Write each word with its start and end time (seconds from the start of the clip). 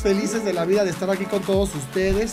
felices 0.00 0.44
de 0.44 0.54
la 0.54 0.64
vida 0.64 0.84
de 0.84 0.90
estar 0.90 1.10
aquí 1.10 1.26
con 1.26 1.42
todos 1.42 1.74
ustedes 1.74 2.32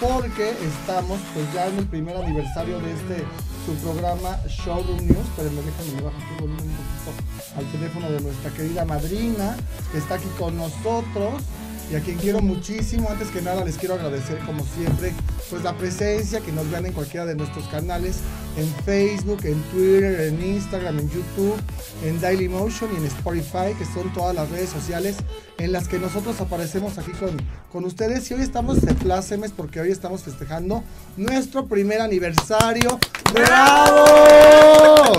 porque 0.00 0.50
estamos 0.50 1.20
pues 1.32 1.46
ya 1.54 1.68
en 1.68 1.78
el 1.78 1.86
primer 1.86 2.16
aniversario 2.16 2.80
de 2.80 2.92
este 2.92 3.24
su 3.64 3.74
programa 3.76 4.38
Showroom 4.46 5.06
News, 5.06 5.26
pero 5.36 5.50
me 5.50 5.62
dejan 5.62 5.96
me 5.96 6.02
bajo 6.02 6.16
volumen 6.40 6.64
un 6.64 6.76
poquito 7.04 7.58
al 7.58 7.72
teléfono 7.72 8.10
de 8.10 8.20
nuestra 8.20 8.50
querida 8.50 8.84
madrina 8.84 9.56
que 9.92 9.98
está 9.98 10.14
aquí 10.16 10.28
con 10.38 10.56
nosotros 10.56 11.42
y 11.90 11.94
a 11.94 12.00
quien 12.00 12.18
quiero 12.18 12.40
muchísimo. 12.40 13.08
Antes 13.08 13.28
que 13.28 13.40
nada 13.40 13.64
les 13.64 13.76
quiero 13.76 13.94
agradecer 13.94 14.38
como 14.40 14.64
siempre 14.76 15.12
pues 15.48 15.62
la 15.62 15.76
presencia, 15.76 16.40
que 16.40 16.52
nos 16.52 16.68
vean 16.70 16.86
en 16.86 16.92
cualquiera 16.92 17.24
de 17.24 17.36
nuestros 17.36 17.66
canales, 17.68 18.18
en 18.56 18.68
Facebook, 18.84 19.40
en 19.44 19.62
Twitter, 19.70 20.20
en 20.22 20.44
Instagram, 20.44 20.98
en 20.98 21.10
YouTube, 21.10 21.56
en 22.04 22.20
Dailymotion 22.20 22.92
y 22.92 22.96
en 22.96 23.04
Spotify, 23.06 23.74
que 23.78 23.84
son 23.84 24.12
todas 24.12 24.34
las 24.34 24.50
redes 24.50 24.70
sociales 24.70 25.16
en 25.58 25.72
las 25.72 25.88
que 25.88 25.98
nosotros 25.98 26.40
aparecemos 26.40 26.98
aquí 26.98 27.12
con, 27.12 27.30
con 27.72 27.84
ustedes. 27.84 28.30
Y 28.30 28.34
hoy 28.34 28.42
estamos 28.42 28.82
de 28.82 28.94
plácemes 28.94 29.52
porque 29.52 29.80
hoy 29.80 29.90
estamos 29.90 30.22
festejando 30.22 30.82
nuestro 31.16 31.66
primer 31.66 32.00
aniversario. 32.00 32.98
¡Bravo! 33.32 35.12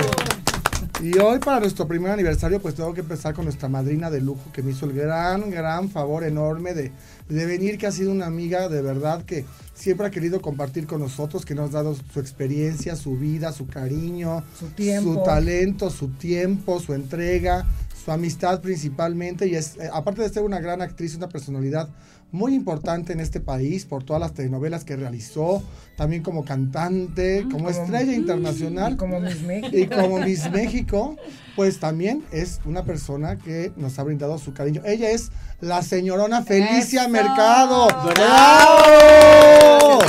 Y 1.00 1.16
hoy 1.20 1.38
para 1.38 1.60
nuestro 1.60 1.88
primer 1.88 2.12
aniversario 2.12 2.60
pues 2.60 2.74
tengo 2.74 2.92
que 2.94 3.02
empezar 3.02 3.36
con 3.36 3.46
nuestra 3.46 3.70
madrina 3.70 4.10
de 4.10 4.20
lujo 4.20 4.52
que 4.52 4.64
me 4.64 4.72
hizo 4.72 4.86
el 4.88 4.94
gran, 4.94 5.52
gran 5.52 5.90
favor 5.92 6.24
enorme 6.24 6.74
de, 6.74 6.92
de 7.30 7.46
venir, 7.46 7.78
que 7.78 7.86
ha 7.86 7.92
sido 7.92 8.12
una 8.12 8.26
amiga 8.26 8.68
de 8.68 8.82
verdad 8.82 9.24
que 9.24 9.46
siempre 9.76 10.08
ha 10.08 10.10
querido 10.10 10.42
compartir 10.42 10.88
con 10.88 11.00
nosotros, 11.02 11.46
que 11.46 11.54
nos 11.54 11.70
ha 11.70 11.84
dado 11.84 11.96
su 12.12 12.20
experiencia, 12.20 12.96
su 12.96 13.16
vida, 13.16 13.52
su 13.52 13.68
cariño, 13.68 14.44
Su 14.58 14.70
tiempo. 14.70 15.14
su 15.14 15.24
talento, 15.24 15.92
su 15.92 16.08
tiempo, 16.08 16.80
su 16.80 16.96
entrega, 16.96 17.68
su 18.08 18.12
amistad 18.14 18.62
principalmente. 18.62 19.48
Y 19.48 19.56
es, 19.56 19.76
eh, 19.76 19.90
aparte 19.92 20.22
de 20.22 20.30
ser 20.30 20.44
una 20.44 20.62
gran 20.62 20.82
actriz, 20.82 21.14
una 21.16 21.28
personalidad 21.28 21.90
muy 22.32 22.54
importante 22.54 23.12
en 23.12 23.20
este 23.20 23.42
país 23.42 23.86
por 23.86 24.04
todas 24.06 24.22
las 24.22 24.34
telenovelas 24.34 24.86
que 24.86 24.96
realizó, 24.96 25.62
también 25.98 26.24
como 26.24 26.46
cantante, 26.46 27.42
como, 27.44 27.66
como- 27.66 27.70
estrella 27.70 28.14
internacional. 28.14 28.94
Y 28.94 28.96
como 28.96 29.20
Miss 29.20 29.42
México. 29.42 29.78
Y 29.78 29.88
como 29.88 30.20
Miss 30.20 30.50
México, 30.52 31.18
pues 31.58 31.82
también 31.82 32.24
es 32.32 32.62
una 32.64 32.86
persona 32.86 33.38
que 33.38 33.74
nos 33.76 34.00
ha 34.00 34.04
brindado 34.04 34.38
su 34.38 34.54
cariño. 34.54 34.82
Ella 34.86 35.10
es 35.10 35.30
la 35.60 35.82
señorona 35.82 36.44
Felicia 36.44 37.02
¡Eso! 37.02 37.10
Mercado. 37.10 37.88
¡Bravo! 38.16 40.00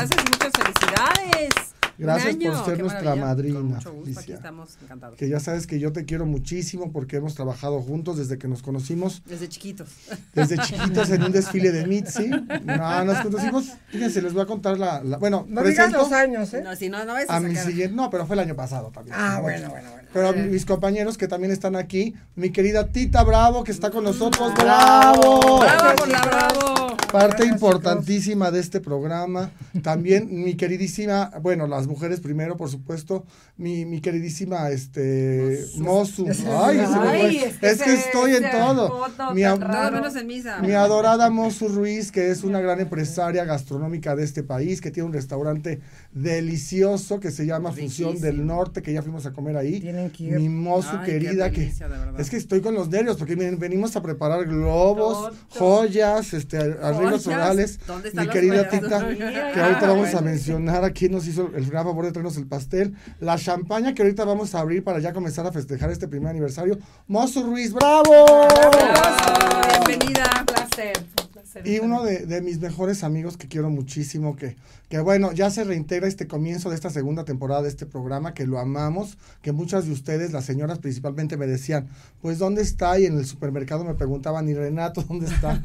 Gracias 1.99 2.37
por 2.37 2.65
ser 2.65 2.77
qué 2.77 2.83
nuestra 2.83 3.17
madrina, 3.17 3.57
Con 3.59 3.67
mucho 3.69 3.93
gusto, 3.93 4.05
Felicia. 4.05 4.23
aquí 4.23 4.33
estamos 4.33 4.79
encantados. 4.83 5.17
Que 5.19 5.29
ya 5.29 5.41
sabes 5.41 5.67
que 5.67 5.79
yo 5.81 5.93
te 5.93 6.05
quiero 6.05 6.27
muchísimo 6.27 6.93
porque 6.93 7.17
hemos 7.17 7.35
trabajado 7.35 7.81
juntos 7.83 8.17
desde 8.19 8.39
que 8.39 8.47
nos 8.49 8.63
conocimos, 8.63 9.23
Desde 9.27 9.49
chiquitos. 9.49 9.89
desde 10.35 10.59
chiquitos 10.65 11.11
en 11.11 11.23
un 11.25 11.33
desfile 11.33 11.73
de 11.73 11.87
Mitzi. 11.87 12.29
No, 12.65 13.05
nos 13.05 13.19
conocimos, 13.21 13.73
fíjense, 13.89 14.23
les 14.23 14.33
voy 14.33 14.43
a 14.43 14.47
contar 14.47 14.79
la, 14.79 15.03
la- 15.03 15.19
bueno, 15.19 15.45
No 15.49 15.63
digas 15.63 15.93
los 15.93 16.13
años, 16.13 16.55
¿eh? 16.55 16.63
No, 16.63 16.75
si 16.77 16.89
no, 16.89 17.05
no 17.05 17.15
a 17.15 17.21
a 17.37 17.41
mi 17.41 17.57
siguiente, 17.57 17.95
no, 17.95 18.09
pero 18.11 18.27
fue 18.27 18.35
el 18.37 18.41
año 18.41 18.55
pasado 18.57 18.91
también. 18.91 19.17
Ah, 19.19 19.41
bueno, 19.43 19.69
bueno, 19.71 19.91
bueno. 19.91 20.08
Pero 20.13 20.29
a 20.29 20.33
mis 20.33 20.65
compañeros 20.65 21.19
que 21.19 21.29
también 21.29 21.53
están 21.53 21.77
aquí, 21.77 22.15
mi 22.35 22.51
querida 22.51 22.89
Tita 22.89 23.23
Bravo, 23.25 23.65
que 23.65 23.73
está 23.73 23.91
con 23.91 24.05
nosotros, 24.05 24.55
Bravo. 24.55 25.61
¡Bravo! 25.61 26.07
¡Bravo! 26.07 26.97
Parte 27.13 27.47
importantísima 27.47 28.51
de 28.51 28.61
este 28.61 28.81
programa. 28.81 29.51
También 29.83 30.29
mi 30.45 30.55
queridísima, 30.57 31.31
bueno, 31.41 31.67
las 31.67 31.87
mujeres 31.87 32.21
primero, 32.21 32.57
por 32.57 32.69
supuesto, 32.69 33.25
mi, 33.57 33.87
mi 33.87 34.01
queridísima, 34.01 34.69
este, 34.71 35.65
Mosu. 35.79 36.27
Ay. 36.47 36.79
Ay, 36.79 37.37
es, 37.39 37.63
es 37.63 37.83
que 37.83 37.95
estoy 37.95 38.35
en 38.35 38.51
todo. 38.51 39.07
Mi, 39.33 39.43
menos 39.43 40.17
en 40.17 40.27
misa. 40.27 40.61
mi 40.61 40.73
adorada 40.73 41.31
Mosu 41.31 41.69
Ruiz, 41.69 42.13
que 42.13 42.31
es 42.31 42.45
una 42.45 42.61
gran 42.61 42.79
empresaria 42.81 43.45
gastronómica 43.45 44.15
de 44.15 44.25
este 44.25 44.43
país, 44.43 44.81
que 44.81 44.91
tiene 44.91 45.07
un 45.07 45.15
restaurante 45.15 45.81
delicioso 46.13 47.21
que 47.21 47.31
se 47.31 47.47
llama 47.47 47.73
Fusión 47.73 48.21
del 48.21 48.33
Riquísimo. 48.33 48.55
Norte, 48.55 48.83
que 48.83 48.93
ya 48.93 49.03
fuimos 49.03 49.25
a 49.25 49.33
comer 49.33 49.57
ahí. 49.57 49.81
Tienen 49.99 50.11
que 50.11 50.25
ir. 50.25 50.51
Mi 50.51 50.81
qué 51.05 51.13
querida, 51.13 51.51
que 51.51 51.61
de 51.61 52.23
es 52.23 52.31
que 52.31 52.37
estoy 52.37 52.61
con 52.61 52.75
los 52.75 52.89
nervios, 52.89 53.17
porque 53.17 53.35
miren, 53.35 53.59
venimos 53.59 53.97
a 53.97 54.03
preparar 54.03 54.45
globos, 54.47 55.33
joyas, 55.49 56.35
este, 56.35 56.59
arreglos 56.59 57.25
Joyas. 57.25 57.25
florales. 57.25 57.81
¿Dónde 57.87 58.09
están 58.09 58.27
Mi 58.27 58.33
querida? 58.33 58.69
Tita, 58.69 59.01
Mira, 59.01 59.53
que 59.53 59.61
ahorita 59.61 59.81
ah, 59.83 59.89
vamos 59.89 60.15
a 60.15 60.21
mencionar 60.21 60.85
a 60.85 60.91
quién 60.91 61.13
nos 61.13 61.27
hizo 61.27 61.51
el 61.55 61.69
gran 61.69 61.85
favor 61.85 62.05
de 62.05 62.13
traernos 62.13 62.37
el 62.37 62.47
pastel. 62.47 62.95
La 63.21 63.37
champaña 63.39 63.95
que 63.95 64.03
ahorita 64.03 64.25
vamos 64.25 64.55
a 64.55 64.61
abrir 64.61 64.85
para 64.85 65.01
ya 65.01 65.13
comenzar 65.13 65.47
a 65.47 65.53
festejar 65.53 65.91
este 65.91 66.07
primer 66.07 66.31
aniversario. 66.31 66.79
Mosu 67.07 67.43
Ruiz, 67.43 67.73
¡bravo! 67.73 68.47
Bravo, 68.49 69.61
Bienvenida. 69.87 70.31
Un 70.39 70.47
placer. 70.47 71.18
Y 71.65 71.79
uno 71.79 72.03
de, 72.03 72.27
de 72.27 72.41
mis 72.41 72.59
mejores 72.61 73.05
amigos 73.05 73.37
que 73.37 73.49
quiero 73.49 73.71
muchísimo, 73.71 74.37
que, 74.37 74.57
que 74.89 75.01
bueno, 75.01 75.33
ya 75.33 75.51
se 75.51 75.65
reintegra 75.65 76.09
este 76.09 76.27
comienzo 76.27 76.69
de 76.71 76.75
esta 76.75 76.91
segunda 76.91 77.25
temporada 77.25 77.63
de 77.63 77.69
este 77.69 77.87
programa, 77.87 78.35
que 78.35 78.47
lo 78.47 78.59
amamos, 78.59 79.19
que 79.43 79.53
muchas 79.53 79.87
de 79.87 79.93
ustedes, 79.93 80.33
las 80.33 80.45
señoras 80.45 80.79
principalmente, 80.79 81.37
me 81.37 81.47
decían, 81.47 81.89
pues 82.21 82.39
¿dónde 82.39 82.63
está? 82.63 82.99
Y 82.99 83.07
en 83.07 83.19
el 83.19 83.27
supermercado 83.27 83.85
me 83.85 83.95
preguntaban, 83.95 84.49
¿y 84.49 84.55
Renato 84.55 85.03
dónde 85.03 85.27
está? 85.27 85.61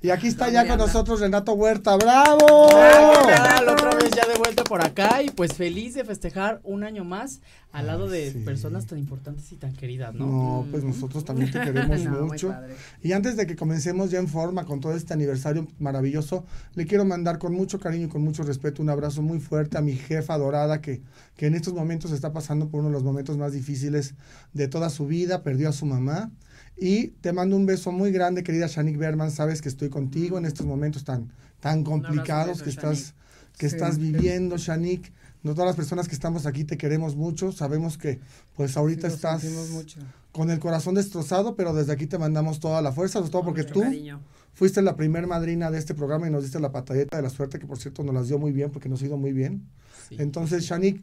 Y 0.00 0.10
aquí 0.10 0.28
está 0.28 0.48
ya 0.48 0.60
¿Dónde 0.60 0.70
con 0.70 0.80
anda? 0.80 0.86
nosotros 0.86 1.20
Renato 1.20 1.52
Huerta, 1.54 1.96
¡bravo! 1.96 2.68
La 2.72 3.72
otra 3.72 3.90
vez 3.94 4.10
ya 4.10 4.26
de 4.26 4.36
vuelta 4.38 4.64
por 4.64 4.84
acá 4.84 5.22
y 5.22 5.30
pues 5.30 5.54
feliz 5.54 5.94
de 5.94 6.04
festejar 6.04 6.60
un 6.64 6.84
año 6.84 7.04
más 7.04 7.40
al 7.72 7.86
lado 7.86 8.08
de 8.08 8.30
sí. 8.32 8.38
personas 8.40 8.86
tan 8.86 8.98
importantes 8.98 9.50
y 9.50 9.56
tan 9.56 9.72
queridas, 9.72 10.14
¿no? 10.14 10.26
No, 10.26 10.66
pues 10.70 10.84
nosotros 10.84 11.24
también 11.24 11.50
te 11.50 11.60
queremos 11.60 12.00
No, 12.04 12.26
mucho. 12.26 12.54
Y 13.02 13.12
antes 13.12 13.36
de 13.36 13.46
que 13.46 13.56
comencemos 13.56 14.10
ya 14.10 14.18
en 14.18 14.28
forma 14.28 14.64
con 14.66 14.80
todo 14.80 14.94
este 14.94 15.14
aniversario 15.14 15.66
maravilloso, 15.78 16.44
le 16.74 16.86
quiero 16.86 17.04
mandar 17.04 17.38
con 17.38 17.54
mucho 17.54 17.80
cariño 17.80 18.06
y 18.06 18.08
con 18.10 18.22
mucho 18.22 18.42
respeto 18.42 18.82
un 18.82 18.90
abrazo 18.90 19.22
muy 19.22 19.40
fuerte 19.40 19.78
a 19.78 19.80
mi 19.80 19.94
jefa 19.94 20.36
dorada 20.36 20.80
que, 20.82 21.02
que 21.36 21.46
en 21.46 21.54
estos 21.54 21.72
momentos 21.74 22.12
está 22.12 22.32
pasando 22.32 22.68
por 22.68 22.80
uno 22.80 22.90
de 22.90 22.94
los 22.94 23.04
momentos 23.04 23.38
más 23.38 23.52
difíciles 23.52 24.14
de 24.52 24.68
toda 24.68 24.90
su 24.90 25.06
vida, 25.06 25.42
perdió 25.42 25.68
a 25.70 25.72
su 25.72 25.86
mamá. 25.86 26.30
Y 26.76 27.08
te 27.20 27.32
mando 27.32 27.56
un 27.56 27.64
beso 27.66 27.92
muy 27.92 28.12
grande, 28.12 28.42
querida 28.42 28.66
Shanik 28.66 28.96
Berman, 28.98 29.30
sabes 29.30 29.62
que 29.62 29.68
estoy 29.68 29.88
contigo 29.88 30.36
en 30.38 30.44
estos 30.44 30.66
momentos 30.66 31.04
tan, 31.04 31.30
tan 31.60 31.84
complicados 31.84 32.58
beso, 32.58 32.64
que 32.64 32.70
estás, 32.70 33.14
que 33.56 33.68
Sí, 33.68 33.76
estás 33.76 33.94
sí. 33.96 34.00
viviendo, 34.00 34.56
Shanik. 34.56 35.12
No 35.42 35.54
todas 35.54 35.66
las 35.66 35.76
personas 35.76 36.06
que 36.08 36.14
estamos 36.14 36.46
aquí 36.46 36.64
te 36.64 36.76
queremos 36.78 37.16
mucho, 37.16 37.50
sabemos 37.52 37.98
que 37.98 38.20
pues 38.56 38.76
ahorita 38.76 39.08
Sí, 39.08 39.14
estás 39.16 39.44
mucho. 39.72 40.00
con 40.30 40.50
el 40.50 40.58
corazón 40.60 40.94
destrozado, 40.94 41.56
pero 41.56 41.74
desde 41.74 41.92
aquí 41.92 42.06
te 42.06 42.16
mandamos 42.18 42.60
toda 42.60 42.80
la 42.80 42.92
fuerza, 42.92 43.18
sobre 43.18 43.30
todo 43.30 43.44
porque 43.44 43.62
Mucho 43.62 43.74
tú 43.74 43.80
cariño. 43.80 44.20
fuiste 44.54 44.82
la 44.82 44.94
primer 44.96 45.26
madrina 45.26 45.70
de 45.70 45.78
este 45.78 45.94
programa 45.94 46.28
y 46.28 46.30
nos 46.30 46.44
diste 46.44 46.60
la 46.60 46.70
patalleta 46.70 47.16
de 47.16 47.22
la 47.24 47.30
suerte, 47.30 47.58
que 47.58 47.66
por 47.66 47.78
cierto 47.78 48.04
nos 48.04 48.14
las 48.14 48.28
dio 48.28 48.38
muy 48.38 48.52
bien, 48.52 48.70
porque 48.70 48.88
nos 48.88 49.02
ha 49.02 49.06
ido 49.06 49.16
muy 49.16 49.32
bien. 49.32 49.66
Sí. 50.08 50.16
Entonces, 50.20 50.62
Shanik, 50.64 51.02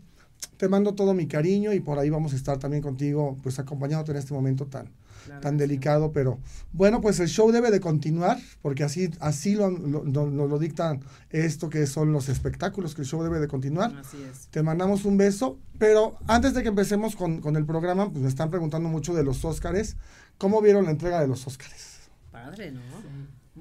te 0.56 0.70
mando 0.70 0.94
todo 0.96 1.14
mi 1.14 1.28
cariño 1.28 1.74
y 1.74 1.82
por 1.82 2.00
ahí 2.00 2.10
vamos 2.10 2.32
a 2.32 2.38
estar 2.38 2.58
también 2.60 2.82
contigo, 2.82 3.38
pues 3.44 3.60
acompañándote 3.60 4.12
en 4.12 4.18
este 4.20 4.34
momento 4.34 4.66
tan, 4.68 4.88
Claro 5.26 5.42
tan 5.42 5.54
sí. 5.54 5.58
delicado, 5.60 6.12
pero 6.12 6.40
bueno, 6.72 7.02
pues 7.02 7.20
el 7.20 7.28
show 7.28 7.52
debe 7.52 7.72
de 7.72 7.80
continuar, 7.80 8.38
porque 8.62 8.84
así, 8.84 9.10
así 9.20 9.56
lo, 9.56 9.70
lo- 9.70 10.04
lo- 10.06 10.30
nos 10.30 10.50
lo 10.50 10.60
dictan 10.60 11.02
esto 11.30 11.70
que 11.70 11.86
son 11.88 12.12
los 12.12 12.30
espectáculos, 12.30 12.96
que 12.96 13.02
el 13.02 13.08
show 13.08 13.22
debe 13.24 13.40
de 13.40 13.48
continuar. 13.48 13.96
Así 14.00 14.18
es. 14.30 14.48
Te 14.48 14.64
mandamos 14.64 15.06
un 15.06 15.18
beso, 15.18 15.60
pero 15.78 16.18
antes 16.28 16.54
de 16.54 16.62
que 16.64 16.70
empecemos 16.70 17.16
con, 17.16 17.42
con 17.42 17.56
el 17.56 17.66
programa, 17.66 18.10
pues 18.10 18.22
me 18.24 18.30
están 18.30 18.50
preguntando 18.50 18.90
mucho 18.90 19.14
de 19.14 19.24
los 19.24 19.44
Óscares. 19.46 19.98
¿Cómo 20.38 20.62
vieron 20.62 20.86
la 20.86 20.92
entrega 20.92 21.20
de 21.20 21.28
los 21.28 21.46
Óscares? 21.48 22.00
Padre, 22.32 22.72
¿no? 22.72 22.82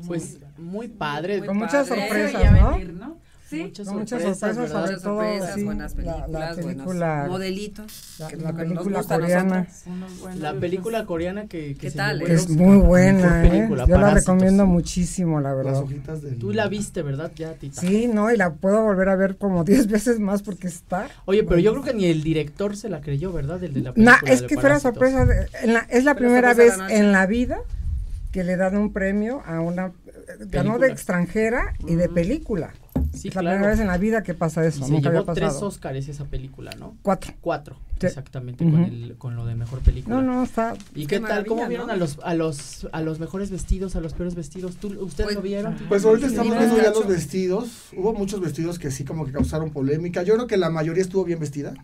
Pues 0.06 0.38
muy 0.56 0.86
padre. 0.88 1.38
Muy 1.38 1.46
Con 1.48 1.56
muchas 1.56 1.88
padre. 1.88 2.02
sorpresas, 2.08 2.42
Ya 2.42 2.50
¿no? 2.52 2.70
venir, 2.72 2.92
¿no? 2.94 3.18
Sí. 3.48 3.62
Muchas 3.62 3.86
muchas 3.88 4.22
sorpresas, 4.22 4.38
sorpresas, 4.38 4.56
¿verdad? 4.56 4.68
sobre 4.68 4.90
Muchas 4.90 5.02
todo, 5.02 5.14
sorpresas, 5.20 5.54
sí, 5.54 5.62
buenas 5.64 5.90
la- 5.92 5.96
películas, 5.96 6.30
la 6.30 6.62
buenos 6.62 6.64
película- 6.84 7.24
modelitos. 7.28 8.14
La, 8.18 8.28
que 8.28 8.36
la 8.36 8.52
película 8.52 9.02
coreana. 9.02 9.66
buenos 9.86 10.38
La 10.40 10.54
película 10.54 11.06
coreana 11.06 11.42
que, 11.46 11.68
que 11.68 11.74
¿Qué 11.76 11.90
se 11.90 11.96
tal, 11.96 12.18
llevó 12.18 12.30
eh? 12.30 12.34
Es 12.34 12.48
muy 12.50 12.76
buena, 12.76 13.44
¿eh? 13.44 13.48
película, 13.50 13.86
Yo 13.86 13.98
la 13.98 14.10
recomiendo 14.14 14.66
muchísimo, 14.66 15.40
la 15.40 15.48
Las 15.54 15.56
verdad. 15.64 15.82
hojitas 15.82 16.22
del... 16.22 16.38
Tú 16.38 16.52
la 16.52 16.68
viste, 16.68 17.02
¿verdad? 17.02 17.32
Ya, 17.36 17.54
Tita. 17.54 17.80
Sí, 17.80 18.06
no, 18.06 18.30
y 18.30 18.36
la 18.36 18.52
puedo 18.52 18.82
volver 18.82 19.08
a 19.08 19.16
ver 19.16 19.36
como 19.38 19.64
10 19.64 19.86
veces 19.88 20.20
más 20.20 20.42
porque 20.42 20.66
está. 20.66 21.08
Oye, 21.24 21.42
pero 21.44 21.58
yo 21.58 21.72
creo 21.72 21.84
que 21.84 21.94
ni 21.94 22.04
el 22.04 22.22
director 22.22 22.76
se 22.76 22.90
la 22.90 23.00
creyó, 23.00 23.32
¿verdad? 23.32 23.62
El 23.64 23.72
de 23.72 23.80
la 23.80 23.92
película 23.94 24.20
es 24.26 24.42
de 24.42 24.46
que 24.46 24.54
fuera 24.56 24.78
Parásitos. 24.78 24.92
sorpresa. 24.94 25.24
de- 25.24 25.46
en 25.62 25.72
la- 25.72 25.80
es 25.88 25.88
la 25.88 25.88
Fue 25.88 26.02
la 26.04 26.14
primera 26.14 26.54
vez 26.54 26.76
la 26.76 26.90
en 26.92 27.12
la 27.12 27.24
vida 27.26 27.58
que 28.30 28.44
le 28.44 28.56
dan 28.56 28.76
un 28.76 28.92
premio 28.92 29.42
a 29.46 29.60
una. 29.62 29.86
eh, 29.86 29.92
Ganó 30.50 30.78
de 30.78 30.88
extranjera 30.88 31.72
y 31.86 31.94
de 31.94 32.08
película. 32.10 32.74
Sí, 33.12 33.28
es 33.28 33.34
la 33.34 33.40
claro. 33.42 33.56
primera 33.56 33.70
vez 33.72 33.80
en 33.80 33.86
la 33.86 33.98
vida 33.98 34.22
que 34.22 34.34
pasa 34.34 34.64
eso. 34.66 34.84
se 34.84 34.90
Nunca 34.92 35.08
había 35.08 35.20
llevó 35.20 35.32
tres 35.34 35.48
pasado. 35.48 35.66
Oscars 35.68 36.08
esa 36.08 36.24
película, 36.24 36.70
¿no? 36.78 36.96
Cuatro. 37.02 37.32
Cuatro, 37.40 37.76
Sí. 38.00 38.06
exactamente, 38.06 38.64
Ujú. 38.64 38.72
con, 38.74 38.84
el, 38.84 39.14
con 39.18 39.36
lo 39.36 39.46
de 39.46 39.54
mejor 39.54 39.80
película. 39.80 40.16
No, 40.16 40.22
no, 40.22 40.42
está. 40.44 40.74
¿Y 40.94 41.06
Qué 41.06 41.20
tal? 41.20 41.44
¿Cómo 41.46 41.62
maravilla, 41.62 41.68
vieron 41.68 41.86
¿no? 41.88 41.92
a 41.92 41.96
los 41.96 42.18
a 42.22 42.34
los 42.34 42.88
a 42.92 43.00
los 43.02 43.18
mejores 43.20 43.50
vestidos, 43.50 43.96
a 43.96 44.00
los 44.00 44.12
peores 44.14 44.34
vestidos? 44.34 44.76
¿Tú, 44.76 44.88
¿Ustedes 45.00 45.26
Pues- 45.26 45.34
lo 45.36 45.42
vieron? 45.42 45.76
Pues 45.88 46.04
ahorita 46.04 46.28
Sí, 46.28 46.34
estamos 46.34 46.52
sí, 46.52 46.58
viendo 46.58 46.76
sí. 46.76 46.82
ya 46.84 46.90
los 46.90 47.06
vestidos. 47.08 47.68
Hubo 47.96 48.12
muchos 48.14 48.40
vestidos 48.40 48.78
que 48.78 48.90
sí 48.90 49.04
como 49.04 49.24
que 49.26 49.32
causaron 49.32 49.70
polémica. 49.70 50.22
Yo 50.22 50.34
creo 50.34 50.46
que 50.46 50.56
la 50.56 50.70
mayoría 50.70 51.02
estuvo 51.02 51.24
bien 51.24 51.40
vestida. 51.40 51.74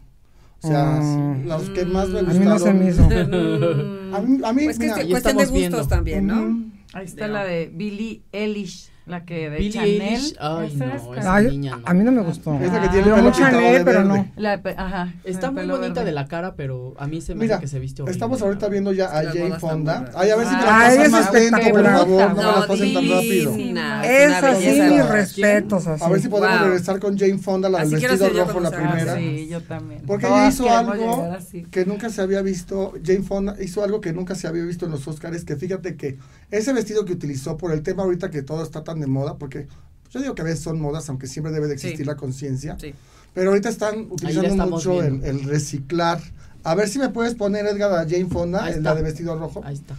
O 0.62 0.66
sea, 0.68 0.98
Mm. 1.02 1.46
los 1.46 1.68
que 1.70 1.84
más 1.84 2.08
me 2.08 2.20
A 2.20 2.22
gustaron. 2.22 2.40
mí 2.40 2.46
no 2.46 2.58
se 2.58 2.72
me 2.72 2.88
hizo. 2.88 3.02
A 4.14 4.20
mí, 4.20 4.40
a 4.44 4.52
mí, 4.52 4.64
Pues 4.64 4.78
que 4.78 4.84
mira, 4.86 5.00
es 5.00 5.08
cuestión 5.08 5.36
de 5.36 5.44
gustos 5.44 5.52
viendo. 5.52 5.86
también, 5.88 6.26
¿no? 6.28 6.36
mm, 6.36 6.72
Ahí 6.94 7.04
está 7.06 7.24
Veo. 7.24 7.34
la 7.34 7.44
de 7.44 7.66
Billie 7.74 8.22
Eilish. 8.32 8.88
La 9.06 9.24
que 9.26 9.50
de 9.50 9.58
Billie 9.58 9.70
Chanel. 9.70 10.00
Eilish, 10.00 10.34
ay, 10.40 10.72
esa 10.74 10.86
no, 10.86 10.94
es 10.94 11.18
esa 11.18 11.40
niña 11.42 11.76
no. 11.76 11.82
a 11.84 11.92
mí 11.92 12.04
no 12.04 12.12
me 12.12 12.22
gustó. 12.22 12.54
Es 12.54 12.72
la 12.72 12.80
que 12.80 12.86
Ah, 12.86 12.90
tiene 12.90 13.08
el 13.10 13.14
pelo 13.54 13.72
de 13.78 13.84
pero 13.84 14.04
no. 14.04 14.28
La 14.36 14.52
ajá. 14.78 15.12
Está 15.24 15.50
muy 15.50 15.66
bonita 15.66 15.88
verde. 15.88 16.04
de 16.06 16.12
la 16.12 16.26
cara, 16.26 16.54
pero 16.56 16.94
a 16.96 17.06
mí 17.06 17.20
se 17.20 17.34
me 17.34 17.42
Mira, 17.42 17.56
hace 17.56 17.62
que 17.64 17.68
se 17.68 17.78
viste 17.80 18.00
horrible. 18.00 18.12
Estamos 18.14 18.40
ahorita 18.40 18.66
viendo 18.68 18.92
ya 18.94 19.06
a 19.14 19.22
Jane 19.24 19.58
Fonda. 19.58 20.10
Ay, 20.14 20.30
a 20.30 20.36
ver 20.36 20.46
si 20.46 20.54
me 20.56 20.62
la 20.62 20.68
Ah, 20.86 20.88
pasan 20.88 21.10
más 21.10 21.32
lento, 21.34 21.58
por 21.70 21.84
favor. 21.84 22.28
No 22.30 22.34
me 22.34 22.42
la 22.42 22.52
No, 22.60 22.66
pasen 22.66 22.94
tan 22.94 23.08
rápido. 23.10 23.52
divina. 23.52 24.06
Es 24.06 24.28
una 24.38 24.38
así, 24.50 24.64
belleza. 24.66 24.90
mis 24.94 25.06
respetos. 25.10 25.86
Así. 25.86 26.04
A 26.04 26.08
ver 26.08 26.20
si 26.22 26.28
podemos 26.28 26.60
regresar 26.62 26.98
con 26.98 27.18
Jane 27.18 27.38
Fonda, 27.38 27.68
la 27.68 27.84
del 27.84 27.90
vestido 28.00 28.28
rojo, 28.30 28.60
la 28.60 28.70
primera. 28.70 29.16
Sí, 29.16 29.48
yo 29.50 29.60
también. 29.60 30.00
Porque 30.06 30.26
ella 30.26 30.48
hizo 30.48 30.70
algo 30.70 31.28
que 31.70 31.84
nunca 31.84 32.08
se 32.08 32.22
había 32.22 32.40
visto, 32.40 32.94
Jane 33.04 33.22
Fonda 33.22 33.54
hizo 33.60 33.84
algo 33.84 34.00
que 34.00 34.14
nunca 34.14 34.34
se 34.34 34.46
había 34.48 34.64
visto 34.64 34.86
en 34.86 34.92
los 34.92 35.06
Oscars, 35.06 35.44
que 35.44 35.56
fíjate 35.56 35.96
que 35.96 36.16
ese 36.50 36.72
vestido 36.72 37.04
que 37.04 37.12
utilizó 37.12 37.58
por 37.58 37.70
el 37.72 37.82
tema 37.82 38.04
ahorita 38.04 38.30
que 38.30 38.42
todo 38.42 38.62
está 38.62 38.82
tan 38.82 38.93
de 39.00 39.06
moda, 39.06 39.36
porque 39.38 39.66
yo 40.10 40.20
digo 40.20 40.34
que 40.34 40.42
a 40.42 40.44
veces 40.44 40.60
son 40.60 40.80
modas, 40.80 41.08
aunque 41.08 41.26
siempre 41.26 41.52
debe 41.52 41.66
de 41.66 41.74
existir 41.74 41.98
Sí. 41.98 42.04
la 42.04 42.16
conciencia, 42.16 42.76
Sí. 42.80 42.94
pero 43.34 43.50
ahorita 43.50 43.68
están 43.68 44.08
utilizando 44.10 44.66
mucho 44.66 45.02
el, 45.02 45.44
reciclar. 45.44 46.20
A 46.62 46.74
ver 46.74 46.88
si 46.88 46.98
me 46.98 47.08
puedes 47.10 47.34
poner, 47.34 47.66
Edgar, 47.66 47.92
a 47.92 48.08
Jane 48.08 48.26
Fonda, 48.26 48.70
en 48.70 48.82
la 48.82 48.94
de 48.94 49.02
vestido 49.02 49.36
rojo. 49.38 49.60
Ahí 49.64 49.74
está. 49.74 49.96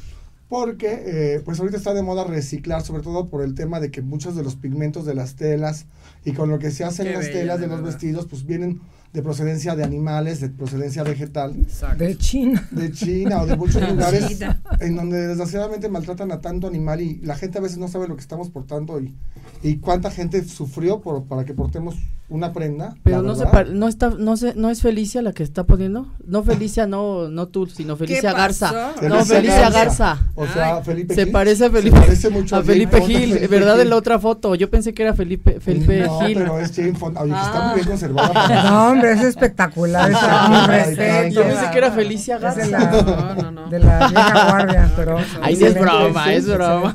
Porque, 0.48 1.36
eh, 1.36 1.42
pues 1.44 1.60
ahorita 1.60 1.78
está 1.78 1.94
de 1.94 2.04
moda 2.04 2.24
reciclar, 2.24 2.84
sobre 2.84 3.02
todo 3.02 3.30
por 3.30 3.42
el 3.44 3.56
tema 3.56 3.80
de 3.80 3.90
que 3.90 4.02
muchos 4.02 4.36
de 4.36 4.44
los 4.44 4.56
pigmentos 4.56 5.06
de 5.06 5.16
las 5.16 5.36
telas 5.36 5.86
y 6.24 6.34
con 6.34 6.50
lo 6.50 6.60
que 6.60 6.70
se 6.70 6.84
hacen 6.84 7.08
Qué 7.08 7.14
las 7.14 7.26
bella, 7.26 7.40
telas 7.40 7.60
de 7.60 7.68
de 7.68 7.74
los 7.74 7.84
vestidos, 7.84 8.28
pues 8.28 8.46
vienen 8.46 8.80
de 9.12 9.24
procedencia 9.24 9.76
de 9.76 9.84
animales, 9.84 10.42
de 10.42 10.50
procedencia 10.50 11.02
vegetal, 11.02 11.56
Exacto. 11.56 12.04
De 12.04 12.18
China. 12.18 12.68
de 12.72 12.92
China 12.92 13.42
o 13.42 13.46
de 13.48 13.56
muchos 13.56 13.82
lugares 13.90 14.28
China. 14.28 14.62
en 14.82 14.96
donde 14.98 15.28
desgraciadamente 15.28 15.88
maltratan 15.88 16.32
a 16.34 16.42
tanto 16.42 16.68
animal 16.68 17.00
y 17.02 17.20
la 17.22 17.36
gente 17.36 17.58
a 17.58 17.62
veces 17.62 17.78
no 17.78 17.88
sabe 17.88 18.10
lo 18.10 18.16
que 18.16 18.22
estamos 18.22 18.50
portando 18.50 19.00
y, 19.00 19.16
y 19.64 19.78
cuánta 19.78 20.12
gente 20.12 20.44
sufrió 20.44 21.00
por, 21.00 21.24
para 21.24 21.46
que 21.46 21.54
portemos 21.54 21.96
una 22.28 22.54
prenda. 22.54 22.96
Pero 23.04 23.22
no 23.22 23.36
se 23.36 23.46
no 23.74 23.88
está 23.88 24.10
no 24.10 24.36
se, 24.38 24.56
no 24.56 24.70
es 24.70 24.82
Felicia 24.82 25.22
la 25.22 25.32
que 25.34 25.44
está 25.44 25.64
poniendo? 25.66 26.08
No 26.26 26.44
Felicia 26.44 26.88
no 26.88 27.30
no 27.30 27.48
tú, 27.48 27.68
sino 27.68 27.96
Felicia? 27.98 28.34
Garza. 28.34 28.94
Felicia 28.96 29.10
No, 29.10 29.26
Felicia 29.26 29.70
Garza. 29.70 30.06
Garza. 30.16 30.18
O 30.36 30.48
sea, 30.48 30.78
Ay. 30.78 30.84
Felipe 30.84 31.14
Se 31.16 31.24
Gil. 31.26 31.32
parece 31.32 31.66
a 31.66 31.68
Se 31.68 31.74
Felipe 31.74 32.00
parece 32.00 32.30
mucho 32.30 32.56
a 32.56 32.64
Felipe 32.64 33.02
Gil, 33.02 33.34
Felipe 33.34 33.48
¿verdad? 33.48 33.74
Gil. 33.74 33.82
En 33.84 33.90
la 33.92 33.96
otra 33.96 34.18
foto. 34.20 34.56
Yo 34.56 34.70
pensé 34.70 34.94
que 34.94 35.04
era 35.04 35.14
Felipe 35.14 35.60
Felipe 35.60 36.00
no, 36.06 36.20
Gil. 36.22 36.38
pero 36.38 36.60
es 36.60 36.72
Jane 36.76 36.96
Fonda. 36.96 37.22
Oye, 37.22 37.32
está 37.34 37.52
Ah. 37.54 37.68
muy 37.68 37.76
bien 37.76 37.88
conservada. 37.88 38.64
No, 38.72 38.88
hombre, 38.90 39.12
es 39.12 39.22
espectacular. 39.22 40.12
Ay, 40.16 40.68
respetos. 40.68 41.34
Yo 41.36 41.44
pensé 41.44 41.72
que 41.72 41.78
era 41.78 41.92
Felicia 41.92 42.36
Es 42.36 42.42
de 42.56 42.70
Garza. 42.70 42.80
la, 42.80 43.36
No, 43.36 43.36
no, 43.44 43.52
no. 43.52 43.70
de 43.70 43.80
la 43.80 44.08
vieja 44.08 44.50
guardia, 44.50 44.92
pero. 44.96 45.18
Ahí 45.42 45.56
sí 45.56 45.66
es 45.66 45.74
broma, 45.80 46.34
es 46.34 46.48
broma. 46.48 46.94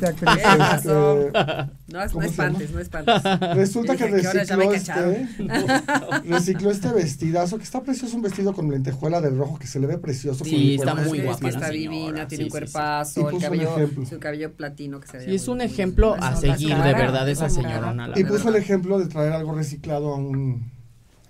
No, 1.88 2.03
es- 2.03 2.12
¿Cómo 2.12 2.23
no 2.23 2.29
espantes, 2.29 2.71
no 2.71 2.81
espantes. 2.81 3.23
Resulta 3.55 3.97
que 3.97 4.05
Dije, 4.06 4.21
¿qué 4.23 4.29
hora 4.29 4.44
ya 4.44 4.56
me 4.56 4.65
recicló 4.67 5.05
este, 5.06 5.20
recicló 6.25 6.71
este 6.71 6.93
vestidazo, 6.93 7.59
que 7.59 7.65
está 7.65 7.83
precioso, 7.83 8.17
un 8.17 8.23
vestido 8.23 8.53
con 8.53 8.71
lentejuela 8.71 9.21
de 9.21 9.31
rojo 9.31 9.59
que 9.59 9.67
se 9.67 9.81
le 9.81 9.87
ve 9.87 9.99
precioso. 9.99 10.45
Sí, 10.45 10.77
con 10.77 10.89
está 10.89 10.93
cuerpo. 10.93 11.09
muy 11.09 11.19
Es 11.19 11.23
que 11.23 11.27
guapa 11.29 11.49
está 11.49 11.69
señora, 11.69 11.73
divina, 11.73 12.29
tiene 12.29 12.29
sí, 12.29 12.35
un 12.35 12.39
sí, 12.39 12.45
sí. 12.45 12.51
cuerpazo, 12.51 13.31
el 13.31 13.39
cabello, 13.41 13.77
ejemplo. 13.77 14.07
su 14.07 14.19
cabello 14.19 14.53
platino 14.53 15.01
que 15.01 15.09
se 15.09 15.19
ve. 15.19 15.25
Sí, 15.25 15.35
es 15.35 15.49
un 15.49 15.61
ejemplo 15.61 16.17
a 16.19 16.37
seguir 16.37 16.77
de 16.77 16.93
verdad 16.93 17.29
esa 17.29 17.49
señorona. 17.49 18.11
Y 18.17 18.25
puso 18.25 18.49
el 18.49 18.57
ejemplo 18.57 18.99
de 18.99 19.07
traer 19.07 19.33
algo 19.33 19.55
reciclado 19.55 20.15
a 20.15 20.17
un, 20.17 20.71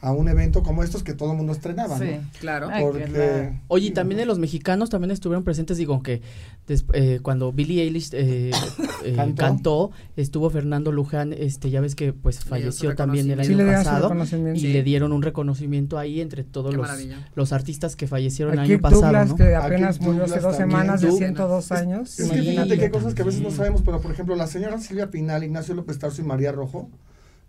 a 0.02 0.12
un 0.12 0.28
evento 0.28 0.62
como 0.62 0.82
estos 0.82 1.02
que 1.02 1.12
todo 1.12 1.32
el 1.32 1.36
mundo 1.36 1.52
estrenaba. 1.52 1.98
¿no? 1.98 2.04
Sí. 2.04 2.12
Claro. 2.40 2.68
Ay, 2.70 2.84
que 2.84 2.90
Porque. 2.90 3.52
Oye, 3.68 3.86
y 3.88 3.90
también 3.90 4.18
de 4.18 4.24
los 4.26 4.38
mexicanos 4.38 4.88
también 4.88 5.10
estuvieron 5.10 5.44
presentes, 5.44 5.76
digo 5.76 6.02
que 6.02 6.22
des- 6.66 6.86
eh, 6.94 7.20
cuando 7.22 7.52
Billie 7.52 7.82
Eilish 7.82 8.10
eh, 8.14 8.50
eh, 9.04 9.12
¿Cantó? 9.14 9.42
cantó, 9.42 9.90
estuvo 10.16 10.48
Fernando 10.48 10.90
Luján, 10.90 11.32
este, 11.34 11.68
ya 11.70 11.80
ves 11.82 11.94
que 11.94 12.12
pues 12.14 12.40
falleció 12.44 12.94
también 12.94 13.30
el 13.30 13.40
año 13.40 13.58
pasado 13.58 14.10
y 14.54 14.68
le 14.68 14.82
dieron 14.82 15.12
un 15.12 15.22
reconocimiento 15.22 15.98
ahí 15.98 16.20
entre 16.22 16.44
todos 16.44 16.74
los, 16.74 16.88
los 17.34 17.52
artistas 17.52 17.94
que 17.94 18.06
fallecieron 18.06 18.54
el 18.54 18.60
año 18.60 18.80
pasado, 18.80 19.24
¿no? 19.26 19.36
que 19.36 19.54
Aquí 19.54 19.66
apenas 19.66 20.00
murió 20.00 20.24
hace 20.24 20.40
dos 20.40 20.56
semanas 20.56 21.02
de 21.02 21.08
Doug- 21.08 21.18
102 21.18 21.72
años. 21.72 22.18
Es 22.18 22.30
que 22.30 22.36
Imagínate. 22.36 22.50
fíjate 22.70 22.78
qué 22.78 22.90
cosas 22.90 23.14
que 23.14 23.22
a 23.22 23.24
veces 23.26 23.42
no 23.42 23.50
sabemos, 23.50 23.82
pero 23.82 24.00
por 24.00 24.12
ejemplo, 24.12 24.34
la 24.34 24.46
señora 24.46 24.78
Silvia 24.78 25.10
Pinal, 25.10 25.44
Ignacio 25.44 25.74
López 25.74 25.98
Tarso 25.98 26.22
y 26.22 26.24
María 26.24 26.52
Rojo 26.52 26.88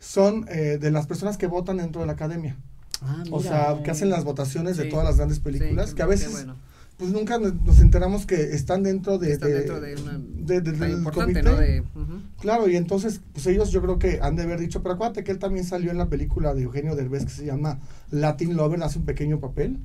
son 0.02 0.46
eh, 0.50 0.80
de 0.82 0.90
las 0.92 1.06
personas 1.06 1.38
que 1.38 1.46
votan 1.48 1.78
dentro 1.78 2.02
de 2.02 2.08
la 2.08 2.14
academia. 2.14 2.58
Ah, 3.04 3.24
O 3.32 3.42
sea, 3.42 3.82
que 3.84 3.92
hacen 3.92 4.10
las 4.10 4.24
votaciones 4.24 4.76
de 4.78 4.86
todas 4.86 5.06
las 5.06 5.18
grandes 5.18 5.40
películas, 5.40 5.92
Sí, 5.92 5.96
que 5.96 6.02
a 6.02 6.08
veces 6.08 6.32
bueno. 6.32 6.56
pues 6.98 7.12
nunca 7.12 7.38
nos 7.40 7.80
enteramos 7.80 8.26
que 8.26 8.54
están 8.56 8.82
dentro 8.84 9.18
de, 9.20 9.32
Está 9.34 9.46
de- 9.48 9.54
dentro 9.54 9.80
de 9.80 9.96
una 9.96 10.18
de- 10.20 10.62
de- 10.62 10.72
tan 10.74 11.04
del 11.04 11.04
comité. 11.14 11.42
¿no? 11.44 12.22
Claro, 12.40 12.68
y 12.68 12.76
entonces, 12.76 13.22
pues 13.34 13.46
ellos 13.48 13.72
yo 13.72 13.82
creo 13.84 14.00
que 14.00 14.20
han 14.22 14.36
de 14.36 14.44
haber 14.44 14.60
dicho, 14.60 14.82
pero 14.84 14.96
acuérdate 14.96 15.24
que 15.24 15.32
él 15.32 15.40
también 15.40 15.66
salió 15.66 15.92
en 15.92 15.98
la 16.00 16.10
película 16.10 16.54
de 16.56 16.64
Eugenio 16.64 16.96
Derbez 16.96 17.26
que 17.26 17.32
se 17.32 17.46
llama 17.46 17.80
Latin 18.10 18.56
Lover, 18.56 18.82
hace 18.84 18.98
un 19.00 19.06
pequeño 19.06 19.40
papel. 19.40 19.78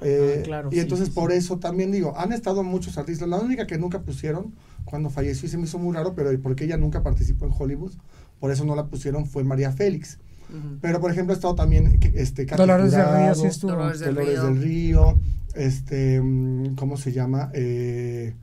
Eh, 0.00 0.36
Ah, 0.40 0.42
claro, 0.44 0.68
y 0.70 0.74
sí, 0.76 0.80
entonces 0.80 1.08
sí, 1.08 1.14
por 1.14 1.32
eso 1.32 1.58
también 1.58 1.90
digo, 1.90 2.14
han 2.16 2.32
estado 2.32 2.62
muchos 2.62 2.96
artistas, 2.98 3.28
la 3.28 3.38
única 3.38 3.66
que 3.66 3.78
nunca 3.78 4.00
pusieron 4.02 4.54
cuando 4.84 5.10
falleció 5.10 5.46
y 5.46 5.50
se 5.50 5.58
me 5.58 5.64
hizo 5.64 5.78
muy 5.78 5.92
raro, 5.94 6.14
pero 6.14 6.30
porque 6.40 6.64
ella 6.64 6.76
nunca 6.76 7.02
participó 7.02 7.46
en 7.46 7.52
Hollywood, 7.58 7.92
por 8.40 8.50
eso 8.50 8.64
no 8.64 8.74
la 8.74 8.86
pusieron, 8.86 9.26
fue 9.26 9.44
María 9.44 9.72
Félix. 9.72 10.18
Pero 10.80 10.98
por 11.00 11.10
ejemplo 11.10 11.34
ha 11.34 11.36
estado 11.36 11.54
también 11.54 12.00
este 12.14 12.46
Dolores 12.46 12.92
del 12.92 13.02
Río 13.02 13.10
Jurado, 13.12 13.34
sí 13.34 13.46
estuvo. 13.46 13.70
Dolores 13.72 14.00
del 14.00 14.14
Dolores 14.14 14.34
Río. 14.40 14.44
del 14.48 14.62
Río, 14.62 15.18
este, 15.54 16.20
mm, 16.22 16.74
¿cómo 16.76 16.96
se 16.96 17.12
llama? 17.12 17.50
Eh, 17.52 18.34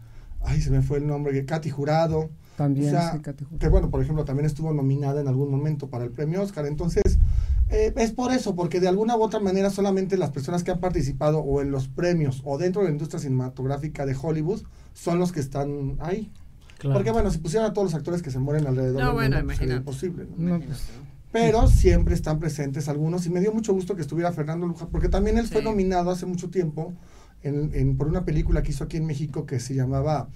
ay, 0.43 0.61
se 0.61 0.69
me 0.69 0.81
fue 0.83 0.99
el 0.99 1.07
nombre, 1.07 1.43
Katy 1.45 1.69
Jurado. 1.71 2.29
También, 2.57 2.87
O 2.87 2.91
sea, 2.91 3.13
sí, 3.13 3.19
Katy 3.19 3.43
Jurado. 3.45 3.59
que 3.59 3.69
bueno, 3.69 3.89
por 3.89 4.01
ejemplo, 4.03 4.23
también 4.23 4.45
estuvo 4.45 4.71
nominada 4.71 5.19
en 5.19 5.27
algún 5.27 5.49
momento 5.49 5.89
para 5.89 6.03
el 6.05 6.11
premio 6.11 6.43
Oscar. 6.43 6.67
Entonces, 6.67 7.17
eh, 7.69 7.91
es 7.97 8.11
por 8.11 8.31
eso, 8.31 8.55
porque 8.55 8.79
de 8.79 8.87
alguna 8.87 9.17
u 9.17 9.23
otra 9.23 9.39
manera 9.39 9.71
solamente 9.71 10.15
las 10.15 10.29
personas 10.29 10.63
que 10.63 10.69
han 10.71 10.79
participado 10.79 11.39
o 11.39 11.59
en 11.61 11.71
los 11.71 11.87
premios 11.87 12.43
o 12.45 12.59
dentro 12.59 12.81
de 12.83 12.89
la 12.89 12.91
industria 12.93 13.19
cinematográfica 13.19 14.05
de 14.05 14.15
Hollywood 14.21 14.61
son 14.93 15.17
los 15.17 15.31
que 15.31 15.39
están 15.39 15.97
ahí. 15.99 16.31
Claro. 16.85 16.99
Porque 16.99 17.11
bueno, 17.11 17.31
si 17.31 17.37
pusieran 17.39 17.69
a 17.69 17.73
todos 17.73 17.85
los 17.87 17.95
actores 17.95 18.21
que 18.21 18.31
se 18.31 18.39
mueren 18.39 18.65
alrededor 18.67 19.01
No, 19.01 19.07
del 19.07 19.13
bueno, 19.15 19.35
mundo, 19.37 19.45
pues, 19.47 19.57
sería 19.57 19.75
imposible. 19.75 20.25
¿no? 20.25 20.35
No, 20.37 20.55
Imagínate, 20.55 20.67
pues. 20.67 20.89
Pero 21.31 21.67
siempre 21.67 22.13
están 22.13 22.39
presentes 22.39 22.87
algunos 22.87 23.25
y 23.25 23.29
me 23.29 23.41
dio 23.41 23.51
mucho 23.51 23.73
gusto 23.73 23.95
que 23.95 24.01
estuviera 24.01 24.31
Fernando 24.31 24.67
Luján, 24.67 24.87
porque 24.91 25.09
también 25.09 25.37
él 25.37 25.47
fue 25.47 25.61
nominado 25.61 26.09
hace 26.11 26.25
mucho 26.25 26.49
tiempo 26.49 26.93
en, 27.43 27.71
en- 27.73 27.97
por 27.97 28.07
una 28.07 28.23
película 28.23 28.63
que 28.63 28.71
hizo 28.71 28.83
aquí 28.85 28.97
en 28.97 29.05
México 29.05 29.45
que 29.45 29.59
se 29.59 29.73
llamaba... 29.75 30.29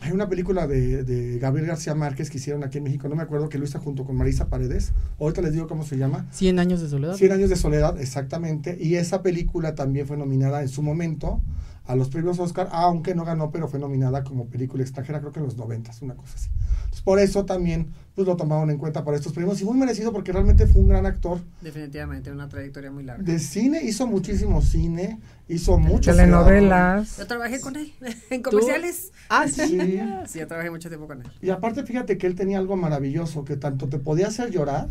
Hay 0.00 0.12
una 0.12 0.28
película 0.28 0.66
de, 0.66 1.04
de 1.04 1.38
Gabriel 1.38 1.68
García 1.68 1.94
Márquez 1.94 2.28
que 2.28 2.36
hicieron 2.36 2.62
aquí 2.62 2.76
en 2.76 2.84
México, 2.84 3.08
no 3.08 3.16
me 3.16 3.22
acuerdo, 3.22 3.48
que 3.48 3.56
lo 3.56 3.64
hizo 3.64 3.80
junto 3.80 4.04
con 4.04 4.14
Marisa 4.14 4.50
Paredes. 4.50 4.92
Ahorita 5.18 5.40
les 5.40 5.54
digo 5.54 5.66
cómo 5.68 5.84
se 5.84 5.96
llama. 5.96 6.26
100 6.32 6.58
años 6.58 6.82
de 6.82 6.90
soledad. 6.90 7.14
100 7.16 7.32
años 7.32 7.48
de 7.48 7.56
soledad, 7.56 7.98
exactamente. 7.98 8.76
Y 8.78 8.96
esa 8.96 9.22
película 9.22 9.74
también 9.74 10.06
fue 10.06 10.18
nominada 10.18 10.60
en 10.60 10.68
su 10.68 10.82
momento 10.82 11.40
a 11.86 11.94
los 11.94 12.08
premios 12.08 12.38
Oscar, 12.38 12.68
aunque 12.72 13.14
no 13.14 13.24
ganó, 13.24 13.50
pero 13.50 13.68
fue 13.68 13.78
nominada 13.78 14.24
como 14.24 14.46
película 14.46 14.82
extranjera, 14.82 15.20
creo 15.20 15.32
que 15.32 15.38
en 15.38 15.46
los 15.46 15.56
90, 15.56 15.92
una 16.00 16.14
cosa 16.14 16.34
así. 16.36 16.50
Entonces, 16.76 17.00
por 17.02 17.18
eso 17.18 17.44
también 17.44 17.88
pues 18.14 18.26
lo 18.26 18.36
tomaron 18.36 18.70
en 18.70 18.78
cuenta 18.78 19.04
para 19.04 19.16
estos 19.16 19.32
premios 19.32 19.60
y 19.60 19.64
muy 19.64 19.76
merecido 19.76 20.10
porque 20.12 20.32
realmente 20.32 20.66
fue 20.66 20.80
un 20.80 20.88
gran 20.88 21.04
actor 21.04 21.38
Definitivamente, 21.60 22.32
una 22.32 22.48
trayectoria 22.48 22.90
muy 22.90 23.04
larga. 23.04 23.22
de 23.22 23.38
cine, 23.38 23.82
hizo 23.84 24.06
muchísimo 24.06 24.62
cine, 24.62 25.20
hizo 25.48 25.78
mucho 25.78 26.10
Telenovelas. 26.12 27.18
Yo 27.18 27.26
trabajé 27.26 27.60
con 27.60 27.76
él 27.76 27.92
en 28.30 28.42
comerciales. 28.42 29.12
Ah, 29.28 29.46
sí. 29.46 29.66
Sí. 29.66 30.00
Sí, 30.26 30.38
yo 30.38 30.46
trabajé 30.46 30.70
mucho 30.70 30.88
tiempo 30.88 31.06
con 31.06 31.20
él. 31.20 31.28
Y 31.42 31.50
aparte, 31.50 31.84
fíjate 31.84 32.16
que 32.18 32.26
él 32.26 32.34
tenía 32.34 32.58
algo 32.58 32.76
maravilloso, 32.76 33.44
que 33.44 33.56
tanto 33.56 33.88
te 33.88 33.98
podía 33.98 34.28
hacer 34.28 34.50
llorar, 34.50 34.88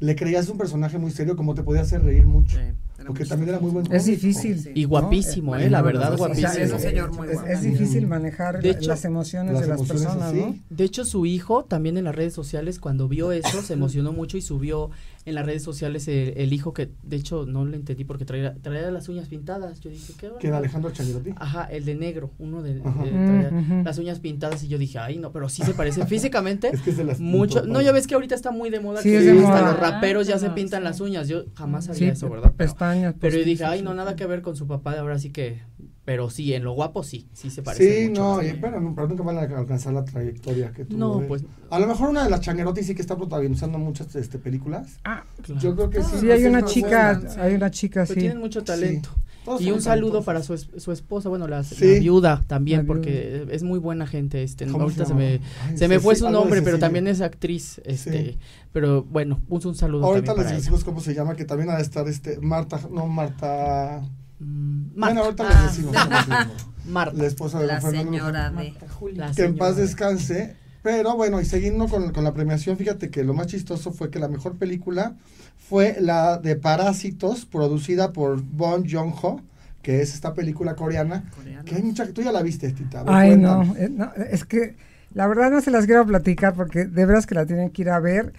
le 0.00 0.16
creías 0.16 0.48
un 0.48 0.58
personaje 0.58 0.98
muy 0.98 1.10
serio, 1.10 1.36
como 1.36 1.54
te 1.54 1.62
podía 1.62 1.82
hacer 1.82 2.02
reír 2.02 2.26
mucho. 2.26 2.56
Sí, 2.56 2.95
porque 3.06 3.24
también 3.24 3.50
era 3.50 3.60
muy 3.60 3.70
buen 3.70 3.92
Es 3.92 4.04
difícil. 4.06 4.58
Sí. 4.58 4.70
Y 4.74 4.84
guapísimo, 4.84 5.54
¿no? 5.54 5.60
eh, 5.60 5.68
la 5.70 5.82
verdad, 5.82 6.16
guapísimo. 6.16 6.48
o 6.48 6.52
sea, 6.52 6.62
Es 6.64 6.72
un 6.72 6.80
señor 6.80 7.12
muy 7.14 7.28
es, 7.28 7.34
guapo. 7.34 7.48
es 7.48 7.62
difícil 7.62 8.06
manejar 8.06 8.60
De 8.62 8.72
la- 8.72 8.78
hecho, 8.78 8.88
las 8.88 9.04
emociones 9.04 9.52
Las 9.52 9.62
de 9.62 9.68
las 9.68 9.76
emociones 9.78 10.02
personas, 10.04 10.28
así. 10.30 10.40
¿no? 10.40 10.58
De 10.70 10.84
hecho, 10.84 11.04
su 11.04 11.26
hijo 11.26 11.64
también 11.64 11.96
en 11.98 12.04
las 12.04 12.14
redes 12.14 12.32
sociales, 12.34 12.78
cuando 12.78 13.08
vio 13.08 13.32
eso, 13.32 13.62
se 13.62 13.74
emocionó 13.74 14.12
mucho 14.12 14.36
y 14.36 14.40
subió 14.42 14.90
en 15.24 15.34
las 15.34 15.44
redes 15.44 15.64
sociales 15.64 16.06
el, 16.06 16.34
el 16.36 16.52
hijo 16.52 16.72
que, 16.72 16.88
de 17.02 17.16
hecho, 17.16 17.46
no 17.46 17.64
le 17.66 17.76
entendí 17.76 18.04
porque 18.04 18.24
traía, 18.24 18.54
traía 18.62 18.88
las 18.92 19.08
uñas 19.08 19.26
pintadas. 19.28 19.80
Yo 19.80 19.90
dije, 19.90 20.12
¿qué 20.12 20.20
Que 20.20 20.26
era 20.26 20.32
bárbaro". 20.36 20.56
Alejandro 20.58 20.90
Chagirotti. 20.92 21.30
Ajá, 21.36 21.64
el 21.64 21.84
de 21.84 21.96
negro, 21.96 22.30
uno 22.38 22.62
de, 22.62 22.74
de- 22.74 22.80
traía 22.80 23.50
Mm, 23.50 23.84
las 23.84 23.98
uñas 23.98 24.20
pintadas 24.20 24.62
y 24.62 24.68
yo 24.68 24.78
dije, 24.78 24.98
ay, 25.00 25.18
no, 25.18 25.32
pero 25.32 25.48
sí 25.48 25.62
se 25.64 25.74
parece 25.74 26.06
físicamente 26.06 26.68
Es 26.72 26.80
que 26.80 26.90
es 26.90 26.96
de 26.96 27.04
las 27.04 27.18
mucho. 27.20 27.60
pintó 27.62 27.72
No, 27.72 27.80
ya 27.80 27.90
ves 27.92 28.06
que 28.06 28.14
ahorita 28.14 28.34
está 28.36 28.50
muy 28.52 28.70
de 28.70 28.78
moda 28.80 29.02
Sí, 29.02 29.10
que 29.10 29.18
es 29.18 29.24
de 29.24 29.32
hasta 29.32 29.42
moda. 29.48 29.70
los 29.72 29.80
raperos 29.80 30.26
ya 30.28 30.38
se 30.38 30.46
Ah, 30.46 30.54
pintan 30.54 30.80
sí. 30.82 30.84
las 30.84 31.00
uñas. 31.00 31.26
Yo 31.28 31.44
jamás 31.54 31.84
Sí, 31.86 31.92
sabía 31.94 32.12
eso, 32.12 32.28
¿verdad? 32.30 32.52
Pero, 32.56 32.70
Pestañas. 32.92 33.14
pero 33.20 33.36
yo 33.38 33.44
dije, 33.44 33.64
ay, 33.64 33.78
sí. 33.80 33.84
no, 33.84 33.94
nada 33.94 34.16
que 34.16 34.26
ver 34.26 34.42
con 34.42 34.56
su 34.56 34.66
papá, 34.66 34.98
ahora 34.98 35.18
sí 35.18 35.30
que, 35.30 35.60
pero 36.04 36.30
sí, 36.30 36.54
en 36.54 36.62
lo 36.64 36.72
guapo 36.72 37.02
sí, 37.02 37.28
sí 37.32 37.50
se 37.50 37.62
parece 37.62 38.02
Sí, 38.04 38.08
mucho. 38.10 38.22
no, 38.22 38.40
Sí. 38.40 38.46
y- 38.46 38.52
pero, 38.60 38.92
pero 38.94 39.08
nunca 39.08 39.22
van 39.24 39.38
a 39.38 39.40
alcanzar 39.42 39.92
la 39.92 40.04
trayectoria 40.04 40.70
que 40.70 40.84
tuvo. 40.84 40.98
No, 40.98 41.20
él. 41.20 41.26
pues, 41.26 41.44
A 41.70 41.78
lo 41.80 41.86
mejor 41.86 42.10
una 42.10 42.22
de 42.24 42.30
las 42.30 42.40
Changuerotti 42.40 42.82
sí 42.84 42.94
que 42.94 43.02
está 43.02 43.16
protagonizando 43.16 43.78
muchas 43.78 44.14
este, 44.14 44.38
películas. 44.38 44.98
Ah, 45.04 45.24
claro. 45.42 45.60
Yo 45.60 45.74
creo 45.74 45.90
que 45.90 46.02
sí. 46.02 46.10
sí, 46.20 46.30
hay 46.30 46.40
pues, 46.42 46.50
una 46.50 46.62
chica, 46.64 47.18
buena. 47.20 47.42
hay 47.42 47.54
una 47.54 47.70
chica 47.70 48.00
Pues 48.00 48.10
así. 48.12 48.20
tienen 48.20 48.38
mucho 48.38 48.62
talento. 48.62 49.10
Todos 49.46 49.62
Y 49.62 49.70
un 49.70 49.80
saludo 49.80 50.22
para 50.22 50.42
su, 50.42 50.58
su 50.58 50.92
esposa, 50.92 51.30
bueno, 51.30 51.48
la, 51.48 51.64
viuda 51.80 52.44
también, 52.46 52.80
La 52.80 52.82
viuda. 52.82 52.94
porque 52.94 53.46
es 53.50 53.62
muy 53.62 53.78
buena 53.78 54.06
gente. 54.06 54.42
Este, 54.42 54.66
¿Cómo 54.66 54.82
ahorita 54.84 55.06
se, 55.06 55.14
me, 55.14 55.40
Ay, 55.64 55.78
se 55.78 55.88
me 55.88 55.94
sí, 55.96 56.00
fue 56.02 56.14
sí, 56.16 56.20
su 56.20 56.30
nombre, 56.30 56.60
pero 56.60 56.78
también 56.78 57.06
es 57.06 57.22
actriz. 57.22 57.80
Este, 57.84 58.32
Sí. 58.32 58.38
Pero 58.74 59.04
bueno, 59.04 59.40
puso 59.48 59.70
un 59.70 59.74
saludo 59.74 60.04
Ahorita 60.04 60.26
también 60.26 60.36
les 60.36 60.44
para 60.44 60.50
ella. 60.50 60.58
decimos 60.60 60.84
cómo 60.84 61.00
se 61.00 61.14
llama, 61.14 61.34
que 61.34 61.46
también 61.46 61.70
ha 61.70 61.76
de 61.76 61.82
estar 61.82 62.06
este 62.08 62.38
Marta, 62.40 62.78
no 62.90 63.06
Marta. 63.06 64.02
Mm, 64.38 64.88
Bueno, 64.98 65.22
Marta, 65.22 65.22
ahorita 65.22 65.44
Ah. 65.48 65.62
les 65.64 65.76
decimos 65.76 65.96
cómo 65.96 66.04
se 66.04 66.28
llama. 66.28 66.50
Marta. 66.86 67.16
La 67.18 67.26
esposa 67.26 67.58
de 67.60 67.66
La 67.68 67.80
Fernando 67.80 68.12
señora 68.12 68.50
de. 68.50 68.54
Marta 68.54 68.88
Julia. 68.90 69.30
Que 69.34 69.44
en 69.44 69.56
paz 69.56 69.76
descanse. 69.76 70.56
Pero 70.86 71.16
bueno, 71.16 71.40
y 71.40 71.44
siguiendo 71.44 71.88
con, 71.88 72.12
con 72.12 72.22
la 72.22 72.32
premiación, 72.32 72.76
fíjate 72.76 73.10
que 73.10 73.24
lo 73.24 73.34
más 73.34 73.48
chistoso 73.48 73.90
fue 73.90 74.08
que 74.08 74.20
la 74.20 74.28
mejor 74.28 74.56
película 74.56 75.16
fue 75.58 75.96
la 75.98 76.38
de 76.38 76.54
Parásitos, 76.54 77.44
producida 77.44 78.12
por 78.12 78.40
Bong 78.40 78.86
Joon-ho, 78.88 79.40
que 79.82 80.00
es 80.00 80.14
esta 80.14 80.32
película 80.32 80.76
coreana. 80.76 81.24
Coreano. 81.34 81.64
Que 81.64 81.74
hay 81.74 81.82
mucha, 81.82 82.06
tú 82.12 82.22
ya 82.22 82.30
la 82.30 82.40
viste, 82.40 82.70
Tita. 82.70 83.02
Ay, 83.08 83.30
cuéntanos. 83.30 83.66
no, 83.66 83.76
eh, 83.76 83.88
no, 83.88 84.12
es 84.30 84.44
que 84.44 84.76
la 85.12 85.26
verdad 85.26 85.50
no 85.50 85.60
se 85.60 85.72
las 85.72 85.86
quiero 85.86 86.06
platicar 86.06 86.54
porque 86.54 86.84
de 86.84 87.04
veras 87.04 87.26
que 87.26 87.34
la 87.34 87.46
tienen 87.46 87.70
que 87.70 87.82
ir 87.82 87.90
a 87.90 87.98
ver. 87.98 88.32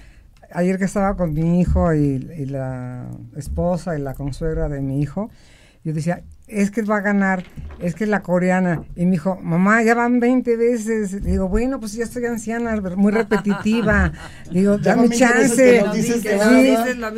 Ayer 0.53 0.77
que 0.77 0.85
estaba 0.85 1.17
con 1.17 1.33
mi 1.33 1.59
hijo 1.59 1.93
y, 1.93 2.29
y 2.37 2.45
la 2.45 3.09
esposa 3.35 3.99
y 3.99 4.01
la 4.01 4.13
consuegra 4.13 4.69
de 4.69 4.79
mi 4.79 5.01
hijo, 5.01 5.29
yo 5.83 5.91
decía, 5.91 6.23
es 6.47 6.71
que 6.71 6.81
va 6.81 6.97
a 6.97 7.01
ganar, 7.01 7.43
es 7.79 7.93
que 7.93 8.05
la 8.05 8.21
coreana. 8.21 8.83
Y 8.95 9.05
me 9.05 9.11
dijo, 9.11 9.37
mamá, 9.41 9.83
ya 9.83 9.93
van 9.95 10.19
20 10.21 10.55
veces. 10.55 11.23
Digo, 11.23 11.49
bueno, 11.49 11.79
pues 11.79 11.93
ya 11.93 12.05
estoy 12.05 12.25
anciana, 12.25 12.79
muy 12.95 13.11
repetitiva. 13.11 14.13
Digo, 14.51 14.77
Ya 14.81 14.95
dame 14.95 15.09
van 15.09 15.09
20 15.09 15.25
veces 15.39 15.81
chance. 15.83 15.97
dices 15.97 16.23
que 16.23 16.39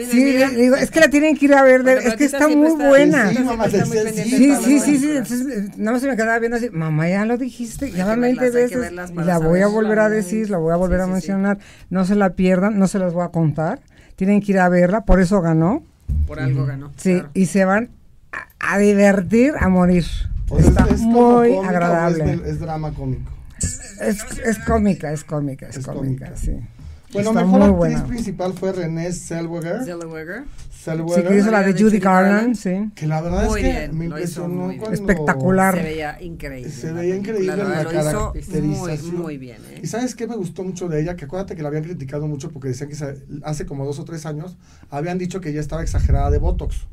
Sí, 0.09 0.24
dices 0.25 0.55
digo, 0.57 0.75
es 0.75 0.89
que 0.91 1.00
la 1.00 1.09
tienen 1.09 1.38
que 1.38 1.45
ir 1.45 1.53
a 1.53 1.62
ver, 1.63 1.83
Bueno, 1.83 2.01
es 2.01 2.15
que 2.15 2.25
está 2.25 2.48
muy 2.48 2.67
está- 2.67 2.88
buena. 2.89 3.29
Sí, 3.29 3.36
Platita 3.36 3.43
mamá, 3.55 3.69
siempre 3.69 4.00
está 4.00 4.21
muy 4.21 4.55
sí, 4.63 4.79
Sí, 4.79 4.98
sí. 4.98 5.12
Entonces, 5.12 5.48
eh, 5.48 5.71
nada 5.77 5.91
más 5.91 6.01
se 6.01 6.07
me 6.07 6.15
quedaba 6.15 6.39
viendo 6.39 6.57
así, 6.57 6.69
mamá, 6.71 7.07
ya 7.07 7.25
lo 7.25 7.38
dijiste, 7.38 7.86
Hay 7.86 7.91
ya 7.93 8.05
van 8.05 8.19
verlas, 8.21 8.39
20 8.41 8.57
hay 8.63 8.69
que 8.69 8.77
veces. 8.77 9.09
Y 9.12 9.24
la 9.24 9.38
voy 9.38 9.62
a 9.62 9.67
volver 9.67 10.00
a 10.00 10.09
decir, 10.09 10.50
la 10.50 10.57
voy 10.57 10.74
a 10.74 10.75
volver 10.75 11.00
Sí, 11.00 11.03
a 11.03 11.05
sí, 11.05 11.09
sí. 11.09 11.13
mencionar. 11.13 11.59
No 11.91 12.03
se 12.05 12.15
la 12.15 12.31
pierdan, 12.31 12.79
no 12.79 12.88
se 12.88 12.98
las 13.00 13.13
voy 13.13 13.24
a 13.25 13.29
contar. 13.29 13.79
Tienen 14.15 14.41
que 14.41 14.51
ir 14.53 14.59
a 14.59 14.67
verla, 14.69 15.05
por 15.05 15.21
eso 15.21 15.39
ganó. 15.41 15.83
Por 16.27 16.39
algo 16.39 16.65
ganó. 16.65 16.91
Sí, 16.98 17.13
claro. 17.13 17.29
y 17.36 17.45
se 17.45 17.65
van 17.65 17.89
a, 18.59 18.77
divertir 18.77 19.53
a 19.59 19.69
morir. 19.69 20.05
Pues 20.47 20.65
Está 20.65 20.85
es, 20.85 20.93
es 20.93 21.01
muy 21.01 21.49
cómica 21.49 21.69
agradable. 21.69 22.33
Es, 22.33 22.41
es 22.41 22.59
drama 22.59 22.91
cómico. 22.93 23.31
Es, 23.59 24.19
es 24.45 24.59
cómica, 24.59 25.11
es 25.11 25.23
cómica, 25.23 25.67
es, 25.67 25.77
Es 25.77 25.85
cómica, 25.85 26.25
cómica. 26.27 26.37
sí. 26.37 26.57
Bueno, 27.11 27.31
Está 27.31 27.43
mejor 27.43 27.61
actriz 27.63 27.75
buena. 27.77 28.05
principal 28.05 28.53
fue 28.53 28.71
Renée 28.71 29.11
Zellweger. 29.11 29.83
Zellweger. 29.83 30.43
Sí, 30.69 30.83
Zellweger, 30.83 31.27
que 31.27 31.37
hizo 31.39 31.49
la 31.51 31.63
de 31.63 31.73
Judy 31.73 31.97
Garland, 31.97 32.55
sí. 32.55 32.91
que 32.93 33.07
la 33.07 33.19
verdad 33.21 33.45
Muy 33.47 33.59
es 33.61 33.65
que 33.65 33.71
bien, 33.79 33.97
me 33.97 34.05
impresionó 34.05 34.67
cuando... 34.77 34.91
Espectacular. 34.91 35.75
Se 35.75 35.81
veía 35.81 36.21
increíble. 36.21 36.71
Se 36.71 36.91
la 36.93 36.99
veía 37.01 37.15
increíble 37.15 37.47
la 37.47 37.55
verdad, 37.55 37.83
lo 37.83 37.89
hizo 37.99 38.33
caracterización. 38.33 39.15
Muy, 39.15 39.23
muy 39.23 39.37
bien. 39.39 39.57
¿eh? 39.71 39.79
¿Y 39.83 39.87
sabes 39.87 40.13
qué 40.13 40.27
me 40.27 40.35
gustó 40.35 40.63
mucho 40.63 40.87
de 40.87 41.01
ella? 41.01 41.15
Que 41.15 41.25
acuérdate 41.25 41.55
que 41.55 41.63
la 41.63 41.69
habían 41.69 41.83
criticado 41.83 42.27
mucho 42.27 42.51
porque 42.51 42.67
decían 42.67 42.89
que 42.89 42.95
hace 43.43 43.65
como 43.65 43.85
dos 43.85 43.97
o 43.99 44.05
tres 44.05 44.27
años 44.27 44.55
habían 44.91 45.17
dicho 45.17 45.41
que 45.41 45.49
ella 45.49 45.61
estaba 45.61 45.81
exagerada 45.81 46.29
de 46.29 46.37
Botox. 46.37 46.85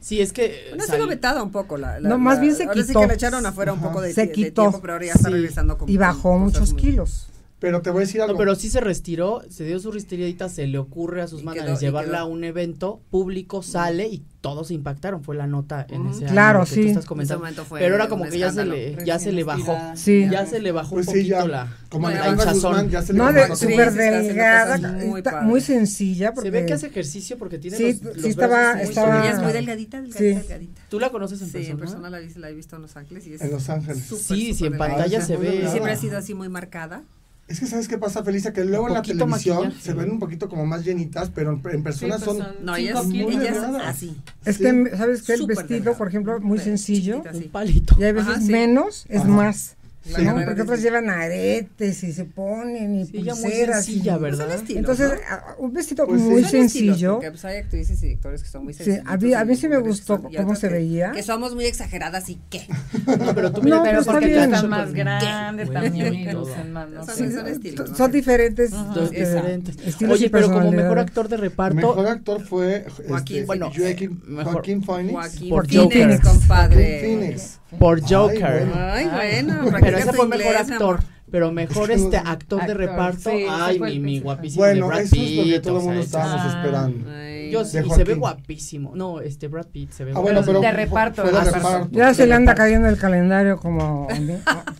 Sí, 0.00 0.20
es 0.20 0.32
que. 0.32 0.66
Bueno, 0.70 0.84
ha 0.84 0.86
sido 0.86 1.06
vetada 1.06 1.42
un 1.42 1.50
poco. 1.50 1.76
La, 1.76 1.98
la- 2.00 2.08
No, 2.08 2.18
más 2.18 2.36
la- 2.36 2.40
bien 2.42 2.54
se 2.54 2.64
ahora 2.64 2.80
sí 2.82 2.86
quitó. 2.88 3.00
que 3.00 3.06
le 3.08 3.14
echaron 3.14 3.44
afuera 3.46 3.72
un 3.72 3.80
poco 3.80 4.00
de, 4.00 4.12
Se 4.12 4.26
de 4.26 4.32
quitó. 4.32 4.62
tiempo, 4.62 4.80
pero 4.80 4.92
ahora 4.94 5.06
ya 5.06 5.12
está 5.12 5.28
Sí. 5.28 5.34
regresando 5.34 5.76
con 5.78 5.88
Y 5.88 5.96
bajó 5.96 6.30
con 6.30 6.40
muchos 6.42 6.72
muy- 6.72 6.80
kilos. 6.82 7.28
Pero 7.60 7.82
te 7.82 7.90
voy 7.90 8.02
a 8.02 8.06
decir 8.06 8.20
algo. 8.20 8.34
No, 8.34 8.38
pero 8.38 8.54
sí 8.54 8.70
se 8.70 8.80
retiró, 8.80 9.42
se 9.50 9.64
dio 9.64 9.80
su 9.80 9.90
restiradita, 9.90 10.48
se 10.48 10.66
le 10.68 10.78
ocurre 10.78 11.22
a 11.22 11.26
sus 11.26 11.42
managers 11.42 11.80
llevarla 11.80 12.20
a 12.20 12.24
un 12.24 12.44
evento 12.44 13.00
público, 13.10 13.62
sale 13.64 14.06
y 14.06 14.22
todos 14.40 14.68
se 14.68 14.74
impactaron, 14.74 15.24
fue 15.24 15.34
la 15.34 15.48
nota 15.48 15.84
en 15.90 16.02
Ujú. 16.02 16.10
ese 16.14 16.24
año 16.26 16.32
Claro, 16.34 16.58
lo 16.60 16.64
que 16.66 16.70
tú 16.70 16.74
sí. 16.82 16.88
estás 16.88 17.02
En 17.04 17.08
comentando. 17.08 17.46
ese 17.48 17.62
fue 17.64 17.80
Pero 17.80 17.96
era 17.96 18.06
como 18.08 18.24
que 18.26 18.38
ya 18.38 18.52
se 18.52 18.64
le, 18.64 18.96
ya 19.04 19.18
se 19.18 19.32
le 19.32 19.42
bajó, 19.42 19.76
Sí. 19.96 20.28
ya 20.30 20.46
se 20.46 20.60
le 20.60 20.70
bajó 20.70 20.90
Pues 20.94 21.08
un 21.08 21.14
sí, 21.14 21.18
poquito 21.22 21.36
ya. 21.40 21.46
la, 21.48 21.76
Como 21.90 22.08
la 22.08 22.28
hinchazón. 22.28 22.54
Guzmán 22.54 22.90
ya 22.90 23.02
se 23.02 23.12
le 23.12 23.18
No, 23.18 23.24
bajó 23.24 23.56
Sí, 23.56 23.66
súper 23.66 23.90
sí, 23.90 23.98
delgada, 23.98 24.92
muy 24.92 25.22
muy 25.42 25.60
sencilla. 25.60 26.32
Porque 26.34 26.52
Se 26.52 26.60
ve 26.60 26.64
que 26.66 26.72
hace 26.74 26.86
ejercicio 26.86 27.38
porque 27.38 27.58
tiene 27.58 27.76
Sí, 27.76 27.82
los, 27.84 27.96
sí 27.96 28.04
los 28.20 28.24
estaba- 28.24 28.46
brazos 28.56 28.76
muy 28.76 28.88
estaba- 28.88 29.24
Ella 29.24 29.34
es 29.36 29.42
muy 29.42 29.52
delgadita, 29.52 30.00
delgadita, 30.00 30.18
Sí. 30.40 30.46
delgadita. 30.48 30.82
¿Tú 30.88 31.00
la 31.00 31.10
conoces 31.10 31.40
en 31.42 31.48
Sí, 31.48 31.52
persona? 31.54 31.72
en 31.72 31.78
persona 31.78 32.10
la, 32.10 32.50
he 32.50 32.54
visto 32.54 32.76
en 32.76 32.82
Los 32.82 32.96
Ángeles 32.96 33.26
y 33.26 33.34
es 33.34 33.40
En 33.42 33.50
Los 33.50 33.68
Ángeles. 33.68 34.04
Sí, 34.04 34.54
sí, 34.54 34.66
en 34.66 34.78
pantalla 34.78 35.18
Ah, 35.18 35.22
se 35.22 35.36
ve. 35.36 35.66
Siempre 35.68 35.90
ha 35.92 35.96
sido 35.96 36.16
así 36.18 36.34
muy 36.34 36.48
marcada. 36.48 37.02
Es 37.48 37.60
que 37.60 37.66
sabes 37.66 37.88
qué 37.88 37.96
pasa, 37.96 38.22
Felicia, 38.22 38.52
que 38.52 38.62
luego 38.62 38.88
en 38.88 38.94
la 38.94 39.00
televisión 39.02 39.30
maquillaje. 39.60 39.80
se 39.82 39.94
ven 39.94 40.10
un 40.10 40.18
poquito 40.18 40.50
como 40.50 40.66
más 40.66 40.84
llenitas, 40.84 41.30
pero 41.34 41.50
en, 41.52 41.62
en 41.72 41.82
persona 41.82 42.18
Sí, 42.18 42.24
son... 42.26 42.36
pues 42.36 42.48
son 42.48 42.64
No, 42.66 42.76
ella 42.76 42.88
cinco 42.88 43.00
es, 43.00 43.08
kilos. 43.08 43.30
ella 43.30 43.42
es 43.42 43.56
Muy 43.56 43.62
delgada. 43.68 43.88
así. 43.88 44.16
Es 44.44 44.56
Sí. 44.56 44.62
que, 44.64 44.96
¿sabes 44.98 45.22
qué? 45.22 45.32
El 45.32 45.38
Súper 45.40 45.56
vestido, 45.56 45.94
por 45.96 46.08
ejemplo, 46.08 46.40
muy 46.40 46.58
Sí, 46.58 46.64
sencillo. 46.64 47.14
chiquita, 47.16 47.32
sí. 47.32 47.44
Un 47.44 47.50
palito. 47.50 47.96
Y 47.98 48.04
hay 48.04 48.12
veces 48.12 48.28
Ajá, 48.32 48.40
sí. 48.42 48.52
menos, 48.52 49.06
es 49.08 49.20
Ajá. 49.22 49.28
más. 49.28 49.76
Sí. 50.16 50.24
¿no? 50.24 50.34
Porque 50.44 50.62
otras 50.62 50.82
llevan 50.82 51.10
aretes 51.10 52.02
y 52.04 52.12
se 52.12 52.24
ponen 52.24 52.94
y 52.94 53.06
Sí, 53.06 53.18
ella 53.18 53.34
muy 53.34 53.42
pulseras. 53.44 53.88
y- 53.88 53.92
sencilla, 53.92 54.12
Son 54.14 54.22
¿verdad? 54.22 54.54
estilos, 54.54 54.78
Entonces, 54.78 55.10
¿no? 55.10 55.64
un 55.64 55.72
vestido 55.72 56.06
Pues 56.06 56.20
sí. 56.20 56.26
muy 56.28 56.42
estilos, 56.42 56.50
sencillo. 56.72 57.12
porque, 57.14 57.30
pues, 57.30 57.44
hay 57.44 57.56
actrices 57.58 58.02
y 58.02 58.06
directores 58.06 58.42
que 58.42 58.48
son 58.48 58.64
muy 58.64 58.72
Sí, 58.74 58.84
sencillos. 58.84 59.06
a 59.06 59.16
mí- 59.16 59.34
a 59.34 59.44
mí 59.44 59.56
sí 59.56 59.68
me 59.68 59.78
gustó 59.78 60.22
cómo 60.22 60.54
se 60.54 60.68
que- 60.68 60.74
veía. 60.74 61.12
Que 61.12 61.22
somos 61.22 61.54
muy 61.54 61.66
exageradas 61.66 62.28
y 62.30 62.38
qué. 62.50 62.62
No, 63.18 63.34
pero 63.34 63.52
tú 63.52 63.58
No, 63.60 63.64
mira, 63.64 63.82
pero 63.82 63.88
Pero 63.88 64.00
está 64.00 64.12
porque 64.12 64.60
con- 64.60 64.70
más 64.70 64.92
grande 64.94 65.64
Bueno, 65.64 65.80
también 65.82 66.14
y 66.14 66.26
todo. 66.26 66.40
lucen 66.46 66.72
más, 66.72 66.88
¿no? 66.90 67.04
Son- 67.04 67.14
Sí. 67.16 67.32
son 67.32 67.46
estilos, 67.46 67.90
¿no? 67.90 67.96
Son 67.96 68.12
diferentes. 68.12 68.70
Diferentes. 69.10 69.76
estilos 69.86 70.14
Oye, 70.14 70.30
pero 70.30 70.50
como 70.50 70.70
mejor 70.72 70.98
actor 70.98 71.28
de 71.28 71.36
reparto, 71.36 71.76
Mejor 71.76 72.06
actor 72.06 72.40
fue 72.46 72.86
Joaquín, 73.08 73.36
este, 73.36 73.46
bueno, 73.46 73.70
Joaquin, 73.76 74.22
eh, 74.38 74.44
Joaquín 74.44 74.82
Phoenix. 74.82 75.12
Joaquín 75.12 75.48
Por 75.50 75.66
Phoenix, 75.68 75.84
Joker. 75.84 76.20
compadre. 76.22 77.00
Joaquín 77.00 77.18
Phoenix. 77.20 77.58
por 77.78 77.98
Ay, 77.98 78.04
Joker. 78.08 78.64
bueno. 78.66 78.72
Ay, 78.76 79.06
bueno. 79.42 79.78
Pero 79.80 79.97
fue 80.06 80.26
mejor 80.28 80.46
inglés, 80.46 80.66
mi 80.68 80.72
actor. 80.74 81.00
Pero 81.30 81.52
mejor 81.52 81.90
Es 81.90 81.98
que 81.98 82.04
este 82.04 82.22
no- 82.22 82.30
actor 82.30 82.58
de 82.60 82.64
Actor, 82.72 82.76
reparto. 82.78 83.30
sí, 83.30 83.44
Ay, 83.50 83.78
mi, 83.78 83.98
mi 83.98 84.20
guapísimo. 84.20 84.64
de 84.64 84.70
Bueno, 84.72 84.86
Brad 84.88 85.00
eso 85.02 85.16
es 85.16 85.30
lo 85.36 85.44
que 85.44 85.50
Pitt, 85.52 85.62
todo 85.62 85.78
el 85.78 85.84
mundo 85.84 86.00
estábamos 86.00 86.40
Ah. 86.42 86.56
esperando. 86.56 87.10
Ay. 87.10 87.27
Yo 87.50 87.64
sí, 87.64 87.78
se 87.94 88.04
ve 88.04 88.14
guapísimo. 88.14 88.92
No, 88.94 89.20
este 89.20 89.48
Brad 89.48 89.66
Pitt 89.66 89.92
se 89.92 90.04
ve 90.04 90.12
Ah, 90.14 90.20
bueno, 90.20 90.42
pero 90.44 90.60
de 90.60 90.72
reparto, 90.72 91.22
fue 91.22 91.30
de 91.32 91.38
de 91.38 91.44
reparto. 91.44 91.68
reparto. 91.68 91.88
Ya 91.92 92.14
se 92.14 92.26
le 92.26 92.34
anda 92.34 92.54
cayendo 92.54 92.88
el 92.88 92.96
calendario 92.98 93.58
como, 93.58 94.08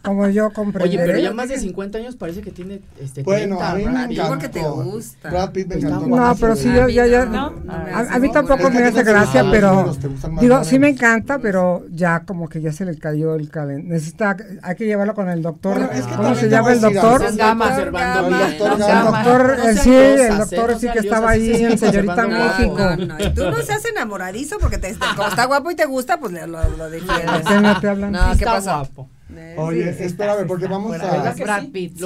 como 0.03 0.29
yo 0.29 0.53
comprendí. 0.53 0.97
Oye, 0.97 1.07
pero 1.07 1.19
ya 1.19 1.33
más 1.33 1.49
de 1.49 1.59
50 1.59 1.99
años 1.99 2.17
parece 2.17 2.41
que 2.43 2.51
tiene 2.51 2.81
este 3.01 3.23
Bueno, 3.23 3.57
30, 3.59 3.71
a 3.71 3.75
mí 3.75 3.85
me 3.85 3.91
Brad 3.93 4.09
Pitt. 4.09 4.19
encanta. 4.19 4.29
porque 4.29 4.49
te 4.49 4.61
gusta. 4.69 5.31
Brad 5.31 5.51
Pitt 5.53 5.67
me 5.69 5.75
encantó. 5.77 6.07
No, 6.07 6.37
pero 6.41 6.57
sí, 6.57 6.73
yo 6.75 6.89
ya, 6.89 7.07
ya. 7.07 7.25
no, 7.25 7.51
no 7.51 7.61
me 7.85 7.93
A, 7.93 7.99
a 8.15 8.19
mí 8.19 8.31
tampoco 8.33 8.71
me 8.71 8.83
hace 8.85 9.03
gracia, 9.03 9.43
Ah, 9.45 9.49
pero 9.51 9.95
digo, 10.41 10.65
sí 10.65 10.79
me 10.79 10.89
encanta, 10.89 11.39
pero 11.39 11.85
ya 11.91 12.21
como 12.25 12.49
que 12.49 12.61
ya 12.61 12.73
se 12.73 12.85
le 12.85 12.97
cayó 12.99 13.35
el 13.35 13.51
calendario. 13.51 13.93
Necesita, 13.95 14.37
hay 14.63 14.75
que 14.77 14.85
llevarlo 14.87 15.15
con 15.15 15.29
el 15.29 15.43
doctor. 15.43 15.75
Bueno, 15.79 15.93
es 15.93 16.07
que 16.07 16.15
¿Cómo 16.17 16.35
se 16.35 16.49
llama 16.49 16.73
el 16.73 16.81
doctor? 16.81 17.23
El 17.25 17.37
doctor 19.05 19.57
El 19.65 19.79
sí, 19.79 19.95
el 19.95 20.39
doctor 20.39 20.79
sí 20.79 20.89
que 20.93 20.99
estaba 21.01 21.31
ahí 21.31 21.55
siguen 21.55 21.79
Señorita 21.79 22.27
No, 22.67 22.97
no, 22.97 23.21
y 23.21 23.31
tú 23.35 23.51
no 23.51 23.63
seas 23.63 23.85
enamoradizo 23.85 24.59
porque 24.59 24.79
te, 24.79 24.95
como 25.17 25.29
está 25.29 25.45
guapo 25.47 25.71
y 25.71 25.77
te 25.77 25.85
gusta, 25.87 26.19
pues 26.19 26.33
le- 26.33 26.47
lo, 26.47 26.63
lo 26.77 26.91
defiendes. 26.91 27.43
¿Qué 27.47 27.61
no 27.61 27.81
te 27.81 27.89
hablan? 27.89 28.13
No, 28.13 28.27
¿qué 28.29 28.33
está 28.33 28.53
pasa? 28.53 28.77
guapo. 28.77 29.09
Eh, 29.37 29.55
Oye, 29.59 29.95
sí, 29.95 30.05
espérame, 30.05 30.47
porque 30.47 30.67
vamos 30.67 30.97
a- 30.99 31.33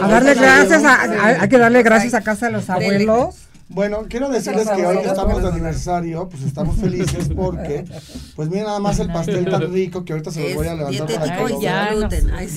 A 0.02 0.08
darle 0.08 0.34
gracias, 0.34 0.84
a, 0.84 1.06
llevamos, 1.06 1.24
a- 1.24 1.42
hay 1.42 1.48
que 1.48 1.58
darle 1.58 1.82
gracias 1.82 2.14
a 2.14 2.20
casa 2.22 2.46
de 2.46 2.52
los 2.52 2.68
abuelos. 2.68 3.36
Bueno, 3.74 4.04
quiero 4.08 4.28
decirles 4.28 4.68
que 4.68 4.86
hoy 4.86 4.98
que 4.98 5.08
estamos 5.08 5.42
de 5.42 5.48
aniversario, 5.48 6.28
pues 6.28 6.42
estamos 6.42 6.76
felices 6.76 7.30
porque, 7.34 7.84
pues 8.36 8.48
miren 8.48 8.66
nada 8.66 8.80
más 8.80 8.98
el 8.98 9.10
pastel 9.10 9.48
tan 9.48 9.72
rico 9.72 10.04
que 10.04 10.12
ahorita 10.12 10.30
se 10.30 10.42
los 10.42 10.54
voy 10.54 10.66
a 10.68 10.74
levantar 10.74 11.06
para 11.06 11.36
que 11.36 11.52
lo 11.52 11.58
vean. 11.58 12.08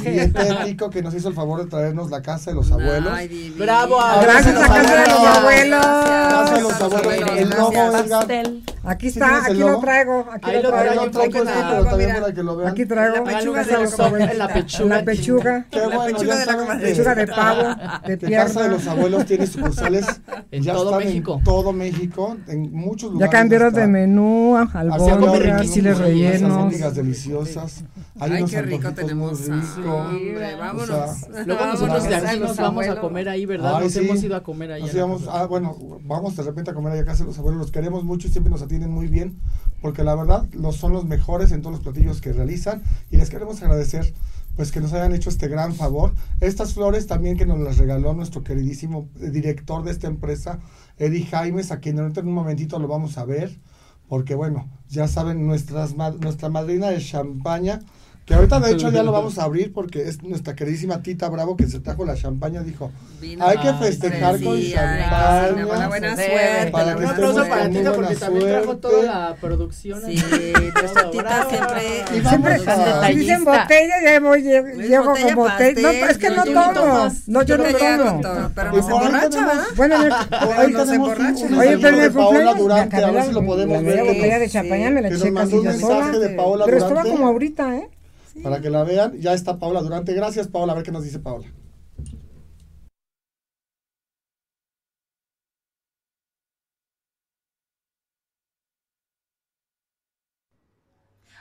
Dietético 0.03 0.89
que 0.89 1.01
nos 1.01 1.13
hizo 1.13 1.29
el 1.29 1.33
favor 1.33 1.63
de 1.63 1.69
traernos 1.69 2.09
la 2.11 2.21
casa 2.21 2.51
de 2.51 2.55
los 2.55 2.71
abuelos. 2.71 3.13
Bravo, 3.57 3.97
Gracias 4.21 4.55
a 4.55 4.67
casa 4.67 5.01
de 5.01 5.09
los 5.09 5.19
abuelos. 5.19 5.85
Casa 5.85 6.55
de 6.55 6.61
los 6.61 6.81
abuelos. 6.81 7.29
El 7.37 7.49
logo, 7.49 7.71
Gracias. 7.71 8.05
Edgar. 8.05 8.19
Pastel. 8.19 8.63
Aquí 8.85 9.09
¿Sí 9.09 9.19
está, 9.19 9.39
el 9.47 9.53
aquí 9.53 9.59
lo 9.59 9.79
traigo. 9.79 10.25
Aquí 10.31 10.49
Ahí 10.49 10.61
lo 10.61 10.69
traigo. 10.69 11.09
Traigo, 11.11 11.37
este, 11.39 11.43
la- 11.45 11.69
pero 11.71 11.85
también 11.85 12.09
mira. 12.09 12.21
para 12.21 12.33
que 12.33 12.43
lo 12.43 12.55
vean. 12.55 12.69
Aquí 12.71 12.85
traigo. 12.85 13.15
La 13.15 13.23
pechuga 13.23 13.63
de 13.63 13.71
de 13.71 13.79
los 13.83 13.97
la 13.97 14.05
abuelos. 14.05 14.29
En 14.31 14.37
la 14.37 14.47
pechuga. 14.53 14.95
La 14.97 15.03
pechuga. 15.05 15.65
Qué 15.71 15.79
La 15.79 15.85
bueno, 15.87 16.05
pechuga 16.05 16.25
ya 16.33 16.39
de 16.39 16.45
la 16.45 16.57
comadre. 16.57 16.87
Pechuga 16.89 17.15
de 17.15 17.27
pavo, 17.27 17.63
de 18.07 18.17
que 18.17 18.31
Casa 18.31 18.47
de 18.47 18.53
pierna. 18.53 18.67
los 18.67 18.87
Abuelos 18.87 19.25
tiene 19.25 19.47
sucursales 19.47 20.05
En 20.51 20.63
ya 20.63 20.73
todo 20.73 20.99
México. 20.99 21.35
En 21.39 21.43
todo 21.43 21.73
México, 21.73 22.37
en 22.47 22.71
muchos 22.73 23.09
Ya 23.09 23.13
lugares. 23.13 23.31
cambiaron 23.31 23.67
hasta- 23.69 23.81
de 23.81 23.87
menú, 23.87 24.57
albóndigas, 24.57 25.61
chiles 25.61 25.73
sí, 25.73 25.79
Unas 25.81 25.97
rellenos. 25.99 26.51
albóndigas 26.51 26.95
deliciosas. 26.95 27.83
Hay 28.19 28.31
Ay, 28.31 28.45
qué 28.45 28.61
rico 28.61 28.91
tenemos. 28.93 29.41
Hombre, 29.49 30.55
vámonos. 30.55 31.09
Luego 31.45 31.65
nosotros 31.65 32.03
de 32.07 32.15
aquí 32.15 32.39
nos 32.39 32.55
vamos 32.57 32.87
a 32.87 32.99
comer 32.99 33.29
ahí, 33.29 33.45
¿verdad? 33.45 33.75
Ay, 33.77 33.83
Nos 33.85 33.93
sí. 33.93 33.99
hemos 33.99 34.23
ido 34.23 34.35
a 34.35 34.43
comer 34.43 34.71
ahí. 34.73 34.81
Nos 34.81 34.91
a 34.91 34.93
la 34.93 34.99
íbamos, 34.99 35.21
casa. 35.25 35.41
ah, 35.41 35.45
bueno, 35.47 35.75
vamos 36.03 36.35
de 36.35 36.43
repente 36.43 36.71
a 36.71 36.73
comer 36.73 36.93
allá 36.93 37.01
a 37.01 37.05
casa 37.05 37.23
de 37.23 37.27
los 37.29 37.37
abuelos. 37.39 37.59
Los 37.59 37.71
queremos 37.71 38.03
mucho 38.03 38.27
y 38.27 38.31
siempre 38.31 38.51
nos 38.51 38.61
atienden 38.61 38.74
muy 38.79 39.07
bien. 39.07 39.35
Porque 39.81 40.03
la 40.03 40.15
verdad, 40.15 40.47
los, 40.53 40.77
son 40.77 40.93
los 40.93 41.05
mejores 41.05 41.51
en 41.51 41.61
todos 41.61 41.75
los 41.75 41.83
platillos 41.83 42.21
que 42.21 42.33
realizan. 42.33 42.81
Y 43.11 43.17
les 43.17 43.29
queremos 43.29 43.61
agradecer 43.61 44.13
pues 44.55 44.71
que 44.71 44.79
nos 44.79 44.93
hayan 44.93 45.13
hecho 45.13 45.29
este 45.29 45.47
gran 45.47 45.73
favor. 45.73 46.13
Estas 46.39 46.73
flores 46.73 47.07
también 47.07 47.37
que 47.37 47.45
nos 47.45 47.59
las 47.59 47.77
regaló 47.77 48.13
nuestro 48.13 48.43
queridísimo 48.43 49.09
eh, 49.19 49.29
director 49.29 49.83
de 49.83 49.91
esta 49.91 50.07
empresa, 50.07 50.59
Eddie 50.97 51.25
Jaimes, 51.25 51.71
a 51.71 51.79
quien 51.79 51.99
en 51.99 52.27
un 52.27 52.33
momentito 52.33 52.79
lo 52.79 52.87
vamos 52.87 53.17
a 53.17 53.25
ver. 53.25 53.59
porque 54.07 54.35
bueno, 54.35 54.69
ya 54.87 55.07
saben, 55.07 55.47
nuestras, 55.47 55.95
nuestra 55.95 56.49
madrina 56.49 56.89
de 56.89 56.99
champaña, 56.99 57.81
que 58.25 58.33
ahorita 58.33 58.59
de 58.59 58.71
hecho 58.71 58.89
ya 58.91 59.03
lo 59.03 59.11
vamos 59.11 59.37
a 59.37 59.43
abrir 59.45 59.71
porque 59.71 60.07
es 60.07 60.21
nuestra 60.23 60.55
queridísima 60.55 61.01
Tita 61.03 61.29
Bravo 61.29 61.55
que 61.55 61.67
se 61.67 61.79
trajo 61.79 62.05
la 62.05 62.15
champaña, 62.15 62.63
dijo, 62.63 62.91
Vino 63.21 63.45
hay 63.45 63.57
que 63.59 63.67
Ay, 63.69 63.75
festejar 63.79 64.41
con 64.41 64.57
Sí, 64.57 64.73
ay, 64.75 64.99
champaña. 65.03 65.65
buena, 65.65 65.87
buena 65.87 66.15
Se 66.15 66.25
suerte. 66.25 66.71
Para 66.71 66.85
la 66.85 66.97
Un 66.97 67.05
aplauso 67.05 67.45
para 67.47 67.69
Tita 67.69 67.93
porque 67.93 68.15
también 68.15 68.47
trajo 68.47 68.77
toda 68.77 69.03
la 69.03 69.35
producción. 69.39 70.01
Sí, 70.05 70.15
nuestra 70.53 71.01
Todo, 71.01 71.11
tita 71.11 71.45
siempre. 71.49 72.05
Y 72.15 72.27
Siempre 72.27 72.57
vamos 72.57 72.67
a- 72.67 73.07
si 73.07 73.15
dicen 73.15 73.45
botella, 73.45 73.95
ya 74.03 74.19
voy, 74.19 74.41
llego, 74.41 75.13
con 75.13 75.35
botella. 75.35 75.81
No, 75.81 75.89
es 75.89 76.17
que 76.17 76.29
no 76.31 76.43
tomo. 76.43 77.11
No, 77.27 77.41
yo 77.43 77.57
no 77.57 77.63
tomo. 77.63 78.21
Pero 78.55 78.71
por 78.71 78.73
ahí 78.73 78.79
emborracha. 78.79 79.65
Bueno, 79.75 79.95
Por 80.29 80.51
ahí 80.59 80.73
tenemos 80.73 81.09
Oye, 81.57 81.77
pero 81.77 82.01
el 82.01 82.11
Paola 82.11 82.53
me 82.53 82.59
Durante, 82.59 82.95
a 82.97 83.05
ver 83.05 83.13
la, 83.15 83.25
si 83.25 83.31
lo 83.33 83.45
podemos 83.45 83.83
la 83.83 83.89
ver. 83.89 84.03
botella 84.05 84.39
de 84.39 84.49
champaña, 84.49 84.89
me 84.89 85.01
la 85.01 85.07
eché 85.09 85.31
mandó 85.31 85.41
casi 85.41 85.55
un 85.57 85.63
yo 85.65 85.79
sola. 85.87 85.95
mensaje 86.05 86.19
de 86.19 86.29
Paola 86.35 86.65
Pero 86.65 86.77
estaba 86.77 87.03
como 87.03 87.27
ahorita, 87.27 87.75
¿eh? 87.77 87.89
Para 88.43 88.61
que 88.61 88.69
la 88.69 88.83
vean, 88.83 89.19
ya 89.19 89.33
está 89.33 89.59
Paola 89.59 89.81
Durante. 89.81 90.13
Gracias, 90.13 90.47
Paola. 90.47 90.73
A 90.73 90.75
ver 90.75 90.83
qué 90.83 90.91
nos 90.91 91.03
dice 91.03 91.19
Paola. 91.19 91.47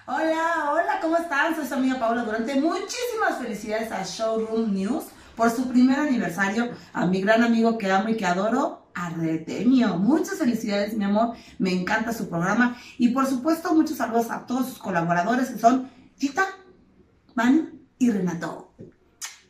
Hola, 0.06 0.70
hola, 0.70 0.98
¿cómo 1.00 1.16
están? 1.16 1.56
Soy 1.56 1.66
su 1.66 1.74
amiga 1.74 1.98
Paula 1.98 2.24
Durante. 2.24 2.60
Muchísimas 2.60 3.38
felicidades 3.40 3.90
a 3.90 4.04
Showroom 4.04 4.74
News 4.74 5.04
por 5.34 5.50
su 5.50 5.66
primer 5.68 5.98
aniversario. 5.98 6.70
A 6.92 7.06
mi 7.06 7.22
gran 7.22 7.42
amigo 7.42 7.78
que 7.78 7.90
amo 7.90 8.10
y 8.10 8.16
que 8.16 8.26
adoro, 8.26 8.86
Artemio. 8.94 9.96
Muchas 9.96 10.38
felicidades, 10.38 10.94
mi 10.94 11.04
amor. 11.04 11.34
Me 11.58 11.72
encanta 11.72 12.12
su 12.12 12.28
programa. 12.28 12.76
Y 12.98 13.08
por 13.08 13.26
supuesto, 13.26 13.74
muchos 13.74 13.96
saludos 13.96 14.30
a 14.30 14.46
todos 14.46 14.68
sus 14.68 14.78
colaboradores 14.78 15.48
que 15.48 15.58
son 15.58 15.90
Tita, 16.18 16.46
Manu 17.34 17.80
y 17.98 18.10
Renato. 18.10 18.72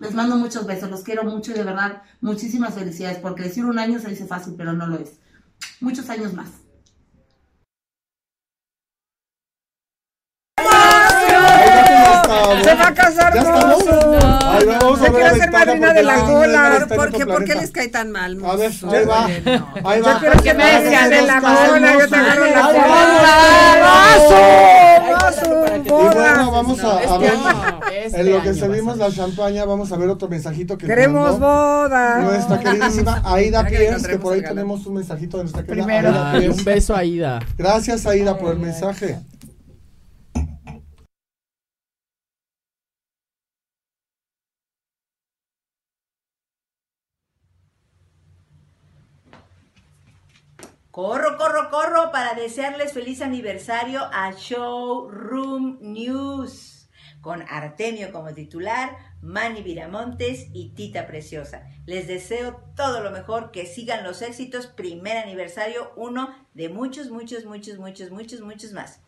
Les 0.00 0.12
mando 0.14 0.36
muchos 0.36 0.66
besos, 0.66 0.90
los 0.90 1.02
quiero 1.02 1.24
mucho 1.24 1.52
y 1.52 1.54
de 1.54 1.64
verdad, 1.64 2.02
muchísimas 2.20 2.74
felicidades. 2.74 3.18
Porque 3.18 3.42
decir 3.44 3.64
un 3.64 3.78
año 3.78 3.98
se 3.98 4.08
dice 4.08 4.26
fácil, 4.26 4.54
pero 4.56 4.72
no 4.72 4.86
lo 4.86 4.98
es. 4.98 5.20
Muchos 5.80 6.08
años 6.10 6.32
más. 6.34 6.48
Se 12.62 12.74
va 12.74 12.86
a 12.88 12.94
casar 12.94 13.34
¿Ya 13.34 13.40
estamos? 13.40 13.84
mozo. 13.84 14.18
Ay, 14.42 14.66
vamos 14.66 15.00
a 15.00 15.04
Se 15.04 15.12
quiere 15.12 15.30
Ventana 15.38 15.64
madrina 15.66 15.92
de 15.92 16.02
la 16.02 16.24
cola. 16.24 16.86
¿Por 16.94 17.12
qué, 17.12 17.26
¿Por 17.26 17.44
qué 17.44 17.54
les 17.54 17.70
cae 17.70 17.88
tan 17.88 18.10
mal? 18.12 18.38
A 18.44 18.56
ver, 18.56 18.72
ahí 18.90 19.04
va. 19.04 19.28
No. 19.28 19.88
Ahí 19.88 20.00
va. 20.00 20.12
Yo 20.14 20.18
quiero 20.20 20.42
que 20.42 20.54
me 20.54 20.64
sean 20.88 21.10
de 21.10 21.22
la 21.22 21.40
cola, 21.40 21.98
yo 21.98 22.08
te 22.08 22.16
agarro 22.16 22.46
la 22.46 22.62
cola. 22.62 22.86
vamos. 22.86 23.22
¡Vaso! 23.80 24.34
¡Vaso! 25.10 25.76
Y 25.84 25.88
bueno, 25.88 26.50
vamos 26.50 26.80
a, 26.80 26.98
a 26.98 27.02
Este 27.02 27.18
ver. 27.18 27.73
Este 27.94 28.20
En 28.20 28.30
lo 28.30 28.42
que 28.42 28.54
servimos 28.54 28.98
la 28.98 29.10
champaña, 29.10 29.64
vamos 29.64 29.92
a 29.92 29.96
ver 29.96 30.08
otro 30.08 30.28
mensajito 30.28 30.76
que 30.76 30.86
Queremos 30.86 31.38
boda. 31.38 32.20
Nuestra 32.22 32.58
queridísima 32.58 33.22
Aida 33.24 33.62
Ya 33.62 33.68
que 33.68 33.76
Pierce, 33.76 34.06
que 34.06 34.14
encontremos 34.14 34.22
por 34.22 34.32
ahí 34.34 34.42
tenemos 34.42 34.86
un 34.86 34.94
mensajito 34.94 35.36
de 35.38 35.44
nuestra 35.44 35.64
querida 35.64 35.84
Primero. 35.84 36.08
Aida 36.08 36.30
Ay, 36.32 36.40
Pierce. 36.40 36.58
un 36.58 36.64
beso 36.64 36.96
a 36.96 37.04
Ida. 37.04 37.38
Gracias, 37.56 38.06
Aida, 38.06 38.38
por 38.38 38.52
el 38.52 38.58
mensaje. 38.58 39.18
Corro, 50.90 51.36
corro, 51.36 51.70
corro 51.70 52.12
para 52.12 52.34
desearles 52.34 52.92
feliz 52.92 53.20
aniversario 53.20 54.00
a 54.12 54.30
Showroom 54.30 55.78
News 55.80 56.83
con 57.24 57.42
Artemio 57.48 58.12
como 58.12 58.34
titular, 58.34 58.98
Manny 59.22 59.62
Viramontes 59.62 60.48
y 60.52 60.74
Tita 60.74 61.06
Preciosa. 61.06 61.66
Les 61.86 62.06
deseo 62.06 62.60
todo 62.76 63.02
lo 63.02 63.10
mejor, 63.10 63.50
que 63.50 63.64
sigan 63.64 64.04
los 64.04 64.20
éxitos, 64.20 64.66
primer 64.66 65.16
aniversario, 65.16 65.92
uno 65.96 66.28
de 66.52 66.68
muchos, 66.68 67.10
muchos, 67.10 67.46
muchos, 67.46 67.78
muchos, 67.78 68.10
muchos, 68.10 68.42
muchos 68.42 68.72
más. 68.72 69.00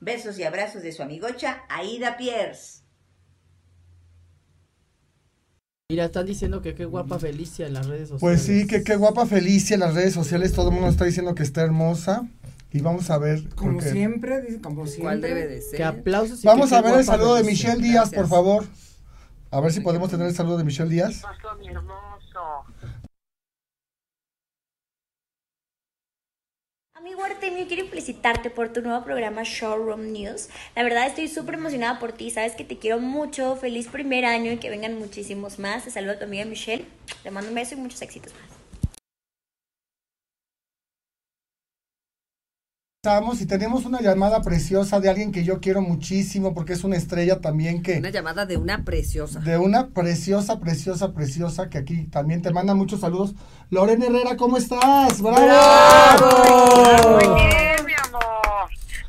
Besos 0.00 0.40
y 0.40 0.42
abrazos 0.42 0.82
de 0.82 0.90
su 0.90 1.04
amigocha 1.04 1.62
Aida 1.68 2.16
Pierce. 2.16 2.82
Mira, 5.88 6.06
están 6.06 6.26
diciendo 6.26 6.62
que 6.62 6.74
qué 6.74 6.84
guapa 6.84 7.20
Felicia 7.20 7.68
en 7.68 7.74
las 7.74 7.86
redes 7.86 8.08
sociales. 8.08 8.20
Pues 8.20 8.42
sí, 8.42 8.66
que 8.66 8.82
qué 8.82 8.96
guapa 8.96 9.24
Felicia 9.26 9.74
en 9.74 9.80
las 9.80 9.94
redes 9.94 10.14
sociales. 10.14 10.52
Todo 10.52 10.70
el 10.70 10.74
mundo 10.74 10.88
está 10.88 11.04
diciendo 11.04 11.36
que 11.36 11.44
está 11.44 11.62
hermosa. 11.62 12.28
Y 12.72 12.80
vamos 12.80 13.10
a 13.10 13.18
ver. 13.18 13.48
Como 13.54 13.74
porque- 13.74 13.90
siempre, 13.90 14.40
dice, 14.40 14.60
como 14.60 14.86
siempre. 14.86 15.02
¿Cuál 15.02 15.20
debe 15.20 15.46
de 15.46 15.60
ser? 15.60 15.76
Que 15.76 15.84
aplausos 15.84 16.42
y 16.42 16.46
Vamos 16.46 16.70
que 16.70 16.76
a 16.76 16.80
ver 16.82 16.94
el 16.98 17.04
saludo 17.04 17.34
de. 17.34 17.44
Michelle 17.44 17.82
Díaz, 17.82 18.10
por 18.10 18.28
favor. 18.28 18.64
A 19.50 19.60
ver 19.60 19.72
si 19.72 19.80
podemos 19.80 20.10
tener 20.10 20.26
el 20.26 20.34
saludo 20.34 20.56
de 20.56 20.64
Michelle 20.64 20.88
Díaz. 20.88 21.20
pasó, 21.20 21.54
mi 21.58 21.68
hermoso? 21.68 22.64
Amigo 26.94 27.24
Artemio, 27.24 27.66
quiero 27.66 27.86
felicitarte 27.88 28.48
por 28.48 28.72
tu 28.72 28.80
nuevo 28.80 29.04
programa 29.04 29.42
Showroom 29.44 30.12
News. 30.12 30.48
La 30.76 30.84
verdad 30.84 31.06
estoy 31.08 31.26
súper 31.28 31.56
emocionada 31.56 31.98
por 31.98 32.12
ti, 32.12 32.30
sabes 32.30 32.54
que 32.54 32.64
te 32.64 32.78
quiero 32.78 33.00
mucho, 33.00 33.56
feliz 33.56 33.88
primer 33.88 34.24
año 34.24 34.52
y 34.52 34.58
que 34.58 34.70
vengan 34.70 34.98
muchísimos 34.98 35.58
más. 35.58 35.84
Te 35.84 35.90
saludo 35.90 36.12
a 36.12 36.18
tu 36.18 36.24
amiga 36.24 36.44
Michelle, 36.44 36.86
te 37.24 37.30
mando 37.30 37.48
un 37.50 37.56
beso 37.56 37.74
y 37.74 37.78
muchos 37.78 38.00
éxitos 38.02 38.32
más. 38.34 38.61
Estamos 43.04 43.40
y 43.40 43.46
tenemos 43.46 43.84
una 43.84 44.00
llamada 44.00 44.42
preciosa 44.42 45.00
de 45.00 45.10
alguien 45.10 45.32
que 45.32 45.42
yo 45.42 45.58
quiero 45.58 45.82
muchísimo 45.82 46.54
porque 46.54 46.74
es 46.74 46.84
una 46.84 46.94
estrella 46.94 47.40
también 47.40 47.82
que 47.82 47.98
Una 47.98 48.10
llamada 48.10 48.46
de 48.46 48.56
una 48.56 48.84
preciosa. 48.84 49.40
de 49.40 49.58
una 49.58 49.88
preciosa, 49.88 50.60
preciosa, 50.60 51.12
preciosa 51.12 51.68
que 51.68 51.78
aquí 51.78 52.04
también 52.04 52.42
te 52.42 52.52
manda 52.52 52.76
muchos 52.76 53.00
saludos. 53.00 53.34
Lorena 53.70 54.06
Herrera, 54.06 54.36
¿cómo 54.36 54.56
estás? 54.56 55.20
¡Bravo! 55.20 55.36
Muy 57.18 57.24
bien, 57.26 57.50
mi 57.50 57.54
amor. 57.56 57.71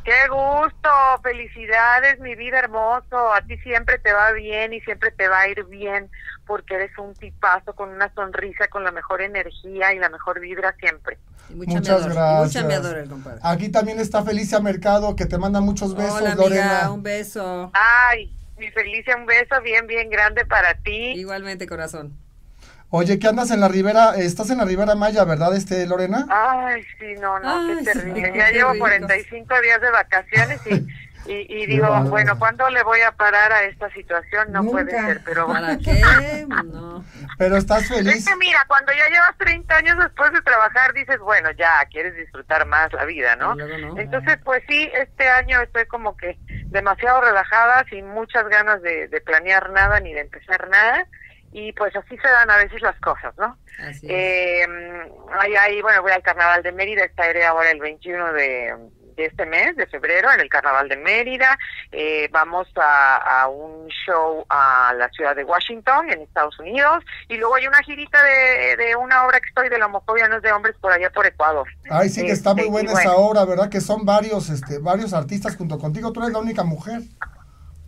Qué 0.04 0.28
gusto, 0.28 0.90
felicidades, 1.22 2.20
mi 2.20 2.36
vida 2.36 2.60
hermoso. 2.60 3.34
A 3.34 3.42
ti 3.42 3.58
siempre 3.60 4.00
te 4.00 4.12
va 4.12 4.32
bien 4.34 4.74
y 4.74 4.82
siempre 4.82 5.12
te 5.12 5.28
va 5.30 5.42
a 5.42 5.48
ir 5.48 5.64
bien 5.66 6.10
porque 6.46 6.76
eres 6.76 6.98
un 6.98 7.14
tipazo 7.14 7.74
con 7.74 7.90
una 7.90 8.14
sonrisa, 8.14 8.68
con 8.68 8.84
la 8.84 8.92
mejor 8.92 9.22
energía 9.22 9.94
y 9.94 10.00
la 10.00 10.10
mejor 10.10 10.42
vibra 10.42 10.76
siempre. 10.78 11.18
Y 11.50 11.56
mucha 11.56 11.76
Muchas 11.76 12.06
y 12.06 12.10
gracias. 12.10 12.64
Mucha 12.64 12.68
me 12.68 12.74
adora 12.76 13.00
el 13.00 13.10
compadre. 13.10 13.40
Aquí 13.44 13.70
también 13.70 14.00
está 14.00 14.24
Felicia 14.24 14.60
Mercado 14.60 15.16
que 15.16 15.26
te 15.26 15.38
manda 15.38 15.62
muchos 15.62 15.96
besos, 15.96 16.22
Hola, 16.22 16.34
amiga, 16.34 16.50
Lorena. 16.50 16.92
un 16.92 17.04
beso. 17.04 17.72
Ay, 17.74 18.36
mi 18.58 18.70
Felicia, 18.72 19.16
un 19.16 19.26
beso 19.26 19.62
bien, 19.62 19.88
bien 19.88 20.10
grande 20.10 20.46
para 20.46 20.74
ti. 20.74 21.14
Igualmente, 21.14 21.66
corazón. 21.66 22.18
Oye, 22.96 23.18
¿qué 23.18 23.28
andas 23.28 23.50
en 23.50 23.60
la 23.60 23.68
Ribera? 23.70 24.14
Estás 24.18 24.52
en 24.52 24.60
la 24.60 24.66
Ribera 24.66 24.94
Maya, 24.94 25.24
¿verdad, 25.24 25.56
este 25.56 25.88
Lorena? 25.88 26.28
Ay, 26.30 26.84
sí, 27.00 27.16
no, 27.20 27.40
no, 27.40 27.50
Ay, 27.50 27.68
qué 27.70 27.80
sí, 27.80 27.86
terrible. 27.86 28.32
qué 28.32 28.38
Ya 28.38 28.52
llevo 28.52 28.74
rico. 28.74 28.84
45 28.86 29.62
días 29.62 29.82
de 29.82 29.90
vacaciones 29.90 30.62
y, 30.68 31.32
y, 31.32 31.64
y 31.64 31.66
digo, 31.66 31.88
bueno, 32.04 32.38
¿cuándo 32.38 32.70
le 32.70 32.84
voy 32.84 33.02
a 33.02 33.12
parar 33.14 33.52
a 33.52 33.64
esta 33.64 33.90
situación? 33.94 34.52
No 34.52 34.64
puede 34.64 34.92
ser, 34.92 35.22
pero 35.26 35.48
¿Para 35.48 35.76
qué? 35.80 36.46
No. 36.48 37.04
Pero 37.40 37.58
estás 37.58 37.82
Es 37.82 37.88
feliz. 37.90 38.28
que 38.28 38.36
mira, 38.36 38.60
cuando 38.68 38.92
ya 38.92 39.10
llevas 39.10 39.36
30 39.40 39.76
años 39.76 39.98
después 39.98 40.32
de 40.32 40.42
trabajar, 40.44 40.94
dices, 40.94 41.18
bueno, 41.18 41.50
ya 41.58 41.84
quieres 41.90 42.16
disfrutar 42.16 42.68
más 42.68 42.94
la 42.94 43.06
vida, 43.06 43.36
¿no? 43.36 43.56
No. 43.56 43.98
Entonces, 43.98 44.38
pues 44.44 44.62
sí, 44.70 44.88
este 44.94 45.28
año 45.30 45.60
estoy 45.64 45.88
como 45.88 46.16
que 46.16 46.38
demasiado 46.68 47.22
relajada, 47.22 47.86
sin 47.90 48.08
muchas 48.10 48.48
ganas 48.50 48.84
de, 48.84 49.08
de 49.08 49.20
planear 49.22 49.72
nada 49.72 50.00
ni 50.00 50.14
de 50.14 50.20
empezar 50.22 50.70
nada. 50.70 51.08
Y 51.54 51.72
pues 51.74 51.96
así 51.96 52.18
se 52.18 52.28
dan 52.28 52.50
a 52.50 52.58
veces 52.58 52.82
las 52.82 53.00
cosas, 53.00 53.34
¿no? 53.38 53.58
Así 53.80 54.08
es. 54.08 54.12
Eh, 54.12 54.66
ahí, 55.40 55.56
ahí, 55.56 55.82
bueno, 55.82 56.02
voy 56.02 56.12
al 56.12 56.24
Carnaval 56.24 56.64
de 56.64 56.72
Mérida, 56.72 57.04
estaré 57.06 57.46
ahora 57.46 57.70
el 57.72 57.80
21 57.80 58.34
de, 58.34 58.76
de 59.16 59.26
este 59.26 59.46
mes, 59.46 59.76
de 59.76 59.86
febrero, 59.86 60.32
en 60.32 60.40
el 60.40 60.50
Carnaval 60.50 60.90
de 60.90 60.98
Mérida. 60.98 61.58
Eh, 61.92 62.28
vamos 62.32 62.68
a, 62.76 63.42
a 63.44 63.48
un 63.50 63.88
show 63.88 64.44
a 64.50 64.94
la 64.98 65.10
ciudad 65.10 65.36
de 65.36 65.44
Washington, 65.44 66.10
en 66.12 66.22
Estados 66.22 66.58
Unidos. 66.60 67.04
Y 67.30 67.36
luego 67.38 67.56
hay 67.56 67.68
una 67.68 67.84
girita 67.84 68.24
de, 68.24 68.76
de 68.78 68.96
una 68.96 69.26
obra 69.26 69.40
que 69.40 69.50
estoy 69.50 69.70
de 69.70 69.78
la 69.78 69.86
homofobia 69.86 70.28
no 70.28 70.38
es 70.38 70.42
de 70.42 70.52
hombres 70.52 70.76
por 70.82 70.92
allá 70.92 71.12
por 71.12 71.26
Ecuador. 71.28 71.68
Ay, 71.92 72.10
sí 72.10 72.26
que 72.26 72.32
está 72.32 72.54
muy 72.54 72.62
Este, 72.62 72.72
buena 72.72 72.92
bueno. 72.94 73.10
esa 73.12 73.18
obra, 73.20 73.46
¿verdad? 73.46 73.70
Que 73.70 73.82
son 73.82 74.06
varios, 74.06 74.50
este, 74.50 74.80
varios 74.80 75.14
artistas 75.14 75.56
junto 75.56 75.78
contigo. 75.78 76.12
Tú 76.12 76.22
eres 76.22 76.34
la 76.34 76.40
única 76.40 76.64
mujer. 76.64 77.02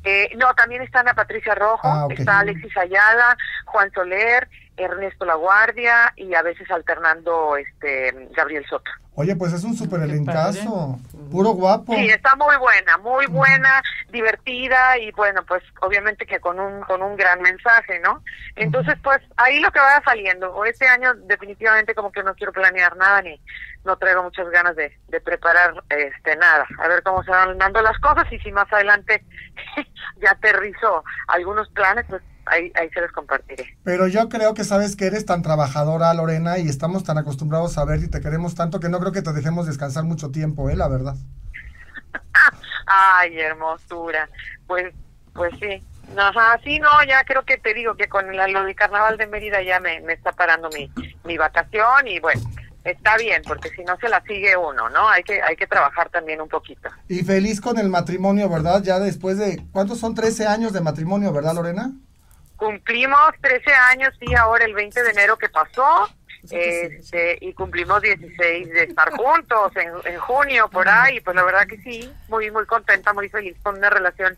Eh, 0.05 0.29
no, 0.37 0.53
también 0.53 0.83
está 0.83 0.99
Ana 0.99 1.15
Patricia 1.15 1.55
Rojo, 1.55 1.87
Ah, 1.87 2.07
está 2.09 2.39
Alexis 2.39 2.77
Ayala, 2.77 3.35
Juan 3.65 3.91
Soler, 3.91 4.47
Ernesto 4.77 5.25
La 5.25 5.35
Guardia 5.35 6.13
y 6.15 6.33
a 6.33 6.41
veces 6.41 6.69
alternando 6.69 7.57
este 7.57 8.29
Gabriel 8.31 8.65
Soto. 8.69 8.91
Oye, 9.17 9.33
pues 9.38 9.53
es 9.53 9.63
un 9.63 9.75
súper 9.75 10.01
elencazo. 10.01 10.99
Puro 11.31 11.51
guapo. 11.51 11.93
Sí, 11.93 12.09
está 12.09 12.35
muy 12.35 12.55
buena, 12.57 12.97
muy 12.97 13.25
buena, 13.27 13.81
divertida 14.11 14.97
y 14.97 15.11
bueno, 15.11 15.41
pues 15.47 15.63
obviamente 15.81 16.25
que 16.25 16.41
con 16.41 16.59
un 16.59 16.81
con 16.81 17.01
un 17.01 17.15
gran 17.15 17.41
mensaje, 17.41 17.99
¿no? 18.01 18.21
Entonces, 18.57 18.95
pues 19.01 19.21
ahí 19.38 19.61
lo 19.61 19.71
que 19.71 19.79
vaya 19.79 20.01
saliendo. 20.03 20.53
O 20.53 20.65
este 20.65 20.85
año 20.88 21.13
definitivamente 21.13 21.95
como 21.95 22.11
que 22.11 22.23
no 22.23 22.35
quiero 22.35 22.51
planear 22.51 22.97
nada 22.97 23.21
ni 23.21 23.39
no 23.85 23.95
traigo 23.97 24.23
muchas 24.23 24.49
ganas 24.49 24.75
de, 24.75 24.91
de 25.07 25.21
preparar 25.21 25.73
este 25.89 26.35
nada. 26.35 26.67
A 26.79 26.88
ver 26.89 27.01
cómo 27.01 27.23
se 27.23 27.31
van 27.31 27.57
dando 27.57 27.81
las 27.81 27.97
cosas 27.99 28.25
y 28.33 28.39
si 28.39 28.51
más 28.51 28.71
adelante 28.73 29.23
ya 30.17 30.31
aterrizó 30.31 31.05
algunos 31.27 31.69
planes, 31.69 32.05
pues 32.09 32.21
ahí, 32.45 32.71
ahí 32.75 32.89
se 32.89 33.01
los 33.01 33.12
compartiré. 33.12 33.77
Pero 33.84 34.08
yo 34.08 34.29
creo 34.29 34.53
que 34.53 34.63
sabes 34.63 34.95
que 34.95 35.08
eres 35.08 35.25
tan 35.25 35.41
trabajadora, 35.41 36.13
Lorena, 36.13 36.58
y 36.58 36.67
estamos 36.67 37.03
tan 37.03 37.17
acostumbrados 37.17 37.77
a 37.77 37.86
verte 37.86 38.05
y 38.05 38.10
te 38.10 38.21
queremos 38.21 38.55
tanto 38.55 38.79
que 38.79 38.89
no 38.89 38.99
creo 38.99 39.12
que 39.12 39.21
te 39.21 39.34
dejemos 39.34 39.67
descansar 39.67 40.03
mucho 40.03 40.31
tiempo, 40.31 40.69
¿eh? 40.69 40.75
La 40.75 40.88
verdad. 40.88 41.15
Ay, 42.88 43.39
hermosura. 43.39 44.29
Pues, 44.67 44.93
pues 45.34 45.53
sí. 45.60 45.84
Ajá, 46.15 46.60
sí, 46.63 46.79
no, 46.79 46.89
ya 47.08 47.23
creo 47.23 47.43
que 47.43 47.58
te 47.58 47.73
digo 47.73 47.95
que 47.95 48.08
con 48.08 48.36
la, 48.36 48.47
lo 48.47 48.63
del 48.63 48.75
carnaval 48.75 49.17
de 49.17 49.27
Mérida 49.27 49.62
ya 49.63 49.79
me, 49.79 50.01
me 50.01 50.13
está 50.13 50.31
parando 50.31 50.69
mi, 50.69 50.91
mi 51.23 51.36
vacación 51.36 52.08
y 52.08 52.19
bueno, 52.19 52.41
está 52.84 53.17
bien, 53.17 53.41
porque 53.45 53.69
si 53.69 53.84
no 53.84 53.97
se 53.97 54.08
la 54.08 54.21
sigue 54.21 54.55
uno, 54.55 54.89
¿no? 54.89 55.10
Hay 55.10 55.23
que, 55.23 55.41
hay 55.41 55.55
que 55.55 55.67
trabajar 55.67 56.10
también 56.10 56.39
un 56.39 56.47
poquito. 56.47 56.89
Y 57.10 57.23
feliz 57.23 57.60
con 57.60 57.79
el 57.79 57.89
matrimonio, 57.89 58.47
¿verdad? 58.49 58.84
Ya 58.84 58.99
después 58.99 59.38
de, 59.38 59.65
¿cuántos 59.71 59.99
son? 59.99 60.13
13 60.13 60.47
años 60.47 60.73
de 60.73 60.81
matrimonio, 60.81 61.34
¿verdad, 61.34 61.55
Lorena? 61.55 61.91
Cumplimos 62.65 63.32
13 63.41 63.71
años, 63.91 64.12
sí, 64.19 64.34
ahora 64.34 64.65
el 64.65 64.73
20 64.73 65.04
de 65.04 65.12
enero 65.12 65.38
que 65.38 65.49
pasó. 65.49 66.10
Este, 66.49 67.38
y 67.41 67.54
cumplimos 67.54 68.01
16 68.01 68.69
de 68.69 68.84
estar 68.84 69.12
juntos 69.12 69.71
en, 69.75 69.91
en 70.12 70.19
junio 70.19 70.67
por 70.69 70.88
ahí, 70.88 71.19
pues 71.21 71.36
la 71.36 71.43
verdad 71.43 71.67
que 71.67 71.78
sí, 71.78 72.12
muy 72.28 72.51
muy 72.51 72.65
contenta, 72.67 73.13
muy 73.13 73.30
feliz 73.30 73.56
con 73.63 73.78
una 73.78 73.89
relación 73.89 74.38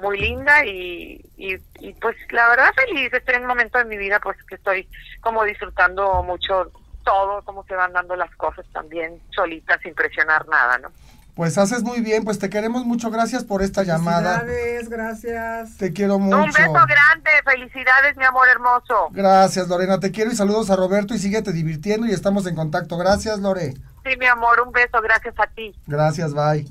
muy 0.00 0.18
linda 0.18 0.64
y, 0.64 1.24
y, 1.36 1.56
y 1.78 1.92
pues 1.94 2.16
la 2.30 2.48
verdad 2.48 2.72
feliz, 2.74 3.12
estoy 3.12 3.36
en 3.36 3.42
un 3.42 3.48
momento 3.48 3.78
de 3.78 3.84
mi 3.84 3.96
vida 3.96 4.18
pues 4.18 4.36
que 4.44 4.56
estoy 4.56 4.88
como 5.20 5.44
disfrutando 5.44 6.24
mucho 6.24 6.72
todo, 7.04 7.42
cómo 7.42 7.64
se 7.64 7.74
van 7.74 7.92
dando 7.92 8.16
las 8.16 8.34
cosas 8.36 8.66
también 8.72 9.20
solitas 9.30 9.80
sin 9.82 9.94
presionar 9.94 10.48
nada, 10.48 10.78
¿no? 10.78 10.90
Pues 11.34 11.58
haces 11.58 11.82
muy 11.82 12.00
bien, 12.00 12.22
pues 12.22 12.38
te 12.38 12.48
queremos 12.48 12.84
mucho, 12.84 13.10
gracias 13.10 13.42
por 13.42 13.60
esta 13.62 13.82
llamada. 13.82 14.40
Felicidades, 14.40 14.88
gracias. 14.88 15.76
Te 15.78 15.92
quiero 15.92 16.20
mucho. 16.20 16.36
Un 16.36 16.46
beso 16.46 16.72
grande, 16.72 17.30
felicidades 17.44 18.16
mi 18.16 18.24
amor 18.24 18.46
hermoso. 18.48 19.08
Gracias, 19.10 19.66
Lorena, 19.66 19.98
te 19.98 20.12
quiero 20.12 20.30
y 20.30 20.36
saludos 20.36 20.70
a 20.70 20.76
Roberto 20.76 21.12
y 21.12 21.18
síguete 21.18 21.52
divirtiendo 21.52 22.06
y 22.06 22.12
estamos 22.12 22.46
en 22.46 22.54
contacto. 22.54 22.96
Gracias, 22.96 23.40
Lore. 23.40 23.74
Sí, 24.04 24.16
mi 24.18 24.26
amor, 24.26 24.60
un 24.64 24.70
beso, 24.72 25.00
gracias 25.02 25.34
a 25.38 25.48
ti. 25.48 25.74
Gracias, 25.88 26.34
bye. 26.34 26.68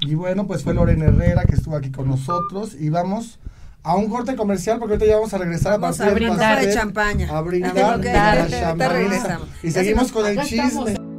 Y 0.00 0.14
bueno, 0.14 0.46
pues 0.46 0.62
fue 0.62 0.74
Lorena 0.74 1.06
Herrera 1.06 1.44
que 1.44 1.54
estuvo 1.54 1.74
aquí 1.74 1.90
con 1.90 2.06
nosotros 2.06 2.74
y 2.74 2.90
vamos 2.90 3.38
a 3.82 3.94
un 3.96 4.10
corte 4.10 4.36
comercial 4.36 4.78
porque 4.78 4.94
ahorita 4.96 5.08
ya 5.08 5.16
vamos 5.16 5.32
a 5.32 5.38
regresar 5.38 5.80
Vamos 5.80 5.98
a 6.02 6.08
a 6.08 6.10
brindar 6.10 6.60
de 6.60 6.74
champaña. 6.74 7.30
A 7.34 7.40
brindar 7.40 7.96
Ok, 7.96 8.02
de 8.02 8.12
la 8.12 8.32
ahorita 8.32 8.60
champaña. 8.60 8.92
regresamos. 8.92 9.48
Y 9.62 9.70
seguimos 9.70 10.12
con 10.12 10.26
el 10.26 10.42
chisme. 10.42 11.15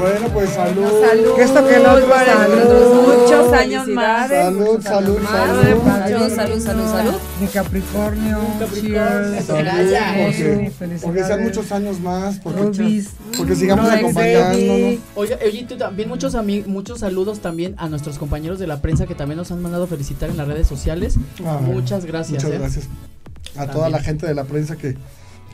Bueno, 0.00 0.28
pues 0.32 0.50
salud. 0.50 0.90
Salud. 1.06 1.34
Que 1.36 1.42
esto 1.42 1.66
que 1.66 1.76
el 1.76 1.86
otro, 1.86 2.06
por 2.06 2.24
salud. 2.24 3.22
Muchos 3.22 3.52
años 3.52 3.86
más. 3.88 4.28
Salud, 4.28 4.82
salud, 4.82 5.18
salud. 5.22 5.82
muchos, 5.82 6.32
salud, 6.32 6.60
salud, 6.60 6.90
salud. 6.90 7.14
Mi 7.40 7.46
Capricornio. 7.46 8.38
Cheers. 8.74 9.44
Salud, 9.44 9.60
Gracias. 9.60 11.02
porque, 11.02 11.24
sean 11.24 11.42
muchos 11.42 11.72
años 11.72 12.00
más, 12.00 12.38
porque, 12.38 13.04
sigamos 13.54 13.90
acompañándonos. 13.90 14.98
Oye, 15.14 15.38
oye, 15.44 15.66
tú 15.68 15.76
también 15.76 16.08
muchos 16.08 16.36
muchos 16.66 17.00
saludos 17.00 17.40
también 17.40 17.74
a 17.78 17.88
nuestros 17.88 18.18
compañeros 18.18 18.58
de 18.58 18.66
la 18.66 18.80
prensa 18.80 19.06
que 19.06 19.14
también 19.14 19.36
nos 19.36 19.50
han 19.50 19.60
mandado 19.60 19.86
felicitar 19.86 20.30
en 20.30 20.36
las 20.36 20.48
redes 20.48 20.66
sociales. 20.66 21.16
Ah, 21.44 21.60
Muchas 21.62 22.04
gracias. 22.04 22.42
Muchas 22.42 22.56
¿eh? 22.56 22.58
gracias 22.58 22.88
a 23.56 23.66
toda 23.66 23.84
También. 23.84 23.92
la 23.92 24.00
gente 24.00 24.26
de 24.26 24.34
la 24.34 24.44
prensa 24.44 24.76
que, 24.76 24.96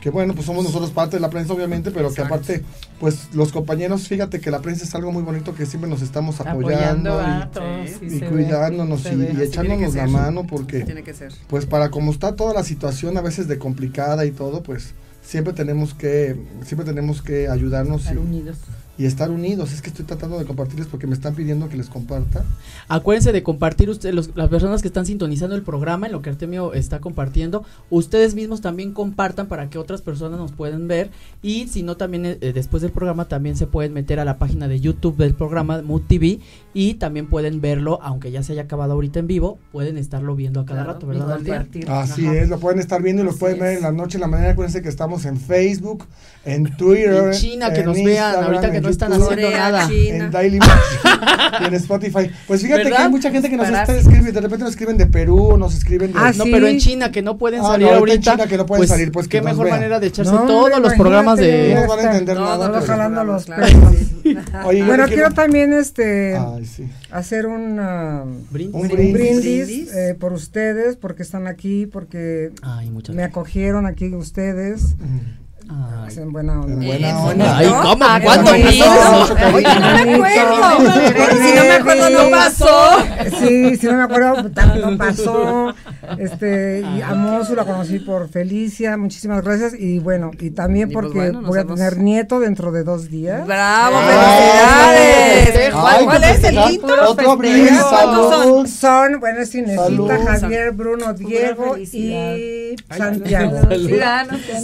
que 0.01 0.09
bueno, 0.09 0.33
pues 0.33 0.45
somos 0.45 0.63
nosotros 0.63 0.91
parte 0.91 1.17
de 1.17 1.21
la 1.21 1.29
prensa 1.29 1.53
obviamente, 1.53 1.91
pero 1.91 2.13
que 2.13 2.21
aparte, 2.21 2.63
pues 2.99 3.29
los 3.33 3.51
compañeros, 3.51 4.07
fíjate 4.07 4.39
que 4.39 4.51
la 4.51 4.59
prensa 4.61 4.83
es 4.83 4.93
algo 4.95 5.11
muy 5.11 5.23
bonito 5.23 5.55
que 5.55 5.65
siempre 5.65 5.89
nos 5.89 6.01
estamos 6.01 6.39
apoyando, 6.39 7.21
y, 7.21 7.47
todos. 7.53 7.89
sí 7.99 8.05
y 8.05 8.09
se 8.11 8.19
ve. 8.19 8.27
cuidándonos 8.27 9.05
y, 9.05 9.41
echándonos 9.41 9.95
la 9.95 10.07
mano 10.07 10.45
porque 10.45 10.81
Tiene 10.81 11.03
que 11.03 11.13
ser. 11.13 11.33
pues 11.47 11.65
para 11.65 11.89
como 11.89 12.11
está 12.11 12.35
toda 12.35 12.53
la 12.53 12.63
situación 12.63 13.17
a 13.17 13.21
veces 13.21 13.47
de 13.47 13.57
complicada 13.57 14.25
y 14.25 14.31
todo, 14.31 14.61
pues 14.63 14.93
siempre 15.23 15.53
tenemos 15.53 15.93
que 15.93 16.35
siempre 16.63 16.85
tenemos 16.85 17.21
que 17.21 17.49
ayudarnos 17.49 18.01
Estar 18.01 18.15
y, 18.15 18.19
unidos. 18.19 18.57
Y 18.97 19.05
estar 19.05 19.29
unidos. 19.29 19.73
Es 19.73 19.81
que 19.81 19.89
estoy 19.89 20.05
tratando 20.05 20.39
de 20.39 20.45
compartirles 20.45 20.87
porque 20.87 21.05
me 21.07 21.13
están 21.13 21.35
pidiendo 21.35 21.69
que 21.69 21.77
les 21.77 21.87
comparta. 21.89 22.43
Acuérdense 22.87 23.31
de 23.31 23.43
compartir 23.43 23.89
ustedes, 23.89 24.15
los- 24.15 24.31
las 24.35 24.49
personas 24.49 24.81
que 24.81 24.87
están 24.87 25.05
sintonizando 25.05 25.55
el 25.55 25.61
programa, 25.61 26.07
en 26.07 26.11
lo 26.13 26.21
que 26.21 26.29
Artemio 26.29 26.73
está 26.73 26.99
compartiendo, 26.99 27.63
ustedes 27.89 28.33
mismos 28.35 28.61
también 28.61 28.93
compartan 28.93 29.47
para 29.47 29.69
que 29.69 29.77
otras 29.77 30.01
personas 30.01 30.39
nos 30.39 30.51
puedan 30.51 30.87
ver 30.87 31.09
y 31.41 31.67
si 31.67 31.83
no 31.83 31.97
también 31.97 32.25
eh, 32.25 32.37
después 32.53 32.81
del 32.81 32.91
programa 32.91 33.25
también 33.25 33.55
se 33.55 33.67
pueden 33.67 33.93
meter 33.93 34.19
a 34.19 34.25
la 34.25 34.37
página 34.37 34.67
de 34.67 34.79
YouTube 34.79 35.17
del 35.17 35.33
programa 35.35 35.81
Mood 35.81 36.01
TV 36.07 36.39
y 36.73 36.95
también 36.95 37.27
pueden 37.27 37.61
verlo, 37.61 37.99
aunque 38.01 38.31
ya 38.31 38.43
se 38.43 38.53
haya 38.53 38.63
acabado 38.63 38.93
ahorita 38.93 39.19
en 39.19 39.27
vivo, 39.27 39.57
pueden 39.71 39.97
estarlo 39.97 40.35
viendo 40.35 40.59
a 40.61 40.65
cada 40.65 40.83
Claro, 40.83 40.93
rato, 40.93 41.07
¿verdad? 41.07 41.35
Compartir. 41.37 41.89
Así 41.89 42.25
Ajá. 42.25 42.35
es, 42.35 42.49
lo 42.49 42.59
pueden 42.59 42.79
estar 42.79 43.01
viendo 43.01 43.21
y 43.21 43.25
lo 43.25 43.31
Así 43.31 43.39
pueden 43.39 43.59
ver 43.59 43.71
es. 43.73 43.77
en 43.77 43.83
la 43.83 43.91
noche, 43.91 44.17
en 44.17 44.21
la 44.21 44.27
mañana. 44.27 44.51
Acuérdense 44.51 44.81
que 44.81 44.89
estamos 44.89 45.25
en 45.25 45.37
Facebook, 45.39 46.05
en 46.45 46.75
Twitter, 46.77 47.25
En 47.25 47.31
China, 47.33 47.73
que 47.73 47.83
nos 47.83 47.95
vean, 47.97 48.43
ahorita 48.43 48.71
que 48.71 48.81
no 48.87 48.91
están 48.91 49.11
YouTube, 49.11 49.31
haciendo 49.33 49.57
nada. 49.57 49.87
China. 49.87 50.25
En 50.25 50.31
Daily 50.31 50.59
y 51.61 51.65
en 51.65 51.73
Spotify. 51.75 52.31
Pues 52.47 52.61
fíjate 52.61 52.83
que 52.89 52.95
hay 52.95 53.09
mucha 53.09 53.31
gente 53.31 53.49
que 53.49 53.57
nos 53.57 53.67
está 53.67 53.95
escribiendo. 53.95 54.31
De 54.33 54.41
repente 54.41 54.63
nos 54.63 54.71
escriben 54.71 54.97
de 54.97 55.05
Perú, 55.07 55.57
nos 55.57 55.75
escriben 55.75 56.13
de. 56.13 56.19
Ah, 56.19 56.31
No, 56.35 56.43
sí. 56.45 56.49
pero 56.51 56.67
en 56.67 56.77
China 56.79 57.11
que 57.11 57.21
no 57.21 57.37
pueden 57.37 57.61
Ah, 57.61 57.69
salir 57.71 57.87
no, 57.87 57.93
ahorita 57.95 58.15
en. 58.15 58.21
China 58.37 58.47
que 58.47 58.57
no 58.57 58.65
pueden 58.65 58.87
salir, 58.87 59.11
pues, 59.11 59.27
qué 59.27 59.41
mejor 59.41 59.65
vean. 59.65 59.77
manera 59.77 59.99
de 59.99 60.07
echarse 60.07 60.31
No, 60.31 60.45
todos 60.45 60.79
los 60.79 60.93
programas 60.93 61.39
imagínate. 61.39 61.73
no 61.75 61.81
de 61.81 61.87
van 61.87 61.99
a 61.99 62.03
entender 62.11 62.37
nada. 62.37 62.71
Pero- 62.71 62.85
jalando 62.85 63.23
los 63.23 63.45
Claro, 63.45 63.65
sí. 64.23 64.37
Oye, 64.65 64.83
Bueno, 64.83 65.05
quiero 65.07 65.31
también 65.31 65.73
este 65.73 66.35
Ay, 66.37 66.65
sí. 66.65 66.89
hacer 67.11 67.45
un, 67.47 68.45
brindis. 68.51 68.75
Un 68.75 68.81
un 68.81 68.87
brindis. 68.89 69.13
brindis, 69.13 69.65
Brindis. 69.67 69.93
eh, 69.95 70.15
por 70.19 70.33
ustedes, 70.33 70.95
porque 70.97 71.23
están 71.23 71.47
aquí, 71.47 71.85
porque 71.85 72.51
Ay, 72.61 72.91
me 73.13 73.23
acogieron 73.23 73.85
aquí 73.85 74.13
ustedes. 74.13 74.95
Ay. 75.69 76.15
En 76.17 76.31
buena 76.31 76.61
onda. 76.61 76.73
En 76.73 76.79
buena 76.87 77.09
Eso, 77.09 77.23
onda. 77.23 77.57
Ay. 77.57 77.67
¿cómo? 77.83 78.05
Ah, 78.07 78.19
¿Cuándo 78.23 78.51
cariño. 78.51 78.85
Oye, 79.53 79.67
no 79.75 79.79
me 79.91 80.15
acuerdo. 80.15 80.79
Si 81.31 81.55
no 81.55 81.61
me 81.63 81.71
acuerdo, 81.73 82.09
no 82.09 82.29
pasó. 82.31 82.97
Sí, 83.39 83.75
si 83.75 83.85
no 83.87 83.93
me 83.93 84.03
acuerdo, 84.03 84.43
no 84.43 84.97
pasó. 84.97 85.73
Este, 86.17 86.79
y 86.95 87.01
a 87.01 87.13
Mozu 87.13 87.53
la 87.55 87.65
conocí 87.65 87.99
por 87.99 88.29
Felicia, 88.29 88.95
muchísimas 88.97 89.43
gracias. 89.43 89.73
Y 89.77 89.99
bueno, 89.99 90.31
y 90.39 90.51
también 90.51 90.89
Y 90.89 90.93
pues 90.93 91.05
porque 91.07 91.31
voy 91.31 91.57
a 91.57 91.61
hemos- 91.61 91.75
tener 91.75 91.97
nieto 91.97 92.39
dentro 92.39 92.71
de 92.71 92.83
dos 92.83 93.09
días. 93.09 93.45
¡Bravo! 93.45 93.97
Ay, 93.99 95.43
¡Felicidades! 95.43 95.73
¿Cuál, 95.73 96.23
ay, 96.23 96.31
es 96.31 96.43
el 96.45 96.55
Festeja. 96.55 97.89
¿Cuántos 97.89 98.43
son? 98.43 98.67
Son, 98.67 99.19
bueno, 99.19 99.39
es 99.41 99.53
Inesita. 99.53 100.17
Javier, 100.39 100.71
Bruno, 100.71 101.13
Diego 101.13 101.77
y 101.77 102.75
Santiago. 102.95 103.59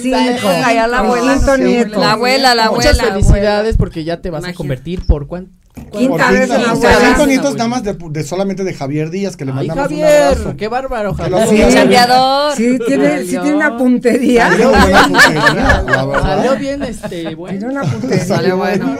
Cinco. 0.02 0.48
La 0.93 0.99
El 0.99 1.06
abuela. 1.06 1.97
La 1.97 2.12
abuela, 2.12 2.56
la 2.56 2.65
abuela. 2.65 2.91
Muchas 2.91 3.01
felicidades 3.01 3.77
porque 3.77 4.03
ya 4.03 4.21
te 4.21 4.29
vas 4.29 4.45
a 4.45 4.53
convertir 4.53 5.06
por 5.06 5.27
cuánto. 5.27 5.62
Quinta 5.92 6.30
vez 6.32 6.50
en 6.52 6.62
la 6.62 7.26
nietos 7.26 7.56
nada 7.56 7.68
más 7.68 7.84
de, 7.84 7.94
de 7.98 8.24
solamente 8.24 8.64
de 8.64 8.74
Javier 8.76 9.10
Díaz, 9.10 9.36
que 9.36 9.44
le 9.46 9.52
Ay, 9.52 9.68
mandamos 9.68 9.92
un 9.92 9.98
Javier, 10.00 10.24
abrazo. 10.24 10.56
qué 10.56 10.68
bárbaro, 10.68 11.14
Javier. 11.16 11.48
Sí. 11.48 11.74
Chambeador. 11.74 12.56
Sí, 12.56 12.78
tiene, 12.86 13.22
sí 13.24 13.30
tiene 13.32 13.56
una 13.56 13.76
puntería. 13.78 14.50
Salió 14.50 14.70
buena 14.70 15.04
puntería, 15.08 15.84
la 15.88 16.06
verdad. 16.06 16.22
Salió 16.22 16.56
bien, 16.58 16.84
este, 16.84 17.08
Tiene 17.10 17.36
bueno. 17.36 17.68
una 17.70 17.82
puntería. 17.84 18.26
Sale 18.26 18.54
bueno. 18.54 18.96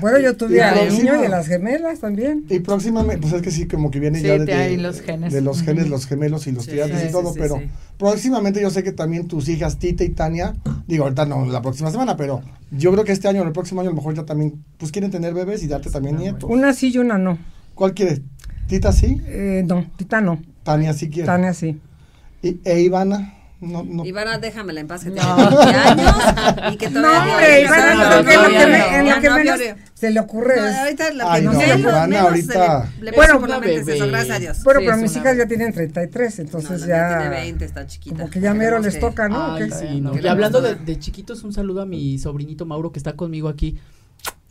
Bueno, 0.00 0.18
yo 0.20 0.36
tuve 0.36 0.62
al 0.62 0.88
niño 0.92 1.22
y 1.22 1.26
a 1.26 1.28
las 1.28 1.46
gemelas 1.46 2.00
también. 2.00 2.44
Y 2.48 2.58
próximamente, 2.58 3.18
pues 3.22 3.32
es 3.34 3.42
que 3.42 3.50
sí, 3.52 3.66
como 3.68 3.90
que 3.90 4.00
viene 4.00 4.18
Sí, 4.18 4.26
ya 4.26 4.38
de, 4.38 4.52
hay 4.52 4.76
los 4.76 5.00
genes. 5.00 5.32
de 5.32 5.40
los 5.42 5.62
genes, 5.62 5.88
los 5.88 6.06
gemelos 6.06 6.46
y 6.48 6.52
los 6.52 6.64
Sí, 6.64 6.72
tirantes 6.72 7.02
sí, 7.02 7.06
y 7.08 7.12
todo, 7.12 7.32
sí, 7.32 7.38
pero 7.40 7.58
sí. 7.58 7.68
próximamente 7.98 8.60
yo 8.60 8.70
sé 8.70 8.82
que 8.82 8.92
también 8.92 9.28
tus 9.28 9.48
hijas 9.48 9.78
Tita 9.78 10.02
y 10.02 10.08
Tania, 10.10 10.54
digo 10.88 11.04
ahorita 11.04 11.24
no, 11.26 11.44
la 11.46 11.62
próxima 11.62 11.90
semana, 11.90 12.16
pero 12.16 12.42
yo 12.76 12.92
creo 12.92 13.04
que 13.04 13.12
este 13.12 13.28
año 13.28 13.42
o 13.42 13.44
el 13.44 13.52
próximo 13.52 13.80
año 13.80 13.90
a 13.90 13.92
lo 13.92 13.96
mejor 13.96 14.14
ya 14.14 14.24
también, 14.24 14.64
pues 14.78 14.90
quieren 14.92 15.10
tener 15.10 15.34
bebés 15.34 15.62
y 15.62 15.68
darte 15.68 15.90
también 15.90 16.16
nietos. 16.16 16.48
Una 16.50 16.72
sí 16.72 16.90
y 16.92 16.98
una 16.98 17.18
no. 17.18 17.38
¿Cuál 17.74 17.94
quieres? 17.94 18.22
¿Tita 18.66 18.92
sí? 18.92 19.20
Eh, 19.26 19.62
no, 19.66 19.86
Tita 19.96 20.20
no. 20.20 20.40
Tania 20.62 20.92
sí 20.92 21.10
quiere. 21.10 21.26
Tania 21.26 21.52
sí. 21.52 21.80
¿Y, 22.42 22.60
¿E 22.64 22.80
Ivana? 22.80 23.33
No, 23.60 23.82
no. 23.82 24.04
Ivana, 24.04 24.36
déjamela 24.38 24.80
en 24.80 24.86
paz 24.88 25.04
que 25.04 25.10
No. 25.10 25.14
tiene 25.36 25.48
20 25.56 25.74
años 25.74 26.14
y 26.72 26.76
que 26.76 26.90
No, 26.90 27.00
todavía 27.00 27.32
hombre, 27.32 27.62
no, 27.62 27.68
Ivana, 27.68 27.94
no, 27.94 28.00
que- 28.00 28.04
no, 28.04 28.16
lo 28.16 28.24
que 28.24 28.34
no, 28.34 28.42
me- 28.68 28.78
no, 28.78 28.84
en 28.98 29.10
lo 29.14 29.20
que 29.20 29.28
no 29.30 29.36
menos 29.36 29.60
se 29.94 30.10
le 30.10 30.20
ocurre 30.20 30.56
No, 30.60 30.66
es- 30.66 30.76
ahorita 30.76 31.10
lo 31.12 31.24
que 31.24 31.30
Ay, 31.30 31.42
no, 31.44 31.52
no, 31.52 31.62
Ivana, 31.62 32.06
menos 32.06 32.24
ahorita- 32.26 32.52
se 32.86 32.98
le, 33.04 33.10
le 33.10 33.16
Bueno, 33.16 33.40
por 33.40 33.48
la 33.48 33.60
mente 33.60 33.76
es 33.80 33.88
eso, 33.88 34.06
gracias 34.08 34.36
a 34.36 34.40
Dios. 34.40 34.62
Bueno, 34.64 34.80
Sí, 34.80 34.86
pero 34.86 34.98
mis 34.98 35.16
hijas 35.16 35.36
ya 35.38 35.46
tienen 35.46 35.72
33, 35.72 36.38
No, 36.38 36.44
entonces 36.44 36.86
mía 36.86 36.96
ya... 36.96 37.18
tiene 37.18 37.30
20, 37.36 37.64
está 37.64 37.86
chiquita. 37.86 38.16
Como 38.16 38.30
que 38.30 38.40
ya 38.40 38.52
mero 38.54 38.78
les 38.80 39.00
toca, 39.00 39.28
¿no? 39.28 39.58
No. 39.58 40.14
Y 40.14 40.20
la 40.20 40.32
hablando 40.32 40.60
de 40.60 40.98
chiquitos, 40.98 41.42
un 41.44 41.52
saludo 41.52 41.80
a 41.82 41.86
mi 41.86 42.18
sobrinito 42.18 42.66
Mauro 42.66 42.92
que 42.92 42.98
está 42.98 43.14
conmigo 43.14 43.48
aquí. 43.48 43.78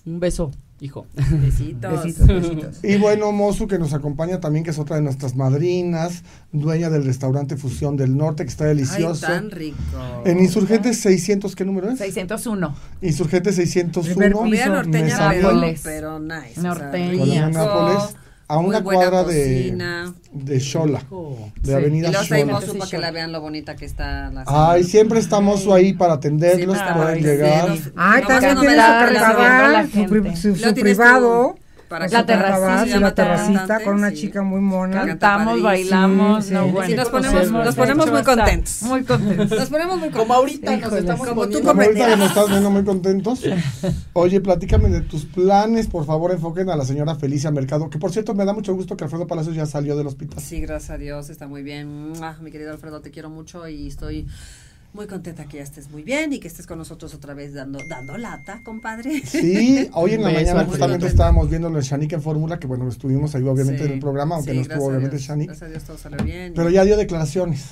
Un 0.06 0.20
beso, 0.20 0.52
hijo. 0.82 1.08
Besitos. 1.13 2.04
Besitos, 2.04 2.28
besitos. 2.28 2.84
Y 2.84 2.98
bueno, 2.98 3.32
Mosu 3.32 3.68
que 3.68 3.80
nos 3.80 3.94
acompaña 3.94 4.39
también, 4.42 4.66
que 4.66 4.72
es 4.72 4.80
otra 4.80 4.98
de 4.98 5.02
nuestras 5.02 5.36
madrinas, 5.36 6.24
dueña 6.52 6.89
del 6.89 7.06
restaurante 7.06 7.56
Fusión 7.56 7.96
del 7.96 8.18
Norte, 8.18 8.44
que 8.44 8.50
está 8.50 8.66
Ay, 8.66 8.76
delicioso. 8.76 9.26
tan 9.26 9.50
rico. 9.50 9.78
En 10.26 10.39
Insurgentes 10.39 11.00
600, 11.00 11.56
¿qué 11.56 11.63
número 11.63 11.89
es? 11.89 12.00
601. 12.00 12.76
Insurgentes 13.02 13.56
Primer 13.56 13.70
601. 13.70 14.36
Comida 14.38 14.68
norteña, 14.68 15.30
pero, 15.32 15.42
Nápoles. 15.54 15.82
pero 15.84 16.20
nice. 16.20 16.62
Norteña. 16.62 17.48
Rico, 17.48 17.58
Nápoles, 17.60 18.16
a 18.48 18.58
una 18.58 18.80
buena 18.82 19.10
cuadra 19.10 19.24
de, 19.24 19.44
cocina. 19.44 20.14
de 20.32 20.60
Xola, 20.60 21.00
Hijo. 21.00 21.52
de 21.62 21.68
Sí. 21.68 21.74
Avenida 21.74 22.10
Y 22.10 22.12
Sí, 22.12 22.74
para 22.80 22.90
que 22.90 22.98
sí. 22.98 23.02
la 23.02 23.12
vean 23.12 23.32
lo 23.32 23.42
bonita 23.42 23.76
que 23.76 23.86
está 23.86 24.30
la 24.32 24.44
Ay, 24.48 24.84
siempre 24.84 25.20
estamos 25.20 25.66
ahí 25.68 25.94
para 25.94 26.14
atenderlos, 26.14 26.76
Siempre 26.78 26.80
está 26.80 26.94
pueden 26.96 27.24
para 27.24 27.32
llegar. 27.34 27.70
Ay, 27.96 28.22
Nomás 28.24 28.28
también 28.42 28.56
no 28.56 28.62
tiene 28.62 28.76
su 28.76 28.88
carnaval, 28.90 29.90
su, 30.36 30.36
su- 30.36 30.56
su 30.56 30.74
tienes 30.74 30.74
privado, 30.98 31.56
tú 31.56 31.62
para 31.94 32.08
La 32.08 32.26
terracita, 32.26 32.86
llama 32.86 33.00
la 33.02 33.14
terracita 33.14 33.84
con 33.84 33.96
una 33.98 34.10
sí. 34.10 34.16
chica 34.16 34.42
muy 34.42 34.62
mona. 34.62 34.94
Canta 35.06 35.10
Cantamos, 35.12 35.62
bailamos, 35.62 36.46
Sí, 36.46 36.54
no, 36.54 36.66
sí. 36.66 36.72
bueno. 36.72 36.90
Sí, 36.90 36.96
nos 36.96 37.10
ponemos, 37.10 37.52
nos 37.52 37.76
ponemos 37.76 38.12
muy 38.12 38.24
contentos. 38.24 38.82
Muy 38.82 39.04
contentos. 39.04 39.60
Nos 39.60 39.70
ponemos 39.70 40.00
muy 40.00 40.10
Como 40.10 40.34
contentos. 40.34 40.38
ahorita 40.38 40.72
nos 40.72 40.80
Híjole. 40.82 41.00
estamos 41.02 41.28
Como 41.28 41.42
tú 41.44 41.48
poniendo. 41.50 41.70
Como 41.70 41.82
ahorita 41.84 41.94
que 41.94 42.00
comprenderás. 42.00 42.18
nos 42.18 42.28
estás 42.30 42.50
viendo 42.50 42.70
muy 42.72 42.84
contentos. 42.84 43.42
Oye, 44.14 44.42
platícame 44.42 44.90
de 44.90 45.02
tus 45.02 45.26
planes, 45.26 45.86
por 45.88 46.06
favor, 46.08 46.32
enfoquen 46.32 46.70
a 46.72 46.76
la 46.76 46.84
señora 46.86 47.14
Felicia 47.14 47.52
Mercado, 47.52 47.92
que 47.92 48.00
por 48.00 48.12
cierto 48.12 48.34
me 48.34 48.44
da 48.44 48.54
mucho 48.54 48.74
gusto 48.74 48.98
que 48.98 49.04
Alfredo 49.04 49.28
Palacios 49.28 49.56
ya 49.56 49.68
salió 49.68 49.96
del 49.96 50.08
hospital. 50.08 50.42
Sí, 50.42 50.62
gracias 50.62 50.90
a 50.90 50.98
Dios, 50.98 51.30
está 51.30 51.48
muy 51.48 51.62
bien. 51.62 52.14
Mi 52.42 52.50
querido 52.50 52.72
Alfredo, 52.72 53.02
te 53.02 53.12
quiero 53.12 53.30
mucho 53.30 53.68
y 53.68 53.88
estoy 53.88 54.28
muy 54.94 55.08
contenta 55.08 55.46
que 55.46 55.58
ya 55.58 55.64
estés 55.64 55.90
muy 55.90 56.04
bien 56.04 56.34
y 56.34 56.40
que 56.40 56.48
estés 56.48 56.68
con 56.68 56.78
nosotros 56.78 57.14
otra 57.14 57.34
vez 57.34 57.54
dando, 57.54 57.80
dando 57.88 58.18
lata, 58.18 58.62
compadre. 58.64 59.22
Sí, 59.26 59.90
hoy 59.94 60.14
en 60.14 60.22
la 60.22 60.32
mañana 60.32 60.66
justamente 60.66 61.08
estábamos 61.08 61.50
viendo 61.50 61.70
lo 61.70 61.78
de 61.78 61.84
Shanique 61.84 62.16
en 62.16 62.22
Fórmula, 62.22 62.60
que 62.60 62.68
bueno, 62.68 62.88
estuvimos 62.88 63.34
ahí 63.36 63.44
obviamente 63.44 63.80
Sí, 63.82 63.88
en 63.88 63.94
el 63.94 64.00
programa, 64.00 64.36
aunque 64.36 64.52
sí, 64.52 64.58
no 64.58 64.62
estuvo 64.64 64.86
obviamente. 64.88 65.18
Shanique, 65.18 65.48
Gracias 65.48 65.68
a 65.68 65.72
Dios 65.72 65.84
todo 65.84 65.98
salió 65.98 66.24
bien. 66.24 66.54
pero 66.56 66.70
ya 66.70 66.86
dio 66.86 66.96
declaraciones. 66.98 67.66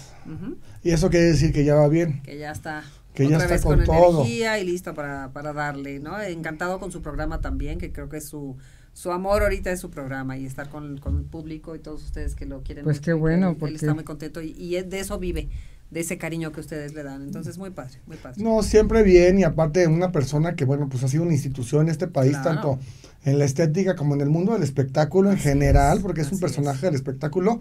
Y 0.84 0.92
eso 0.92 1.10
quiere 1.10 1.28
decir 1.28 1.54
que 1.54 1.64
ya 1.64 1.76
va 1.76 1.88
bien. 1.88 2.22
que 2.24 2.38
ya 2.38 2.52
está. 2.52 2.84
Que 3.14 3.28
ya 3.28 3.38
está 3.38 3.50
vez 3.50 3.62
con 3.62 3.76
con, 3.78 3.86
todo. 3.86 4.22
energía 4.22 4.58
y 4.60 4.64
listo 4.66 4.94
para, 4.94 5.32
para 5.34 5.52
darle, 5.52 6.00
¿no? 6.00 6.20
Encantado 6.22 6.80
con 6.80 6.92
su 6.94 7.02
programa 7.02 7.42
también, 7.42 7.78
que 7.78 7.92
creo 7.92 8.08
que 8.08 8.18
es 8.18 8.30
su, 8.30 8.56
su 8.94 9.12
amor 9.12 9.44
ahorita 9.44 9.70
es 9.70 9.82
su 9.82 9.90
programa 9.90 10.38
y 10.38 10.46
estar 10.46 10.70
con, 10.70 10.98
con 10.98 11.18
el 11.18 11.24
público 11.26 11.76
y 11.76 11.80
todos 11.80 12.04
ustedes 12.06 12.36
que 12.36 12.46
lo 12.46 12.62
quieren. 12.64 12.86
Pues 12.86 13.02
qué 13.02 13.12
bueno, 13.12 13.58
porque- 13.58 13.72
Él 13.72 13.76
está 13.76 13.94
muy 13.94 14.06
contento 14.06 14.42
y, 14.42 14.82
de 14.82 15.00
eso 15.00 15.20
vive, 15.20 15.50
de 15.92 16.00
ese 16.00 16.18
cariño 16.18 16.52
que 16.52 16.62
ustedes 16.62 16.94
le 16.94 17.04
dan. 17.04 17.22
Entonces, 17.22 17.58
muy 17.58 17.70
padre, 17.70 18.00
muy 18.08 18.18
padre. 18.18 18.42
No, 18.42 18.64
siempre 18.64 19.04
bien 19.04 19.38
y 19.38 19.44
aparte 19.44 19.86
una 19.88 20.12
persona 20.12 20.56
que 20.56 20.66
bueno, 20.66 20.88
pues 20.90 21.04
ha 21.04 21.08
sido 21.08 21.24
una 21.24 21.34
institución 21.34 21.84
en 21.84 21.90
este 21.90 22.08
país, 22.08 22.32
Claro. 22.38 22.50
tanto 22.50 22.80
en 23.24 23.38
la 23.38 23.46
estética 23.46 23.96
como 23.96 24.16
en 24.16 24.22
el 24.22 24.30
mundo 24.30 24.54
del 24.54 24.64
espectáculo 24.64 25.32
en 25.32 25.38
general, 25.38 26.00
porque 26.02 26.22
es 26.22 26.32
un 26.32 26.40
personaje 26.40 26.88
del 26.88 26.96
espectáculo. 26.96 27.60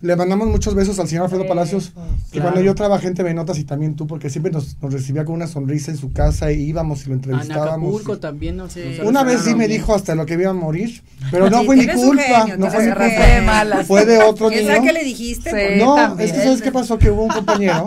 Le 0.00 0.16
mandamos 0.16 0.48
muchos 0.48 0.74
besos 0.74 0.98
al 0.98 1.06
señor 1.06 1.24
Alfredo 1.26 1.46
Palacios, 1.46 1.92
que 2.32 2.38
claro. 2.40 2.46
cuando 2.50 2.60
yo 2.60 2.74
trabajé 2.74 3.06
en 3.06 3.14
TV 3.14 3.32
Notas 3.34 3.56
y 3.60 3.62
también 3.64 3.94
tú, 3.94 4.08
porque 4.08 4.30
siempre 4.30 4.50
nos, 4.50 4.76
nos 4.82 4.92
recibía 4.92 5.24
con 5.24 5.36
una 5.36 5.46
sonrisa 5.46 5.92
en 5.92 5.96
su 5.96 6.12
casa 6.12 6.50
y 6.50 6.60
íbamos 6.64 7.02
y 7.04 7.06
lo 7.06 7.12
En 7.14 7.18
entrevistábamos. 7.20 7.88
Acapulco 7.88 8.14
y- 8.14 8.18
también 8.18 8.60
Sí. 8.68 8.80
nos 8.98 9.08
Una 9.08 9.22
vez 9.22 9.42
sí 9.42 9.50
me 9.54 9.68
bien. 9.68 9.78
dijo 9.80 9.94
hasta 9.94 10.16
lo 10.16 10.26
que 10.26 10.34
iba 10.34 10.50
a 10.50 10.54
morir, 10.54 11.02
pero 11.30 11.48
no 11.50 11.60
Sí, 11.60 11.66
fue 11.66 11.76
un 11.76 11.86
culpa, 12.08 12.22
genio, 12.40 12.56
no 12.58 12.70
fue 12.70 12.82
agarré 12.84 13.38
culpa. 13.44 13.84
Fue 13.84 14.04
de 14.06 14.18
otro 14.18 14.48
¿Quién 14.48 14.62
niño. 14.64 14.74
sabe 14.74 14.86
qué 14.88 14.92
le 14.92 15.04
dijiste? 15.04 15.50
Sí. 15.50 15.80
No, 15.84 15.94
también. 15.94 16.30
es 16.30 16.34
que 16.36 16.42
¿sabes 16.42 16.62
qué 16.62 16.72
pasó? 16.72 16.98
Que 16.98 17.10
hubo 17.12 17.22
un 17.22 17.30
compañero 17.30 17.86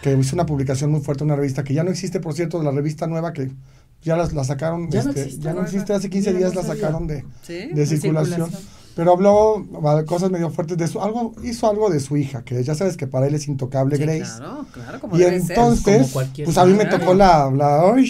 que 0.00 0.12
hizo 0.16 0.36
una 0.36 0.46
publicación 0.46 0.92
muy 0.92 1.00
fuerte 1.00 1.24
en 1.24 1.30
una 1.30 1.36
revista 1.36 1.64
que 1.64 1.74
ya 1.74 1.82
no 1.82 1.90
existe, 1.90 2.20
por 2.20 2.34
cierto, 2.34 2.58
de 2.60 2.64
la 2.66 2.70
revista 2.70 3.08
nueva 3.08 3.32
que 3.32 3.50
ya 4.02 4.16
las- 4.16 4.32
la 4.32 4.44
sacaron, 4.44 4.90
Ya 4.90 5.02
no 5.02 5.10
este, 5.10 5.22
existe, 5.22 5.44
ya 5.44 5.52
no 5.54 5.62
existe, 5.62 5.92
hace 5.92 6.10
15 6.10 6.30
Mira, 6.30 6.38
días 6.50 6.54
no 6.54 6.62
la 6.62 6.66
sacaron 6.68 7.06
de, 7.06 7.24
¿Sí? 7.42 7.68
de 7.72 7.86
circulación. 7.86 8.50
Pero 8.94 9.12
habló 9.12 9.66
cosas 10.06 10.30
medio 10.30 10.50
fuertes 10.50 10.76
de 10.76 10.86
su, 10.86 11.00
algo, 11.00 11.32
hizo 11.42 11.70
algo 11.70 11.88
de 11.88 11.98
su 11.98 12.18
hija, 12.18 12.42
que 12.44 12.62
ya 12.62 12.74
sabes 12.74 12.98
que 12.98 13.06
para 13.06 13.26
él 13.26 13.34
es 13.34 13.48
intocable 13.48 13.96
Sí, 13.96 14.02
Grace. 14.02 14.36
Claro, 14.36 14.66
claro, 14.70 15.00
como 15.00 15.16
Y 15.16 15.20
debe 15.20 15.40
ser. 15.40 15.50
entonces, 15.56 16.12
Como 16.12 16.26
pues 16.44 16.58
a 16.58 16.66
mí 16.66 16.74
me 16.74 16.84
tocó 16.84 17.14
la, 17.14 17.50
la 17.50 17.94
ay, 17.94 18.04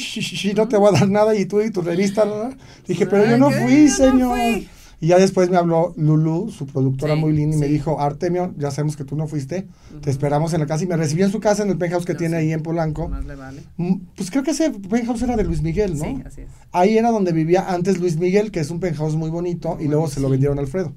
no 0.57 0.67
te 0.67 0.77
voy 0.77 0.89
a 0.89 0.99
dar 0.99 1.09
nada 1.09 1.37
y 1.37 1.45
tú 1.47 1.61
y 1.61 1.71
tu 1.71 1.83
revista, 1.83 2.25
¿no? 2.25 2.51
dije, 2.89 3.07
pero 3.07 3.25
yo 3.27 3.39
no 3.39 3.51
fui, 3.53 3.87
Yo 3.87 3.91
no 3.91 4.11
señor. 4.11 4.37
fui. 4.39 4.69
Y 5.03 5.09
ya 5.09 5.19
después 5.19 5.51
me 5.51 5.57
habló 5.57 5.93
Lulu, 5.97 6.49
su 6.53 6.65
productora 6.65 7.15
Sí, 7.15 7.21
muy 7.21 7.33
linda, 7.33 7.57
y 7.57 7.59
me 7.59 7.67
dijo, 7.67 8.01
Artemio, 8.01 8.55
ya 8.57 8.71
sabemos 8.71 8.97
que 8.97 9.03
tú 9.03 9.17
no 9.17 9.27
fuiste, 9.27 9.67
te 10.01 10.11
esperamos 10.11 10.55
en 10.55 10.61
la 10.61 10.67
casa. 10.67 10.85
Y 10.85 10.87
me 10.87 10.97
recibió 10.97 11.27
en 11.27 11.33
su 11.33 11.41
casa, 11.41 11.65
en 11.65 11.71
el 11.71 11.77
penthouse 11.77 12.05
que 12.07 12.13
No, 12.13 12.19
tiene 12.21 12.37
sí. 12.39 12.45
ahí 12.47 12.53
en 12.53 12.63
Polanco. 12.63 13.09
Más 13.09 13.25
le 13.25 13.35
vale. 13.35 13.63
Mm, 13.79 13.95
Pues 14.15 14.31
creo 14.31 14.45
que 14.45 14.53
ese 14.53 14.71
penthouse 14.71 15.23
era 15.23 15.37
de 15.37 15.43
Luis 15.43 15.61
Miguel, 15.61 15.99
¿no? 15.99 16.05
Sí, 16.05 16.23
así 16.25 16.41
es. 16.43 16.49
Ahí 16.71 16.97
era 16.97 17.11
donde 17.11 17.33
vivía 17.33 17.67
antes 17.69 17.99
Luis 17.99 18.17
Miguel, 18.17 18.53
que 18.53 18.61
es 18.61 18.71
un 18.71 18.79
penthouse 18.79 19.17
muy 19.17 19.29
bonito, 19.29 19.77
y 19.81 19.89
luego 19.89 20.07
se 20.07 20.21
lo 20.21 20.29
vendieron 20.31 20.59
a 20.59 20.63
Alfredo. 20.63 20.93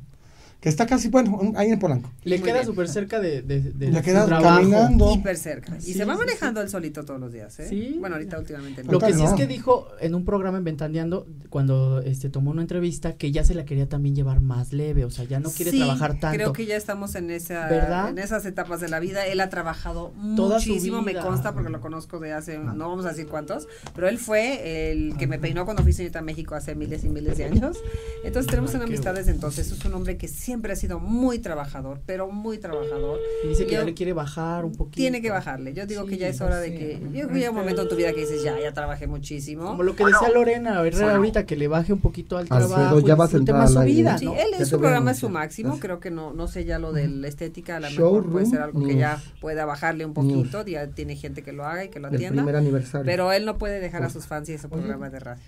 Que 0.66 0.70
está 0.70 0.88
casi, 0.88 1.10
bueno, 1.10 1.54
ahí 1.58 1.70
en 1.70 1.78
Polanco. 1.78 2.12
Le 2.24 2.40
Muy 2.40 2.44
queda 2.48 2.64
súper 2.66 2.88
cerca 2.88 3.20
de, 3.20 3.44
de, 3.44 3.62
de 3.62 3.92
Le 3.92 4.02
queda 4.02 4.26
trabajo. 4.26 4.56
caminando. 4.58 5.14
Hiper 5.14 5.38
cerca. 5.38 5.78
Y 5.78 5.82
Sí, 5.82 5.94
se 5.94 6.06
va 6.06 6.14
sí, 6.14 6.20
manejando 6.22 6.60
él 6.60 6.70
solito 6.70 7.06
todos 7.06 7.20
los 7.20 7.32
días, 7.32 7.60
¿eh? 7.60 7.68
Sí. 7.70 7.98
Bueno, 8.00 8.16
ahorita 8.16 8.40
últimamente 8.40 8.84
no. 8.84 8.94
Lo 8.94 8.98
que 9.00 9.14
sí 9.14 9.22
es 9.24 9.34
que 9.34 9.46
dijo 9.46 9.88
en 10.02 10.16
un 10.16 10.26
programa 10.26 10.58
en 10.58 10.64
Ventaneando, 10.64 11.28
cuando 11.52 12.00
este 12.02 12.32
tomó 12.32 12.50
una 12.50 12.64
entrevista, 12.64 13.14
que 13.14 13.32
ya 13.32 13.44
se 13.46 13.54
la 13.54 13.64
quería 13.64 13.88
también 13.88 14.16
llevar 14.16 14.42
más 14.42 14.74
leve, 14.74 15.06
o 15.06 15.12
sea, 15.12 15.26
ya 15.26 15.40
no 15.40 15.52
quiere 15.52 15.70
Sí, 15.70 15.78
trabajar 15.78 16.20
tanto. 16.20 16.36
Creo 16.36 16.52
que 16.54 16.66
ya 16.66 16.78
estamos 16.78 17.14
en 17.14 17.30
esa 17.30 17.68
¿Verdad? 17.68 18.10
en 18.10 18.18
esas 18.18 18.44
etapas 18.48 18.82
de 18.82 18.90
la 18.90 19.00
vida. 19.00 19.28
Él 19.28 19.42
ha 19.42 19.50
trabajado 19.52 20.14
Toda 20.36 20.56
muchísimo, 20.58 21.04
me 21.04 21.14
consta 21.14 21.54
porque 21.54 21.70
lo 21.70 21.80
conozco 21.80 22.20
de 22.20 22.34
hace 22.34 22.58
no 22.58 22.90
vamos 22.90 23.06
a 23.06 23.10
decir 23.10 23.28
cuántos, 23.28 23.68
pero 23.94 24.08
él 24.10 24.18
fue 24.18 24.90
el 24.92 25.16
que 25.18 25.28
me 25.28 25.38
peinó 25.38 25.64
cuando 25.66 25.84
fui 25.84 25.94
señorita 25.94 26.18
a 26.18 26.24
México 26.24 26.56
hace 26.56 26.74
miles 26.74 27.04
y 27.04 27.10
miles 27.10 27.38
de 27.38 27.44
años. 27.44 27.78
Entonces 28.24 28.50
tenemos 28.50 28.72
Ay, 28.72 28.78
una 28.78 28.86
amistad 28.86 29.14
desde 29.14 29.30
entonces. 29.30 29.72
Es 29.72 29.86
un 29.86 29.94
hombre 29.94 30.18
que 30.18 30.28
siempre 30.28 30.55
ha 30.74 30.76
sido 30.76 31.00
muy 31.00 31.40
trabajador, 31.40 32.00
pero 32.06 32.28
muy 32.30 32.58
trabajador. 32.58 33.20
Y 33.44 33.50
dice 33.50 33.66
que 33.66 33.74
Yo- 33.74 33.80
ya 33.80 33.86
le 33.86 33.94
quiere 33.94 34.14
bajar 34.14 34.66
un 34.66 34.74
poquito. 34.74 34.98
Tiene 34.98 35.22
que 35.22 35.30
bajarle. 35.32 35.74
Yo 35.74 35.86
digo 35.86 36.06
que 36.06 36.14
Sí, 36.16 36.18
ya 36.20 36.28
es 36.30 36.42
hora 36.42 36.60
de 36.60 36.74
que. 36.76 37.00
Yo 37.02 37.10
creo 37.12 37.28
que 37.30 37.34
llega 37.36 37.50
un 37.52 37.58
momento 37.58 37.82
en 37.84 37.90
tu 37.90 37.96
vida 37.96 38.14
que 38.14 38.22
dices, 38.22 38.44
ya, 38.44 38.60
ya 38.60 38.74
trabajé 38.74 39.08
muchísimo. 39.08 39.66
Como 39.68 39.84
lo 39.84 39.96
que 39.96 40.06
decía 40.06 40.30
Lorena 40.34 40.82
Herrera 40.86 41.16
ahorita, 41.16 41.46
que 41.46 41.56
le 41.56 41.68
baje 41.68 41.94
un 41.94 42.00
poquito 42.00 42.38
al 42.38 42.44
Alfredo, 42.50 42.68
trabajo. 42.76 43.00
ya 43.00 43.14
y 43.14 43.18
vas 43.18 43.34
a 43.34 43.38
entrar 43.38 43.58
más 43.60 43.74
su 43.74 43.80
vida, 43.82 44.18
Sí, 44.18 44.26
¿no? 44.26 44.34
él 44.34 44.48
Ya 44.52 44.58
en 44.60 44.66
su 44.66 44.80
programa 44.80 45.12
es 45.12 45.18
ya. 45.18 45.22
su 45.22 45.30
máximo, 45.30 45.70
Gracias. 45.70 45.82
creo 45.86 46.00
que 46.00 46.12
no, 46.12 46.34
no 46.34 46.48
sé 46.48 46.66
ya 46.66 46.80
lo 46.80 46.94
de 46.94 47.08
la 47.08 47.28
estética, 47.28 47.78
a 47.78 47.80
lo 47.80 47.90
Showroom 47.90 48.16
mejor 48.18 48.32
puede 48.32 48.46
ser 48.48 48.62
algo 48.62 48.80
que 48.82 48.88
News. 48.88 49.00
ya 49.00 49.22
pueda 49.42 49.66
bajarle 49.66 50.06
un 50.06 50.14
poquito, 50.14 50.66
ya 50.66 50.88
tiene 50.88 51.16
gente 51.16 51.42
que 51.44 51.52
lo 51.54 51.66
haga 51.66 51.86
y 51.86 51.90
que 51.90 52.00
lo 52.00 52.08
El 52.10 52.16
atienda, 52.16 52.42
primer 52.44 52.56
aniversario. 52.56 53.06
pero 53.06 53.32
él 53.32 53.46
no 53.46 53.58
puede 53.58 53.80
dejar 53.80 54.04
a 54.04 54.10
sus 54.10 54.26
fans 54.26 54.50
y 54.50 54.54
ese 54.54 54.68
programa 54.68 55.10
de 55.10 55.20
radio. 55.20 55.42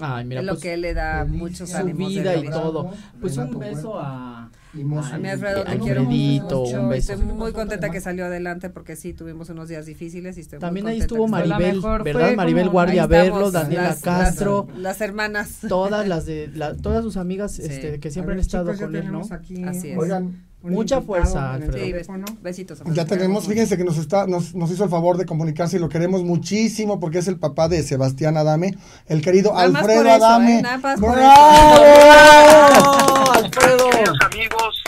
Ay, 0.00 0.24
mira, 0.24 0.40
es 0.40 0.46
lo 0.46 0.52
pues, 0.54 0.62
que 0.62 0.76
le 0.76 0.94
da 0.94 1.24
muchos 1.26 1.70
su 1.70 1.76
ánimos 1.76 2.08
vida 2.08 2.34
y 2.36 2.48
todo. 2.48 2.90
Pues 3.20 3.36
un 3.36 3.58
beso 3.58 3.98
a... 3.98 4.50
A 4.74 5.18
mi 5.18 5.28
Alfredo, 5.28 5.64
te 5.64 5.78
quiero 5.80 6.04
mucho. 6.04 6.80
un 6.80 6.88
beso. 6.88 7.12
Estoy 7.12 7.26
muy 7.26 7.52
contenta 7.52 7.90
que 7.90 8.00
salió 8.00 8.24
adelante 8.24 8.70
porque 8.70 8.96
sí, 8.96 9.12
tuvimos 9.12 9.50
unos 9.50 9.68
días 9.68 9.84
difíciles 9.84 10.38
y 10.38 10.40
estoy 10.40 10.56
muy 10.56 10.60
También 10.62 10.86
ahí 10.86 10.98
estuvo 11.00 11.28
Maribel, 11.28 11.82
¿verdad? 11.82 12.12
fue 12.28 12.36
Maribel 12.36 12.62
como- 12.62 12.72
Guardia 12.72 13.06
verlo, 13.06 13.50
Daniela 13.50 13.82
las- 13.88 14.00
Castro, 14.00 14.66
las, 14.70 14.78
las 14.78 15.00
hermanas. 15.02 15.58
todas 15.68 16.08
las 16.08 16.24
de, 16.24 16.48
la- 16.54 16.74
todas 16.74 17.04
sus 17.04 17.18
amigas 17.18 17.52
Sí. 17.52 17.62
este, 17.66 18.00
que 18.00 18.10
siempre 18.10 18.28
ver, 18.34 18.38
han 18.38 18.40
estado 18.40 18.72
chicos, 18.72 18.86
con 18.86 18.96
él, 18.96 19.12
¿no? 19.12 19.20
aquí 19.30 19.62
Así 19.64 19.90
es. 19.90 19.98
Oigan, 19.98 20.42
Mucha 20.62 21.00
fuerza, 21.00 21.54
Alfredo. 21.54 21.84
Sí, 21.84 21.92
besitos. 22.40 22.82
Ya 22.92 23.04
tenemos, 23.04 23.46
fíjense 23.48 23.76
que 23.76 23.84
nos 23.84 23.98
está, 23.98 24.26
nos, 24.26 24.54
nos 24.54 24.70
hizo 24.70 24.84
el 24.84 24.90
favor 24.90 25.16
de 25.16 25.26
comunicarse 25.26 25.76
y 25.76 25.80
lo 25.80 25.88
queremos 25.88 26.22
muchísimo 26.22 27.00
porque 27.00 27.18
es 27.18 27.28
el 27.28 27.38
papá 27.38 27.68
de 27.68 27.82
Sebastián 27.82 28.36
Adame, 28.36 28.76
el 29.08 29.22
querido 29.22 29.52
Nada 29.52 29.68
más 29.68 29.82
Alfredo 29.82 30.02
eso, 30.02 30.12
Adame. 30.26 30.58
¿eh? 30.58 30.62
Nada 30.62 30.78
más 30.78 31.00
por 31.00 31.14
¡Bravo! 31.16 33.32
Alfredo! 33.32 33.90
Queridos 33.90 34.18
amigos, 34.26 34.82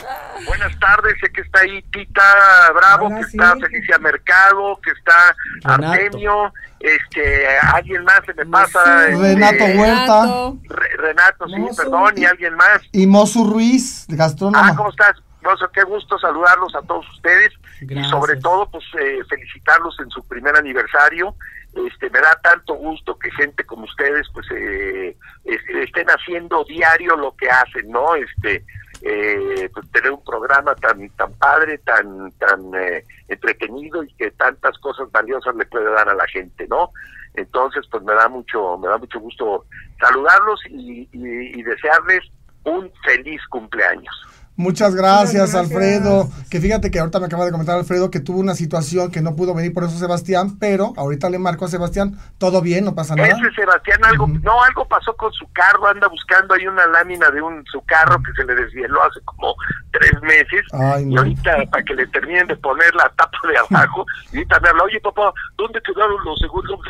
buenas 0.47 0.79
tardes. 0.79 1.15
Sé 1.21 1.31
que 1.33 1.41
está 1.41 1.61
ahí 1.61 1.83
Tita 1.93 2.23
Bravo, 2.75 3.07
Hola, 3.07 3.17
que 3.19 3.25
sí. 3.25 3.37
está 3.37 3.57
Felicia 3.57 3.99
Mercado, 3.99 4.79
que 4.83 4.91
está 4.91 5.37
Renato. 5.77 5.93
Artemio, 5.93 6.53
este, 6.81 7.47
alguien 7.73 8.05
más 8.05 8.21
se 8.27 8.35
me 8.35 8.47
pasa. 8.47 9.09
este, 9.09 9.23
Renato 9.23 9.65
Huerta. 9.65 10.23
Renato. 10.23 10.59
Re- 10.69 10.97
Renato, 10.99 11.47
sí, 11.49 11.77
perdón, 11.77 12.15
y 12.17 12.25
alguien 12.25 12.55
más. 12.55 12.81
Y 12.93 13.07
Mozu 13.07 13.45
Ruiz, 13.45 14.05
gastrónomo. 14.09 14.65
Ah, 14.65 14.75
¿cómo 14.77 14.91
estás? 14.91 15.17
Qué 15.72 15.83
gusto 15.85 16.18
saludarlos 16.18 16.74
a 16.74 16.83
todos 16.83 17.09
ustedes 17.11 17.52
y 17.80 18.04
sobre 18.11 18.37
todo, 18.37 18.66
pues, 18.70 18.85
eh, 19.00 19.20
felicitarlos 19.28 19.98
en 20.00 20.11
su 20.11 20.22
primer 20.26 20.57
aniversario. 20.57 21.35
Este, 21.74 22.09
me 22.11 22.20
da 22.20 22.38
tanto 22.42 22.74
gusto 22.74 23.18
que 23.18 23.30
gente 23.33 23.64
como 23.64 23.85
ustedes, 23.85 24.26
pues, 24.33 24.46
eh, 24.52 25.16
es- 25.44 25.68
estén 25.83 26.07
haciendo 26.09 26.64
diario 26.64 27.16
lo 27.16 27.35
que 27.37 27.50
hacen, 27.50 27.90
¿no? 27.90 28.14
Este, 28.14 28.64
eh, 29.02 29.68
pues, 29.74 29.90
tener 29.90 30.12
un 30.12 30.22
programa 30.24 30.74
tan 30.76 31.09
tan 31.11 31.33
padre, 31.35 31.78
tan 31.78 32.30
tan 32.38 32.72
eh, 32.76 33.04
entretenido 33.28 34.02
y 34.04 34.12
que 34.14 34.30
tantas 34.33 34.78
cosas 34.78 35.11
valiosas 35.11 35.54
le 35.57 35.66
puede 35.66 35.90
dar 35.92 36.09
a 36.09 36.14
la 36.14 36.26
gente, 36.28 36.66
¿no? 36.68 36.90
Entonces, 37.35 37.85
pues 37.90 38.02
me 38.04 38.14
da 38.14 38.28
mucho 38.28 38.78
me 38.78 38.87
da 38.88 38.96
mucho 38.96 39.18
gusto 39.18 39.64
saludarlos 39.98 40.61
y, 40.70 41.09
y- 41.12 41.59
y 41.59 41.62
desearles 41.64 42.22
un 42.64 42.90
feliz 43.04 43.40
cumpleaños. 43.48 44.14
Muchas 44.57 44.95
gracias, 44.95 45.49
Muchas 45.49 45.71
gracias. 45.71 45.73
Alfredo. 45.73 46.29
Que 46.49 46.61
fíjate 46.61 46.90
que 46.90 47.01
ahorita 47.01 47.19
me 47.19 47.27
acaba 47.27 47.45
de 47.45 47.51
comentar 47.51 47.77
Alfredo 47.77 48.11
que 48.11 48.21
tuvo 48.21 48.38
una 48.38 48.55
situación 48.55 49.11
que 49.11 49.21
no 49.21 49.35
pudo 49.35 49.55
venir 49.55 49.73
por 49.73 49.83
eso 49.85 49.99
Sebastián, 49.99 50.59
pero 50.59 50.93
ahorita 50.97 51.29
le 51.29 51.38
marco 51.38 51.64
a 51.64 51.69
Sebastián, 51.69 52.17
todo 52.38 52.61
bien, 52.61 52.85
no 52.85 52.95
pasa 52.95 53.17
nada. 53.17 53.29
Ese 53.29 53.51
Sebastián 53.55 54.05
algo, 54.05 54.29
no, 54.29 54.62
algo 54.62 54.87
pasó 54.87 55.17
con 55.17 55.33
su 55.33 55.51
carro, 55.53 55.88
anda 55.88 56.07
buscando 56.07 56.55
ahí 56.55 56.67
una 56.67 56.87
lámina 56.87 57.31
de 57.31 57.43
un 57.43 57.64
su 57.67 57.81
carro 57.83 58.23
que 58.23 58.33
se 58.33 58.45
le 58.45 58.55
desvieló 58.55 59.03
hace 59.03 59.21
como 59.25 59.55
tres 59.90 60.12
meses 60.23 60.64
Ay, 60.73 61.03
y 61.03 61.07
no. 61.07 61.23
ahorita 61.23 61.64
para 61.71 61.83
que 61.83 61.95
le 61.95 62.07
terminen 62.09 62.47
de 62.47 62.57
poner 62.57 62.95
la 62.95 63.09
tapa 63.17 63.38
de 63.49 63.59
abajo 63.59 64.07
y 64.33 64.37
ahorita 64.37 64.61
me 64.61 64.69
habla, 64.69 64.85
oye 64.85 65.01
papá, 65.01 65.33
¿dónde 65.57 65.81
quedaron 65.83 66.25
los 66.25 66.38
seguros? 66.38 66.81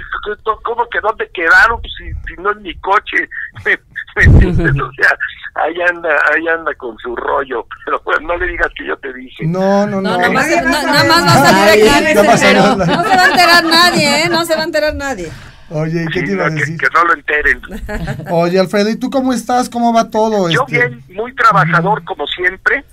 ¿Cómo 0.62 0.87
que 0.90 1.00
dónde 1.00 1.31
quedaron? 1.33 1.81
Pues 1.81 1.92
si, 1.96 2.12
si 2.29 2.42
no 2.42 2.50
es 2.50 2.59
mi 2.59 2.74
coche, 2.81 3.29
¿me 4.16 4.22
entiendes? 4.24 4.81
O 4.81 4.92
sea, 4.92 5.16
ahí 5.54 5.74
anda, 5.88 6.10
ahí 6.34 6.46
anda 6.48 6.74
con 6.74 6.96
su 6.98 7.14
rollo, 7.16 7.66
pero 7.84 8.00
bueno, 8.04 8.28
no 8.28 8.36
le 8.38 8.46
digas 8.48 8.68
que 8.76 8.86
yo 8.86 8.96
te 8.98 9.12
dije. 9.12 9.46
No, 9.46 9.86
no, 9.86 10.00
no. 10.00 10.10
No, 10.10 10.18
nada 10.18 10.30
más 10.30 10.46
va 10.48 11.34
a 11.34 11.46
salir 11.46 11.88
aquí 11.88 12.06
en. 12.06 12.14
No 12.16 13.02
se 13.04 13.16
va 13.16 13.22
a 13.22 13.26
enterar 13.30 13.64
nadie, 13.64 14.22
¿eh? 14.24 14.28
No 14.28 14.44
se 14.44 14.54
va 14.54 14.60
a 14.62 14.64
enterar 14.64 14.94
nadie. 14.94 15.30
Oye, 15.70 16.04
¿qué 16.12 16.20
Sí, 16.20 16.26
te 16.26 16.32
iba 16.32 16.46
a 16.46 16.50
no, 16.50 16.54
que, 16.56 16.60
decir? 16.60 16.78
que 16.78 16.86
no 16.94 17.04
lo 17.04 17.14
enteren. 17.14 17.62
Oye, 18.30 18.58
Alfredo, 18.60 18.90
¿y 18.90 18.96
tú 18.96 19.08
cómo 19.10 19.32
estás? 19.32 19.68
¿Cómo 19.70 19.92
va 19.94 20.10
todo? 20.10 20.50
Yo 20.50 20.64
Este, 20.68 20.88
bien, 20.88 21.02
muy 21.08 21.34
trabajador 21.34 22.04
como 22.04 22.26
siempre. 22.26 22.84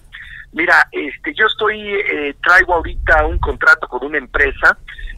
Mira, 0.54 0.88
este, 0.92 1.34
yo 1.34 1.46
estoy, 1.48 1.80
eh, 1.82 2.36
traigo 2.44 2.74
ahorita 2.76 3.26
un 3.26 3.40
contrato 3.40 3.88
con 3.88 4.06
una 4.06 4.18
empresa 4.18 4.78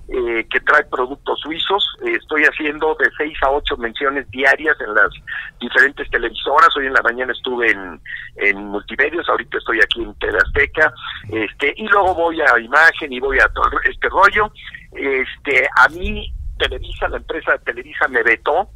eh, 0.09 0.45
que 0.49 0.59
trae 0.59 0.83
productos 0.85 1.39
suizos. 1.39 1.95
Eh, 2.05 2.17
estoy 2.19 2.43
haciendo 2.43 2.95
de 2.99 3.09
seis 3.17 3.37
a 3.41 3.51
ocho 3.51 3.77
menciones 3.77 4.29
diarias 4.31 4.75
en 4.81 4.93
las 4.93 5.09
diferentes 5.59 6.09
televisoras. 6.09 6.75
Hoy 6.75 6.87
en 6.87 6.93
la 6.93 7.01
mañana 7.01 7.31
estuve 7.31 7.71
en, 7.71 8.01
en 8.35 8.65
Multimedios, 8.65 9.27
ahorita 9.29 9.57
estoy 9.57 9.79
aquí 9.79 10.03
en 10.03 10.13
TV 10.15 10.37
Azteca. 10.37 10.93
Este, 11.31 11.73
y 11.77 11.87
luego 11.87 12.13
voy 12.15 12.41
a 12.41 12.59
Imagen 12.59 13.13
y 13.13 13.19
voy 13.19 13.39
a 13.39 13.47
todo 13.49 13.79
este 13.89 14.09
rollo. 14.09 14.51
Este, 14.91 15.67
a 15.77 15.87
mí 15.89 16.33
Televisa, 16.57 17.07
la 17.07 17.17
empresa 17.17 17.53
de 17.53 17.59
Televisa 17.59 18.07
me 18.07 18.23
vetó, 18.23 18.69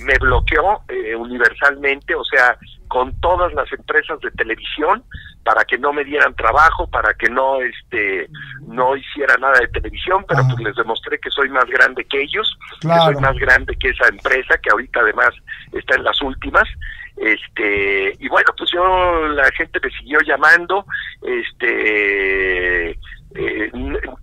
me 0.00 0.16
bloqueó 0.18 0.82
eh, 0.88 1.14
universalmente, 1.14 2.14
o 2.14 2.24
sea, 2.24 2.56
con 2.94 3.12
todas 3.18 3.52
las 3.54 3.72
empresas 3.72 4.20
de 4.20 4.30
televisión 4.30 5.02
para 5.42 5.64
que 5.64 5.76
no 5.76 5.92
me 5.92 6.04
dieran 6.04 6.32
trabajo, 6.36 6.86
para 6.86 7.12
que 7.14 7.28
no 7.28 7.60
este 7.60 8.28
no 8.68 8.96
hiciera 8.96 9.36
nada 9.36 9.58
de 9.58 9.66
televisión, 9.66 10.24
pero 10.28 10.44
pues 10.46 10.60
les 10.60 10.76
demostré 10.76 11.18
que 11.18 11.28
soy 11.28 11.48
más 11.48 11.64
grande 11.64 12.04
que 12.04 12.22
ellos, 12.22 12.56
que 12.80 12.96
soy 13.00 13.16
más 13.16 13.36
grande 13.36 13.74
que 13.80 13.88
esa 13.88 14.06
empresa 14.06 14.56
que 14.62 14.70
ahorita 14.70 15.00
además 15.00 15.30
está 15.72 15.96
en 15.96 16.04
las 16.04 16.22
últimas. 16.22 16.68
Este, 17.16 18.14
y 18.20 18.28
bueno, 18.28 18.54
pues 18.56 18.70
yo 18.72 19.26
la 19.26 19.50
gente 19.50 19.80
me 19.82 19.90
siguió 19.90 20.20
llamando, 20.20 20.86
este 21.22 22.96
eh, 23.34 23.70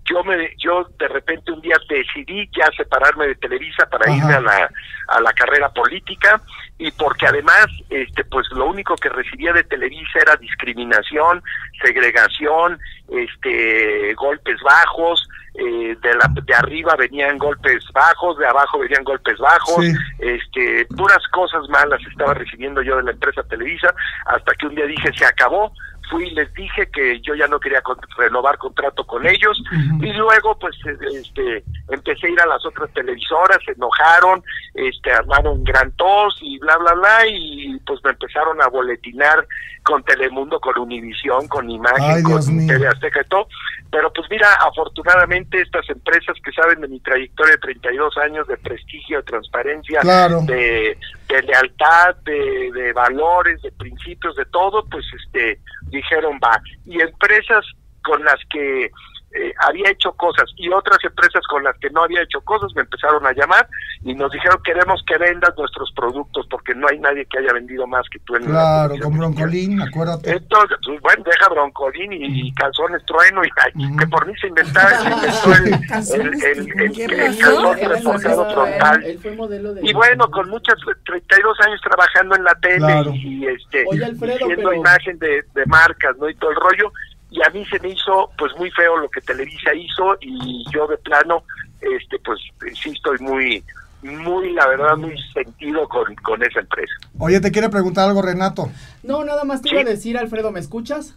yo 0.06 0.24
me 0.24 0.56
yo 0.58 0.86
de 0.98 1.08
repente 1.10 1.52
un 1.52 1.62
día 1.62 1.76
decidí 1.90 2.50
ya 2.56 2.66
separarme 2.76 3.28
de 3.28 3.36
Televisa 3.36 3.86
para 3.88 4.06
Ajá. 4.10 4.18
irme 4.18 4.34
a 4.36 4.40
la 4.42 4.70
a 5.10 5.22
la 5.22 5.34
carrera 5.34 5.70
política 5.70 6.42
y 6.78 6.92
porque 6.92 7.28
además 7.28 7.68
este 7.90 8.24
pues 8.24 8.48
lo 8.52 8.66
único 8.68 8.96
que 8.96 9.10
recibía 9.10 9.52
de 9.54 9.64
Televisa 9.66 10.20
era 10.22 10.36
discriminación, 10.38 11.44
segregación, 11.84 12.80
este 13.10 14.14
golpes 14.16 14.58
bajos, 14.64 15.28
eh, 15.56 15.98
de 16.02 16.14
la 16.16 16.32
de 16.42 16.54
arriba 16.54 16.96
venían 16.98 17.38
golpes 17.38 17.84
bajos, 17.94 18.38
de 18.38 18.48
abajo 18.48 18.80
venían 18.80 19.04
golpes 19.04 19.38
bajos, 19.38 19.84
Sí. 19.86 19.94
este 20.20 20.86
puras 20.96 21.28
cosas 21.34 21.68
malas 21.70 22.00
estaba 22.10 22.34
recibiendo 22.34 22.82
yo 22.82 22.96
de 22.96 23.04
la 23.04 23.12
empresa 23.12 23.44
Televisa 23.44 23.94
hasta 24.26 24.54
que 24.56 24.68
un 24.68 24.76
día 24.76 24.86
dije 24.86 25.12
se 25.14 25.26
acabó 25.26 25.74
fui 26.12 26.28
y 26.28 26.32
les 26.32 26.54
dije 26.54 26.88
que 26.94 27.20
yo 27.22 27.34
ya 27.34 27.48
no 27.48 27.60
quería 27.60 27.82
con- 27.82 27.98
renovar 28.18 28.58
contrato 28.60 29.04
con 29.08 29.26
ellos 29.26 29.60
y 30.02 30.14
luego 30.14 30.60
pues 30.60 30.76
eh, 30.86 30.98
este 31.14 31.64
empecé 31.90 32.28
a 32.28 32.30
ir 32.32 32.42
a 32.42 32.46
las 32.46 32.64
otras 32.66 32.92
televisoras 32.94 33.58
se 33.66 33.72
enojaron 33.72 34.44
este 34.76 35.12
armaron 35.12 35.64
gran 35.64 35.92
tos 35.94 36.38
y 36.42 36.60
bla 36.60 36.78
bla 36.78 36.94
bla 36.94 37.26
y 37.28 37.80
pues 37.88 38.00
me 38.04 38.12
empezaron 38.12 38.62
a 38.62 38.68
boletinar 38.68 39.48
con 39.84 40.04
Telemundo 40.04 40.60
con 40.60 40.78
Univisión 40.78 41.48
con 41.48 41.70
Imagen 41.70 42.18
Ay, 42.18 42.24
con. 42.24 42.42
TV 42.68 42.88
Azteca 42.88 43.22
y 43.26 43.30
todo 43.30 43.48
pero 43.90 44.12
pues 44.14 44.28
mira 44.30 44.48
afortunadamente 44.68 45.62
estas 45.62 45.90
empresas 45.90 46.36
que 46.44 46.52
saben 46.52 46.82
de 46.82 46.88
mi 46.88 47.00
trayectoria 47.00 47.54
de 47.54 47.60
32 47.62 48.18
años 48.18 48.48
de 48.48 48.58
prestigio 48.58 49.18
de 49.18 49.24
transparencia 49.24 50.02
Claro. 50.02 50.42
de, 50.42 50.98
de 51.32 51.42
lealtad, 51.44 52.16
de, 52.24 52.72
de 52.74 52.94
valores, 52.94 53.62
de 53.62 53.72
principios, 53.72 54.36
de 54.36 54.46
todo, 54.46 54.84
pues 54.90 55.06
este 55.24 55.60
dijeron 55.90 56.40
va. 56.44 56.62
Y 56.86 57.02
empresas 57.02 57.66
con 58.04 58.24
las 58.24 58.40
que 58.50 58.90
eh, 59.34 59.54
había 59.68 59.90
hecho 59.92 60.12
cosas 60.14 60.46
y 60.58 60.70
otras 60.70 60.98
empresas 61.04 61.42
con 61.48 61.64
las 61.64 61.78
que 61.78 61.90
no 61.92 62.04
había 62.04 62.22
hecho 62.22 62.42
cosas 62.42 62.70
me 62.76 62.82
empezaron 62.82 63.26
a 63.26 63.32
llamar 63.32 63.68
y 64.02 64.14
nos 64.14 64.32
dijeron 64.32 64.58
queremos 64.64 65.02
que 65.08 65.18
vendas 65.18 65.54
nuestros 65.58 65.92
productos 65.94 66.46
porque 66.50 66.76
no 66.76 66.88
hay 66.90 67.00
nadie 67.00 67.26
que 67.28 67.40
haya 67.40 67.54
vendido 67.54 67.88
más 67.88 68.06
que 68.10 68.20
tú 68.20 68.36
en 68.36 68.44
la 68.44 68.50
Claro, 68.50 68.90
con 68.90 68.98
mexicana". 69.00 69.18
broncolín, 69.20 69.82
acuérdate. 69.82 70.32
Entonces, 70.32 70.78
pues, 70.86 71.00
bueno, 71.02 71.24
deja 71.26 71.50
broncolín 71.50 72.12
y, 72.14 72.48
y 72.48 72.54
calzones 72.56 73.04
trueno 73.06 73.42
y 73.46 73.50
que 73.98 74.08
por 74.08 74.28
mí 74.28 74.34
se 74.40 74.48
inventaron, 74.48 75.00
se 75.00 75.10
inventó 75.12 76.16
el, 76.16 76.22
el, 76.44 76.82
el, 76.82 77.12
el- 77.12 77.38
calzón 77.40 77.76
¿Qué 77.78 77.88
reforzado 77.88 78.44
pasó? 78.44 78.54
frontal. 78.54 79.04
Él 79.06 79.20
fue 79.22 79.32
modelo 79.36 79.74
de. 79.74 79.82
Y 79.84 79.94
bueno, 79.94 80.30
con 80.30 80.50
muchas 80.50 80.76
32 81.06 81.58
años 81.66 81.80
trabajando 81.82 82.36
en 82.36 82.44
la 82.44 82.56
tele 82.56 82.78
Claro. 82.78 83.12
y 83.14 83.46
este 83.48 83.86
Oye, 83.88 84.04
Alfredo, 84.06 84.34
haciendo 84.36 84.56
pero- 84.70 84.74
imagen 84.74 85.20
de, 85.20 85.44
de 85.54 85.66
marcas, 85.68 86.18
¿no? 86.18 86.30
Y 86.30 86.36
todo 86.36 86.52
el 86.52 86.58
rollo. 86.58 86.92
Y 87.32 87.42
a 87.42 87.50
mí 87.50 87.66
se 87.66 87.80
me 87.80 87.90
hizo 87.90 88.30
pues 88.38 88.52
muy 88.58 88.70
feo 88.72 88.98
lo 88.98 89.10
que 89.10 89.22
Televisa 89.22 89.74
hizo 89.74 90.18
y 90.22 90.64
yo 90.74 90.86
de 90.88 90.98
plano 90.98 91.44
este 91.82 92.20
pues 92.20 92.40
sí 92.82 92.90
estoy 92.90 93.18
muy 93.20 93.64
muy 94.04 94.52
la 94.54 94.68
verdad 94.68 94.98
muy 94.98 95.16
sentido 95.34 95.88
con, 95.88 96.14
con 96.16 96.44
esa 96.44 96.60
empresa. 96.60 96.94
Oye, 97.20 97.40
te 97.40 97.52
quiere 97.52 97.70
preguntar 97.70 98.10
algo, 98.10 98.22
Renato. 98.22 98.70
No, 99.04 99.24
nada 99.24 99.44
más 99.46 99.62
te 99.62 99.70
Sí. 99.70 99.76
iba 99.76 99.82
a 99.84 99.94
decir, 99.94 100.18
Alfredo, 100.18 100.52
¿me 100.52 100.60
escuchas? 100.60 101.16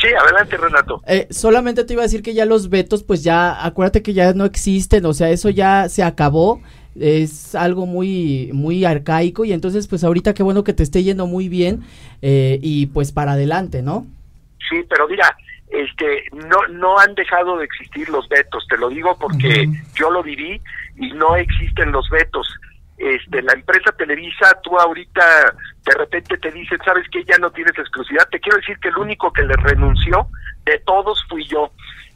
Sí, 0.00 0.06
adelante 0.06 0.56
Renato. 0.56 1.02
Eh, 1.06 1.26
solamente 1.30 1.82
te 1.84 1.94
iba 1.94 2.02
a 2.02 2.06
decir 2.06 2.22
que 2.22 2.32
ya 2.32 2.44
los 2.46 2.68
vetos, 2.70 3.02
pues 3.02 3.24
ya, 3.24 3.64
acuérdate 3.66 4.02
que 4.02 4.12
ya 4.14 4.32
no 4.34 4.44
existen, 4.44 5.04
o 5.04 5.12
sea, 5.12 5.30
eso 5.30 5.48
ya 5.50 5.88
se 5.88 6.04
acabó, 6.04 6.60
es 6.94 7.56
algo 7.56 7.86
muy, 7.86 8.50
muy 8.52 8.84
arcaico 8.84 9.44
y 9.44 9.52
entonces, 9.52 9.88
pues 9.88 10.04
ahorita 10.04 10.32
qué 10.32 10.44
bueno 10.44 10.62
que 10.62 10.72
te 10.74 10.84
esté 10.84 11.02
yendo 11.02 11.26
muy 11.26 11.48
bien 11.48 11.82
eh, 12.22 12.60
y 12.62 12.86
pues 12.86 13.10
para 13.10 13.32
adelante, 13.32 13.82
¿no? 13.82 14.06
Sí, 14.68 14.84
pero 14.88 15.08
mira, 15.08 15.36
este, 15.70 16.24
no, 16.32 16.66
no 16.68 16.98
han 16.98 17.14
dejado 17.14 17.58
de 17.58 17.64
existir 17.64 18.08
los 18.08 18.28
vetos, 18.28 18.66
te 18.68 18.76
lo 18.76 18.88
digo 18.88 19.16
porque 19.18 19.68
yo 19.94 20.10
lo 20.10 20.22
viví 20.22 20.60
y 20.96 21.12
no 21.12 21.36
existen 21.36 21.92
los 21.92 22.08
vetos. 22.10 22.48
Este, 22.98 23.40
la 23.40 23.54
empresa 23.54 23.92
Televisa, 23.92 24.60
tú 24.62 24.78
ahorita 24.78 25.54
de 25.86 25.92
repente 25.96 26.36
te 26.36 26.50
dicen, 26.50 26.78
sabes 26.84 27.08
que 27.08 27.24
ya 27.24 27.38
no 27.38 27.50
tienes 27.50 27.78
exclusividad. 27.78 28.28
Te 28.28 28.40
quiero 28.40 28.58
decir 28.58 28.78
que 28.78 28.88
el 28.88 28.98
único 28.98 29.32
que 29.32 29.42
le 29.42 29.54
renunció 29.54 30.28
de 30.64 30.78
todos 30.80 31.24
fui 31.28 31.46
yo. 31.46 31.72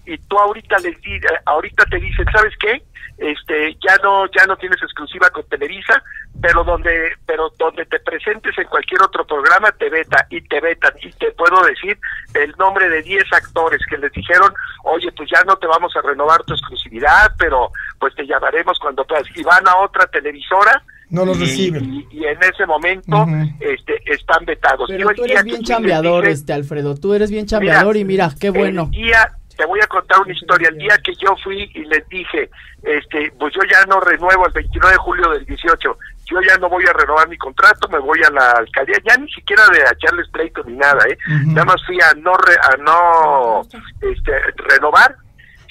Y 0.06 0.18
tú 0.18 0.38
ahorita 0.38 0.78
les 0.78 1.00
di, 1.02 1.14
eh, 1.16 1.20
ahorita 1.46 1.84
te 1.86 1.98
dicen, 1.98 2.26
¿sabes 2.32 2.52
qué? 2.58 2.82
Este, 3.16 3.74
ya 3.74 3.96
no, 4.02 4.26
ya 4.26 4.44
no 4.46 4.56
tienes 4.56 4.82
exclusiva 4.82 5.30
con 5.30 5.44
Televisa, 5.48 6.02
pero 6.42 6.64
donde, 6.64 7.12
pero 7.24 7.48
donde 7.58 7.86
te 7.86 8.00
presentes 8.00 8.58
en 8.58 8.64
cualquier 8.66 9.02
otro 9.02 9.24
programa 9.24 9.70
te 9.70 9.88
veta 9.88 10.26
y 10.30 10.40
te 10.40 10.60
vetan 10.60 10.92
y 11.00 11.10
te 11.12 11.30
puedo 11.30 11.62
decir 11.64 11.96
el 12.34 12.52
nombre 12.58 12.88
de 12.88 13.02
10 13.02 13.22
actores 13.32 13.80
que 13.88 13.98
les 13.98 14.10
dijeron, 14.12 14.52
oye, 14.82 15.12
pues 15.12 15.30
ya 15.30 15.44
no 15.44 15.54
te 15.56 15.68
vamos 15.68 15.94
a 15.96 16.02
renovar 16.02 16.42
tu 16.42 16.54
exclusividad, 16.54 17.32
pero 17.38 17.70
pues 18.00 18.14
te 18.16 18.26
llamaremos 18.26 18.78
cuando 18.80 19.04
puedas. 19.06 19.24
Y 19.36 19.44
van 19.44 19.66
a 19.68 19.76
otra 19.76 20.06
televisora 20.08 20.82
No 21.08 21.24
los 21.24 21.36
y, 21.38 21.40
reciben. 21.42 21.94
y- 21.94 22.08
y 22.10 22.24
en 22.24 22.42
ese 22.42 22.66
momento 22.66 23.26
este, 23.60 24.02
están 24.12 24.44
vetados. 24.44 24.88
Pero 24.88 25.10
Yo 25.10 25.14
tú 25.14 25.24
eres 25.24 25.44
bien 25.44 25.62
chambeador, 25.62 26.26
este 26.26 26.52
Alfredo, 26.52 26.96
tú 26.96 27.14
eres 27.14 27.30
bien 27.30 27.46
chambeador 27.46 27.96
y 27.96 28.04
mira, 28.04 28.30
qué 28.40 28.50
bueno. 28.50 28.84
el 28.86 28.90
día, 28.90 29.30
te 29.56 29.64
voy 29.66 29.80
a 29.82 29.86
contar 29.86 30.20
una 30.20 30.32
historia. 30.32 30.68
El 30.68 30.78
día 30.78 30.98
que 31.02 31.14
yo 31.16 31.34
fui 31.42 31.70
y 31.74 31.84
les 31.84 32.06
dije, 32.08 32.50
este, 32.82 33.32
pues 33.38 33.54
yo 33.54 33.60
ya 33.70 33.84
no 33.86 34.00
renuevo 34.00 34.46
el 34.46 34.52
29 34.52 34.92
de 34.92 34.98
julio 34.98 35.30
del 35.30 35.44
18, 35.46 35.98
yo 36.26 36.40
ya 36.40 36.56
no 36.58 36.68
voy 36.68 36.84
a 36.86 36.92
renovar 36.92 37.28
mi 37.28 37.36
contrato, 37.38 37.88
me 37.88 37.98
voy 37.98 38.20
a 38.26 38.30
la 38.30 38.50
alcaldía, 38.52 38.96
ya 39.04 39.16
ni 39.16 39.30
siquiera 39.30 39.62
de 39.68 39.78
echarles 39.92 40.28
pleito 40.30 40.62
ni 40.64 40.74
nada, 40.76 41.04
¿eh? 41.08 41.16
Ujú. 41.28 41.50
Nada 41.52 41.64
más 41.66 41.84
fui 41.86 41.98
a 42.00 42.12
no, 42.14 42.32
re- 42.36 42.60
a 42.62 42.76
no 42.78 43.62
este, 44.00 44.32
renovar. 44.68 45.16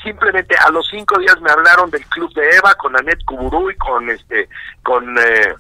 Simplemente 0.03 0.53
a 0.57 0.69
los 0.69 0.85
cinco 0.89 1.17
días 1.17 1.39
me 1.41 1.49
hablaron 1.49 1.89
del 1.89 2.05
club 2.07 2.33
de 2.33 2.49
Eva 2.57 2.75
con 2.75 2.93
Anet 2.97 3.23
Kuburú 3.25 3.71
y 3.71 3.75
con 3.77 4.09
este, 4.09 4.49
con 4.83 5.17
eh, 5.17 5.53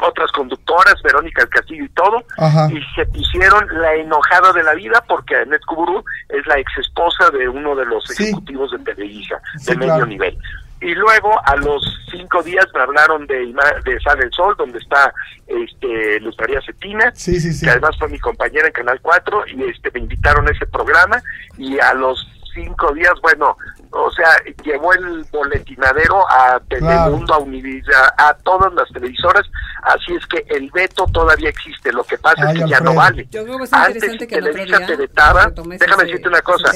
otras 0.00 0.30
conductoras, 0.32 0.94
Verónica 1.02 1.42
el 1.42 1.48
Castillo 1.48 1.84
y 1.84 1.88
todo, 1.90 2.24
y 2.70 2.80
se 2.94 3.06
pusieron 3.06 3.66
la 3.80 3.94
enojada 3.94 4.52
de 4.52 4.62
la 4.62 4.74
vida 4.74 5.02
porque 5.06 5.36
Annette 5.36 5.64
Kuburu 5.64 6.04
es 6.28 6.46
la 6.46 6.58
ex 6.58 6.70
esposa 6.78 7.30
de 7.30 7.48
uno 7.48 7.74
de 7.74 7.86
los 7.86 8.10
ejecutivos 8.10 8.70
de 8.72 8.78
Televisa, 8.78 9.40
de 9.66 9.76
medio 9.76 10.06
nivel. 10.06 10.38
Y 10.80 10.94
luego 10.94 11.32
a 11.44 11.56
los 11.56 11.82
cinco 12.10 12.40
días 12.42 12.66
me 12.72 12.80
hablaron 12.80 13.26
de, 13.26 13.52
de 13.84 14.00
Sal 14.00 14.18
del 14.18 14.30
Sol, 14.32 14.54
donde 14.56 14.78
está 14.78 15.12
este, 15.48 16.20
Luz 16.20 16.36
María 16.38 16.60
Cetina, 16.64 17.10
sí, 17.14 17.36
que 17.60 17.70
además 17.70 17.98
fue 17.98 18.08
mi 18.08 18.18
compañera 18.20 18.68
en 18.68 18.72
Canal 18.72 19.00
4, 19.02 19.44
y 19.48 19.64
este, 19.64 19.90
me 19.90 20.00
invitaron 20.00 20.46
a 20.46 20.52
ese 20.52 20.66
programa, 20.66 21.20
y 21.56 21.80
a 21.80 21.94
los 21.94 22.24
cinco 22.64 22.92
días, 22.92 23.12
bueno, 23.22 23.56
o 23.90 24.10
sea, 24.12 24.28
llevó 24.64 24.92
el 24.92 25.24
boletinadero 25.32 26.30
a 26.30 26.60
Telemundo, 26.68 27.34
a 27.34 27.38
Univisa, 27.38 28.14
a 28.16 28.34
todas 28.34 28.72
las 28.74 28.88
televisoras, 28.90 29.46
así 29.82 30.14
es 30.14 30.26
que 30.26 30.44
el 30.54 30.70
veto 30.70 31.06
todavía 31.06 31.48
existe, 31.48 31.92
lo 31.92 32.04
que 32.04 32.18
pasa 32.18 32.50
es 32.50 32.58
que 32.58 32.68
ya 32.68 32.80
no 32.80 32.94
vale. 32.94 33.28
Antes 33.70 34.18
Televisa 34.28 34.86
te 34.86 34.96
vetaba, 34.96 35.52
déjame 35.78 36.04
decirte 36.04 36.28
una 36.28 36.42
cosa, 36.42 36.70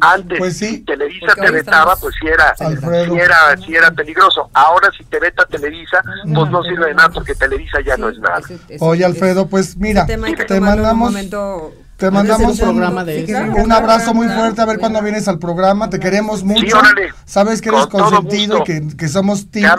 antes 0.00 0.38
pues. 0.38 0.58
Televisa 0.84 1.34
te 1.34 1.50
vetaba, 1.50 1.96
pues 1.96 2.14
si 2.20 2.26
era, 2.26 2.54
si 2.56 3.18
era, 3.18 3.56
si 3.58 3.74
era 3.74 3.90
peligroso, 3.90 4.50
ahora 4.54 4.90
si 4.96 5.04
te 5.04 5.20
veta 5.20 5.44
Televisa, 5.46 6.02
pues 6.34 6.50
no 6.50 6.62
sirve 6.64 6.86
de 6.86 6.94
nada 6.94 7.10
porque 7.10 7.34
Televisa 7.34 7.80
ya 7.80 7.96
no 7.96 8.08
es 8.08 8.18
nada. 8.18 8.40
Oye 8.80 9.04
Alfredo, 9.04 9.48
pues 9.48 9.76
mira, 9.76 10.06
te 10.06 10.16
mandamos... 10.60 11.14
Un 11.14 11.85
te 11.96 12.10
mandamos 12.10 12.60
un, 12.60 13.72
abrazo 13.72 14.12
muy 14.12 14.28
fuerte, 14.28 14.60
a 14.60 14.66
ver 14.66 14.78
cuándo 14.78 15.00
vienes 15.00 15.28
al 15.28 15.38
programa, 15.38 15.88
te 15.88 15.98
queremos 15.98 16.44
mucho. 16.44 16.78
Sí, 16.78 17.02
Sabes 17.24 17.62
que 17.62 17.70
eres 17.70 17.86
Con 17.86 18.02
consentido, 18.02 18.64
que, 18.64 18.86
que 18.98 19.08
somos 19.08 19.50
team 19.50 19.78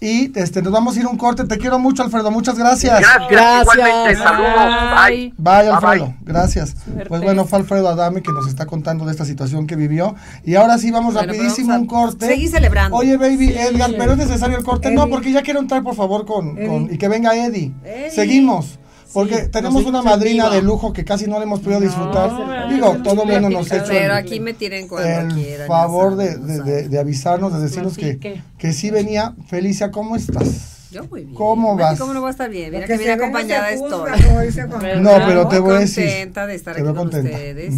Y 0.00 0.38
este, 0.38 0.60
nos 0.60 0.70
vamos 0.70 0.94
a 0.96 1.00
ir 1.00 1.06
un 1.06 1.16
corte. 1.16 1.44
Te 1.44 1.56
quiero 1.56 1.78
mucho, 1.78 2.02
Alfredo. 2.02 2.30
Muchas 2.30 2.58
gracias. 2.58 3.00
Gracias. 3.00 3.30
gracias. 3.30 4.18
Saludos. 4.18 5.06
Bye. 5.06 5.34
Bye, 5.38 5.70
Alfredo. 5.70 6.14
Gracias. 6.20 6.76
Pues 7.08 7.22
bueno, 7.22 7.46
fue 7.46 7.60
Alfredo 7.60 7.88
Adame 7.88 8.20
que 8.20 8.32
nos 8.32 8.46
está 8.46 8.66
contando 8.66 9.06
de 9.06 9.12
esta 9.12 9.24
situación 9.24 9.66
que 9.66 9.76
vivió. 9.76 10.14
Y 10.44 10.56
ahora 10.56 10.76
sí 10.76 10.90
vamos 10.90 11.14
rapidísimo 11.14 11.74
un 11.74 11.86
corte. 11.86 12.26
Seguí 12.26 12.48
celebrando. 12.48 12.98
Oye, 12.98 13.16
baby, 13.16 13.48
sí. 13.48 13.54
Edgar, 13.54 13.92
pero 13.96 14.12
es 14.12 14.18
necesario 14.18 14.58
el 14.58 14.64
corte. 14.64 14.90
No, 14.90 15.08
porque 15.08 15.32
ya 15.32 15.40
quiero 15.40 15.60
entrar, 15.60 15.82
por 15.82 15.94
favor, 15.94 16.26
con, 16.26 16.92
y 16.92 16.98
que 16.98 17.08
venga 17.08 17.34
Eddie. 17.34 17.72
Eddie. 17.82 18.10
Seguimos. 18.10 18.78
Porque 19.12 19.48
tenemos 19.48 19.84
una 19.84 20.02
madrina 20.02 20.50
de 20.50 20.62
lujo 20.62 20.92
que 20.92 21.04
casi 21.04 21.26
no 21.26 21.38
le 21.38 21.44
hemos 21.44 21.60
podido 21.60 21.80
disfrutar. 21.80 22.68
Digo, 22.70 22.96
todo 23.02 23.24
mundo 23.24 23.50
nos 23.50 23.70
ha 23.72 23.76
hecho. 23.76 23.86
Pero 23.88 24.14
aquí 24.14 24.40
me 24.40 24.54
tienen 24.54 24.88
cuando 24.88 25.34
quieran. 25.34 25.68
favor 25.68 26.16
de, 26.16 26.98
avisarnos, 26.98 27.52
de 27.52 27.60
decirnos 27.60 27.96
que, 27.96 28.42
que 28.58 28.72
sí 28.72 28.90
venía. 28.90 29.34
Felicia, 29.48 29.90
¿cómo 29.90 30.16
estás? 30.16 30.72
Yo 30.92 31.04
muy 31.06 31.22
bien. 31.22 31.34
¿Cómo 31.34 31.76
vas? 31.76 31.98
¿Cómo 31.98 32.12
no 32.12 32.20
va 32.20 32.28
a 32.28 32.32
estar 32.32 32.50
bien? 32.50 32.70
Mira 32.70 32.86
que, 32.86 32.98
que 32.98 33.12
acompañada 33.12 33.74
juzga, 33.76 34.14
estoy. 34.14 35.00
no, 35.00 35.10
pero 35.26 35.48
te 35.48 35.58
voy 35.58 35.76
a 35.76 35.78
decir. 35.80 36.04
Estoy 36.04 36.18
Contenta 36.24 36.46
de 36.46 36.54
estar 36.54 36.74
aquí 36.74 36.82
con 36.82 37.06
ustedes 37.06 37.74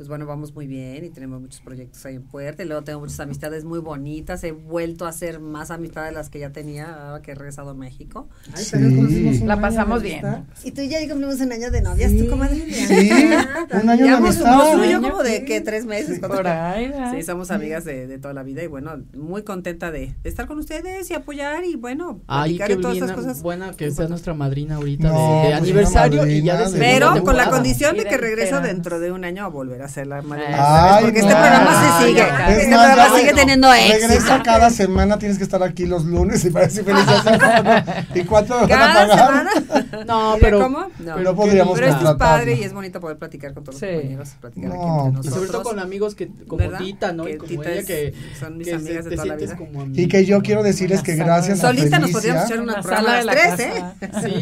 pues 0.00 0.08
bueno, 0.08 0.24
vamos 0.24 0.54
muy 0.54 0.66
bien 0.66 1.04
y 1.04 1.10
tenemos 1.10 1.42
muchos 1.42 1.60
proyectos 1.60 2.06
ahí 2.06 2.14
en 2.14 2.22
puerta. 2.22 2.62
Y 2.62 2.66
luego 2.66 2.82
tengo 2.82 3.00
muchas 3.00 3.20
amistades 3.20 3.66
muy 3.66 3.80
bonitas. 3.80 4.42
He 4.44 4.52
vuelto 4.52 5.04
a 5.04 5.10
hacer 5.10 5.40
más 5.40 5.70
amistades 5.70 6.12
de 6.12 6.14
las 6.14 6.30
que 6.30 6.38
ya 6.38 6.52
tenía 6.52 7.08
ahora 7.08 7.20
que 7.20 7.32
he 7.32 7.34
regresado 7.34 7.68
a 7.68 7.74
México. 7.74 8.26
Ay, 8.56 8.64
sí. 8.64 8.70
pero 8.72 9.44
la 9.46 9.60
pasamos 9.60 10.02
bien. 10.02 10.24
Y 10.64 10.70
tú 10.70 10.80
ya 10.80 11.06
cumplimos 11.06 11.38
un 11.40 11.52
año 11.52 11.70
de 11.70 11.82
novias, 11.82 12.12
sí. 12.12 12.22
tú 12.22 12.30
comadre. 12.30 12.56
Sí, 12.72 13.10
un 13.74 13.90
año 13.90 14.06
de 14.06 14.10
amistad. 14.12 14.72
Suyo 14.72 15.02
como 15.02 15.22
de 15.22 15.44
que 15.44 15.60
tres 15.60 15.84
meses. 15.84 16.14
Sí, 16.14 16.20
por 16.22 16.48
ahí, 16.48 16.90
sí 17.14 17.22
somos 17.22 17.50
amigas 17.50 17.84
de, 17.84 18.06
de, 18.06 18.18
toda 18.18 18.32
la 18.32 18.42
vida 18.42 18.62
y 18.62 18.68
bueno, 18.68 19.02
muy 19.12 19.42
contenta 19.42 19.90
de, 19.90 20.14
de 20.22 20.30
estar 20.30 20.46
con 20.46 20.58
ustedes 20.58 21.10
y 21.10 21.12
apoyar 21.12 21.62
y 21.66 21.76
bueno, 21.76 22.22
Ay, 22.26 22.56
qué 22.56 22.76
todas 22.76 22.94
bien, 22.94 23.04
esas 23.04 23.16
cosas. 23.16 23.42
Buena 23.42 23.72
que 23.72 23.90
sea 23.90 24.08
nuestra 24.08 24.32
madrina 24.32 24.76
ahorita 24.76 25.08
no, 25.10 25.18
de, 25.18 25.34
de 25.34 25.42
pues, 25.42 25.60
aniversario 25.60 26.18
madrina, 26.22 26.38
y 26.38 26.42
ya 26.42 26.70
de 26.70 26.78
Pero 26.78 27.22
con 27.22 27.36
la 27.36 27.50
condición 27.50 27.98
de 27.98 28.06
que 28.06 28.16
regresa 28.16 28.60
dentro 28.60 28.98
de 28.98 29.12
un 29.12 29.26
año 29.26 29.44
a 29.44 29.48
volver 29.48 29.82
a 29.82 29.89
porque 29.94 31.20
este 31.20 31.34
programa 31.34 31.98
se 31.98 32.06
sigue. 32.06 32.20
Este 32.20 32.52
es 32.52 32.58
este 32.58 32.76
más, 32.76 32.86
programa 32.86 33.18
sigue 33.18 33.32
teniendo 33.34 33.72
éxito. 33.72 34.08
Regresa 34.08 34.42
cada 34.42 34.70
semana, 34.70 35.18
tienes 35.18 35.38
que 35.38 35.44
estar 35.44 35.62
aquí 35.62 35.86
los 35.86 36.04
lunes 36.04 36.44
y 36.44 36.50
parece 36.50 36.82
feliz. 36.84 37.04
¿Y 38.14 38.24
cuánto 38.24 38.54
van 38.54 38.64
a 38.64 38.68
pagar? 38.68 39.10
Semana? 39.10 39.50
No, 40.06 40.36
pero 40.40 40.60
¿cómo? 40.60 40.86
No, 40.98 41.14
pero 41.16 41.36
podríamos 41.36 41.78
Pero 41.78 41.92
esto 41.92 42.10
es 42.10 42.16
padre 42.16 42.54
y 42.54 42.62
es 42.62 42.72
bonito 42.72 43.00
poder 43.00 43.18
platicar 43.18 43.54
con 43.54 43.64
todos 43.64 43.80
los 43.80 43.90
compañeros, 43.90 44.28
platicar 44.40 44.72
aquí 44.72 44.80
entre 44.80 45.12
nosotros. 45.12 45.26
Y 45.26 45.30
sobre 45.30 45.50
todo 45.50 45.62
con 45.62 45.78
amigos 45.78 46.14
que 46.14 46.30
como 46.46 46.68
Tita, 46.78 47.12
¿no? 47.12 47.24
Que 47.24 47.38
como 47.38 47.62
ella 47.64 47.82
que 47.84 48.14
son 48.38 48.58
mis 48.58 48.72
amigas 48.72 49.04
de 49.04 49.16
toda 49.16 49.26
la 49.26 49.36
vida. 49.36 49.56
Y 49.94 50.08
que 50.08 50.24
yo 50.24 50.42
quiero 50.42 50.62
decirles 50.62 51.02
que 51.02 51.16
gracias 51.16 51.62
a 51.64 51.68
Solita 51.68 51.98
nos 51.98 52.10
podríamos 52.10 52.44
echar 52.44 52.60
una 52.60 52.80
programa 52.80 53.16
de 53.16 53.24
las 53.24 53.36
tres, 53.36 53.60
¿eh? 53.60 53.84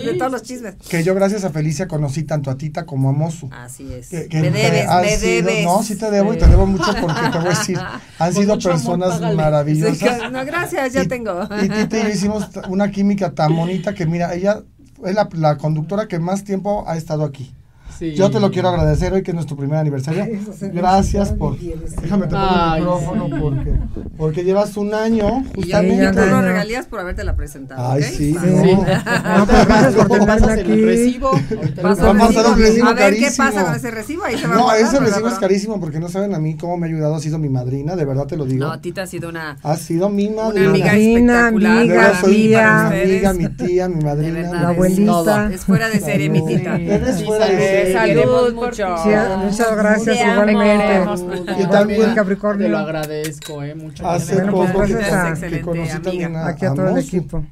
De 0.05 0.15
todos 0.15 0.33
los 0.33 0.43
chismes. 0.43 0.75
Que 0.89 1.03
yo 1.03 1.15
gracias 1.15 1.45
a 1.45 1.51
Felicia 1.51 1.89
conocí 1.89 2.23
tanto 2.25 2.51
a 2.51 2.57
Tita 2.57 2.85
como 2.87 3.09
a 3.11 3.13
Mozu. 3.13 3.49
Así 3.53 3.93
es. 3.93 4.13
Me 4.13 4.51
debes, 4.51 4.87
me 4.89 5.17
debes. 5.19 5.38
No, 5.43 5.83
sí 5.83 5.97
te 5.97 6.11
debo 6.11 6.35
y 6.35 6.39
te 6.39 6.47
debo 6.47 6.67
mucho 6.67 6.93
porque 7.01 7.21
te 7.33 7.39
voy 7.39 7.47
a 7.47 7.51
decir, 7.51 7.79
han 8.19 8.35
sido 8.35 8.59
personas 8.59 9.21
maravillosas. 9.35 10.33
No, 10.33 10.45
gracias, 10.45 10.93
ya 10.93 11.03
y, 11.03 11.09
tengo. 11.09 11.49
Y 11.63 11.67
y 11.67 12.03
yo 12.03 12.09
hicimos 12.09 12.49
una 12.69 12.91
química 12.91 13.33
tan 13.33 13.55
bonita 13.55 13.95
que 13.95 14.07
mira, 14.07 14.35
ella 14.35 14.63
es 15.05 15.15
la, 15.15 15.29
la 15.33 15.57
conductora 15.59 16.09
que 16.09 16.19
más 16.19 16.45
tiempo 16.45 16.85
ha 16.87 16.97
estado 16.97 17.25
aquí. 17.25 17.55
Sí. 17.99 18.15
Yo 18.15 18.31
te 18.31 18.39
lo 18.39 18.51
quiero 18.51 18.69
agradecer 18.69 19.13
hoy 19.13 19.23
que 19.23 19.33
es 19.33 19.35
nuestro 19.35 19.57
primer 19.57 19.79
aniversario. 19.79 20.27
Gracias 20.73 21.33
por. 21.33 21.59
Déjame 21.59 22.27
te 22.27 22.37
pongo 22.37 22.75
el 22.75 22.81
micrófono 22.81 23.41
porque, 23.41 23.73
porque 24.17 24.45
llevas 24.45 24.77
un 24.77 24.95
año. 24.95 25.45
Justamente. 25.55 25.95
Y 25.95 25.99
ya 25.99 26.13
tú 26.13 26.21
no 26.21 26.43
regalías 26.43 26.87
por 26.87 27.01
haberte 27.01 27.25
la 27.25 27.35
presentado. 27.35 27.91
Ay, 27.91 28.03
¿okay? 28.03 28.15
sí. 28.15 28.33
No. 28.35 28.63
sí. 28.63 28.73
No, 28.75 29.47
pero 29.47 29.65
gracias 29.67 30.07
por 30.07 30.51
aquí. 30.51 30.73
El 30.73 30.87
recibo. 30.87 31.31
A 31.33 32.15
pasar 32.15 32.47
un 32.47 32.59
recibo 32.59 32.89
a 32.89 32.93
ver 32.93 33.03
carísimo. 33.03 33.29
qué 33.29 33.37
pasa 33.37 33.65
con 33.65 33.75
ese 33.75 33.91
recibo. 33.91 34.25
Ahí 34.25 34.39
se 34.39 34.47
va 34.47 34.55
no, 34.55 34.71
a 34.71 34.79
ese 34.79 35.01
recibo 35.01 35.29
es 35.29 35.39
carísimo 35.39 35.81
porque 35.81 35.99
no 35.99 36.09
saben 36.09 36.35
a 36.35 36.39
mí 36.39 36.57
cómo 36.57 36.77
me 36.77 36.87
ha 36.87 36.91
ayudado. 36.91 37.17
Ha 37.17 37.21
sido 37.21 37.39
mi 37.39 37.49
madrina, 37.49 37.97
de 37.97 38.05
verdad 38.05 38.27
te 38.27 38.37
lo 38.37 38.45
digo. 38.45 38.67
No, 38.67 38.81
Tita 38.81 39.03
ha 39.03 39.07
sido 39.07 39.29
una. 39.29 39.57
Ha 39.63 39.77
sido 39.77 40.09
mi 40.09 40.31
madrina. 40.31 40.71
Una 40.71 40.71
amiga 40.71 40.97
espectacular. 40.97 41.79
Amiga, 41.79 42.21
soy 42.21 42.55
amiga, 42.55 43.33
mi 43.33 43.49
tía, 43.49 43.89
mi 43.89 44.05
madrina. 44.05 44.69
Abuelita. 44.69 45.51
Es 45.53 45.65
fuera 45.65 45.89
de 45.89 46.01
serie, 46.01 46.31
mi 46.31 46.45
Tita. 46.47 46.77
Eres 46.77 47.25
fuera 47.25 47.47
de 47.47 47.59
serie. 47.59 47.88
Salud, 47.93 48.55
mucho. 48.55 48.99
Sí, 48.99 49.11
muchas 49.39 49.77
gracias, 49.77 50.19
igualmente. 50.19 51.63
Y 51.63 51.67
también, 51.67 52.15
Capricornio. 52.15 52.67
Te 52.67 52.71
lo 52.71 52.79
agradezco, 52.79 53.63
¿eh? 53.63 53.75
Muchas. 53.75 54.07
Hace 54.07 54.43
poco 54.43 54.83
que, 54.83 55.49
que 55.49 55.61
conociste 55.61 56.25
a, 56.25 56.47
a, 56.49 56.57
todo 56.57 56.89
el 56.89 56.99
equipo 56.99 57.45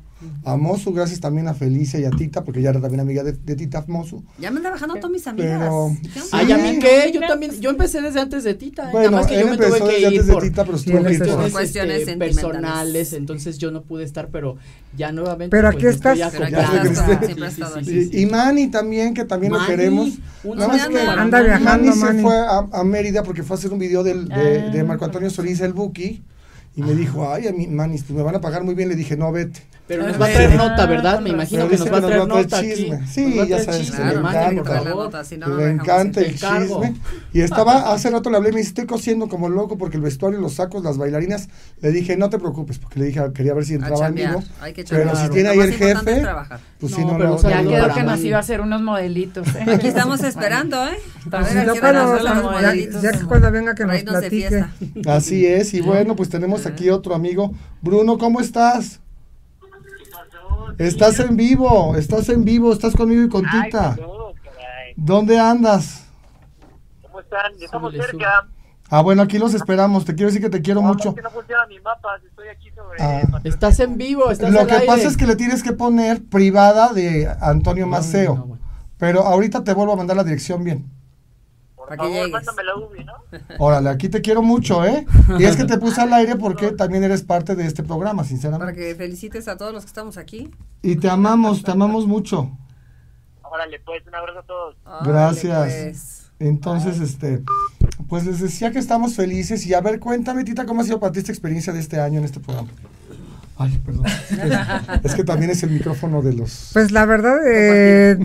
a 0.44 0.56
Mosu, 0.56 0.92
gracias 0.92 1.20
también 1.20 1.48
a 1.48 1.54
Felicia 1.54 1.98
y 1.98 2.04
a 2.04 2.10
Tita, 2.10 2.44
porque 2.44 2.60
ella 2.60 2.70
era 2.70 2.80
también 2.80 3.00
amiga 3.00 3.22
de, 3.22 3.32
Tita 3.32 3.84
Mosu. 3.88 4.24
Ya 4.38 4.50
me 4.50 4.58
andan 4.58 4.72
bajando 4.72 4.94
todas 4.96 5.10
mis 5.10 5.26
amigas. 5.26 5.60
Pero, 5.60 5.96
Sí. 6.14 6.30
Ay, 6.32 6.52
a 6.52 6.58
mí 6.58 6.78
qué, 6.78 7.10
yo 7.12 7.20
también, 7.20 7.60
yo 7.60 7.70
empecé 7.70 8.00
desde 8.00 8.20
antes 8.20 8.44
de 8.44 8.54
Tita. 8.54 8.90
¿eh? 8.90 8.94
Nada 8.94 9.10
más 9.10 9.26
que 9.26 9.38
yo 9.38 9.46
me 9.46 9.56
tuve 9.56 9.78
que 9.78 9.84
desde 9.84 10.00
ir 10.00 10.06
antes 10.06 10.26
de 10.26 10.36
Tita, 10.36 10.64
pero 10.64 10.76
estuvo 10.76 10.98
cuestiones, 11.00 11.28
este, 11.40 11.52
cuestiones 11.52 12.16
personales, 12.16 13.12
entonces 13.12 13.58
yo 13.58 13.70
no 13.70 13.82
pude 13.82 14.04
estar, 14.04 14.28
pero 14.28 14.56
ya 14.96 15.12
nuevamente. 15.12 15.54
Pero 15.54 15.70
pues, 15.70 15.76
aquí 15.76 15.94
estás. 15.94 16.18
Y 18.12 18.26
Manny 18.26 18.68
también, 18.68 19.14
que 19.14 19.24
también 19.24 19.52
Manny, 19.52 19.62
lo 19.62 19.68
queremos. 19.68 20.08
Nada 20.44 20.68
más 20.68 20.88
que 20.88 21.00
anda 21.00 21.42
viajando, 21.42 21.86
Manny, 21.86 22.00
Manny 22.00 22.18
se 22.18 22.22
fue 22.22 22.36
a, 22.72 22.84
Mérida 22.84 23.22
porque 23.22 23.42
fue 23.42 23.56
a 23.56 23.58
hacer 23.58 23.72
un 23.72 23.78
video 23.78 24.02
del, 24.02 24.28
de, 24.28 24.80
ah, 24.80 24.84
Marco 24.84 25.04
Antonio 25.04 25.30
Solís, 25.30 25.60
el 25.60 25.72
Buki. 25.72 26.22
Y 26.76 26.82
me 26.82 26.94
dijo, 26.94 27.32
ay, 27.32 27.46
a 27.46 27.52
mí, 27.52 27.66
Manis, 27.66 28.02
pues 28.02 28.14
me 28.16 28.22
van 28.22 28.34
a 28.34 28.40
pagar 28.40 28.62
muy 28.62 28.74
bien. 28.74 28.90
Le 28.90 28.96
dije, 28.96 29.16
no, 29.16 29.32
vete. 29.32 29.62
Pero 29.88 30.04
ah, 30.04 30.08
nos 30.08 30.20
va 30.20 30.26
a 30.26 30.32
traer 30.32 30.56
nota, 30.56 30.86
¿verdad? 30.86 31.20
Me 31.20 31.30
imagino 31.30 31.68
que 31.68 31.76
nos 31.76 31.92
va 31.92 31.98
a 31.98 32.00
traer 32.00 32.26
nota 32.26 32.58
aquí. 32.58 32.90
Sí, 33.08 33.40
ya 33.48 33.62
sabes 33.62 33.92
que 33.92 34.04
le 34.04 34.14
encanta. 34.14 34.82
Le 35.46 35.70
encanta 35.70 36.20
el 36.20 36.32
chisme. 36.32 36.94
Y 37.32 37.40
estaba, 37.40 37.92
hace 37.92 38.10
rato 38.10 38.28
le 38.30 38.36
hablé, 38.36 38.50
me 38.50 38.58
dice, 38.58 38.70
estoy 38.70 38.86
cosiendo 38.86 39.28
como 39.28 39.48
loco 39.48 39.78
porque 39.78 39.96
el 39.96 40.02
vestuario, 40.02 40.40
los 40.40 40.54
sacos, 40.54 40.82
las 40.82 40.98
bailarinas. 40.98 41.48
Le 41.80 41.92
dije, 41.92 42.16
no 42.16 42.30
te 42.30 42.38
preocupes, 42.38 42.78
porque 42.78 42.98
le 42.98 43.06
dije, 43.06 43.20
quería 43.32 43.54
ver 43.54 43.64
si 43.64 43.74
entraba 43.74 44.08
en 44.08 44.14
vivo. 44.14 44.42
Pero 44.90 45.16
si 45.16 45.28
tiene 45.30 45.50
ahí 45.50 45.60
el 45.60 45.72
jefe, 45.72 46.26
pues 46.80 46.94
sí, 46.94 47.04
no, 47.04 47.16
no. 47.16 47.40
Ya 47.40 47.62
quedó 47.62 47.94
que 47.94 48.02
nos 48.02 48.20
iba 48.24 48.38
a 48.38 48.40
hacer 48.40 48.60
unos 48.60 48.82
modelitos. 48.82 49.46
¿eh? 49.54 49.66
Aquí 49.72 49.86
estamos 49.86 50.22
esperando, 50.24 50.84
¿eh? 50.84 50.98
Ya 53.02 53.12
que 53.12 53.24
cuando 53.24 53.50
venga 53.52 53.74
que 53.74 53.84
nos 53.84 54.02
platique. 54.02 54.64
Así 55.06 55.46
es, 55.46 55.74
y 55.74 55.80
bueno, 55.80 56.16
pues 56.16 56.28
tenemos 56.28 56.66
aquí 56.66 56.90
otro 56.90 57.14
amigo. 57.14 57.52
Bruno, 57.82 58.18
¿cómo 58.18 58.40
estás? 58.40 59.00
Estás 60.78 61.18
en 61.20 61.36
vivo, 61.36 61.96
estás 61.96 62.28
en 62.28 62.44
vivo, 62.44 62.72
estás 62.72 62.94
conmigo 62.94 63.22
y 63.22 63.28
con 63.28 63.44
Tita. 63.44 63.96
¿Dónde 64.96 65.38
andas? 65.38 66.06
¿Cómo 67.02 67.20
están? 67.20 67.52
Estamos 67.60 67.92
cerca. 67.92 68.46
Ah, 68.88 69.00
bueno, 69.00 69.22
aquí 69.22 69.38
los 69.38 69.54
esperamos. 69.54 70.04
Te 70.04 70.14
quiero 70.14 70.28
decir 70.28 70.42
que 70.42 70.50
te 70.50 70.62
quiero 70.62 70.82
mucho. 70.82 71.14
No, 71.16 71.16
es 71.16 71.16
que. 71.16 72.26
Estoy 72.28 72.48
aquí 72.48 72.70
sobre. 72.70 73.02
Ah. 73.02 73.40
Estás 73.44 73.80
en 73.80 73.96
vivo, 73.96 74.30
estás 74.30 74.52
Lo 74.52 74.66
que 74.66 74.80
pasa 74.86 75.08
es 75.08 75.16
que 75.16 75.26
le 75.26 75.36
tienes 75.36 75.62
que 75.62 75.72
poner 75.72 76.24
privada 76.24 76.92
de 76.92 77.28
Antonio 77.40 77.86
Maceo. 77.86 78.58
Pero 78.98 79.22
ahorita 79.22 79.64
te 79.64 79.72
vuelvo 79.72 79.94
a 79.94 79.96
mandar 79.96 80.16
la 80.16 80.24
dirección 80.24 80.62
bien. 80.62 80.90
Por. 81.86 81.98
Órale, 83.58 83.88
aquí 83.90 84.08
te 84.08 84.20
quiero 84.20 84.42
mucho, 84.42 84.84
¿eh? 84.84 85.06
Y 85.38 85.44
es 85.44 85.56
que 85.56 85.64
te 85.64 85.78
puse 85.78 86.00
al 86.00 86.12
aire 86.12 86.36
porque 86.36 86.72
también 86.72 87.04
eres 87.04 87.22
parte 87.22 87.54
de 87.54 87.66
este 87.66 87.82
programa, 87.82 88.24
sinceramente. 88.24 88.72
Para 88.72 88.76
que 88.76 88.94
felicites 88.94 89.48
a 89.48 89.56
todos 89.56 89.72
los 89.72 89.84
que 89.84 89.88
estamos 89.88 90.16
aquí. 90.16 90.50
Y 90.82 90.96
te 90.96 91.08
amamos, 91.08 91.62
te 91.62 91.70
amamos 91.70 92.06
mucho. 92.06 92.50
Órale, 93.42 93.80
pues, 93.80 94.06
un 94.06 94.14
abrazo 94.14 94.40
a 94.40 94.42
todos. 94.42 94.76
Gracias. 95.04 95.72
Pues. 95.72 96.26
Entonces, 96.38 97.00
este, 97.00 97.42
pues 98.08 98.26
les 98.26 98.40
decía 98.40 98.70
que 98.70 98.78
estamos 98.78 99.14
felices 99.14 99.66
y 99.66 99.74
a 99.74 99.80
ver, 99.80 100.00
cuéntame, 100.00 100.44
Tita, 100.44 100.66
¿cómo 100.66 100.82
ha 100.82 100.84
sido 100.84 101.00
para 101.00 101.12
ti 101.12 101.20
esta 101.20 101.32
experiencia 101.32 101.72
de 101.72 101.80
este 101.80 101.98
año 101.98 102.18
en 102.18 102.24
este 102.24 102.40
programa? 102.40 102.68
Ay, 103.58 103.80
perdón. 103.84 104.04
Es 105.02 105.14
que 105.14 105.24
también 105.24 105.50
es 105.50 105.62
el 105.62 105.70
micrófono 105.70 106.22
de 106.22 106.34
los... 106.34 106.70
Pues 106.72 106.90
la 106.90 107.06
verdad, 107.06 107.38
eh, 107.46 108.18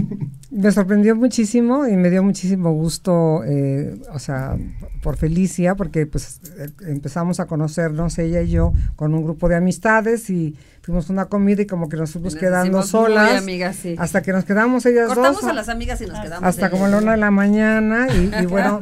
me 0.51 0.71
sorprendió 0.71 1.15
muchísimo 1.15 1.88
y 1.88 1.95
me 1.95 2.09
dio 2.09 2.21
muchísimo 2.23 2.73
gusto, 2.73 3.43
eh, 3.45 3.97
o 4.13 4.19
sea, 4.19 4.57
por 5.01 5.15
Felicia, 5.15 5.75
porque 5.75 6.05
pues 6.05 6.41
empezamos 6.86 7.39
a 7.39 7.45
conocernos 7.45 8.17
ella 8.19 8.41
y 8.41 8.49
yo 8.49 8.73
con 8.95 9.13
un 9.13 9.23
grupo 9.23 9.47
de 9.47 9.55
amistades 9.55 10.29
y 10.29 10.55
fuimos 10.82 11.09
a 11.09 11.13
una 11.13 11.25
comida 11.25 11.61
y 11.61 11.65
como 11.65 11.88
que 11.88 11.95
nos 11.95 12.11
fuimos 12.11 12.34
Nos 12.34 12.41
quedando 12.41 12.84
solas 12.84 13.41
amigas, 13.41 13.77
sí. 13.77 13.95
hasta 13.97 14.21
que 14.21 14.34
nos 14.34 14.43
quedamos 14.43 14.86
ellas 14.86 15.07
Cortamos 15.07 15.41
dos. 15.41 15.49
a 15.49 15.53
las 15.53 15.69
amigas 15.69 16.01
y 16.01 16.07
nos 16.07 16.19
quedamos. 16.19 16.43
hasta 16.43 16.69
como 16.69 16.86
a 16.86 16.88
la 16.89 16.95
ellas. 16.97 17.03
una 17.03 17.11
de 17.13 17.17
la 17.17 17.32
mañana 17.32 18.07
y, 18.13 18.43
y 18.43 18.45
bueno, 18.47 18.82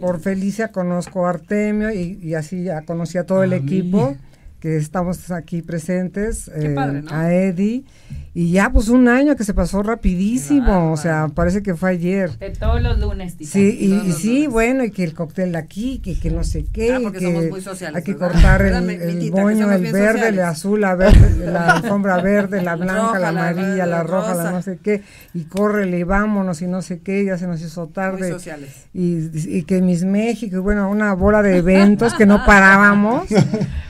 por 0.00 0.20
Felicia 0.20 0.72
conozco 0.72 1.26
a 1.26 1.30
Artemio 1.30 1.90
y, 1.90 2.18
y 2.22 2.34
así 2.34 2.64
ya 2.64 2.82
conocí 2.82 3.16
a 3.16 3.24
todo 3.24 3.42
el 3.42 3.54
equipo 3.54 4.16
que 4.66 4.76
estamos 4.78 5.30
aquí 5.30 5.62
presentes, 5.62 6.48
eh, 6.52 6.72
padre, 6.74 7.02
¿no? 7.02 7.12
a 7.12 7.32
Eddie 7.32 7.84
y 8.34 8.50
ya 8.50 8.70
pues 8.70 8.88
un 8.88 9.08
año 9.08 9.34
que 9.36 9.44
se 9.44 9.54
pasó 9.54 9.82
rapidísimo, 9.82 10.92
o 10.92 10.96
sea, 10.98 11.28
parece 11.34 11.62
que 11.62 11.74
fue 11.74 11.90
ayer. 11.90 12.36
De 12.38 12.50
todos 12.50 12.82
los 12.82 12.98
lunes, 12.98 13.34
tita. 13.36 13.50
Sí, 13.50 13.78
y, 13.80 14.12
sí, 14.12 14.34
lunes. 14.40 14.50
bueno, 14.50 14.84
y 14.84 14.90
que 14.90 15.04
el 15.04 15.14
cóctel 15.14 15.56
aquí, 15.56 16.00
que, 16.00 16.18
que 16.18 16.30
no 16.30 16.44
sé 16.44 16.66
qué, 16.70 16.92
Ah, 16.94 16.98
porque 17.02 17.18
que 17.20 17.24
somos 17.24 17.46
muy 17.48 17.62
sociales, 17.62 17.96
hay 17.96 18.02
que 18.02 18.12
¿verdad? 18.12 18.32
cortar 18.32 18.60
el, 18.60 18.66
¿Verdad, 18.72 18.82
mi- 18.82 18.94
el 18.94 19.30
somos 19.30 19.52
el 19.52 19.92
verde, 19.92 20.28
el 20.28 20.40
azul, 20.40 20.80
la 20.82 20.94
verde, 20.96 21.46
la 21.50 21.70
alfombra 21.76 22.20
verde, 22.20 22.62
la 22.62 22.76
blanca, 22.76 22.94
Roja, 23.06 23.18
la 23.20 23.32
la 23.32 23.48
amarilla, 23.48 23.86
la 23.86 24.02
roja, 24.02 24.34
la 24.34 24.50
no 24.50 24.60
sé 24.62 24.78
qué, 24.82 25.02
y 25.32 25.44
córrele 25.44 26.00
y 26.00 26.02
vámonos 26.02 26.60
y 26.60 26.66
no 26.66 26.82
sé 26.82 26.98
qué, 27.00 27.24
ya 27.24 27.38
se 27.38 27.46
nos 27.46 27.62
hizo 27.62 27.84
Muy 27.86 27.92
tarde. 27.94 28.30
sociales. 28.30 28.70
Y, 28.92 29.30
y 29.58 29.62
que 29.62 29.80
Miss 29.80 30.04
México, 30.04 30.56
y 30.56 30.60
bueno, 30.60 30.90
una 30.90 31.14
bola 31.14 31.40
de 31.42 31.56
eventos 31.56 32.12
que 32.12 32.26
no 32.26 32.44
parábamos. 32.44 33.28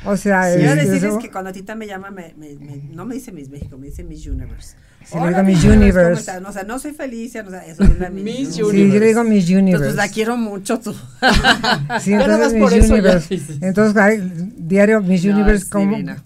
O 0.09 0.17
sea, 0.17 0.55
Quiero 0.75 0.91
decirles 0.91 1.19
que 1.23 1.31
cuando 1.31 1.53
Tita 1.53 1.75
me 1.75 1.87
llama, 1.87 2.11
me, 2.11 2.35
me- 2.37 2.55
me- 2.57 2.77
no 2.93 3.05
me 3.07 3.15
dice 3.15 3.33
Miss 3.33 3.49
México, 3.49 3.77
me 3.79 3.87
dice 3.87 4.05
Miss 4.05 4.27
Universe. 4.27 4.77
Sí, 5.09 5.19
le 5.21 5.29
digo 5.29 5.43
Miss 5.45 5.65
Universe. 5.65 6.31
o 6.45 6.53
sea, 6.53 6.65
no 6.65 6.79
soy 6.81 6.93
Felicia, 6.93 7.43
no, 7.43 7.49
o 7.49 7.51
sea, 7.53 7.65
eso 7.65 7.85
es 7.85 7.99
la 8.01 8.11
Miss, 8.11 8.25
Miss 8.25 8.49
Sí, 8.55 8.59
yo 8.61 8.73
le 8.73 9.07
digo 9.07 9.23
Miss 9.23 9.49
Entonces, 9.49 9.63
Universe. 9.63 9.85
pues 9.85 9.95
la 9.97 10.09
quiero 10.09 10.37
mucho 10.37 10.81
tú. 10.81 10.95
Sí, 12.01 12.13
entonces 12.13 12.53
Miss 12.55 12.63
por 12.63 12.73
Universe. 12.73 13.41
Entonces, 13.61 13.97
hay, 13.97 14.53
diario 14.57 15.01
Miss 15.01 15.25
No, 15.25 15.35
Universe, 15.35 15.67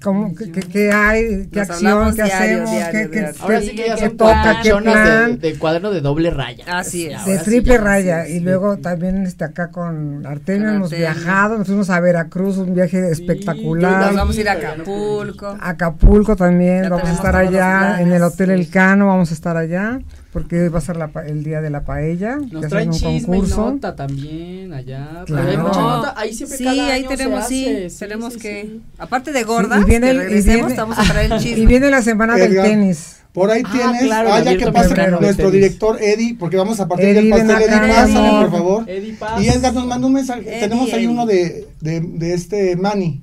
¿cómo, 0.03 0.35
qué, 0.35 0.51
qué- 0.51 0.61
qué 0.63 0.93
hay? 0.93 1.49
¿Qué 1.53 1.61
Nos 1.61 1.71
acción? 1.71 1.93
hablamos 1.93 2.15
¿Qué 2.15 2.23
diario, 2.25 2.39
hacemos? 2.63 2.71
diario, 2.71 3.01
¿Qué, 3.01 3.11
qué- 3.11 3.21
diario. 3.21 3.41
Ahora 3.43 3.61
sí 3.61 3.71
que 3.75 3.87
ya 3.87 3.95
qué 3.97 4.01
son 4.01 4.17
toca? 4.17 4.61
¿Qué 4.63 4.75
plan? 4.75 5.39
de, 5.39 5.51
de 5.53 5.59
cuaderno 5.59 5.91
de 5.91 6.01
doble 6.01 6.31
raya. 6.31 6.65
Así 6.67 7.07
es. 7.07 7.25
De 7.27 7.39
triple 7.39 7.75
ya, 7.75 7.81
raya 7.81 8.29
y 8.29 8.41
luego 8.41 8.79
también 8.79 9.25
este 9.27 9.45
acá 9.45 9.71
con 9.71 10.25
Artemio 10.27 10.67
Con 10.69 10.77
hemos 10.77 10.93
Artemio. 10.93 11.13
viajado, 11.15 11.59
nos 11.59 11.67
fuimos 11.67 11.91
a 11.91 12.01
Veracruz, 12.01 12.57
un 12.57 12.75
viaje 12.75 13.11
espectacular. 13.11 14.07
Nos 14.07 14.17
vamos 14.17 14.37
a 14.37 14.41
ir 14.41 14.49
a 14.49 14.53
Acapulco. 14.53 15.57
Acapulco 15.61 16.37
también, 16.37 16.85
Ya 16.85 16.89
vamos 16.89 17.09
a 17.09 17.13
estar 17.13 17.37
allá 17.37 18.01
en 18.01 18.13
el. 18.13 18.21
Hotel 18.23 18.70
Elcano, 18.71 19.09
vamos 19.09 19.33
a 19.33 19.35
estar 19.35 19.57
allá 19.57 19.99
porque 20.33 20.61
hoy 20.61 20.69
va 20.69 20.79
a 20.79 20.81
ser 20.81 20.97
la 20.97 21.09
pa- 21.09 21.27
el 21.27 21.43
día 21.43 21.61
de 21.61 21.71
la 21.71 21.85
paella, 21.85 22.37
Nos 22.53 22.69
traen 22.69 22.91
chisme 22.93 23.17
y 23.17 23.23
concurso. 23.25 23.69
nota 23.73 23.97
también 23.97 24.73
allá. 24.73 25.25
Claro. 25.27 25.49
Hay 25.51 25.57
mucha 25.57 25.81
No. 25.81 25.97
nota. 25.97 26.15
Ahí 26.17 26.33
siempre 26.33 26.57
sí, 26.59 26.63
cada 26.65 26.85
ahí 26.85 26.91
año 27.01 27.09
tenemos, 27.09 27.43
se 27.43 27.49
sí, 27.49 27.65
hace. 27.67 27.91
Sí, 27.91 27.99
tenemos 27.99 28.33
sí, 28.35 28.39
que, 28.39 28.63
sí. 28.63 28.81
aparte 28.99 29.33
de 29.33 29.43
gordas, 29.43 29.83
y 29.83 29.85
viene 29.87 30.07
que 30.07 30.11
el- 30.13 30.39
y 30.39 30.43
viene- 30.43 30.75
vamos 30.77 30.99
a 30.99 31.03
traer 31.03 31.33
el 31.33 31.39
chisme. 31.43 31.59
Y 31.59 31.67
viene 31.67 31.91
la 31.91 32.01
semana 32.03 32.37
del 32.37 32.55
tenis. 32.55 33.17
Por 33.33 33.51
ahí 33.51 33.63
Ah, 33.65 33.71
tienes, 33.73 34.03
claro, 34.03 34.33
ah, 34.33 34.41
ya 34.43 34.57
que 34.57 34.71
pase 34.73 34.95
nuestro 35.11 35.51
tenis. 35.51 35.53
director 35.53 35.99
Eddie, 36.01 36.37
porque 36.39 36.57
vamos 36.57 36.79
a 36.79 36.87
partir 36.87 37.09
Eddie, 37.09 37.23
del 37.23 37.31
pastel. 37.31 37.51
Eddie, 37.63 37.89
pásame, 37.95 38.31
por 38.43 38.51
favor. 38.51 38.85
Eddie, 38.91 39.13
pasa. 39.15 39.43
Y 39.43 39.49
Edgar 39.49 39.75
nos 39.75 39.87
mandó 39.87 40.07
un 40.07 40.13
mensaje. 40.15 40.43
Eddie, 40.49 40.61
Tenemos 40.61 40.87
ahí 40.93 40.99
Eddie. 41.05 41.09
uno 41.09 41.27
de, 41.27 41.67
de, 41.81 42.01
de 42.01 42.35
este 42.35 42.77
Manny. 42.77 43.21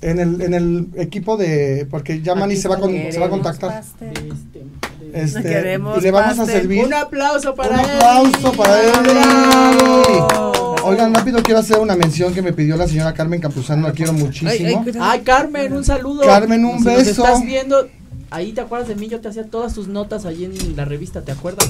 En 0.00 0.20
el, 0.20 0.40
en 0.42 0.54
el 0.54 0.86
equipo 0.96 1.36
de. 1.36 1.86
Porque 1.90 2.22
ya 2.22 2.34
Manny 2.34 2.56
se 2.56 2.68
va, 2.68 2.78
con, 2.78 2.92
se 2.92 3.18
va 3.18 3.26
a 3.26 3.30
contactar. 3.30 3.80
este- 3.82 4.04
de- 4.06 4.88
Este, 5.12 5.42
Queremos 5.42 5.98
y 5.98 6.00
le 6.02 6.10
vamos 6.10 6.34
a 6.34 6.42
pastel. 6.42 6.60
servir. 6.60 6.84
Un 6.84 6.92
aplauso 6.94 7.54
para 7.54 7.74
Un 7.74 7.80
Eddie. 7.80 7.92
aplauso 7.96 8.52
para 8.52 8.74
¡Bravo! 9.02 10.02
Eddie. 10.06 10.82
Oigan, 10.84 11.14
rápido 11.14 11.42
quiero 11.42 11.60
hacer 11.60 11.78
una 11.78 11.96
mención 11.96 12.32
que 12.34 12.42
me 12.42 12.52
pidió 12.52 12.76
la 12.76 12.86
señora 12.86 13.12
Carmen 13.14 13.40
Campuzano, 13.40 13.88
la 13.88 13.92
quiero 13.92 14.12
muchísimo. 14.12 14.50
Ay, 14.50 14.64
ay. 14.86 14.98
Ay, 15.00 15.20
Carmen, 15.20 15.72
un 15.72 15.84
saludo. 15.84 16.22
Carmen, 16.24 16.64
un 16.64 16.78
Si 16.78 16.84
nos 16.84 16.96
beso. 16.96 17.24
estás 17.24 17.42
viendo, 17.44 17.88
ahí 18.30 18.52
te 18.52 18.60
acuerdas 18.60 18.88
de 18.88 18.94
mí, 18.96 19.08
yo 19.08 19.20
te 19.20 19.28
hacía 19.28 19.44
todas 19.46 19.74
tus 19.74 19.88
notas 19.88 20.24
ahí 20.26 20.44
en 20.44 20.76
la 20.76 20.84
revista, 20.84 21.22
¿te 21.22 21.32
acuerdas? 21.32 21.68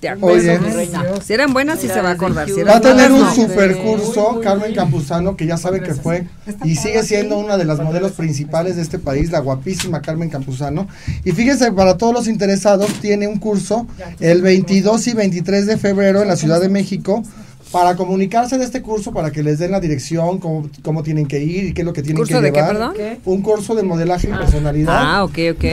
Te 0.00 0.14
mi 0.14 0.28
reina. 0.70 1.02
Dios. 1.02 1.24
Si 1.24 1.32
eran 1.32 1.52
buenas, 1.52 1.80
sí 1.80 1.88
se 1.88 2.00
va 2.00 2.10
a 2.10 2.12
acordar. 2.12 2.48
si. 2.48 2.62
Va 2.62 2.76
a 2.76 2.80
tener 2.80 3.12
un 3.12 3.20
malas, 3.20 3.38
no. 3.38 3.44
super 3.44 3.76
Muy, 3.76 3.84
curso, 3.84 4.32
muy 4.32 4.44
Carmen. 4.44 4.74
Campuzano, 4.74 5.36
que 5.36 5.46
ya 5.46 5.56
saben 5.56 5.82
que 5.82 5.94
fue 5.94 6.26
y 6.64 6.76
sigue 6.76 7.02
siendo 7.02 7.38
una 7.38 7.56
de 7.56 7.64
las 7.64 7.80
modelos 7.80 8.12
principales 8.12 8.76
de 8.76 8.82
este 8.82 8.98
país, 8.98 9.30
la 9.30 9.40
guapísima 9.40 10.02
Carmen 10.02 10.28
Campuzano. 10.28 10.86
Y 11.24 11.32
fíjense, 11.32 11.72
para 11.72 11.96
todos 11.96 12.12
los 12.12 12.28
interesados, 12.28 12.92
tiene 13.00 13.26
un 13.28 13.38
curso 13.38 13.86
el 14.20 14.42
22 14.42 15.06
y 15.08 15.14
23 15.14 15.66
de 15.66 15.76
febrero 15.76 16.22
en 16.22 16.28
la 16.28 16.36
Ciudad 16.36 16.60
de 16.60 16.68
México. 16.68 17.22
Para 17.72 17.96
comunicarse 17.96 18.58
de 18.58 18.64
este 18.64 18.80
curso, 18.80 19.12
para 19.12 19.32
que 19.32 19.42
les 19.42 19.58
den 19.58 19.72
la 19.72 19.80
dirección, 19.80 20.38
cómo, 20.38 20.70
cómo 20.82 21.02
tienen 21.02 21.26
que 21.26 21.40
ir 21.42 21.64
y 21.64 21.74
qué 21.74 21.82
es 21.82 21.84
lo 21.84 21.92
que 21.92 22.00
tienen 22.00 22.18
¿Curso 22.18 22.34
que 22.36 22.40
de 22.40 22.52
qué, 22.52 22.60
llevar. 22.60 22.72
perdón? 22.94 23.18
Un 23.24 23.42
curso 23.42 23.74
de 23.74 23.82
modelaje 23.82 24.28
y 24.28 24.32
personalidad. 24.32 24.94
Ah, 24.96 25.24
ok, 25.24 25.38
ok. 25.56 25.64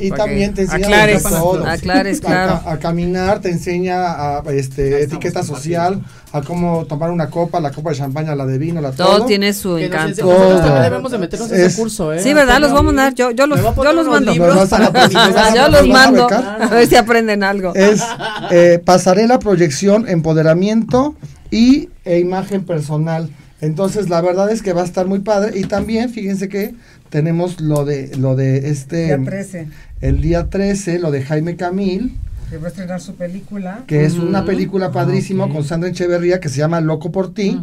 Y, 0.00 0.10
también 0.10 0.50
que 0.50 0.56
te 0.56 0.62
enseña 0.62 0.86
aclares, 0.86 1.22
todo. 1.22 1.64
aclares, 1.64 2.18
A- 2.18 2.26
claro. 2.26 2.60
A, 2.66 2.72
a 2.72 2.78
caminar, 2.80 3.40
te 3.40 3.50
enseña 3.50 4.38
a, 4.38 4.42
este, 4.50 5.02
etiqueta 5.04 5.44
social, 5.44 6.02
a 6.32 6.42
cómo 6.42 6.84
tomar 6.84 7.10
una 7.12 7.30
copa, 7.30 7.60
la 7.60 7.70
copa 7.70 7.90
de 7.90 7.96
champaña, 7.96 8.34
la 8.34 8.44
de 8.44 8.58
vino, 8.58 8.80
la 8.80 8.90
Todo 8.90 9.18
todo. 9.18 9.26
tiene 9.26 9.52
su 9.54 9.78
encanto. 9.78 10.24
Nosotros 10.26 10.60
también 10.62 10.82
debemos 10.82 11.12
de 11.12 11.18
meternos 11.18 11.50
en 11.52 11.60
Es- 11.60 11.66
ese 11.68 11.80
curso, 11.80 12.12
¿eh? 12.12 12.18
Sí, 12.18 12.34
¿verdad? 12.34 12.58
Los 12.60 12.72
vamos 12.72 12.80
a 12.92 12.92
mandar. 12.92 13.14
Yo, 13.14 13.30
yo 13.30 13.46
los, 13.46 13.60
yo 13.62 13.72
los 13.92 14.06
mando. 14.08 14.34
yo 14.34 15.68
los 15.68 15.86
mando. 15.88 16.28
A 16.28 16.68
ver 16.70 16.88
si 16.88 16.96
aprenden 16.96 17.44
algo. 17.44 17.72
Es 17.74 18.02
eh, 18.50 18.82
pasarela, 18.84 19.38
proyección, 19.38 20.08
empoderamiento 20.08 21.14
y 21.56 21.88
e 22.04 22.18
imagen 22.18 22.64
personal. 22.64 23.30
Entonces, 23.62 24.10
la 24.10 24.20
verdad 24.20 24.50
es 24.50 24.60
que 24.60 24.74
va 24.74 24.82
a 24.82 24.84
estar 24.84 25.06
muy 25.06 25.20
padre. 25.20 25.58
Y 25.58 25.64
también, 25.64 26.10
fíjense 26.10 26.48
que 26.48 26.74
tenemos 27.08 27.60
lo 27.60 27.86
de 27.86 28.14
lo 28.16 28.36
de 28.36 28.68
este 28.68 29.06
Día 29.06 29.24
13, 29.24 29.68
el 30.02 30.20
día 30.20 30.50
13, 30.50 30.98
lo 30.98 31.10
de 31.10 31.22
Jaime 31.22 31.56
Camil, 31.56 32.18
que 32.50 32.58
va 32.58 32.66
a 32.66 32.68
estrenar 32.68 33.00
su 33.00 33.14
película. 33.14 33.84
que 33.86 34.04
es 34.04 34.14
una 34.14 34.44
película 34.44 34.92
padrísima 34.92 35.44
ok. 35.44 35.52
con 35.52 35.64
Sandra 35.64 35.88
Echeverría 35.88 36.40
que 36.40 36.48
se 36.48 36.58
llama 36.58 36.80
Loco 36.80 37.10
por 37.10 37.32
ti 37.32 37.58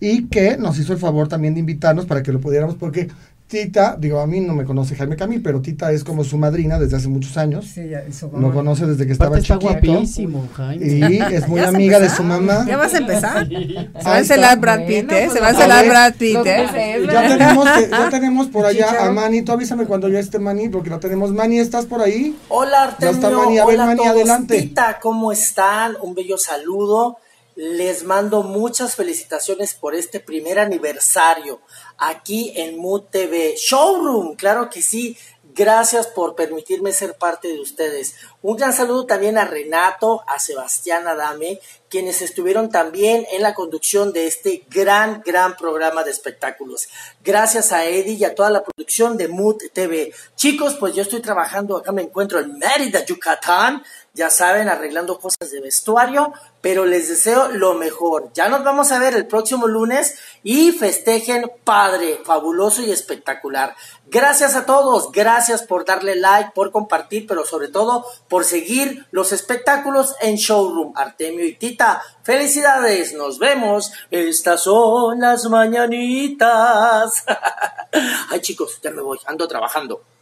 y 0.00 0.24
que 0.24 0.56
nos 0.56 0.78
hizo 0.78 0.92
el 0.92 0.98
favor 0.98 1.28
también 1.28 1.54
de 1.54 1.60
invitarnos 1.60 2.06
para 2.06 2.22
que 2.22 2.32
lo 2.32 2.40
pudiéramos 2.40 2.74
porque 2.76 3.08
Tita, 3.46 3.94
digo, 3.98 4.20
a 4.20 4.26
mí 4.26 4.40
no 4.40 4.54
me 4.54 4.64
conoce 4.64 4.96
Jaime 4.96 5.16
Camil, 5.16 5.42
pero 5.42 5.60
Tita 5.60 5.92
es 5.92 6.02
como 6.02 6.24
su 6.24 6.38
madrina 6.38 6.78
desde 6.78 6.96
hace 6.96 7.08
muchos 7.08 7.36
años. 7.36 7.66
Sí, 7.66 7.88
ya, 7.90 8.02
su 8.10 8.28
Lo 8.36 8.52
conoce 8.52 8.86
desde 8.86 9.06
que 9.06 9.12
estaba 9.12 9.38
está 9.38 9.58
chiquito. 9.58 9.72
guapísimo, 9.92 10.48
Jaime. 10.54 10.86
Y 10.86 11.18
es 11.34 11.46
muy 11.48 11.60
¿Ya 11.60 11.66
vas 11.66 11.74
a 11.74 11.76
amiga 11.76 12.00
de 12.00 12.08
su 12.08 12.22
mamá. 12.24 12.64
¿Ya 12.66 12.76
vas 12.78 12.94
a 12.94 12.98
empezar? 12.98 13.46
Se 13.46 14.08
va 14.08 14.14
a 14.14 14.18
encelar 14.18 14.58
Brad 14.58 14.86
Pitt, 14.86 15.12
¿eh? 15.12 15.28
Se 15.30 15.40
va 15.40 15.48
a 15.50 15.52
ver, 15.52 15.88
Brad 15.90 16.14
Pitt, 16.14 16.36
¿eh? 16.36 16.42
que 16.42 16.68
sé, 16.72 16.96
es 16.96 17.06
Ya 17.06 17.28
tenemos, 17.28 17.68
que- 17.70 17.90
ya 17.90 18.08
tenemos 18.10 18.46
por 18.48 18.64
allá 18.66 19.06
a 19.06 19.12
Manny. 19.12 19.42
Tú 19.42 19.52
avísame 19.52 19.84
cuando 19.84 20.08
ya 20.08 20.18
esté 20.18 20.38
Manny, 20.38 20.70
porque 20.70 20.88
lo 20.90 20.98
tenemos. 20.98 21.30
Manny, 21.32 21.58
¿estás 21.58 21.84
por 21.86 22.00
ahí? 22.00 22.36
Hola 22.48 22.96
Ya 22.98 23.10
está 23.10 23.26
Artemio, 23.28 23.44
Manny. 23.44 23.58
A 23.58 23.66
ver, 23.66 23.74
hola 23.76 23.86
Manny, 23.86 23.98
todos. 23.98 24.10
adelante. 24.10 24.60
Tita, 24.62 24.98
¿cómo 25.00 25.30
están? 25.30 25.92
Un 26.02 26.14
bello 26.14 26.38
saludo. 26.38 27.18
Les 27.56 28.02
mando 28.02 28.42
muchas 28.42 28.96
felicitaciones 28.96 29.74
por 29.74 29.94
este 29.94 30.18
primer 30.18 30.58
aniversario 30.58 31.60
aquí 31.98 32.52
en 32.56 32.76
Mood 32.78 33.04
TV. 33.10 33.54
Showroom, 33.56 34.34
claro 34.34 34.68
que 34.68 34.82
sí. 34.82 35.16
Gracias 35.56 36.08
por 36.08 36.34
permitirme 36.34 36.90
ser 36.90 37.14
parte 37.14 37.46
de 37.46 37.60
ustedes. 37.60 38.16
Un 38.42 38.56
gran 38.56 38.72
saludo 38.72 39.06
también 39.06 39.38
a 39.38 39.44
Renato, 39.44 40.24
a 40.26 40.40
Sebastián 40.40 41.06
Adame, 41.06 41.60
quienes 41.88 42.22
estuvieron 42.22 42.70
también 42.70 43.24
en 43.30 43.40
la 43.40 43.54
conducción 43.54 44.12
de 44.12 44.26
este 44.26 44.64
gran, 44.68 45.22
gran 45.24 45.56
programa 45.56 46.02
de 46.02 46.10
espectáculos. 46.10 46.88
Gracias 47.22 47.70
a 47.70 47.84
Eddie 47.84 48.14
y 48.14 48.24
a 48.24 48.34
toda 48.34 48.50
la 48.50 48.64
producción 48.64 49.16
de 49.16 49.28
Mood 49.28 49.58
TV. 49.72 50.12
Chicos, 50.34 50.74
pues 50.74 50.92
yo 50.96 51.02
estoy 51.02 51.20
trabajando, 51.20 51.76
acá 51.76 51.92
me 51.92 52.02
encuentro 52.02 52.40
en 52.40 52.58
Mérida, 52.58 53.04
Yucatán, 53.04 53.84
ya 54.14 54.30
saben, 54.30 54.68
arreglando 54.68 55.18
cosas 55.18 55.50
de 55.50 55.60
vestuario, 55.60 56.32
pero 56.60 56.86
les 56.86 57.08
deseo 57.08 57.48
lo 57.48 57.74
mejor. 57.74 58.30
Ya 58.32 58.48
nos 58.48 58.62
vamos 58.62 58.92
a 58.92 59.00
ver 59.00 59.14
el 59.14 59.26
próximo 59.26 59.66
lunes 59.66 60.16
y 60.44 60.70
festejen 60.70 61.50
padre, 61.64 62.20
fabuloso 62.24 62.80
y 62.80 62.92
espectacular. 62.92 63.74
Gracias 64.06 64.54
a 64.54 64.66
todos, 64.66 65.10
gracias 65.10 65.64
por 65.64 65.84
darle 65.84 66.14
like, 66.14 66.52
por 66.54 66.70
compartir, 66.70 67.26
pero 67.26 67.44
sobre 67.44 67.68
todo 67.68 68.06
por 68.28 68.44
seguir 68.44 69.04
los 69.10 69.32
espectáculos 69.32 70.14
en 70.20 70.36
Showroom. 70.36 70.92
Artemio 70.96 71.44
y 71.44 71.56
Tita, 71.56 72.00
felicidades, 72.22 73.14
nos 73.14 73.40
vemos. 73.40 73.92
Estas 74.12 74.62
son 74.62 75.18
las 75.18 75.44
mañanitas. 75.46 77.24
Ay 78.30 78.40
chicos, 78.40 78.78
ya 78.80 78.92
me 78.92 79.02
voy, 79.02 79.18
ando 79.26 79.48
trabajando. 79.48 80.13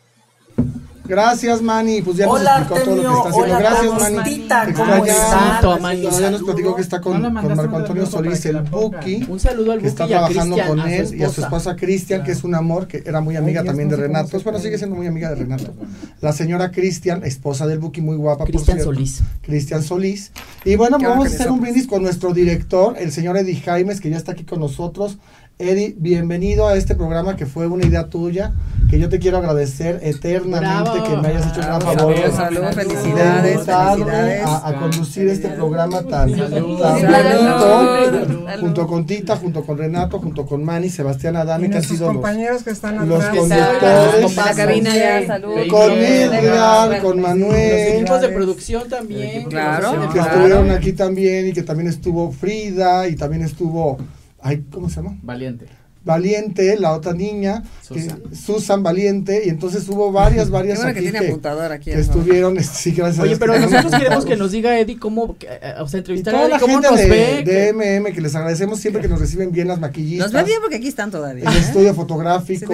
Gracias, 1.04 1.60
Manny. 1.62 2.00
Pues 2.02 2.16
ya 2.16 2.28
Hola, 2.28 2.60
nos 2.60 2.70
explicó 2.70 2.84
todo 2.84 2.96
lo 2.96 3.02
que 3.02 3.08
Artemio. 3.08 3.16
está 3.16 3.28
haciendo. 3.28 3.52
Hola, 3.52 3.58
Gracias, 3.58 5.30
Carlos. 5.30 5.80
Manny. 5.80 6.02
Ya 6.20 6.30
nos 6.30 6.42
platicó 6.42 6.76
que 6.76 6.82
está 6.82 7.00
con, 7.00 7.12
No 7.22 7.42
con 7.42 7.56
Marco 7.56 7.74
un 7.76 7.80
Antonio 7.82 8.06
Solís, 8.06 8.40
que 8.40 8.48
el. 8.50 8.60
Buki. 8.62 9.26
Un 9.28 9.40
saludo 9.40 9.72
al 9.72 9.80
que 9.80 9.88
está 9.88 10.04
Buki 10.04 10.12
y 10.12 10.16
a 10.16 10.18
trabajando 10.26 10.56
con 10.66 10.80
a 10.80 10.94
él 10.94 11.14
y 11.14 11.22
a 11.24 11.28
su 11.28 11.40
esposa. 11.42 11.76
Cristian, 11.76 12.22
que 12.22 12.32
es 12.32 12.44
un 12.44 12.54
amor, 12.54 12.86
que 12.86 13.02
era 13.04 13.20
muy 13.20 13.36
amiga 13.36 13.60
Ay, 13.62 13.66
también 13.66 13.88
de 13.88 13.96
Renato. 13.96 14.38
se 14.38 14.44
Bueno, 14.44 14.58
sigue 14.58 14.78
siendo 14.78 14.96
muy 14.96 15.06
amiga 15.06 15.28
de 15.30 15.36
Renato. 15.36 15.74
La 16.20 16.32
señora 16.32 16.70
Cristian, 16.70 17.24
esposa 17.24 17.66
del 17.66 17.78
Buki, 17.78 18.00
muy 18.00 18.16
guapa. 18.16 18.44
por 18.44 18.50
Cristian. 18.50 18.80
Solís. 18.80 19.22
Cristian 19.42 19.82
Solís. 19.82 20.32
Y 20.64 20.76
bueno, 20.76 20.98
vamos 20.98 21.26
a 21.26 21.28
que 21.30 21.34
hacer 21.36 21.50
un 21.50 21.60
brindis 21.60 21.86
con 21.86 22.02
nuestro 22.02 22.32
director, 22.32 22.94
el 22.98 23.10
señor 23.12 23.36
Eddie 23.36 23.60
Jaimes, 23.60 24.00
que 24.00 24.10
ya 24.10 24.16
está 24.16 24.32
aquí 24.32 24.44
con 24.44 24.60
nosotros. 24.60 25.18
Eddie, 25.62 25.94
bienvenido 25.96 26.66
a 26.66 26.74
este 26.76 26.96
programa 26.96 27.36
que 27.36 27.46
fue 27.46 27.68
una 27.68 27.86
idea 27.86 28.08
tuya, 28.08 28.52
que 28.90 28.98
yo 28.98 29.08
te 29.08 29.20
quiero 29.20 29.38
agradecer 29.38 30.00
eternamente 30.02 30.90
Bravo. 30.90 31.04
que 31.04 31.16
me 31.18 31.28
hayas 31.28 31.46
hecho 31.52 31.60
el 31.60 31.66
gran 31.66 31.80
favor 31.80 32.14
salud, 32.16 32.24
de- 32.24 32.32
salud, 32.32 32.60
de 32.62 32.72
felicidades, 32.72 33.60
felicidades. 33.64 34.44
a, 34.44 34.68
a 34.68 34.80
conducir 34.80 35.28
este 35.28 35.48
programa 35.50 36.02
tan, 36.02 36.30
Salud. 36.36 36.80
tan 36.82 37.00
Salud. 37.00 38.40
bonito, 38.42 38.60
junto 38.60 38.86
con 38.88 39.06
Tita, 39.06 39.36
junto 39.36 39.62
con 39.64 39.78
Renato, 39.78 40.18
junto 40.18 40.44
con 40.46 40.64
Manny, 40.64 40.88
Sebastián 40.90 41.34
Y 41.34 41.36
Adame, 41.36 41.70
que 41.70 41.76
han 41.76 41.82
sido 41.84 42.06
los, 42.06 42.14
compañeros 42.16 42.64
que 42.64 42.70
están 42.70 43.08
los 43.08 43.24
atrás. 43.24 43.38
conductores. 43.38 44.30
En 44.30 44.36
la 44.44 44.54
cabina 44.54 44.96
ya, 44.96 45.26
salud. 45.28 45.54
con. 45.70 45.92
Edgar, 45.92 47.00
con 47.02 47.16
Los 47.20 47.28
Manuel, 47.28 47.94
equipos 47.98 48.20
de 48.20 48.28
producción 48.30 48.88
también. 48.88 49.44
Claro. 49.44 50.10
que 50.12 50.18
estuvieron 50.18 50.70
aquí 50.72 50.92
también 50.92 51.46
y 51.46 51.52
que 51.52 51.62
también 51.62 51.88
estuvo 51.88 52.32
Frida 52.32 53.06
y 53.06 53.14
también 53.14 53.42
estuvo, 53.42 53.98
ay, 54.42 54.64
¿cómo 54.70 54.88
se 54.88 54.96
llama? 54.96 55.18
Valiente. 55.22 55.66
Valiente, 56.04 56.76
la 56.78 56.92
otra 56.92 57.12
niña, 57.12 57.62
que- 57.88 58.08
Susan. 58.34 58.82
Valiente, 58.82 59.42
y 59.46 59.48
entonces 59.48 59.88
hubo 59.88 60.10
varias, 60.12 60.50
varias 60.50 60.78
bueno 60.78 60.92
que 60.92 60.98
aquí 60.98 61.10
tiene 61.10 61.20
que, 61.20 61.28
apuntador 61.28 61.72
aquí. 61.72 61.90
que 61.90 61.96
¿no? 61.96 62.00
estuvieron, 62.02 62.62
sí, 62.64 62.92
gracias 62.92 63.20
a 63.20 63.22
Oye, 63.22 63.36
pero 63.36 63.58
nosotros 63.58 63.94
queremos 63.94 64.24
que 64.24 64.36
nos 64.36 64.50
diga 64.52 64.78
Eddie 64.78 64.98
cómo, 64.98 65.36
que, 65.36 65.46
eh, 65.48 65.74
o 65.80 65.86
sea, 65.86 65.98
y 65.98 66.00
entrevistar 66.00 66.34
a 66.34 66.38
toda 66.38 66.46
Eddie, 66.48 66.54
la 66.54 66.60
cómo 66.60 66.72
gente 66.74 66.88
nos 66.90 66.98
de, 66.98 67.08
ve. 67.08 67.42
de 67.44 67.72
MM 67.72 68.12
que 68.12 68.20
les 68.20 68.34
agradecemos 68.34 68.80
siempre 68.80 69.00
que 69.02 69.08
nos 69.08 69.20
reciben 69.20 69.52
bien 69.52 69.68
las 69.68 69.78
maquillistas. 69.78 70.32
Nos 70.32 70.32
ven 70.32 70.46
bien 70.46 70.58
porque 70.60 70.76
aquí 70.76 70.88
están 70.88 71.10
todavía. 71.10 71.48
el 71.48 71.56
¿eh? 71.56 71.60
estudio 71.60 71.94
fotográfico. 71.94 72.72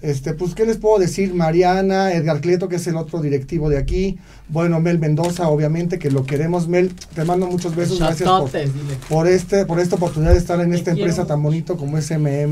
Este, 0.00 0.34
pues, 0.34 0.54
¿qué 0.54 0.66
les 0.66 0.76
puedo 0.76 0.98
decir? 0.98 1.34
Mariana, 1.34 2.12
Edgar 2.12 2.40
Cleto, 2.40 2.68
que 2.68 2.76
es 2.76 2.86
el 2.86 2.96
otro 2.96 3.20
directivo 3.20 3.68
de 3.68 3.78
aquí. 3.78 4.18
Bueno, 4.48 4.80
Mel 4.80 4.98
Mendoza, 4.98 5.48
obviamente, 5.48 5.98
que 5.98 6.10
lo 6.10 6.24
queremos. 6.24 6.68
Mel, 6.68 6.92
te 7.14 7.24
mando 7.24 7.46
muchos 7.46 7.74
besos. 7.74 7.98
Gracias 7.98 8.28
por, 8.28 8.50
por 9.08 9.26
este, 9.26 9.64
por 9.66 9.80
esta 9.80 9.96
oportunidad 9.96 10.32
de 10.32 10.38
estar 10.38 10.60
en 10.60 10.70
Te 10.70 10.76
esta 10.76 10.90
empresa 10.90 11.26
tan 11.26 11.42
bonito 11.42 11.76
como 11.76 11.98
es 11.98 12.10
MM. 12.10 12.51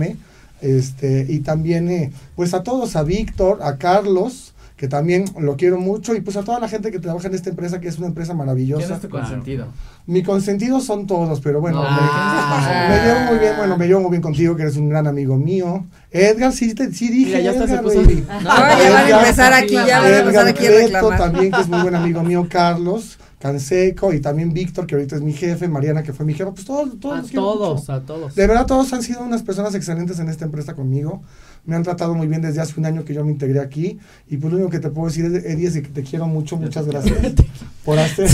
Este, 0.60 1.26
y 1.28 1.40
también, 1.40 1.88
eh, 1.90 2.12
pues 2.36 2.52
a 2.54 2.62
todos, 2.62 2.94
a 2.96 3.02
Víctor, 3.02 3.60
a 3.62 3.76
Carlos, 3.78 4.52
que 4.76 4.88
también 4.88 5.24
lo 5.38 5.56
quiero 5.56 5.78
mucho, 5.78 6.14
y 6.14 6.20
pues 6.22 6.36
a 6.36 6.42
toda 6.42 6.58
la 6.60 6.68
gente 6.68 6.90
que 6.90 6.98
trabaja 6.98 7.28
en 7.28 7.34
esta 7.34 7.50
empresa, 7.50 7.80
que 7.80 7.88
es 7.88 7.98
una 7.98 8.06
empresa 8.08 8.28
¿Quién 8.32 8.38
maravillosa. 8.38 8.94
es 8.94 9.00
tu 9.00 9.08
consentido? 9.10 9.66
Mi 10.06 10.22
consentido 10.22 10.80
son 10.80 11.06
todos, 11.06 11.40
pero 11.40 11.60
bueno, 11.60 11.82
me, 11.82 11.88
Ah. 11.90 12.86
me 12.88 13.06
llevo 13.06 13.30
muy 13.30 13.38
bien, 13.38 13.52
bueno, 13.58 13.76
me 13.76 13.86
llevo 13.86 14.00
muy 14.00 14.10
bien 14.10 14.22
contigo, 14.22 14.56
que 14.56 14.62
eres 14.62 14.76
un 14.76 14.88
gran 14.88 15.06
amigo 15.06 15.36
mío. 15.36 15.84
Edgar, 16.10 16.52
sí, 16.52 16.74
te, 16.74 16.92
sí 16.92 17.08
dije, 17.10 17.36
Mira, 17.36 17.40
ya 17.40 17.50
hasta 17.52 17.66
se 17.66 17.72
Edgar, 17.74 17.84
puso-. 17.84 18.00
No, 18.02 18.08
ya 18.08 18.54
van 18.54 18.70
a 18.70 19.08
Edgar- 19.08 19.20
empezar 19.20 19.52
aquí, 19.52 19.74
ya 19.74 20.00
van 20.00 20.12
a 20.12 20.18
empezar 20.18 20.30
Edgar 20.30 20.48
aquí 20.48 20.66
a 20.66 20.70
Cleto 20.70 20.86
reclamar. 21.10 21.18
también, 21.18 21.52
que 21.52 21.60
es 21.60 21.68
muy 21.68 21.80
buen 21.82 21.94
amigo 21.94 22.22
mío, 22.22 22.46
Carlos 22.50 23.18
Canseco, 23.40 24.12
y 24.12 24.20
también 24.20 24.52
Víctor, 24.52 24.86
que 24.86 24.94
ahorita 24.94 25.16
es 25.16 25.22
mi 25.22 25.32
jefe, 25.32 25.66
Mariana, 25.66 26.02
que 26.02 26.12
fue 26.12 26.26
mi 26.26 26.34
jefa, 26.34 26.52
pues 26.52 26.66
todos, 26.66 27.00
todos 27.00 27.30
A 27.30 27.32
todos, 27.32 27.80
mucho. 27.80 27.92
a 27.92 28.00
todos. 28.02 28.34
De 28.34 28.46
verdad, 28.46 28.66
todos 28.66 28.92
han 28.92 29.02
sido 29.02 29.22
unas 29.22 29.42
personas 29.42 29.74
excelentes 29.74 30.18
en 30.18 30.28
esta 30.28 30.44
empresa 30.44 30.74
conmigo. 30.74 31.22
Me 31.66 31.76
han 31.76 31.82
tratado 31.82 32.14
muy 32.14 32.26
bien 32.26 32.42
desde 32.42 32.60
hace 32.60 32.74
un 32.78 32.86
año 32.86 33.04
que 33.04 33.14
yo 33.14 33.24
me 33.24 33.30
integré 33.30 33.60
aquí. 33.60 33.98
Y 34.28 34.36
pues 34.38 34.50
lo 34.52 34.58
único 34.58 34.70
que 34.70 34.78
te 34.80 34.90
puedo 34.90 35.08
decir, 35.08 35.24
es, 35.26 35.44
Eddie, 35.44 35.66
es 35.68 35.74
que 35.74 35.80
te 35.82 36.02
quiero 36.02 36.26
mucho. 36.26 36.56
Muchas 36.56 36.86
gracias 36.86 37.16
por 37.84 37.98
hacer, 37.98 38.28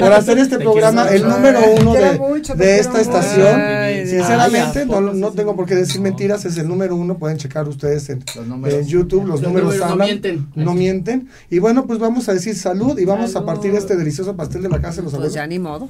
por 0.00 0.12
hacer 0.12 0.38
este 0.38 0.58
Te 0.58 0.64
programa, 0.64 1.08
el 1.08 1.22
número 1.22 1.60
uno 1.80 1.92
de, 1.94 2.18
mucho, 2.18 2.54
de 2.54 2.78
esta 2.78 3.00
estación. 3.00 3.60
Ay, 3.60 4.06
Sinceramente, 4.06 4.80
Ay, 4.80 4.88
¿a 4.92 5.00
no, 5.00 5.12
no 5.14 5.30
tengo 5.32 5.56
por 5.56 5.66
qué 5.66 5.74
decir 5.74 6.00
mentiras. 6.00 6.44
Es 6.44 6.56
el 6.58 6.68
número 6.68 6.94
uno. 6.96 7.16
Pueden 7.18 7.36
checar 7.38 7.68
ustedes 7.68 8.08
en, 8.10 8.22
Los 8.36 8.46
números. 8.46 8.78
en 8.80 8.86
YouTube. 8.86 9.20
Los, 9.26 9.40
Los 9.40 9.42
números, 9.42 9.74
números 9.74 9.96
no 9.96 10.04
mienten. 10.04 10.46
no 10.54 10.74
mienten. 10.74 11.28
Y 11.50 11.58
bueno, 11.58 11.86
pues 11.86 11.98
vamos 11.98 12.28
a 12.28 12.34
decir 12.34 12.54
salud 12.54 12.98
y 12.98 13.04
vamos 13.04 13.32
Salud. 13.32 13.48
a 13.48 13.52
partir 13.54 13.74
este 13.74 13.96
delicioso 13.96 14.36
pastel 14.36 14.62
de 14.62 14.68
la 14.68 14.80
casa 14.80 14.96
de 14.96 15.02
los 15.02 15.12
Pues 15.12 15.14
abuelos. 15.14 15.34
ya 15.34 15.46
ni 15.46 15.58
modo. 15.58 15.88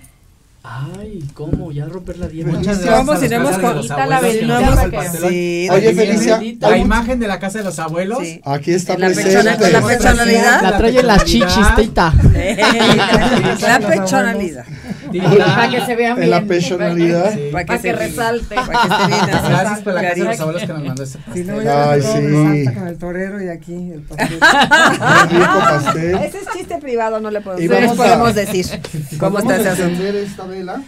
Ay, 0.71 1.25
¿cómo? 1.33 1.73
Ya 1.73 1.87
romper 1.87 2.19
la 2.19 2.29
dieta. 2.29 2.51
Muchas 2.51 2.81
gracias. 2.85 3.31
los 3.31 3.81
Quita 3.87 4.07
la 4.07 4.21
velita. 4.21 5.09
Sí. 5.29 5.69
Oye, 5.71 5.95
Felicia, 5.95 6.41
La 6.61 6.77
imagen 6.77 7.19
de 7.19 7.27
la 7.27 7.39
casa 7.39 7.59
de 7.59 7.65
los 7.65 7.79
abuelos. 7.79 8.19
Sí. 8.21 8.41
Aquí 8.45 8.73
está 8.73 8.99
la 8.99 9.07
presente. 9.07 9.71
la 9.73 9.81
pechonalidad. 9.83 10.63
La 10.63 10.77
trae 10.77 11.01
en 11.01 11.07
las 11.07 11.25
chichis, 11.25 11.75
tita. 11.77 12.13
La 13.61 13.81
pechonalidad. 13.81 14.65
Para 15.39 15.71
que 15.71 15.81
se 15.87 15.97
vean 15.97 16.23
En 16.23 16.31
la 16.31 16.37
bien. 16.39 16.49
personalidad. 16.49 17.33
Sí. 17.35 17.49
Para 17.53 17.65
que 17.65 17.79
se- 17.79 17.93
resalte. 17.93 18.55
Para 18.55 18.67
que 18.67 18.89
esté 18.89 19.07
bien. 19.07 19.21
así. 19.35 19.49
Gracias 19.49 19.81
por 19.81 19.93
la 19.95 20.03
casa 20.03 20.15
de 20.15 20.25
los 20.25 20.41
abuelos 20.41 20.63
que 20.63 20.69
nos 20.69 20.85
mandó 20.85 21.07
Si 21.07 21.45
no, 21.45 21.63
ya 21.63 21.91
Ay, 21.93 22.03
sí. 22.03 22.75
con 22.75 22.87
el 22.89 22.99
torero 22.99 23.43
y 23.43 23.49
aquí 23.49 23.75
el 23.93 24.01
pastel. 24.09 24.39
Pastel. 24.39 26.15
Ese 26.17 26.39
es 26.39 26.47
chiste 26.57 26.79
privado, 26.79 27.21
no 27.21 27.31
le 27.31 27.41
podemos, 27.41 27.97
no 27.97 28.33
decir 28.33 28.67
cómo 29.19 29.37
Vamos 29.39 29.53
está 29.53 29.57
ese 29.73 29.83
asunto. 29.83 30.03
esta 30.05 30.47
vela. 30.47 30.83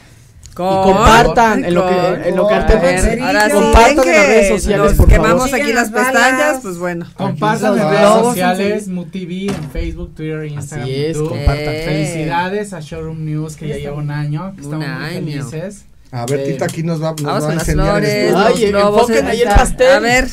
Y 0.50 0.54
compartan 0.54 1.64
en 1.64 1.74
lo 1.74 1.86
que, 1.88 2.28
en 2.28 2.36
lo 2.36 2.46
que 2.48 2.54
ahora 2.54 3.46
sí, 3.48 3.52
compartan 3.54 4.08
en 4.08 4.14
las 4.16 4.26
redes 4.26 4.48
sociales, 4.48 4.92
por 4.94 5.08
quemamos 5.08 5.50
favor. 5.50 5.60
aquí 5.60 5.72
las 5.72 5.90
las 5.90 6.04
pestañas, 6.06 6.58
pues 6.62 6.78
bueno. 6.78 7.06
Compartan 7.14 7.78
en 7.78 7.88
redes 7.88 8.08
sociales, 8.08 8.88
MuTV, 8.88 9.50
en 9.54 9.70
Facebook, 9.70 10.14
Twitter, 10.14 10.44
Instagram, 10.46 10.84
Así 10.84 10.94
es, 11.04 11.16
YouTube. 11.16 11.28
compartan. 11.30 11.64
Eh. 11.74 11.82
Felicidades 11.84 12.72
a 12.72 12.80
Showroom 12.80 13.24
News, 13.24 13.56
que 13.56 13.68
ya 13.68 13.76
lleva 13.76 13.96
un 13.96 14.10
año. 14.10 14.52
que 14.56 14.66
Un 14.66 14.74
Estamos 14.74 15.00
muy 15.00 15.08
felices. 15.10 15.84
A 16.12 16.26
ver, 16.26 16.40
Eh, 16.40 16.52
Tita, 16.52 16.64
aquí 16.64 16.82
nos 16.82 17.00
va, 17.02 17.10
nos 17.12 17.22
Vamos 17.22 17.44
va 17.44 17.50
a 17.50 17.54
enseñar. 17.54 18.02
Ay, 18.04 18.64
enfoquen 18.64 19.26
ahí 19.28 19.40
el 19.42 19.48
pastel. 19.48 19.92
A 19.92 20.00
ver. 20.00 20.28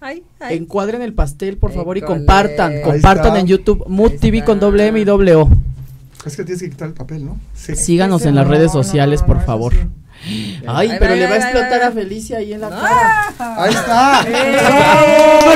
Ay, 0.00 0.22
ay. 0.38 0.56
Encuadren 0.58 1.02
el 1.02 1.14
pastel, 1.14 1.56
por 1.56 1.72
favor, 1.72 1.96
y 1.98 2.02
compartan. 2.02 2.80
Compartan 2.82 3.36
en 3.36 3.46
YouTube 3.46 3.84
Mood 3.88 4.12
Ahí 4.12 4.18
TV 4.18 4.44
con 4.44 4.60
doble 4.60 4.86
M 4.86 5.00
y 5.00 5.04
doble 5.04 5.34
O. 5.34 5.50
Es 6.24 6.36
que 6.36 6.44
tienes 6.44 6.62
que 6.62 6.70
quitar 6.70 6.88
el 6.88 6.94
papel, 6.94 7.26
¿no? 7.26 7.38
Sí. 7.54 7.76
Síganos 7.76 8.22
Ese 8.22 8.30
en 8.30 8.34
las 8.36 8.46
no, 8.46 8.50
redes 8.52 8.72
sociales, 8.72 9.20
no, 9.20 9.26
por 9.26 9.44
favor. 9.44 9.74
sí. 9.74 9.80
Ay, 10.66 10.92
pero 10.98 11.14
le 11.16 11.26
va 11.26 11.34
a 11.34 11.36
explotar 11.36 11.82
a 11.82 11.90
Felicia 11.92 12.38
ahí 12.38 12.54
en 12.54 12.60
la 12.62 12.70
cara. 12.70 13.32
Ahí 13.58 13.74
está. 13.74 14.24
¡Eh! 14.26 15.54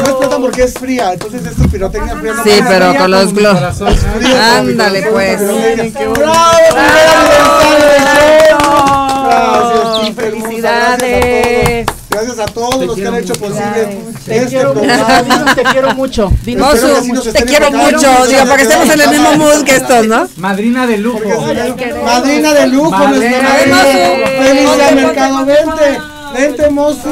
No 0.00 0.08
explota 0.08 0.38
porque 0.38 0.62
es 0.62 0.72
fría, 0.74 1.12
entonces 1.12 1.44
esto 1.44 1.62
es 1.64 1.68
pirotecnia 1.70 2.16
fría. 2.16 2.32
Sí, 2.42 2.50
pero 2.66 2.94
con 2.96 3.10
los 3.10 3.34
globos. 3.34 3.82
Ándale, 4.56 5.02
pues. 5.10 5.40
¡Bravo! 8.58 10.12
Felicidades. 10.14 11.86
Gracias 12.18 12.38
a 12.40 12.46
todos 12.46 12.84
los 12.84 12.96
que 12.96 13.06
han 13.06 13.14
hecho 13.14 13.32
posible 13.34 14.00
Te 14.26 14.36
este 14.38 14.48
quiero 14.48 14.74
mucho, 14.74 14.86
programa. 14.86 15.22
dinos, 15.22 15.54
te 15.54 15.62
quiero 15.62 15.94
mucho. 15.94 16.32
Dinos. 16.44 16.80
Te 17.32 17.44
quiero 17.44 17.70
mucho, 17.70 18.26
digo, 18.26 18.40
para 18.44 18.56
que 18.56 18.62
estemos 18.62 18.90
en 18.90 19.00
el 19.00 19.08
mismo 19.10 19.32
mood 19.36 19.62
que 19.64 19.76
estos, 19.76 20.06
¿no? 20.06 20.28
Madrina 20.36 20.86
de 20.88 20.98
lujo. 20.98 21.20
Madrina 22.04 22.54
de 22.54 22.66
lujo, 22.66 23.08
nuestra 23.08 23.42
madrina. 23.42 24.90
Mercado, 24.94 25.46
vente. 25.46 26.00
Vente, 26.34 26.70
mozu. 26.70 27.08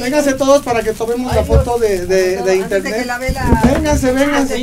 Vénganse 0.00 0.32
todos 0.34 0.62
para 0.62 0.82
que 0.82 0.92
tomemos 0.92 1.34
la 1.34 1.44
foto 1.44 1.78
de, 1.78 2.04
de, 2.06 2.42
de 2.42 2.56
internet. 2.56 3.06
Vénganse, 3.64 4.12
vénganse. 4.12 4.56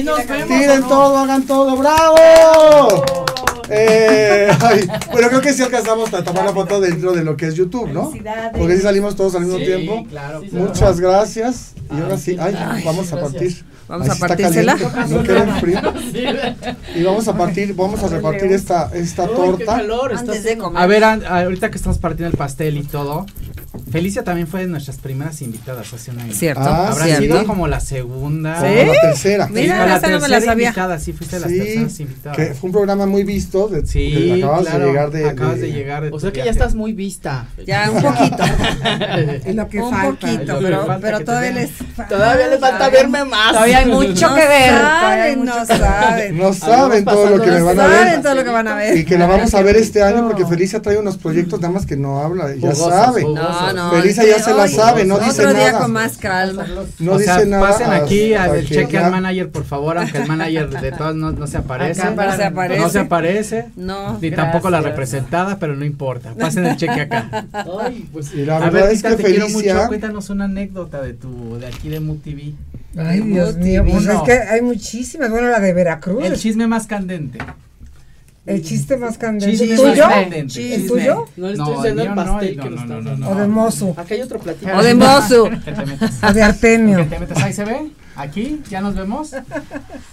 Tiren 0.47 0.83
todo, 0.83 1.17
hagan 1.17 1.43
todo. 1.47 1.77
¡Bravo! 1.77 3.25
Eh, 3.73 4.49
ay, 4.61 4.87
bueno, 5.11 5.29
creo 5.29 5.41
que 5.41 5.53
sí 5.53 5.63
alcanzamos 5.63 6.13
a 6.13 6.23
tomar 6.23 6.45
la 6.45 6.53
foto 6.53 6.81
dentro 6.81 7.13
de 7.13 7.23
lo 7.23 7.37
que 7.37 7.47
es 7.47 7.55
YouTube, 7.55 7.89
¿no? 7.89 8.11
Porque 8.57 8.75
si 8.75 8.81
salimos 8.81 9.15
todos 9.15 9.35
al 9.35 9.41
mismo 9.41 9.59
Sí, 9.59 9.65
tiempo. 9.65 10.05
claro. 10.09 10.41
Muchas 10.51 10.99
gracias. 10.99 11.73
Y 11.89 11.99
ahora 12.01 12.17
sí, 12.17 12.37
ay, 12.39 12.83
vamos 12.85 13.11
a 13.13 13.19
partir. 13.19 13.63
Vamos 13.87 14.09
a 14.09 14.13
sí 14.13 14.19
partírsela. 14.21 14.77
No 15.09 15.23
quieren 15.23 15.55
frío. 15.59 15.79
Y 16.95 17.03
vamos 17.03 17.27
a 17.27 17.37
partir, 17.37 17.75
vamos 17.75 18.01
a 18.03 18.07
repartir 18.07 18.51
esta, 18.53 18.89
torta. 19.27 19.81
Antes 20.17 20.43
de 20.43 20.57
comer. 20.57 20.81
A 20.81 20.87
ver, 20.87 21.03
ahorita 21.03 21.69
que 21.69 21.77
estamos 21.77 21.97
partiendo 21.97 22.31
el 22.31 22.37
pastel 22.37 22.77
y 22.77 22.83
todo, 22.83 23.25
Felicia 23.89 24.23
también 24.25 24.47
fue 24.47 24.61
de 24.61 24.67
nuestras 24.67 24.97
primeras 24.97 25.41
invitadas 25.41 25.93
hace 25.93 26.11
un 26.11 26.19
año. 26.19 26.33
Cierto, 26.33 26.61
Ah, 26.61 26.89
Habrá 26.89 27.05
¿cierto? 27.05 27.23
sido 27.23 27.45
como 27.45 27.67
la 27.67 27.79
segunda. 27.79 28.55
Como 28.55 28.67
¿Sí? 28.69 28.85
la 28.85 29.01
tercera. 29.01 29.47
Mira, 29.49 29.77
fue 29.77 29.85
la 29.87 29.95
esa 29.97 30.07
no 30.09 30.13
me 30.15 30.19
la 30.19 30.27
tercera 30.35 30.51
sabía. 30.51 30.67
invitada, 30.67 30.99
sí, 30.99 31.13
fuiste 31.13 31.35
de 31.37 31.41
las 31.41 31.51
Sí, 31.51 31.57
terceras 31.57 31.99
invitadas. 32.01 32.37
que 32.37 32.45
fue 32.53 32.67
un 32.67 32.71
programa 32.73 33.05
muy 33.05 33.23
visto. 33.23 33.69
De, 33.69 33.85
Sí, 33.85 34.41
acabas 34.43 34.61
claro, 34.63 34.79
de 34.79 34.85
llegar 34.87 35.11
de. 35.11 35.29
acabas 35.29 35.55
de, 35.55 35.61
de- 35.61 35.71
llegar 35.71 36.03
de 36.03 36.09
O 36.11 36.19
sea 36.19 36.31
que 36.33 36.43
ya 36.43 36.51
estás 36.51 36.75
muy 36.75 36.91
vista. 36.91 37.47
Ya, 37.65 37.89
un 37.91 38.01
poquito. 38.01 38.43
Es 39.45 39.55
lo 39.55 39.67
que 39.69 39.81
un 39.81 39.89
falta. 39.89 40.27
poquito, 40.27 40.59
que 40.59 40.65
pero, 40.65 40.85
falta 40.85 41.01
pero 41.01 41.17
que 41.19 41.23
te 41.23 41.25
todavía 41.31 41.51
les 41.51 41.71
Todavía 42.09 42.47
les 42.47 42.59
falta 42.59 42.89
verme 42.89 43.23
más. 43.25 43.53
Todavía 43.53 43.77
hay 43.79 43.85
mucho 43.85 44.29
no 44.29 44.35
que 44.35 44.47
ver. 44.47 44.69
saben, 44.71 45.45
no 45.45 45.65
saben. 45.65 46.37
No 46.37 46.53
saben 46.53 47.05
todo 47.05 47.37
lo 47.37 47.43
que 47.43 47.51
me 47.51 47.61
van 47.61 47.79
a 47.79 47.83
saben 47.83 48.05
ver. 48.11 48.21
todo 48.21 48.35
lo 48.35 48.43
que 48.43 48.49
van 48.49 48.67
a 48.67 48.75
ver. 48.75 48.97
Y 48.97 49.05
que 49.05 49.17
la 49.17 49.27
vamos 49.27 49.53
a 49.53 49.61
ver 49.61 49.77
este 49.77 50.03
año 50.03 50.27
porque 50.27 50.45
Felicia 50.45 50.81
trae 50.81 50.97
unos 50.97 51.17
proyectos 51.17 51.61
nada 51.61 51.73
más 51.73 51.85
que 51.85 51.95
no 51.95 52.19
habla. 52.19 52.53
Ya 52.55 52.75
sabe. 52.75 53.23
No, 53.23 53.60
no, 53.67 53.73
no. 53.73 53.91
Felisa 53.91 54.25
ya 54.25 54.39
se 54.39 54.53
la 54.53 54.67
sabe, 54.67 55.05
no 55.05 55.19
dice 55.19 55.41
Otro 55.45 55.53
día 55.53 55.67
nada. 55.67 55.79
con 55.79 55.91
más 55.91 56.17
calma. 56.17 56.65
No 56.99 57.11
o 57.13 57.17
dice 57.17 57.33
sea, 57.33 57.45
nada 57.45 57.69
pasen 57.69 57.91
aquí 57.91 58.33
al 58.33 58.61
que 58.61 58.65
cheque 58.65 58.97
al 58.97 59.11
manager, 59.11 59.49
por 59.51 59.63
favor, 59.65 59.97
aunque 59.97 60.17
el 60.19 60.27
manager 60.27 60.69
de 60.69 60.91
todas 60.91 61.15
no, 61.15 61.31
no 61.31 61.47
se 61.47 61.57
aparece. 61.57 62.01
Acá 62.01 62.25
no 62.25 62.35
se 62.35 62.43
aparece. 62.43 62.81
No 62.81 62.89
se 62.89 62.99
aparece. 62.99 63.65
No, 63.75 64.17
Ni 64.19 64.31
tampoco 64.31 64.69
la 64.69 64.81
representada, 64.81 65.57
pero 65.59 65.75
no 65.75 65.85
importa. 65.85 66.33
Pasen 66.39 66.65
el 66.65 66.77
cheque 66.77 67.01
acá. 67.01 67.45
Ay, 67.81 68.07
pues 68.11 68.33
Y 68.33 68.45
la 68.45 68.57
A 68.57 68.59
verdad 68.69 68.83
ver, 68.83 68.91
es 68.93 69.03
que 69.03 69.09
te 69.15 69.23
quiero 69.23 69.47
Felicia. 69.47 69.75
mucho. 69.75 69.87
Cuéntanos 69.87 70.29
una 70.29 70.45
anécdota 70.45 71.01
de 71.01 71.13
tu, 71.13 71.57
de 71.59 71.67
aquí 71.67 71.89
de 71.89 71.99
MUTV. 71.99 72.53
Ay, 72.97 73.21
Dios 73.21 73.55
mío, 73.55 73.85
pues 73.89 74.05
es 74.05 74.21
que 74.21 74.33
hay 74.33 74.61
muchísimas. 74.61 75.29
Bueno, 75.29 75.47
la 75.49 75.59
de 75.59 75.73
Veracruz. 75.73 76.25
El 76.25 76.37
chisme 76.37 76.67
más 76.67 76.87
candente. 76.87 77.39
El 78.45 78.63
chiste 78.63 78.97
más 78.97 79.17
candente. 79.19 79.55
Chisme 79.57 79.75
¿El 79.75 79.81
más 79.81 79.91
tuyo? 79.91 80.07
candente. 80.09 80.75
¿El 80.75 80.87
tuyo? 80.87 81.25
No 81.37 81.47
le 81.49 81.57
No, 81.57 81.63
estoy 81.63 81.75
diciendo 81.75 82.01
el 82.01 82.07
el 82.07 82.13
mío 82.13 82.15
no, 82.25 82.31
pastel 82.31 82.57
no, 82.57 82.63
que 82.63 82.69
no, 82.69 82.75
nos 82.75 83.03
no, 83.03 83.17
no. 83.17 83.29
O 83.29 83.35
de 83.35 83.47
Mozu. 83.47 83.89
Acá 83.91 84.13
hay 84.15 84.21
otro 84.21 84.39
platito. 84.39 84.71
O 84.75 84.83
de 84.83 84.95
metas. 84.95 85.31
O 85.31 86.33
de 86.33 86.41
Artemio. 86.41 87.07
Ahí 87.35 87.53
se 87.53 87.65
ve. 87.65 87.91
Aquí, 88.15 88.61
ya 88.69 88.81
nos 88.81 88.95
vemos. 88.95 89.31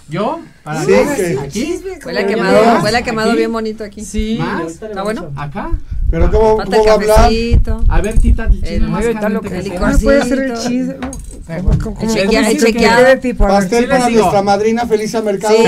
Yo, 0.09 0.41
para 0.63 0.83
Sí, 0.85 0.93
que- 1.17 1.39
aquí. 1.43 1.81
Huele 2.05 2.19
a 2.21 2.23
¿Ya 2.23 2.29
quemado, 2.29 2.83
huele 2.83 2.99
a 2.99 3.03
quemado 3.03 3.31
¿Aquí? 3.31 3.39
bien 3.39 3.53
bonito 3.53 3.85
aquí. 3.85 4.05
Sí, 4.05 4.37
¿Más? 4.41 4.81
¿Está 4.83 5.03
bueno? 5.03 5.31
a- 5.37 5.43
Acá. 5.45 5.71
Pero 6.11 6.31
¿cómo, 6.31 6.57
Falta 6.57 6.77
cómo 6.79 6.83
el 6.83 6.89
va 6.89 6.93
a 6.93 7.25
hablar? 7.27 7.83
A 7.89 8.01
ver, 8.01 8.19
Tita, 8.19 8.45
el 8.45 8.51
chisme 8.53 8.69
El- 8.77 8.89
más 8.89 9.05
está 9.05 9.29
lo 9.29 9.41
que 9.43 9.49
que- 9.51 9.59
el. 9.59 9.75
¿Cómo 9.75 9.99
puede 9.99 10.25
ser 10.25 10.39
el. 10.39 10.53
¿Cómo- 10.55 11.79
cómo- 11.83 11.95
cómo 11.97 12.15
el 12.15 12.59
chequeado. 12.59 13.05
¿Qué 13.07 13.17
tipo? 13.17 13.45
A 13.45 13.49
Pastel 13.49 13.85
sí 13.85 13.91
para 13.91 14.09
nuestra 14.09 14.43
madrina 14.43 14.87
Felicia 14.87 15.21
Mercado. 15.23 15.55
Sí. 15.57 15.63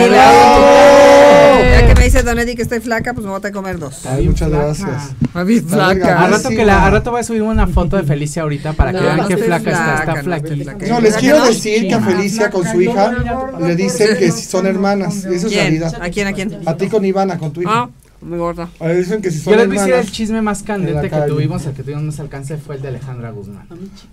Ya 1.70 1.86
que 1.86 1.94
me 1.96 2.04
dice 2.04 2.22
Don 2.22 2.38
Eddie 2.38 2.54
que 2.56 2.62
estoy 2.62 2.80
flaca, 2.80 3.12
pues 3.14 3.24
me 3.26 3.32
voy 3.32 3.40
a 3.42 3.52
comer 3.52 3.78
dos. 3.78 4.06
Ay, 4.06 4.28
muchas 4.28 4.48
flaca. 4.48 4.64
gracias. 4.64 5.12
A 5.34 5.44
mí 5.44 5.54
Está 5.56 5.74
flaca. 5.76 6.24
Al 6.24 6.30
rato, 6.32 6.48
que 6.50 6.64
la, 6.64 6.84
al 6.86 6.92
rato 6.92 7.10
voy 7.10 7.20
a 7.20 7.24
subir 7.24 7.42
una 7.42 7.66
foto 7.66 7.96
de 7.96 8.02
Felicia 8.04 8.42
ahorita 8.42 8.72
para 8.74 8.92
que 8.92 8.98
No, 8.98 9.04
vean 9.04 9.16
no 9.18 9.28
qué 9.28 9.36
flaca 9.36 9.70
está. 9.70 9.94
Está 10.00 10.14
no 10.16 10.22
flaquita. 10.22 10.72
No, 10.72 10.78
les 10.78 10.88
¿Verdad 11.02 11.18
quiero 11.20 11.42
que 11.42 11.48
decir 11.48 11.88
que 11.88 11.94
a 11.94 12.00
Felicia 12.00 12.19
con 12.50 12.66
su 12.66 12.80
hija 12.80 13.12
le 13.60 13.76
dicen 13.76 14.16
que 14.18 14.30
si 14.32 14.44
son 14.44 14.66
hermanas. 14.66 15.24
Eso 15.24 15.46
es 15.48 15.54
realidad. 15.54 15.94
¿A 16.00 16.10
quién? 16.10 16.26
¿A 16.26 16.32
quién? 16.32 16.58
A 16.66 16.76
ti 16.76 16.88
con 16.88 17.04
Ivana, 17.04 17.38
con 17.38 17.52
tu 17.52 17.62
hija. 17.62 17.70
Ah, 17.72 17.90
muy 18.22 18.36
gorda. 18.38 18.68
A 18.78 18.86
ver, 18.86 18.98
dicen 18.98 19.22
que 19.22 19.30
si 19.30 19.38
son 19.38 19.54
Yo 19.54 19.58
les 19.60 19.68
voy 19.68 19.78
a 19.78 19.80
decir 19.80 19.94
el 19.94 20.10
chisme 20.10 20.42
más 20.42 20.60
En 20.60 20.66
candente 20.66 21.08
que 21.08 21.16
tuvimos, 21.26 21.64
el 21.64 21.72
que 21.72 21.82
tuvimos 21.82 22.04
más 22.04 22.20
alcance 22.20 22.58
fue 22.58 22.76
el 22.76 22.82
de 22.82 22.88
Alejandra 22.88 23.30
Guzmán. 23.30 23.66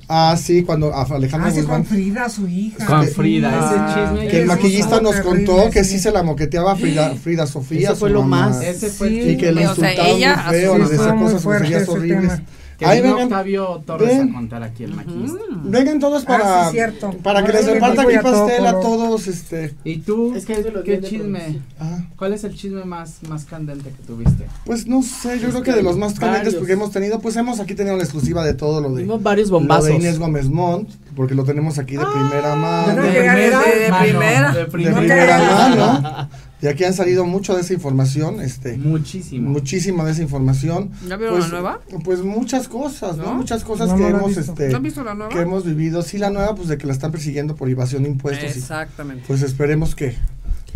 Ah, 0.08 0.38
sí, 0.42 0.64
cuando 0.64 0.94
a 0.94 1.02
Alejandra 1.04 1.50
Ah, 1.50 1.52
sí, 1.52 1.58
con 1.58 1.66
Guzmán. 1.66 1.86
Frida, 1.86 2.30
su 2.30 2.48
hija. 2.48 2.86
Con 2.86 3.06
Sí. 3.06 3.14
Frida, 3.14 3.50
ese 3.50 3.76
Ah, 3.78 4.10
chisme. 4.14 4.28
Que 4.30 4.40
el 4.40 4.46
maquillista 4.46 5.02
nos 5.02 5.16
terrible, 5.16 5.46
contó 5.46 5.70
que 5.72 5.84
sí. 5.84 6.00
se 6.00 6.12
la 6.12 6.24
moqueteaba 6.24 6.76
Frida, 6.78 7.16
Frida 7.16 7.48
Sofía. 7.48 7.80
Eso 7.90 7.94
su 7.96 8.00
fue 8.00 8.10
lo 8.12 8.22
mamá. 8.22 8.50
más. 8.52 8.64
Ese 8.64 8.90
fue 8.90 9.10
Sí. 9.10 9.20
el 9.20 9.32
Y 9.32 9.38
que 9.38 9.52
le 9.52 9.68
O 9.68 9.76
sea, 9.76 9.90
insultaba 9.92 10.08
ella 10.18 10.36
muy 10.48 10.56
feo, 10.56 10.74
sí, 10.74 10.80
le 10.82 10.88
decía 10.90 11.16
cosas 11.16 11.46
horribles. 11.90 12.32
Que 12.78 12.86
Ahí 12.86 13.02
vino 13.02 13.16
vengan, 13.16 13.28
Octavio 13.30 13.82
Torres 13.88 14.08
ven. 14.20 14.30
a 14.30 14.34
contar 14.34 14.62
aquí 14.62 14.84
el 14.84 14.94
maquillista. 14.94 15.40
vengan 15.64 16.00
todos 16.00 16.24
para, 16.26 16.62
Ah, 16.62 16.66
sí, 16.70 16.74
cierto. 16.76 17.10
para 17.24 17.44
que 17.44 17.52
les 17.52 17.62
yo 17.62 17.68
le 17.70 17.74
reparta 17.74 18.02
digo 18.02 18.10
aquí 18.10 18.14
ya 18.14 18.22
todo 18.22 18.46
pastel 18.46 18.66
a 18.68 18.80
todos. 18.80 19.28
Este, 19.28 19.76
¿Y 19.84 19.98
tú? 19.98 20.36
Es 20.36 20.46
que 20.46 20.54
eso 20.54 20.70
lo 20.70 20.84
¿Qué 20.84 21.02
chisme? 21.02 21.60
ah, 21.80 22.02
¿Cuál 22.16 22.34
es 22.34 22.44
el 22.44 22.56
chisme 22.56 22.86
más, 22.86 23.18
más 23.28 23.46
candente 23.46 23.90
que 23.90 24.04
tuviste? 24.04 24.46
pues 24.66 24.86
no 24.86 25.02
sé, 25.02 25.40
yo 25.40 25.50
creo 25.50 25.64
que 25.64 25.74
de 25.74 25.82
los 25.82 25.98
más 25.98 26.20
calientes 26.20 26.54
Varios. 26.54 26.68
que 26.68 26.74
hemos 26.74 26.92
tenido, 26.92 27.20
pues 27.20 27.36
hemos 27.36 27.60
aquí 27.60 27.74
tenido 27.74 27.96
la 27.98 28.04
exclusiva 28.04 28.46
de 28.46 28.54
todo 28.54 28.80
lo 28.80 28.90
de, 28.90 28.96
Tuvimos 29.02 29.24
varios 29.24 29.50
lo 29.50 29.58
bombazos. 29.58 29.86
de 29.88 29.96
Inés 29.96 30.20
Gómez 30.20 30.48
Montt, 30.48 30.90
porque 31.16 31.34
lo 31.34 31.44
tenemos 31.46 31.80
aquí 31.80 31.98
de 31.98 32.06
primera 32.06 32.56
mano. 32.56 32.94
no, 32.94 33.02
de, 33.02 33.12
que 33.12 33.18
era- 33.18 33.40
era 33.44 33.60
de 33.60 34.06
primera. 34.06 34.52
De 34.52 34.60
de 34.60 34.66
primera. 34.68 34.98
primera 35.00 35.38
mano. 35.40 36.30
Y 36.62 36.66
aquí 36.68 36.84
han 36.86 36.94
salido 36.94 37.24
mucho 37.24 37.54
de 37.54 37.62
esa 37.62 37.74
información, 37.74 38.42
este, 38.42 38.78
Muchísimo. 38.78 39.50
muchísima 39.52 40.04
de 40.06 40.12
esa 40.14 40.24
información. 40.24 40.90
¿Ya 41.08 41.16
vieron 41.16 41.38
Pues, 41.38 41.52
la 41.52 41.60
nueva? 41.62 41.80
Pues 42.04 42.22
muchas 42.24 42.68
cosas, 42.68 43.16
¿no? 43.18 43.26
¿No? 43.26 43.34
Muchas 43.36 43.64
cosas 43.64 43.90
No, 43.90 43.96
que 43.96 44.02
no 44.02 44.10
la 44.10 44.16
he 44.16 44.20
hemos, 44.20 44.36
visto. 44.36 44.52
este, 44.54 44.70
¿No 44.70 44.78
han 44.78 44.84
visto 44.84 45.04
la 45.04 45.14
nueva? 45.14 45.32
que 45.32 45.40
hemos 45.40 45.66
vivido. 45.66 46.02
Sí, 46.02 46.18
la 46.18 46.32
nueva, 46.32 46.56
pues 46.56 46.68
de 46.68 46.78
que 46.80 46.88
la 46.88 46.94
están 46.94 47.12
persiguiendo 47.12 47.56
por 47.56 47.70
evasión 47.70 48.02
de 48.04 48.10
impuestos. 48.10 48.56
y, 48.56 48.60
Exactamente. 48.60 49.24
pues 49.28 49.44
esperemos 49.44 49.94
que, 49.94 50.16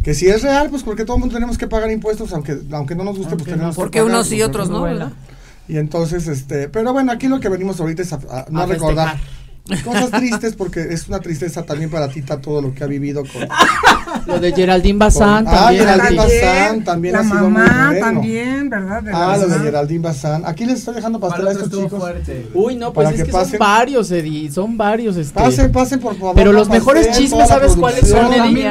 que 0.03 0.13
si 0.13 0.27
es 0.27 0.43
real, 0.43 0.69
pues 0.69 0.83
porque 0.83 1.03
todo 1.03 1.15
el 1.17 1.21
mundo 1.21 1.33
tenemos 1.33 1.57
que 1.57 1.65
pagar 1.67 1.89
impuestos, 1.89 2.31
aunque, 2.31 2.59
aunque 2.71 2.93
no 2.93 3.03
nos 3.03 3.17
guste, 3.17 3.33
pues 3.35 3.45
tenemos 3.45 3.69
no. 3.69 3.71
que 3.71 3.75
Porque 3.81 4.03
unos 4.03 4.31
y 4.31 4.41
otros 4.43 4.69
no. 4.69 4.83
¿verdad? 4.83 5.11
Y 5.67 5.77
entonces, 5.77 6.27
este, 6.27 6.69
pero 6.69 6.93
bueno, 6.93 7.11
aquí 7.11 7.27
lo 7.27 7.39
que 7.39 7.49
venimos 7.49 7.79
ahorita 7.79 8.03
es 8.03 8.13
a, 8.13 8.17
a- 8.29 8.45
no 8.51 8.61
A 8.61 8.65
recordar 8.67 9.13
festejar. 9.17 9.40
Cosas 9.83 10.11
tristes, 10.11 10.55
porque 10.55 10.81
es 10.91 11.07
una 11.07 11.19
tristeza 11.19 11.63
también 11.63 11.89
para 11.89 12.09
Tita 12.09 12.41
todo 12.41 12.61
lo 12.61 12.73
que 12.73 12.83
ha 12.83 12.87
vivido 12.87 13.23
con... 13.23 13.47
Lo 14.25 14.39
de 14.39 14.51
Geraldine 14.51 14.99
Bazán 14.99 15.45
Con- 15.45 15.53
ah, 15.53 15.59
también. 15.65 15.83
Geraldine 15.85 16.07
Andy. 16.21 16.35
Bazán 16.41 16.83
también 16.83 17.13
la 17.13 17.19
ha 17.19 17.23
sido 17.23 17.35
muy 17.49 17.49
mamá 17.51 17.87
bueno. 17.91 18.05
también, 18.05 18.69
¿verdad? 18.69 19.03
De 19.03 19.11
la 19.11 19.33
Ah, 19.33 19.37
lo 19.37 19.47
de. 19.47 19.59
Geraldine 19.59 19.99
Bazán. 20.03 20.43
Aquí 20.45 20.65
les 20.65 20.79
estoy 20.79 20.95
dejando 20.95 21.19
pastel 21.19 21.41
a 21.47 21.51
¿Cuál 21.51 21.55
otro 21.55 21.65
estos 21.67 21.83
chicos. 21.83 21.99
fuerte? 21.99 22.47
Uy, 22.53 22.75
no, 22.75 22.91
pues 22.91 23.05
Para 23.05 23.15
es 23.15 23.21
que 23.21 23.25
que, 23.27 23.31
pasen. 23.31 23.49
son 23.51 23.59
varios, 23.59 24.11
Eddie, 24.11 24.51
son 24.51 24.77
varios. 24.77 25.15
Este. 25.15 25.33
Pasen, 25.39 25.71
pasen 25.71 25.99
por 26.01 26.15
favor. 26.17 26.35
Pero 26.35 26.51
los 26.51 26.67
pastel, 26.67 26.79
mejores 26.81 27.17
chismes, 27.17 27.47
¿sabes 27.47 27.75
cuáles 27.77 28.09
son, 28.09 28.33
Eddie? 28.33 28.67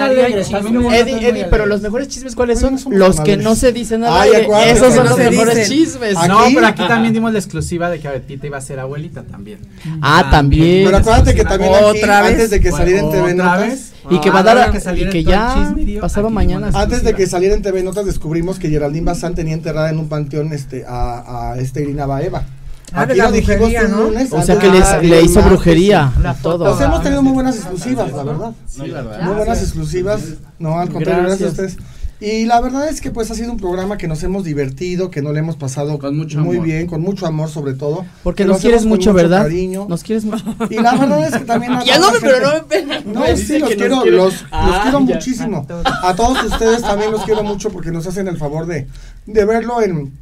Eddie, 1.01 1.28
Eddie, 1.28 1.45
pero 1.51 1.66
los 1.66 1.80
mejores 1.80 2.09
chismes, 2.09 2.34
¿cuáles 2.36 2.61
son? 2.61 2.78
Los 2.91 3.20
que 3.20 3.36
no 3.36 3.55
se 3.55 3.72
dicen 3.72 4.05
Ay, 4.05 4.30
acuérdate, 4.43 4.70
Esos 4.72 4.95
son 4.95 5.05
no 5.05 5.11
los 5.11 5.18
mejores 5.18 5.57
dicen. 5.57 5.72
chismes. 5.72 6.14
No, 6.28 6.41
pero 6.55 6.66
aquí 6.66 6.86
también 6.86 7.14
dimos 7.14 7.32
la 7.32 7.38
exclusiva 7.38 7.88
de 7.91 7.99
que 8.01 8.09
Betita 8.09 8.47
iba 8.47 8.59
a 8.59 8.61
ser 8.61 8.78
abuelita 8.80 9.22
también. 9.22 9.59
Ah, 10.03 10.28
también. 10.30 10.80
Pero 10.85 10.97
acuérdate 10.97 11.35
que 11.35 11.45
también 11.45 11.74
aquí, 11.74 11.85
¿Otra 11.85 12.22
vez? 12.22 12.31
antes 12.33 12.51
de 12.51 12.61
que 12.61 12.70
saliera 12.72 13.01
en 13.01 13.11
TV 13.11 13.33
¿Otra 13.33 13.35
Notas, 13.45 13.61
vez? 13.68 13.93
Y 14.11 14.20
que 14.20 14.31
va 14.31 14.41
a 14.41 14.43
dar 14.43 14.70
que 14.72 14.78
y 14.78 15.11
que 15.11 15.24
ya 15.24 15.74
pasaba 16.01 16.28
aquí 16.28 16.35
mañana. 16.35 16.70
la 16.70 16.81
antes 16.81 17.03
de 17.03 17.14
que 17.14 17.26
saliera 17.26 17.55
en 17.55 17.62
TV 17.62 17.83
Notas 17.83 18.07
descubrimos 18.07 18.59
que 18.59 18.68
Geraldine 18.70 19.05
Bazán 19.05 19.35
tenía 19.35 19.55
enterrada 19.55 19.91
en 19.91 19.99
un 19.99 20.09
panteón 20.09 20.53
este 20.53 20.85
a, 20.89 21.53
a 21.53 21.59
este 21.59 21.83
Irina 21.83 22.07
Baeva. 22.07 22.45
Ah, 22.93 23.03
Aquí 23.03 23.14
la 23.18 23.26
lo 23.26 23.33
dijimos 23.33 23.59
brujería, 23.59 23.85
un 23.85 23.91
¿no? 23.93 24.03
lunes. 24.11 24.33
O 24.33 24.43
sea 24.43 24.59
que 24.59 24.68
les- 24.68 25.03
le 25.05 25.22
hizo 25.22 25.41
brujería 25.43 26.12
La 26.20 26.31
a 26.31 26.35
todo. 26.35 26.64
Pues 26.72 26.81
hemos 26.81 27.01
tenido 27.05 27.22
muy 27.22 27.33
buenas 27.35 27.55
exclusivas, 27.57 28.12
la 28.12 28.22
verdad. 28.24 28.51
Sí, 28.66 28.81
verdad. 28.91 29.22
Muy 29.22 29.35
buenas 29.37 29.62
exclusivas. 29.62 30.20
No, 30.59 30.81
al 30.81 30.89
contrario, 30.91 31.22
gracias, 31.22 31.55
Gracias. 31.55 31.76
a 31.76 31.76
ustedes. 31.76 31.99
Y 32.21 32.45
la 32.45 32.61
verdad 32.61 32.89
es 32.89 33.01
que 33.01 33.11
pues 33.11 33.31
ha 33.31 33.35
sido 33.35 33.51
un 33.51 33.59
programa 33.59 33.97
que 33.97 34.07
nos 34.07 34.23
hemos 34.23 34.45
divertido, 34.45 35.11
que 35.11 35.23
no 35.23 35.33
le 35.33 35.39
hemos 35.39 35.57
pasado 35.57 35.99
Con 35.99 36.16
mucho 36.18 36.39
muy 36.41 36.57
amor. 36.57 36.66
bien, 36.66 36.87
con 36.87 37.01
mucho 37.01 37.27
amor 37.27 37.49
sobre 37.49 37.73
todo. 37.73 38.05
Porque 38.23 38.45
nos 38.45 38.61
quieres 38.61 38.81
con 38.83 38.91
mucho, 38.91 39.14
¿verdad? 39.14 39.43
cariño. 39.43 39.87
Nos 39.89 40.03
quieres 40.03 40.25
mucho. 40.27 40.45
Y 40.68 40.75
la 40.75 40.97
verdad 40.97 41.27
es 41.29 41.35
que 41.39 41.45
también 41.47 41.73
a 41.77 41.83
Ya 41.85 41.99
no 41.99 42.12
me, 42.12 42.21
pero 42.21 42.41
no 42.41 42.51
gente- 42.53 42.62
me 42.87 42.95
pena. 42.95 43.01
No, 43.07 43.21
Me 43.21 43.37
sí, 43.37 43.59
los 43.59 43.71
quiero, 43.71 44.03
quiere. 44.03 44.16
los, 44.18 44.35
los 44.35 44.45
Ah, 44.53 44.81
quiero 44.83 44.99
ya. 45.07 45.14
muchísimo. 45.14 45.66
A 46.03 46.14
todos 46.14 46.43
ustedes 46.45 46.83
también 46.83 47.11
los 47.11 47.23
quiero 47.25 47.43
mucho 47.43 47.71
porque 47.71 47.91
nos 47.91 48.07
hacen 48.07 48.29
el 48.29 48.37
favor 48.37 48.66
de, 48.66 48.87
de 49.27 49.45
verlo 49.47 49.81
en, 49.81 50.12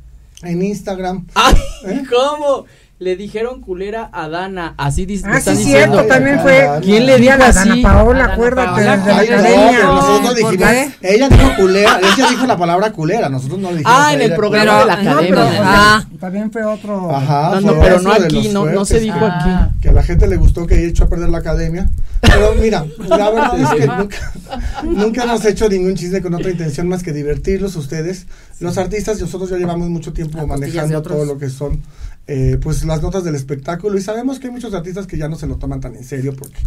en 0.42 0.62
Instagram. 0.62 1.26
Ay, 1.34 1.56
¿Eh? 1.84 2.02
¿cómo? 2.08 2.64
Le 3.00 3.14
dijeron 3.14 3.60
culera 3.60 4.10
a 4.12 4.28
Dana. 4.28 4.74
Así 4.76 5.06
dis- 5.06 5.22
Ah, 5.24 5.38
están 5.38 5.56
sí, 5.56 5.62
diciendo. 5.66 5.94
cierto, 5.98 6.12
también 6.12 6.40
fue. 6.40 6.68
¿Quién 6.82 7.06
le 7.06 7.16
dijo 7.18 7.36
Dana 7.38 7.46
así? 7.72 7.80
Paola, 7.80 8.18
Dana 8.22 8.32
acuérdate, 8.34 8.66
Paola, 8.84 8.84
la 8.84 8.96
no, 8.96 9.04
pero 9.04 9.94
nosotros 9.94 10.40
¿Por 10.40 10.50
dijimos, 10.50 10.92
ella 11.02 11.28
dijo 11.28 11.50
culera, 11.56 12.00
ella 12.00 12.28
dijo 12.30 12.46
la 12.46 12.56
palabra 12.58 12.90
culera, 12.92 13.28
nosotros 13.28 13.60
no 13.60 13.70
le 13.70 13.78
dijimos. 13.78 13.92
Ah, 13.96 14.12
en 14.14 14.18
que 14.18 14.24
el 14.24 14.34
programa 14.34 14.80
de 14.80 14.86
la 14.86 14.96
No, 14.96 15.10
academia. 15.12 15.28
pero- 15.30 15.46
o 15.46 15.50
sea, 15.52 15.62
Ah. 15.64 16.04
También 16.18 16.50
fue 16.50 16.64
otro. 16.64 17.14
Ajá, 17.14 17.50
No, 17.54 17.60
no, 17.60 17.74
fue 17.74 17.84
pero 17.84 18.00
no 18.00 18.12
aquí, 18.12 18.48
no, 18.48 18.66
no 18.66 18.84
se 18.84 18.98
dijo 18.98 19.18
Ah. 19.22 19.68
aquí. 19.68 19.78
que 19.80 19.90
a 19.90 19.92
la 19.92 20.02
gente 20.02 20.26
le 20.26 20.36
gustó 20.36 20.66
que 20.66 20.74
haya 20.74 20.88
hecho 20.88 21.04
a 21.04 21.08
perder 21.08 21.28
la 21.28 21.38
academia. 21.38 21.88
Pero 22.20 22.52
mira, 22.60 22.84
la 23.08 23.30
verdad 23.30 23.60
es 23.60 23.80
que 23.80 23.86
nunca, 23.86 24.16
nunca 24.82 25.22
hemos 25.22 25.44
hecho 25.44 25.68
ningún 25.68 25.94
chisme 25.94 26.20
con 26.20 26.34
otra 26.34 26.50
intención 26.50 26.88
más 26.88 27.04
que 27.04 27.12
divertirlos 27.12 27.76
ustedes. 27.76 28.26
Los 28.58 28.76
artistas, 28.76 29.20
nosotros 29.20 29.50
ya 29.50 29.56
llevamos 29.56 29.88
mucho 29.88 30.12
tiempo 30.12 30.40
A 30.40 30.46
manejando 30.46 31.00
todo 31.00 31.24
lo 31.24 31.38
que 31.38 31.48
son 31.48 31.80
eh, 32.28 32.58
pues 32.62 32.84
las 32.84 33.02
notas 33.02 33.24
del 33.24 33.34
espectáculo 33.34 33.98
y 33.98 34.02
sabemos 34.02 34.38
que 34.38 34.46
hay 34.46 34.52
muchos 34.52 34.72
artistas 34.74 35.06
que 35.06 35.16
ya 35.18 35.28
no 35.28 35.36
se 35.36 35.46
lo 35.46 35.56
toman 35.56 35.80
tan 35.80 35.96
en 35.96 36.04
serio 36.04 36.34
porque 36.38 36.58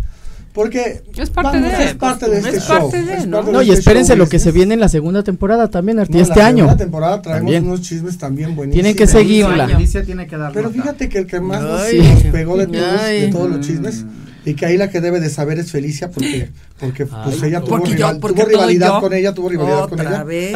porque 0.53 1.01
Es 1.15 1.29
parte 1.29 1.61
vamos, 1.61 1.77
de, 1.77 1.83
es 1.85 1.93
parte 1.93 2.29
de 2.29 2.39
es 2.39 2.45
este 2.45 2.59
parte 2.67 2.97
show. 2.97 3.05
de, 3.05 3.13
es 3.15 3.25
¿no? 3.27 3.37
parte 3.37 3.51
de 3.51 3.53
No, 3.57 3.61
y 3.61 3.67
este 3.69 3.79
espérense 3.79 4.09
show 4.13 4.17
lo 4.17 4.27
que 4.27 4.37
se 4.39 4.51
viene 4.51 4.73
en 4.73 4.81
la 4.81 4.89
segunda 4.89 5.23
temporada 5.23 5.69
también, 5.69 5.95
No, 5.95 6.01
Arti, 6.01 6.15
la 6.15 6.21
este 6.23 6.33
segunda 6.41 6.63
año. 6.65 6.75
temporada 6.77 7.21
traemos 7.21 7.39
También. 7.53 7.65
unos 7.67 7.81
chismes 7.81 8.17
también 8.17 8.53
buenísimos. 8.55 8.73
Tienen 8.83 8.95
que 8.97 9.07
seguirla. 9.07 9.63
Alicia 9.63 10.03
tiene 10.03 10.27
que 10.27 10.35
dar 10.35 10.51
Pero 10.51 10.69
fíjate 10.71 11.07
que 11.07 11.19
el 11.19 11.27
que 11.27 11.39
más 11.39 11.61
nos, 11.61 11.79
Ay. 11.81 12.29
pegó 12.33 12.57
de 12.57 12.67
todos, 12.67 12.99
Ay. 12.99 13.21
de 13.21 13.27
todos 13.29 13.49
los 13.49 13.65
chismes 13.65 14.03
y 14.45 14.53
que 14.55 14.65
ahí 14.65 14.77
la 14.77 14.89
que 14.89 15.01
debe 15.01 15.19
de 15.19 15.29
saber 15.29 15.59
es 15.59 15.71
Felicia 15.71 16.09
porque 16.09 16.49
porque 16.79 17.05
pues 17.05 17.43
ella 17.43 17.59
tuvo, 17.59 17.77
Porque 17.77 17.89
yo, 17.91 17.95
rival- 17.97 18.19
porque 18.19 18.41
tuvo 18.41 18.49
rivalidad 18.53 18.87
yo. 18.95 18.99
con 19.01 19.13
ella, 19.13 19.33
tuvo 19.35 19.49
rivalidad 19.49 19.81
con 19.87 19.99
Otra 19.99 20.09
ella. 20.09 20.23
vez. 20.23 20.53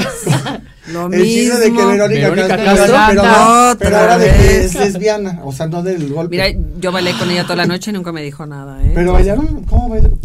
Lo 0.92 1.06
El 1.12 1.24
chisme 1.24 1.56
de 1.60 1.66
que 1.66 1.72
mismo. 1.72 1.88
Verónica, 1.90 2.30
Verónica 2.30 2.58
Castro, 2.58 2.94
Castro. 2.96 2.96
pero, 3.10 3.22
Otra 3.24 3.76
pero 3.80 3.98
ahora 3.98 4.18
de 4.20 4.26
que 4.32 4.38
vez. 4.38 4.66
es 4.66 4.76
lesbiana, 4.76 5.40
o 5.44 5.52
sea, 5.52 5.68
no 5.68 5.84
del 5.84 6.12
golpe. 6.14 6.36
Mira, 6.36 6.60
yo 6.80 6.92
bailé 6.92 7.14
con 7.14 7.30
ella 7.30 7.44
toda 7.44 7.56
la 7.58 7.66
noche 7.68 7.92
y 7.92 7.94
nunca 7.94 8.12
me 8.12 8.22
dijo 8.24 8.46
nada, 8.48 8.84
¿eh? 8.84 8.92
pero 8.96 9.14
bailaron, 9.14 9.64
¿cómo 9.66 9.90
bailaron? 9.90 10.20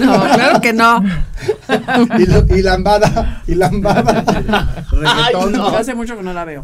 no, 0.00 0.20
claro 0.34 0.60
que 0.62 0.72
no. 0.72 1.02
y, 2.18 2.26
lo- 2.26 2.56
y 2.56 2.62
lambada, 2.62 3.42
y 3.46 3.54
lambada. 3.54 4.24
Ay, 5.06 5.34
no. 5.50 5.66
Hace 5.68 5.94
mucho 5.94 6.16
que 6.16 6.22
no 6.22 6.32
la 6.32 6.44
veo. 6.46 6.62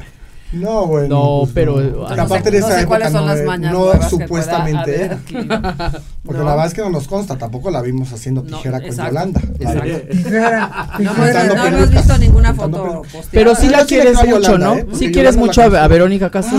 No, 0.53 0.86
bueno. 0.86 1.09
No, 1.09 1.40
pues 1.40 1.53
pero. 1.55 2.07
Aparte 2.07 2.28
no 2.28 2.34
ah, 2.36 2.51
de 2.51 2.59
esa 2.59 3.20
las 3.20 3.42
mañas 3.44 3.72
no 3.72 4.09
supuestamente. 4.09 5.11
Porque 6.26 6.42
la 6.42 6.51
verdad 6.51 6.66
es 6.66 6.74
que 6.74 6.80
no 6.80 6.90
nos 6.90 7.07
consta, 7.07 7.38
tampoco 7.38 7.70
la 7.70 7.80
vimos 7.80 8.12
haciendo 8.12 8.42
tijera 8.42 8.80
con 8.80 8.90
Yolanda. 8.90 9.40
Exacto. 9.61 10.09
Tijera, 10.11 10.90
no, 10.99 11.14
no, 11.55 11.66
hemos 11.66 11.90
visto 11.90 12.18
ninguna 12.18 12.53
foto 12.53 13.03
posteada. 13.03 13.28
Pero 13.30 13.55
sí 13.55 13.68
la 13.68 13.82
¿eh? 13.82 13.86
quieres 13.86 14.18
mucho, 14.24 14.59
¿no? 14.59 14.76
Sí 14.92 15.12
quieres 15.12 15.36
mucho 15.36 15.62
a 15.62 15.88
Verónica 15.88 16.30
Castro. 16.30 16.59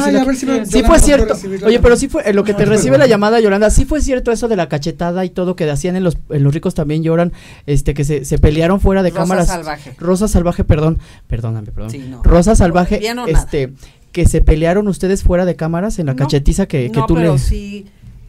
Sí 0.65 0.83
fue 0.83 0.99
cierto. 0.99 1.35
Oye, 1.65 1.79
pero 1.79 1.97
sí 1.97 2.07
fue 2.07 2.31
lo 2.31 2.45
que 2.45 2.53
ah, 2.53 2.57
te 2.57 2.65
recibe 2.65 2.97
la 2.97 3.07
llamada 3.07 3.41
Yolanda, 3.41 3.69
sí 3.69 3.83
fue 3.83 4.01
cierto 4.01 4.31
eso 4.31 4.47
de 4.47 4.55
la 4.55 4.69
cachetada 4.69 5.25
y 5.25 5.29
todo 5.29 5.55
que 5.55 5.69
hacían 5.69 5.97
en 5.97 6.03
los 6.03 6.17
en 6.29 6.43
los 6.43 6.53
ricos 6.53 6.73
también 6.73 7.03
lloran, 7.03 7.33
este 7.65 7.93
que 7.93 8.05
se, 8.05 8.23
se 8.23 8.37
pelearon 8.37 8.79
fuera 8.79 9.03
de 9.03 9.11
cámaras. 9.11 9.47
Rosa 9.47 9.57
Salvaje. 9.57 9.95
Rosa 9.97 10.27
Salvaje, 10.29 10.63
perdón. 10.63 10.99
Perdóname, 11.27 11.71
perdón. 11.71 12.21
Rosa 12.23 12.55
Salvaje 12.55 13.01
este 13.27 13.73
que 14.17 14.25
se 14.25 14.41
pelearon 14.41 14.87
ustedes 14.87 15.21
fuera 15.21 15.45
de 15.45 15.55
cámaras 15.55 15.99
en 15.99 16.07
la 16.07 16.15
cachetiza 16.15 16.67
que, 16.67 16.89
que 16.91 17.01
tú 17.07 17.13
pero 17.13 17.35
le... 17.35 17.85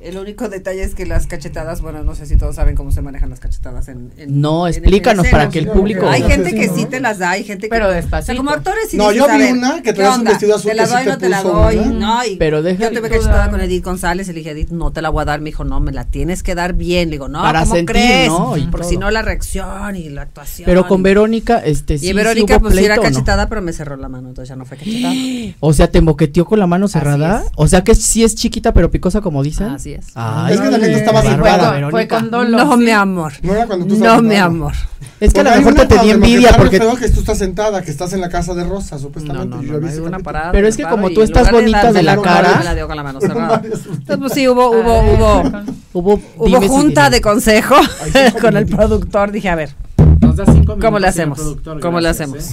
El 0.09 0.17
único 0.17 0.49
detalle 0.49 0.83
es 0.83 0.95
que 0.95 1.05
las 1.05 1.27
cachetadas, 1.27 1.83
bueno, 1.83 2.03
no 2.03 2.15
sé 2.15 2.25
si 2.25 2.39
todos 2.39 2.57
saben 2.57 2.75
cómo 2.75 2.93
se 2.93 3.03
manejan 3.03 3.29
las 3.29 3.41
cachetadas 3.41 3.89
en. 3.89 4.11
en 4.17 4.41
no, 4.41 4.67
en 4.67 4.73
explícanos 4.73 5.27
el 5.27 5.31
para 5.31 5.51
que 5.51 5.59
el 5.59 5.69
público. 5.69 6.09
Hay 6.09 6.23
gente 6.23 6.55
que 6.55 6.67
sí 6.71 6.87
te 6.87 6.99
las 6.99 7.19
da, 7.19 7.33
hay 7.33 7.45
gente 7.45 7.69
que. 7.69 7.69
Pero 7.69 7.91
despacito. 7.91 8.33
O 8.33 8.35
sea, 8.35 8.37
como 8.37 8.51
actores 8.51 8.95
No, 8.95 9.13
yo 9.13 9.27
vi 9.29 9.53
una 9.53 9.83
que 9.83 9.93
traes 9.93 10.17
un 10.17 10.25
vestido 10.25 10.57
azul. 10.57 10.71
Te 10.71 10.77
la 10.77 10.87
doy, 10.87 10.97
que 10.97 11.03
sí 11.03 11.09
no 11.11 11.19
te, 11.19 11.25
te 11.27 11.29
la 11.29 11.43
doy. 11.43 11.77
Una. 11.77 11.91
No, 11.91 12.25
y 12.25 12.37
Pero 12.37 12.67
Yo 12.67 12.91
tuve 12.91 13.11
cachetada 13.11 13.51
con 13.51 13.61
Edith 13.61 13.85
González 13.85 14.31
y 14.31 14.33
le 14.33 14.39
dije, 14.39 14.53
Edith, 14.53 14.71
no 14.71 14.93
te 14.93 15.03
la 15.03 15.11
voy 15.11 15.21
a 15.21 15.25
dar. 15.27 15.41
Me 15.41 15.51
dijo, 15.51 15.65
no, 15.65 15.79
me 15.79 15.93
la 15.93 16.05
tienes 16.05 16.43
que 16.43 16.55
dar 16.55 16.73
bien. 16.73 17.11
Le 17.11 17.17
digo, 17.17 17.29
no, 17.29 17.43
para 17.43 17.61
¿cómo 17.61 17.75
sentir, 17.75 17.95
crees? 17.95 18.29
¿no? 18.29 18.57
Y 18.57 18.67
Porque 18.69 18.87
si 18.87 18.97
no, 18.97 19.11
la 19.11 19.21
reacción 19.21 19.95
y 19.95 20.09
la 20.09 20.23
actuación. 20.23 20.65
Pero 20.65 20.89
con 20.89 21.03
Verónica, 21.03 21.59
este 21.59 21.99
sí. 21.99 22.09
Y 22.09 22.13
Verónica, 22.15 22.47
sí 22.47 22.53
hubo 22.55 22.61
pues 22.63 22.73
pleito, 22.73 22.93
era 22.95 23.03
cachetada, 23.03 23.47
pero 23.51 23.61
me 23.61 23.75
cerró 23.75 23.97
la 23.97 24.09
mano, 24.09 24.29
entonces 24.29 24.49
ya 24.49 24.57
no 24.57 24.65
fue 24.65 24.79
cachetada. 24.79 25.15
O 25.61 25.75
sea, 25.75 25.91
te 25.91 26.01
moqueteó 26.01 26.47
con 26.47 26.59
la 26.59 26.67
mano 26.67 26.89
cerrada. 26.89 27.45
O 27.57 27.69
sea 27.69 27.85
que 27.85 27.95
sí 27.95 28.25
es 28.25 28.35
chiquita, 28.35 28.73
pero 28.73 28.91
picosa, 28.91 29.21
como 29.21 29.43
dicen. 29.43 29.69
Así 29.69 29.93
es. 29.93 29.98
Ah, 30.15 30.49
es 30.51 30.61
que 30.61 30.69
también 30.69 30.93
tú 30.93 30.99
estabas 30.99 31.25
fue, 31.25 31.91
fue 31.91 32.09
con 32.09 32.31
dolor. 32.31 32.67
No, 32.67 32.77
mi 32.77 32.91
amor. 32.91 33.33
No 33.43 33.53
era 33.55 33.67
cuando 33.67 33.87
tú 33.87 33.95
estabas 33.95 34.23
No, 34.23 34.29
mi 34.29 34.37
amor. 34.37 34.73
Es 35.21 35.33
que 35.33 35.41
a 35.41 35.45
lo 35.45 35.51
mejor 35.51 35.75
te 35.75 35.87
tenía 35.87 36.15
envidia 36.15 36.53
porque. 36.57 36.79
Feo 36.79 36.97
que 36.97 37.09
tú 37.09 37.21
estás 37.21 37.39
sentada, 37.39 37.83
que 37.83 37.91
estás 37.91 38.13
en 38.13 38.21
la 38.21 38.29
casa 38.29 38.55
de 38.55 38.65
Rosa, 38.65 38.99
supuestamente. 38.99 39.49
No, 39.49 39.57
no, 39.57 39.63
yo 39.63 39.81
no, 39.81 39.89
no 39.89 40.05
una 40.05 40.19
parada, 40.21 40.53
Pero 40.53 40.69
es 40.69 40.77
que 40.77 40.85
como 40.85 41.11
tú 41.11 41.23
estás 41.23 41.51
bonita 41.51 41.93
de 41.93 42.03
la 42.03 42.21
cara. 42.21 42.63
la 42.63 42.75
dio 42.75 42.87
con 42.87 42.97
la 42.97 43.03
mano 43.03 43.21
cerrada. 43.23 43.61
Entonces, 43.65 44.17
pues 44.19 44.33
sí, 44.33 44.47
hubo, 44.49 44.71
hubo, 44.71 45.43
ah. 45.45 45.65
hubo, 45.93 46.21
hubo 46.37 46.69
junta 46.69 47.11
de 47.11 47.21
consejo 47.21 47.77
con 48.41 48.57
el 48.57 48.67
productor. 48.67 49.33
Dije, 49.33 49.49
a 49.49 49.55
ver, 49.57 49.75
nos 50.21 50.37
da 50.37 50.45
cinco 50.45 50.77
minutos. 50.77 50.79
¿Cómo 50.81 50.99
le 50.99 51.09
hacemos? 51.09 51.57
¿Cómo 51.81 52.01
le 52.01 52.09
hacemos? 52.09 52.51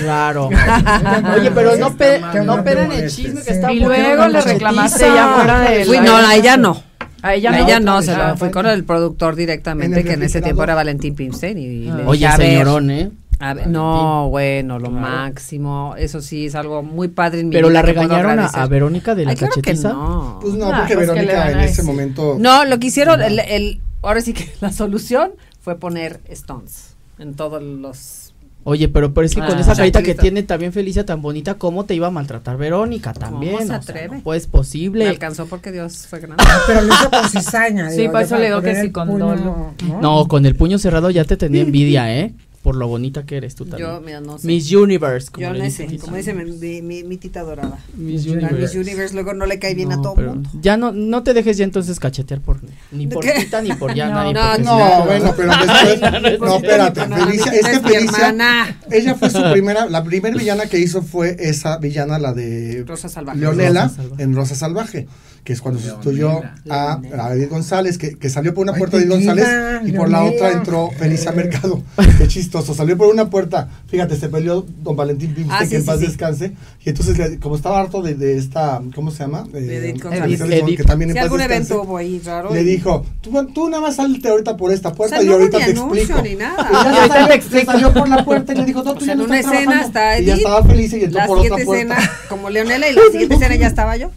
Claro. 0.00 0.46
Oye, 1.36 1.50
pero 1.50 1.76
no, 1.76 1.96
pe 1.96 2.20
no 2.44 2.64
pedan 2.64 2.92
el 2.92 3.10
chisme 3.10 3.42
que 3.42 3.52
está 3.52 3.72
Y 3.72 3.80
luego 3.80 4.28
le 4.28 4.40
reclamaste 4.40 5.06
ya 5.06 5.34
fuera 5.36 5.60
de. 5.60 6.00
No, 6.00 6.16
a 6.16 6.34
ella 6.34 6.56
no. 6.56 6.82
A 7.20 7.34
ella, 7.34 7.50
no, 7.50 7.56
ella 7.58 7.80
no, 7.80 8.00
se 8.00 8.16
lo 8.16 8.36
fue 8.36 8.52
con 8.52 8.64
el 8.66 8.84
productor 8.84 9.34
directamente, 9.34 10.04
que 10.04 10.12
en 10.12 10.22
ese 10.22 10.40
tiempo 10.40 10.62
era 10.62 10.74
Valentín 10.74 11.16
Pimstein. 11.16 11.58
Y, 11.58 11.88
ah. 11.88 12.02
Oye, 12.06 12.30
señorón, 12.32 12.90
¿eh? 12.90 13.10
A 13.40 13.54
ver, 13.54 13.68
no, 13.68 14.28
bueno, 14.30 14.78
lo 14.78 14.90
máximo. 14.90 15.94
Eso 15.96 16.20
sí, 16.20 16.46
es 16.46 16.54
algo 16.54 16.82
muy 16.82 17.08
padre. 17.08 17.40
En 17.40 17.48
mi 17.48 17.54
Pero 17.54 17.70
la 17.70 17.82
regañaron 17.82 18.38
a, 18.40 18.66
Verónica 18.66 19.14
de 19.14 19.24
la 19.24 19.30
Ay, 19.32 19.36
cachetiza. 19.36 19.94
Pues 20.40 20.54
no, 20.54 20.70
porque 20.70 20.94
pues 20.94 21.08
Verónica 21.08 21.50
en 21.50 21.60
ese 21.60 21.82
momento. 21.82 22.36
No, 22.38 22.64
lo 22.64 22.78
que 22.78 22.88
hicieron, 22.88 23.20
el, 23.20 23.38
el, 23.38 23.80
ahora 24.02 24.20
sí 24.20 24.32
que 24.32 24.52
la 24.60 24.72
solución 24.72 25.32
fue 25.60 25.76
poner 25.76 26.20
Stones 26.28 26.96
en 27.18 27.34
todos 27.34 27.62
los 27.62 28.32
Oye, 28.64 28.88
pero, 28.88 29.14
pero 29.14 29.24
es 29.24 29.34
que 29.34 29.40
ah, 29.40 29.46
con 29.46 29.58
esa 29.58 29.74
carita 29.74 30.02
que 30.02 30.14
tiene 30.14 30.42
también 30.42 30.74
Felicia 30.74 31.06
tan 31.06 31.22
bonita, 31.22 31.54
¿cómo 31.54 31.86
te 31.86 31.94
iba 31.94 32.08
a 32.08 32.10
maltratar 32.10 32.58
Verónica 32.58 33.14
también? 33.14 33.54
¿Cómo 33.54 33.66
se 33.66 33.72
atreve? 33.72 34.06
O 34.06 34.08
sea, 34.08 34.16
no, 34.18 34.22
pues 34.24 34.46
posible. 34.46 35.04
Me 35.04 35.10
alcanzó 35.10 35.46
porque 35.46 35.72
Dios 35.72 36.06
fue 36.06 36.20
grande. 36.20 36.44
Ah, 36.46 36.58
pero 36.66 36.82
lo 36.82 36.92
hizo 36.92 37.10
con 37.10 37.30
cizaña. 37.30 37.88
sí, 37.90 38.00
digo, 38.00 38.12
por 38.12 38.22
eso 38.22 38.36
le 38.36 38.44
digo 38.46 38.60
que 38.60 38.74
sí, 38.74 38.90
con 38.90 39.08
puño, 39.08 39.36
¿no? 39.36 39.74
¿no? 40.02 40.28
con 40.28 40.44
el 40.44 40.54
puño 40.54 40.78
cerrado 40.78 41.08
ya 41.08 41.24
te 41.24 41.38
tenía 41.38 41.62
envidia, 41.62 42.14
¿eh? 42.14 42.34
por 42.62 42.74
lo 42.76 42.88
bonita 42.88 43.24
que 43.24 43.36
eres 43.36 43.54
tú 43.54 43.64
también. 43.64 43.88
Yo, 43.88 44.00
mira, 44.00 44.20
no 44.20 44.38
sé. 44.38 44.46
Miss 44.46 44.72
Universe, 44.72 45.30
como, 45.30 45.46
yo 45.46 45.52
le 45.52 45.64
dice, 45.64 45.88
sé, 45.88 45.98
como 45.98 46.16
dice 46.16 46.34
mi, 46.34 46.82
mi, 46.82 47.04
mi, 47.04 47.16
tita 47.16 47.42
dorada. 47.42 47.78
Miss 47.94 48.26
Universe. 48.26 48.56
Miss 48.56 48.74
Universe 48.74 49.14
luego 49.14 49.32
no 49.32 49.46
le 49.46 49.58
cae 49.58 49.74
bien 49.74 49.90
no, 49.90 49.96
a 49.96 50.02
todo 50.02 50.14
pero, 50.14 50.34
mundo. 50.34 50.50
Ya 50.60 50.76
no, 50.76 50.92
no 50.92 51.22
te 51.22 51.34
dejes 51.34 51.56
ya 51.56 51.64
entonces 51.64 52.00
cachetear 52.00 52.40
por 52.40 52.60
ni 52.90 53.06
por 53.06 53.22
¿Qué? 53.22 53.32
tita 53.40 53.62
ni 53.62 53.72
por 53.72 53.94
ya 53.94 54.08
no, 54.10 54.32
nadie. 54.32 54.34
No, 54.34 54.58
no, 54.78 54.98
no, 54.98 55.04
bueno, 55.06 55.34
pero 55.36 55.52
después, 55.56 56.40
no, 56.40 56.56
espérate, 56.56 57.00
Felicia, 57.06 57.52
es 57.52 57.68
que 57.68 57.80
Felicia, 57.80 58.76
ella 58.90 59.14
fue 59.14 59.30
su 59.30 59.42
primera, 59.52 59.86
la 59.86 60.02
primera 60.02 60.36
villana 60.36 60.66
que 60.66 60.78
hizo 60.78 61.02
fue 61.02 61.36
esa 61.38 61.78
villana, 61.78 62.18
la 62.18 62.32
de 62.32 62.84
Rosa 62.86 63.08
Salvaje. 63.08 63.38
Leonela 63.38 63.84
Rosa 63.84 63.96
Salvaje. 63.96 64.22
en 64.22 64.34
Rosa 64.34 64.54
Salvaje 64.54 65.08
que 65.48 65.54
es 65.54 65.62
cuando 65.62 65.80
sustituyó 65.80 66.42
a, 66.68 66.92
a 66.92 67.28
David 67.30 67.48
González, 67.48 67.96
que, 67.96 68.18
que 68.18 68.28
salió 68.28 68.52
por 68.52 68.64
una 68.64 68.74
puerta 68.74 68.98
Ay, 68.98 69.04
David 69.04 69.14
González 69.14 69.48
y 69.86 69.92
por 69.92 70.10
la 70.10 70.24
otra 70.24 70.52
entró 70.52 70.90
Felicia 70.90 71.32
Mercado. 71.32 71.82
Qué 72.18 72.28
chistoso, 72.28 72.74
salió 72.74 72.98
por 72.98 73.08
una 73.08 73.30
puerta. 73.30 73.66
Fíjate, 73.86 74.14
se 74.16 74.28
peleó 74.28 74.66
don 74.82 74.94
Valentín 74.94 75.34
Pimste, 75.34 75.54
ah, 75.54 75.64
sí, 75.64 75.70
que 75.70 75.76
en 75.76 75.86
paz 75.86 76.00
sí. 76.00 76.06
descanse. 76.06 76.52
Y 76.84 76.90
entonces, 76.90 77.38
como 77.40 77.56
estaba 77.56 77.80
harto 77.80 78.02
de, 78.02 78.14
de 78.14 78.36
esta, 78.36 78.82
¿cómo 78.94 79.10
se 79.10 79.20
llama? 79.20 79.46
Eh, 79.54 79.90
Edith 79.90 80.04
Edith, 80.04 80.40
Edith. 80.42 80.76
que 80.76 80.84
también 80.84 81.12
en 81.12 81.16
paz 81.16 81.24
algún 81.24 81.38
descanse, 81.38 81.72
evento 81.72 81.88
hubo 81.88 81.96
ahí 81.96 82.20
raro. 82.22 82.52
Le 82.52 82.62
dijo, 82.64 83.06
tú, 83.22 83.30
tú 83.54 83.70
nada 83.70 83.84
más 83.84 83.96
salte 83.96 84.28
ahorita 84.28 84.54
por 84.54 84.70
esta 84.70 84.92
puerta 84.92 85.16
o 85.16 85.18
sea, 85.18 85.24
y 85.24 85.30
no 85.30 85.36
ahorita 85.36 85.64
te 85.64 85.70
explico. 85.70 86.20
Ni 86.20 86.34
nada. 86.34 86.68
Y 86.70 86.74
ya 86.74 87.08
salió, 87.08 87.26
te 87.26 87.34
explico. 87.34 87.72
salió 87.72 87.94
por 87.94 88.06
la 88.06 88.22
puerta 88.22 88.52
y 88.52 88.56
le 88.56 88.64
dijo, 88.66 88.82
no, 88.82 88.92
tú 88.92 88.98
o 88.98 89.00
sea, 89.00 89.14
ya 89.14 89.16
pues 89.16 89.18
no 89.18 89.24
una 89.24 89.40
estás 89.40 89.54
escena 89.54 89.72
trabajando. 89.72 89.98
Está 89.98 90.16
Edith, 90.18 90.24
y 90.24 90.26
ya 90.26 90.34
estaba 90.34 90.62
feliz 90.62 90.92
y 90.92 91.04
entró 91.04 91.26
por 91.26 91.38
otra 91.38 91.56
puerta. 91.64 91.96
Escena, 91.96 92.10
como 92.28 92.50
Leonela 92.50 92.86
y 92.90 92.92
la 92.92 93.02
siguiente 93.10 93.34
escena 93.36 93.54
ya 93.54 93.66
estaba 93.66 93.96
yo. 93.96 94.10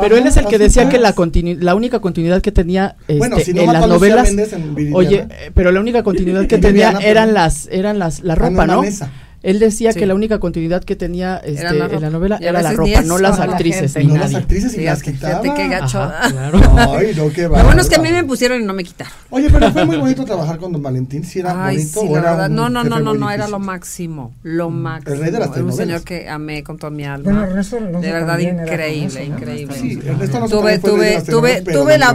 Pero 0.00 0.16
él 0.16 0.26
es 0.26 0.36
el 0.36 0.46
que 0.46 0.58
decía 0.58 0.88
que 0.88 0.98
la, 0.98 1.14
la 1.60 1.74
única 1.74 2.00
continuidad 2.00 2.40
que 2.40 2.52
tenía 2.52 2.96
este, 3.00 3.18
bueno, 3.18 3.38
si 3.38 3.52
no 3.52 3.62
en 3.62 3.72
las 3.72 3.88
novelas. 3.88 4.30
En 4.30 4.94
oye, 4.94 5.26
eh, 5.30 5.50
pero 5.54 5.70
la 5.70 5.80
única 5.80 6.02
continuidad 6.02 6.46
que 6.46 6.58
tenía 6.58 6.98
eran 7.02 7.34
las, 7.34 7.68
eran 7.70 7.98
las, 7.98 8.20
la 8.20 8.34
ropa, 8.34 8.66
¿no? 8.66 8.82
Mesa. 8.82 9.10
Él 9.42 9.58
decía 9.58 9.92
sí. 9.92 9.98
que 9.98 10.06
la 10.06 10.14
única 10.14 10.38
continuidad 10.38 10.84
que 10.84 10.94
tenía 10.94 11.38
este, 11.38 11.66
en 11.66 12.00
la 12.00 12.10
novela 12.10 12.38
era 12.40 12.62
la 12.62 12.72
ropa, 12.72 13.02
no 13.02 13.18
las 13.18 13.40
actrices. 13.40 13.96
Ni 13.96 14.06
no 14.06 14.16
las 14.16 14.34
actrices 14.34 14.74
y 14.74 14.84
las 14.84 15.02
quitaban. 15.02 15.42
Fíjate 15.42 15.62
qué 15.62 15.68
gacho. 15.68 16.00
Ajá, 16.00 16.30
claro. 16.30 16.60
Ay, 16.76 17.12
no, 17.16 17.28
qué 17.30 17.42
Lo 17.42 17.50
bueno 17.50 17.80
es 17.80 17.88
que 17.88 17.96
a 17.96 17.98
mí 17.98 18.10
me 18.10 18.24
pusieron 18.24 18.60
y 18.62 18.64
no 18.64 18.72
me 18.72 18.84
quitaron. 18.84 19.12
Oye, 19.30 19.48
pero 19.50 19.72
fue 19.72 19.84
muy 19.84 19.96
bonito 19.96 20.24
trabajar 20.24 20.58
con 20.58 20.72
Don 20.72 20.82
Valentín. 20.82 21.24
Si 21.24 21.40
era 21.40 21.66
Ay, 21.66 21.76
bonito 21.76 22.00
sí, 22.00 22.06
o 22.08 22.16
era 22.16 22.46
un 22.46 22.54
No, 22.54 22.68
no, 22.68 22.84
no, 22.84 23.00
no, 23.00 23.14
no, 23.14 23.30
era 23.30 23.48
lo 23.48 23.58
máximo. 23.58 24.34
Lo 24.42 24.70
máximo. 24.70 25.14
El 25.14 25.20
rey 25.20 25.30
de 25.30 25.38
las 25.38 25.56
Era 25.56 25.64
un 25.64 25.72
señor 25.72 26.02
que 26.02 26.28
amé 26.28 26.62
con 26.62 26.78
toda 26.78 26.90
mi 26.90 27.04
alma. 27.04 27.24
Bueno, 27.24 27.44
Ernesto 27.44 27.76
de 27.80 28.12
verdad, 28.12 28.38
increíble, 28.38 29.24
increíble. 29.24 29.74
Sí, 29.74 29.98
Ernesto 30.04 30.40
no 30.40 30.48
tuve, 30.48 30.78
tuve, 30.78 31.22
tuve, 31.22 31.62
tuve 31.62 31.98
la, 31.98 32.14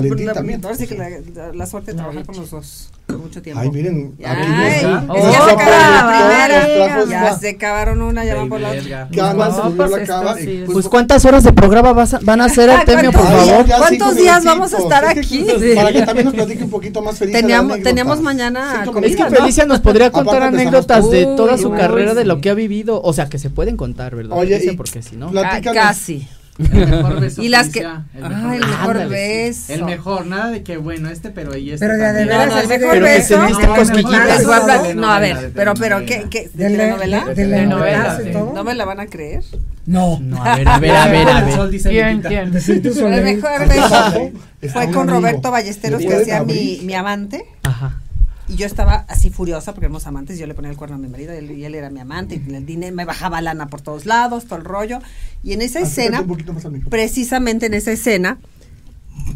la 1.53 1.65
suerte 1.65 1.91
de 1.91 1.97
trabajar 1.97 2.25
con 2.25 2.38
los 2.38 2.49
dos. 2.49 2.89
Mucho 3.15 3.41
tiempo. 3.41 3.61
Ay, 3.61 3.71
miren. 3.71 4.15
Ay, 4.23 4.78
esa 4.78 5.01
fue 5.01 5.15
oh, 5.15 5.32
la 5.69 6.67
primera. 6.67 7.07
Ya 7.24 7.38
se 7.38 7.49
acabaron 7.49 8.01
una, 8.01 8.26
ya 8.26 8.36
van 8.36 8.49
por 8.49 8.59
la 8.59 8.72
otra. 8.72 9.07
No, 9.11 9.76
pues, 9.76 9.91
este, 9.91 10.63
pues, 10.65 10.74
pues, 10.74 10.89
cuántas 10.89 11.26
horas 11.26 11.43
de 11.43 11.53
programa 11.53 11.93
vas 11.93 12.13
a, 12.13 12.20
van 12.22 12.41
a 12.41 12.45
hacer 12.45 12.70
ah, 12.70 12.80
el 12.80 12.86
premio, 12.86 13.11
por 13.11 13.24
favor. 13.24 13.65
¿Cuántos 13.65 14.15
días 14.15 14.43
vamos 14.43 14.74
a 14.74 14.78
estar 14.78 15.05
aquí? 15.05 15.45
Para 15.76 15.91
que 15.91 16.01
también 16.03 16.26
nos 16.26 16.36
platique 16.36 16.63
un 16.63 16.70
poquito 16.70 17.01
más 17.01 17.18
Felicia. 17.18 17.41
Teníamos, 17.41 17.82
teníamos 17.82 18.22
mañana. 18.22 18.86
Es 19.03 19.15
que 19.15 19.26
Felicia 19.26 19.65
nos 19.65 19.80
podría 19.80 20.11
contar 20.11 20.43
anécdotas 20.43 21.09
de 21.09 21.26
toda 21.26 21.57
su 21.57 21.72
carrera, 21.72 22.13
de 22.13 22.26
lo 22.26 22.41
que 22.41 22.49
ha 22.49 22.53
vivido. 22.53 23.01
O 23.01 23.13
sea, 23.13 23.28
que 23.28 23.39
se 23.39 23.49
pueden 23.49 23.78
contar, 23.78 24.15
¿verdad? 24.15 24.38
Oye, 24.38 24.74
porque 24.76 25.01
si 25.01 25.15
no. 25.15 25.32
Casi. 25.74 26.28
Y 27.38 27.49
las 27.49 27.70
que. 27.70 27.80
el 27.80 28.24
mejor, 28.24 29.10
beso. 29.10 29.74
El 29.74 29.84
mejor 29.84 30.26
nada 30.26 30.49
de 30.49 30.64
que 30.64 30.78
bueno, 30.78 31.10
este, 31.10 31.30
pero 31.30 31.53
ahí 31.53 31.72
este. 31.72 31.86
Pero 31.86 31.97
de, 31.97 32.14
de 32.14 32.22
el 32.22 32.28
mejor 32.28 32.49
pero 32.49 32.62
No, 34.95 35.12
a 35.12 35.20
ver, 35.20 35.51
pero, 35.53 35.74
pero, 35.76 36.05
¿qué? 36.05 36.49
¿De 36.53 36.70
telenovela? 36.70 37.26
De 37.26 37.66
¿No 38.34 38.64
me 38.64 38.74
la 38.74 38.86
van 38.86 38.99
a 38.99 39.08
creer? 39.08 39.43
No. 39.86 40.20
No, 40.20 40.43
a 40.43 40.58
ver, 40.58 40.68
a 40.68 40.80
ver, 40.80 40.91
a 40.91 41.08
ver. 41.08 41.28
El 41.30 41.45
mejor 43.24 43.68
beso 43.68 44.32
fue 44.74 44.91
con 44.91 45.08
Roberto 45.08 45.51
Ballesteros, 45.51 46.01
que 46.01 46.16
hacía 46.16 46.43
mi 46.43 46.93
amante. 46.93 47.45
Y 48.48 48.56
yo 48.56 48.66
estaba 48.66 49.06
así 49.10 49.30
furiosa 49.30 49.74
porque 49.74 49.86
éramos 49.86 50.08
amantes. 50.08 50.39
Yo 50.39 50.48
le 50.48 50.54
ponía 50.54 50.72
el 50.72 50.78
cuerno 50.78 50.95
a 50.95 51.00
mi 51.00 51.08
marido 51.08 51.34
y 51.34 51.38
él, 51.38 51.52
y 51.52 51.66
él 51.66 51.76
era 51.76 51.89
mi 51.89 52.00
amante. 52.00 52.41
Y 52.45 52.54
el 52.54 52.66
dinero 52.66 52.95
me 52.95 53.06
bajaba 53.06 53.41
lana 53.41 53.68
por 53.68 53.82
todos 53.82 54.06
lados, 54.06 54.45
todo 54.45 54.60
el 54.60 54.66
rollo. 54.66 55.00
Y 55.43 55.54
en 55.54 55.62
esa 55.62 55.80
escena, 55.80 56.26
precisamente 56.89 57.66
en 57.66 57.74
esa 57.74 57.91
escena, 57.91 58.39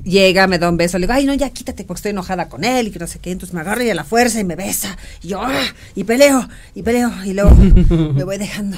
llega, 0.03 0.47
me 0.47 0.59
da 0.59 0.69
un 0.69 0.77
beso, 0.77 0.97
le 0.97 1.05
digo, 1.05 1.13
ay, 1.13 1.25
no, 1.25 1.33
ya 1.33 1.49
quítate 1.49 1.83
porque 1.83 1.99
estoy 1.99 2.11
enojada 2.11 2.49
con 2.49 2.63
él 2.63 2.87
y 2.87 2.91
que 2.91 2.99
no 2.99 3.07
sé 3.07 3.19
qué. 3.19 3.31
Entonces 3.31 3.53
me 3.53 3.61
agarra 3.61 3.83
y 3.83 3.89
a 3.89 3.95
la 3.95 4.03
fuerza 4.03 4.39
y 4.39 4.43
me 4.43 4.55
besa. 4.55 4.97
Y 5.21 5.29
yo, 5.29 5.41
¡ah! 5.41 5.51
y 5.95 6.03
peleo, 6.03 6.47
y 6.75 6.83
peleo. 6.83 7.11
Y 7.25 7.33
luego 7.33 7.51
me 7.55 8.23
voy 8.23 8.37
dejando, 8.37 8.77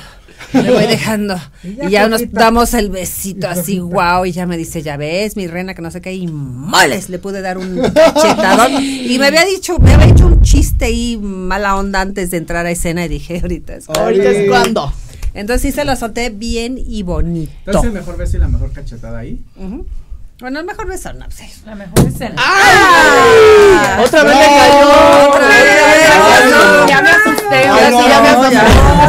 me 0.53 0.71
voy 0.71 0.85
dejando. 0.85 1.39
Y 1.63 1.87
Y 1.87 1.89
ya 1.91 2.07
nos 2.07 2.29
damos 2.31 2.73
el 2.73 2.89
besito 2.89 3.47
así, 3.49 3.79
wow. 3.79 4.25
Y 4.25 4.31
ya 4.31 4.45
me 4.45 4.57
dice, 4.57 4.81
ya 4.81 4.97
ves, 4.97 5.35
mi 5.37 5.47
reina, 5.47 5.73
que 5.73 5.81
no 5.81 5.91
sé 5.91 6.01
qué. 6.01 6.13
Y 6.13 6.27
moles, 6.27 7.09
le 7.09 7.19
pude 7.19 7.41
dar 7.41 7.57
un 7.57 7.81
cachetadón. 7.81 8.83
Y 8.83 9.17
me 9.19 9.27
había 9.27 9.45
dicho, 9.45 9.79
me 9.79 9.93
había 9.93 10.07
hecho 10.07 10.27
un 10.27 10.41
chiste 10.41 10.91
y 10.91 11.17
mala 11.17 11.75
onda 11.75 12.01
antes 12.01 12.31
de 12.31 12.37
entrar 12.37 12.65
a 12.65 12.71
escena. 12.71 13.05
Y 13.05 13.09
dije, 13.09 13.39
ahorita 13.41 13.75
es 13.75 13.85
cuando". 13.85 14.03
Ahorita 14.03 14.29
es 14.29 14.49
cuando. 14.49 14.93
Entonces 15.33 15.61
sí 15.63 15.71
se 15.71 15.83
lo 15.83 15.95
solté 15.95 16.29
bien 16.29 16.77
y 16.77 17.01
bonito. 17.03 17.51
Entonces 17.65 17.89
el 17.89 17.93
mejor 17.93 18.17
beso 18.17 18.37
y 18.37 18.39
la 18.39 18.47
mejor 18.47 18.71
cachetada 18.71 19.17
ahí. 19.19 19.41
Ujú. 19.55 19.85
Bueno, 20.43 20.59
el 20.59 20.65
mejor 20.65 20.87
beso, 20.87 21.13
no 21.13 21.31
sé. 21.31 21.49
La 21.65 21.73
mejor 21.73 21.99
escena. 22.05 22.35
¡Ah! 22.37 24.01
Otra 24.05 24.23
vez 24.23 24.35
le 24.35 24.45
cayó. 24.45 25.29
Otra 25.29 25.47
vez 25.47 25.63
le 25.63 26.97
cayó. 26.99 27.32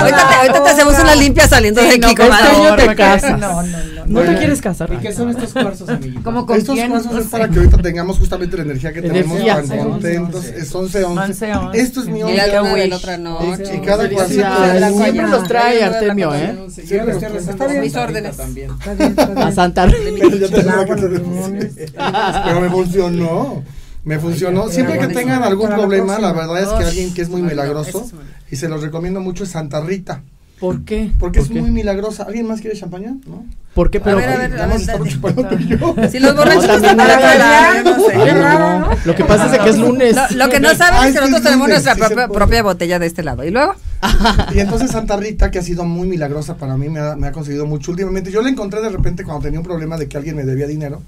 Ahorita 0.00 0.62
te, 0.62 0.70
hacemos 0.70 0.98
una 0.98 1.14
limpia 1.14 1.48
saliendo 1.48 1.80
de 1.80 1.88
aquí, 1.88 1.98
no, 2.00 2.08
este 2.08 2.22
comadre. 2.22 2.48
año 2.48 2.76
te 2.76 2.96
casas. 2.96 3.40
No, 3.40 3.62
no, 3.62 3.62
no. 3.62 3.94
¿No 4.06 4.20
te 4.20 4.36
quieres 4.36 4.60
casar? 4.60 4.92
¿Y 4.92 4.96
qué 4.98 5.12
son 5.12 5.30
estos 5.30 5.52
cuarzos, 5.52 5.88
amiguitos? 5.88 6.22
Como 6.22 6.46
con 6.46 6.58
Estos 6.58 6.76
no 6.76 7.18
es 7.18 7.26
para 7.28 7.48
que 7.48 7.58
ahorita 7.58 7.78
tengamos 7.78 8.18
justamente 8.18 8.56
la 8.56 8.62
energía 8.64 8.92
que 8.92 9.02
tenemos 9.02 9.44
tan 9.44 9.66
contentos. 9.66 10.44
Es 10.44 10.74
11 10.74 11.04
11. 11.04 11.20
11, 11.20 11.54
11. 11.54 11.80
Esto 11.80 12.00
es 12.00 12.06
mi 12.08 12.20
Y 12.20 12.22
11. 12.22 12.88
la 12.88 12.96
otra 12.96 13.16
noche. 13.16 13.76
Y 13.76 13.80
cada 13.80 14.04
luna. 14.04 14.24
Siempre 14.26 15.28
los 15.28 15.48
trae 15.48 15.84
Artemio, 15.84 16.34
¿eh? 16.34 16.54
Le 16.54 16.66
estoy 16.66 16.98
rezando 16.98 17.38
Está 17.38 17.68
Mis 17.80 17.96
órdenes. 17.96 18.36
A 19.36 19.52
Santa. 19.52 19.86
Pero 22.44 22.60
me 22.60 22.70
funcionó. 22.70 23.62
Me 24.04 24.18
funcionó. 24.18 24.68
Siempre 24.68 24.98
que 24.98 25.08
tengan 25.08 25.42
algún 25.42 25.68
problema, 25.68 26.18
la 26.18 26.32
verdad 26.32 26.60
es 26.62 26.68
que 26.68 26.84
alguien 26.84 27.14
que 27.14 27.22
es 27.22 27.28
muy 27.28 27.42
milagroso, 27.42 28.08
y 28.50 28.56
se 28.56 28.68
los 28.68 28.82
recomiendo 28.82 29.20
mucho, 29.20 29.44
es 29.44 29.50
Santa 29.50 29.80
Rita. 29.80 30.22
¿Por 30.60 30.84
qué? 30.84 31.10
Porque 31.18 31.40
es 31.40 31.50
muy 31.50 31.70
milagrosa. 31.70 32.22
¿Alguien 32.22 32.46
más 32.46 32.60
quiere 32.60 32.78
champaña? 32.78 33.16
¿No? 33.26 33.44
¿Por 33.74 33.90
qué? 33.90 33.98
Pero 33.98 34.16
ver, 34.16 34.30
a 34.30 34.66
ver, 34.66 34.80
chupando 35.08 35.46
tú 35.48 35.56
y 35.58 35.66
yo. 35.66 35.94
Si 36.10 36.20
los 36.20 36.36
borrachos 36.36 36.66
No, 36.68 36.74
están 36.74 36.96
no. 36.96 37.02
para 37.02 37.82
sé. 37.82 38.34
No. 38.34 38.88
Lo 39.04 39.14
que 39.16 39.24
pasa 39.24 39.54
es 39.56 39.60
que 39.62 39.70
es 39.70 39.78
lunes. 39.78 40.14
Lo, 40.14 40.44
lo 40.46 40.48
que 40.48 40.60
no 40.60 40.74
saben 40.74 41.08
es 41.08 41.14
que 41.14 41.20
nosotros 41.20 41.42
tenemos 41.42 41.68
nuestra 41.68 41.94
sí 41.94 42.00
propia, 42.00 42.28
propia 42.28 42.62
botella 42.62 42.98
de 43.00 43.06
este 43.06 43.24
lado. 43.24 43.44
Y 43.44 43.50
luego, 43.50 43.74
Y 44.54 44.60
entonces 44.60 44.92
Santa 44.92 45.16
Rita, 45.16 45.50
que 45.50 45.58
ha 45.58 45.62
sido 45.62 45.84
muy 45.84 46.06
milagrosa 46.06 46.56
para 46.56 46.76
mí, 46.76 46.88
me 46.88 47.00
ha, 47.00 47.16
me 47.16 47.26
ha 47.26 47.32
conseguido 47.32 47.66
mucho 47.66 47.90
últimamente. 47.90 48.30
Yo 48.30 48.40
la 48.40 48.48
encontré 48.48 48.80
de 48.80 48.90
repente 48.90 49.24
cuando 49.24 49.42
tenía 49.42 49.58
un 49.58 49.66
problema 49.66 49.96
de 49.98 50.06
que 50.08 50.16
alguien 50.16 50.36
me 50.36 50.44
debía 50.44 50.68
dinero. 50.68 51.02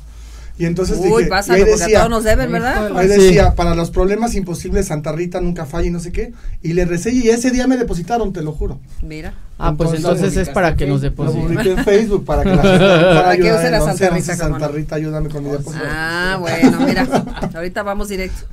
Y 0.58 0.64
entonces 0.64 0.96
uy, 0.98 1.04
dije, 1.08 1.22
y 1.22 1.26
pásalo, 1.26 1.54
ahí 1.56 1.60
porque 1.64 1.74
a 1.74 1.86
decía, 1.86 1.98
todos 1.98 2.10
nos 2.10 2.24
deben, 2.24 2.50
¿verdad? 2.50 2.96
ahí 2.96 3.08
Sí. 3.08 3.14
decía, 3.20 3.54
para 3.54 3.74
los 3.74 3.90
problemas 3.90 4.34
imposibles 4.34 4.86
Santa 4.86 5.12
Rita 5.12 5.40
nunca 5.40 5.66
falla 5.66 5.88
y 5.88 5.90
no 5.90 6.00
sé 6.00 6.12
qué. 6.12 6.32
Y 6.62 6.72
le 6.72 6.86
recé 6.86 7.12
y 7.12 7.28
ese 7.28 7.50
día 7.50 7.66
me 7.66 7.76
depositaron, 7.76 8.32
te 8.32 8.40
lo 8.42 8.52
juro. 8.52 8.80
Mira. 9.02 9.34
Ah, 9.58 9.74
pues 9.76 9.92
Entonces, 9.94 10.36
es 10.36 10.50
para 10.50 10.76
que 10.76 10.86
nos 10.86 11.02
Lo 11.02 11.08
depositen. 11.10 11.42
publiqué 11.42 11.70
en 11.72 11.84
Facebook 11.84 12.24
para 12.26 12.42
que 12.42 12.50
la 12.50 12.56
gente 12.62 12.78
para 12.78 13.22
Para 13.22 13.36
que 13.36 13.42
ayudar 13.42 13.56
use 13.58 13.66
en 13.66 13.72
la 13.72 13.82
11, 13.84 13.98
Santa 13.98 14.14
11, 14.14 14.32
Rita, 14.32 14.44
Santa 14.44 14.66
no. 14.66 14.72
Rita, 14.72 14.94
ayúdame 14.96 15.28
con 15.30 15.44
mi 15.44 15.50
depósito. 15.50 15.84
Ah, 15.86 16.36
bueno, 16.40 16.80
mira. 16.86 17.06
Ahorita 17.54 17.82
vamos 17.82 18.08
directo. 18.08 18.46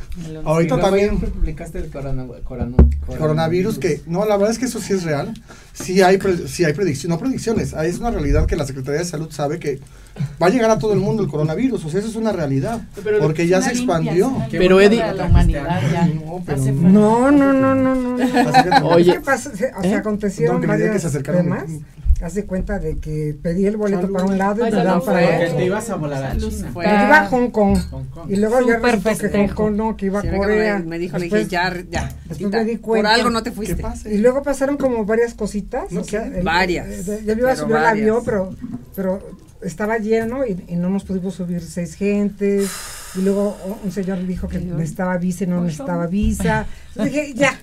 Ahorita 0.46 0.76
Y 0.78 0.82
también 0.82 1.20
publicaste 1.20 1.80
el 1.80 1.90
corona, 1.90 2.26
corona- 2.46 2.76
coronavirus 3.18 3.80
que 3.80 4.02
no 4.08 4.26
la 4.26 4.38
verdad 4.38 4.52
es 4.52 4.60
que 4.60 4.66
eso 4.66 4.80
sí 4.80 4.94
es 4.94 5.04
real 5.04 5.34
sí 5.74 6.02
hay 6.02 6.18
pre- 6.18 6.48
sí 6.48 6.64
hay 6.66 6.74
predicciones 6.74 7.10
no 7.18 7.20
predicciones 7.20 7.74
es 7.74 8.00
una 8.00 8.12
realidad 8.12 8.46
que 8.46 8.56
la 8.56 8.66
Secretaría 8.66 9.00
de 9.00 9.06
Salud 9.06 9.30
sabe 9.32 9.60
que 9.60 9.80
va 10.42 10.48
a 10.48 10.50
llegar 10.50 10.70
a 10.70 10.78
todo 10.78 10.94
el 10.94 11.00
mundo 11.00 11.24
el 11.24 11.30
coronavirus 11.30 11.86
o 11.86 11.90
sea 11.90 12.00
eso 12.00 12.10
es 12.10 12.16
una 12.16 12.32
realidad 12.32 12.82
porque 13.20 13.48
ya 13.48 13.62
se 13.62 13.72
expandió 13.72 14.32
Pero 14.52 14.80
Eddie- 14.80 15.14
la 15.14 15.26
humanidad 15.26 15.82
ya. 15.92 16.06
No, 16.06 16.42
pero 16.46 16.62
no. 16.62 17.32
No, 17.32 17.32
no, 17.32 17.76
no, 17.76 17.96
no, 17.96 18.88
Oye. 18.90 19.14
¿Qué 19.14 19.20
pasa? 19.22 19.56
Se- 19.56 19.72
O 19.78 19.82
sea, 19.82 19.92
¿Eh? 19.92 19.96
acontecieron 19.96 20.62
No, 20.62 20.68
que 20.78 21.00
se 21.00 21.08
acercaron. 21.08 21.44
temas. 21.44 21.64
Haz 22.22 22.36
de 22.36 22.46
cuenta 22.46 22.80
de 22.80 23.00
que 23.00 23.36
pedí 23.42 23.66
el 23.66 23.76
boleto 23.76 24.02
Salud. 24.04 24.14
para 24.14 24.26
un 24.26 24.38
lado 24.38 24.62
y 24.62 24.68
Ay, 24.68 24.72
me 24.72 24.84
dan 24.84 25.02
para 25.02 25.26
otro. 25.46 25.58
te 25.58 25.66
ibas 25.66 25.90
a 25.90 25.96
volar 25.96 26.24
a 26.24 26.38
China. 26.38 26.72
Pero 26.74 26.90
iba 26.90 27.18
a 27.22 27.28
Hong 27.28 27.50
Kong. 27.50 27.78
Hong 27.92 28.06
Kong. 28.06 28.32
Y 28.32 28.36
luego 28.38 28.62
ya 28.66 28.78
resultó 28.80 29.30
que 29.32 29.48
Hong. 29.48 29.54
Kong 29.56 29.76
no, 29.76 29.98
que 29.98 30.06
iba 30.06 30.20
a 30.20 30.22
Corea. 30.22 30.80
me, 30.80 31.00
dijo, 31.00 31.18
le 31.18 31.26
dije, 31.26 31.48
ya, 31.48 31.74
ya. 31.90 32.10
después 32.30 32.52
me 32.52 32.64
di 32.66 32.78
por 32.78 32.82
cuenta 32.92 33.14
algo 33.14 33.30
no 33.30 33.44
te 33.44 33.50
¿Qué 33.50 33.56
fuiste. 33.56 33.76
pasa? 33.76 34.10
Y 34.10 34.20
luego 34.20 34.42
pasaron 34.42 34.78
como 34.78 35.04
varias 35.06 35.34
cositas. 35.34 35.92
No 35.92 36.02
o 36.02 36.04
sea, 36.06 36.22
sé. 36.30 36.38
el- 36.40 36.44
Varias, 36.46 36.88
eh, 37.10 37.24
ya 37.26 37.36
me 37.36 37.42
iba 37.42 37.52
a 37.52 37.56
subir 37.58 37.76
al 37.76 37.86
avión, 37.88 38.22
pero, 38.24 38.56
pero 38.96 39.20
estaba 39.64 39.98
lleno 39.98 40.46
y, 40.46 40.64
y 40.68 40.76
no 40.76 40.90
nos 40.90 41.04
pudimos 41.04 41.36
subir 41.36 41.62
seis 41.62 41.96
gentes. 41.96 42.70
Y 43.16 43.22
luego 43.22 43.58
un 43.84 43.92
señor 43.92 44.26
dijo 44.26 44.48
que 44.48 44.60
necesitaba 44.60 45.18
visa 45.18 45.44
y 45.44 45.48
no 45.48 45.62
necesitaba 45.62 46.08
visa. 46.08 46.66
Entonces 46.90 47.14
dije, 47.14 47.34
ya. 47.36 47.60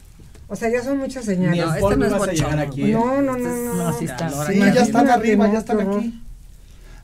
O 0.48 0.56
sea, 0.56 0.68
ya 0.68 0.82
son 0.82 0.98
muchas 0.98 1.24
señales. 1.24 1.64
No, 1.64 1.74
este 1.74 1.96
no 1.96 2.06
es 2.06 2.42
a 2.42 2.60
aquí. 2.60 2.82
¿eh? 2.82 2.92
No, 2.92 3.22
no, 3.22 3.36
no, 3.36 3.48
no. 3.56 3.74
No, 3.74 3.98
sí 3.98 4.04
está. 4.04 4.28
Sí, 4.46 4.58
ya 4.58 4.82
están 4.82 5.08
arriba, 5.08 5.50
ya 5.52 5.60
están 5.60 5.80
aquí. 5.80 6.20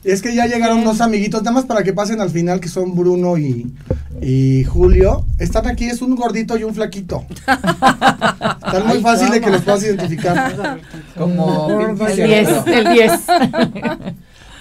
Es 0.02 0.22
que 0.22 0.34
ya 0.34 0.46
llegaron 0.46 0.84
dos 0.84 1.00
amiguitos, 1.00 1.42
nada 1.42 1.52
más 1.52 1.64
para 1.64 1.82
que 1.82 1.92
pasen 1.92 2.20
al 2.20 2.30
final, 2.30 2.60
que 2.60 2.68
son 2.68 2.94
Bruno 2.94 3.36
y, 3.38 3.72
y 4.20 4.62
Julio. 4.64 5.26
Están 5.38 5.66
aquí, 5.66 5.86
es 5.86 6.00
un 6.02 6.14
gordito 6.14 6.56
y 6.56 6.62
un 6.64 6.74
flaquito. 6.74 7.24
Están 7.30 8.86
muy 8.86 9.00
fácil 9.00 9.30
de 9.30 9.40
que 9.40 9.50
los 9.50 9.62
puedas 9.62 9.82
identificar. 9.82 10.78
Como 11.18 11.80
el 11.80 12.20
El 12.20 12.28
10, 12.28 12.48
Cerebro. 12.48 12.64
el 12.72 12.94
10. 12.94 13.12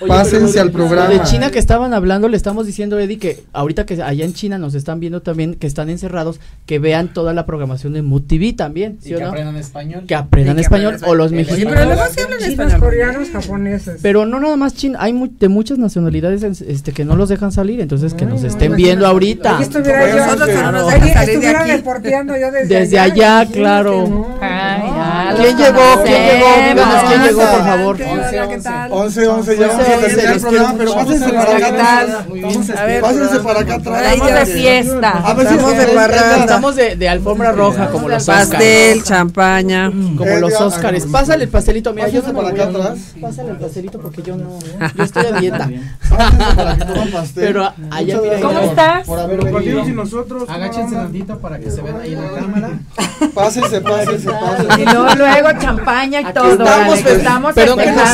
Oye, 0.05 0.13
Pásense 0.13 0.59
al 0.59 0.71
programa. 0.71 1.09
De 1.09 1.21
China 1.23 1.51
que 1.51 1.59
estaban 1.59 1.93
hablando, 1.93 2.29
le 2.29 2.37
estamos 2.37 2.65
diciendo, 2.65 2.97
Eddie, 2.99 3.17
que 3.19 3.43
ahorita 3.53 3.85
que 3.85 4.01
allá 4.01 4.23
en 4.25 4.33
China 4.33 4.57
nos 4.57 4.75
están 4.75 4.99
viendo 4.99 5.21
también, 5.21 5.55
que 5.55 5.67
están 5.67 5.89
encerrados, 5.89 6.39
que 6.65 6.79
vean 6.79 7.13
toda 7.13 7.33
la 7.33 7.45
programación 7.45 7.93
de 7.93 8.01
Mood 8.01 8.23
TV 8.23 8.53
también, 8.53 8.97
Y 9.01 9.07
¿sí 9.07 9.13
o 9.13 9.17
que 9.17 9.23
no? 9.23 9.29
aprendan 9.29 9.55
español. 9.57 10.03
Que 10.07 10.15
aprendan 10.15 10.53
Y 10.53 10.57
que 10.57 10.61
español 10.61 10.87
aprendan 10.95 11.09
o 11.09 11.15
los 11.15 11.31
mexicanos. 11.31 11.65
Oye, 11.65 11.75
pero 11.75 11.85
luego 11.85 12.01
sí 12.13 12.21
hablan 12.21 12.39
Chinos, 12.39 12.51
español. 12.51 12.79
coreanos, 12.79 13.29
japoneses. 13.29 13.99
Pero 14.01 14.25
no 14.25 14.39
nada 14.39 14.55
más 14.55 14.73
China, 14.75 14.99
hay 15.01 15.13
mu- 15.13 15.29
de 15.39 15.49
muchas 15.49 15.77
nacionalidades 15.77 16.43
en- 16.43 16.55
este 16.69 16.91
que 16.91 17.03
no 17.05 17.15
los 17.15 17.29
dejan 17.29 17.51
salir, 17.51 17.79
entonces 17.81 18.13
que 18.13 18.25
Ay, 18.25 18.29
nos 18.31 18.41
no, 18.41 18.47
estén 18.47 18.71
no, 18.71 18.77
viendo 18.77 19.05
no, 19.05 19.11
ahorita. 19.11 19.59
Estuviera 19.61 20.09
yo. 20.09 20.89
estuviera 20.89 21.63
reporteando 21.65 22.35
yo 22.37 22.51
desde, 22.51 22.79
Desde 22.79 22.99
allá, 22.99 23.45
claro. 23.51 24.07
no. 24.07 24.27
Ay, 24.41 24.81
ya, 24.85 25.35
¿Quién 25.37 25.57
llegó? 25.57 26.03
¿Quién 26.03 26.21
llegó? 26.23 26.47
Díganos 26.69 27.03
quién 27.09 27.23
llegó, 27.23 27.39
por 27.41 27.63
favor. 27.63 27.97
Hola, 28.01 28.47
¿qué 28.49 28.57
tal? 28.59 28.91
11, 28.91 29.27
11, 29.27 29.57
ya 29.57 29.69
vamos 29.95 30.43
a 30.43 30.49
quiero 30.49 30.65
pero 30.77 30.93
pásense 30.95 31.33
para 31.33 31.45
¿qué 31.57 31.63
acá 31.65 31.67
atrás. 31.67 32.25
Pásense 33.01 33.39
para 33.39 33.59
acá 33.61 33.75
atrás. 33.75 34.13
Estamos 34.13 34.33
de 34.33 34.45
fiesta. 34.45 35.09
A 35.11 35.33
ver 35.33 35.47
si 35.47 35.53
Estamos 35.55 35.77
de 35.77 35.85
parranda. 35.87 36.37
Estamos 36.39 36.75
de, 36.75 37.09
alfombra 37.09 37.51
roja, 37.51 37.89
como 37.89 38.09
los 38.09 38.25
Pastel, 38.25 38.97
Oscars. 38.99 39.07
champaña. 39.07 39.89
Como 39.89 40.25
Eh, 40.25 40.39
los 40.39 40.53
Oscars. 40.59 41.05
Pásale 41.05 41.43
el 41.45 41.49
pastelito, 41.49 41.93
mira, 41.93 42.07
yo 42.09 42.21
Pásense 42.21 42.35
para 42.41 42.49
acá 42.49 42.63
atrás. 42.79 42.99
Pásale 43.21 43.51
el 43.51 43.57
pastelito 43.57 43.99
porque 43.99 44.21
yo 44.21 44.35
no. 44.35 44.59
Yo 44.95 45.03
estoy 45.03 45.25
a 45.25 45.31
dieta. 45.39 45.69
Pásense 46.09 46.55
para 46.55 46.75
que 46.77 47.11
pastel. 47.11 47.43
Pero 47.45 47.73
allá, 47.91 48.19
mira, 48.21 48.39
¿Cómo 48.41 48.59
estás? 48.59 49.05
Por 49.07 49.19
haber 49.19 49.43
venido. 49.43 49.85
nosotros. 49.85 50.49
Agáchense 50.49 50.95
tantito 50.95 51.37
para 51.39 51.59
que 51.59 51.69
se 51.71 51.81
vean 51.81 51.99
ahí 52.01 52.13
en 52.13 52.21
la 52.21 52.31
cámara. 52.39 52.69
Pásense, 53.33 53.81
pásense, 53.81 54.29
pásense. 54.29 54.81
Y 54.81 54.85
luego, 54.85 55.15
luego 55.15 55.49
champaña 55.59 56.21
y 56.21 56.25
todo. 56.33 56.51
estamos, 56.51 56.99
pero- 57.03 57.17
estamos 57.17 57.53
perdón, 57.53 57.79
que 57.79 57.91
nos, 57.91 58.09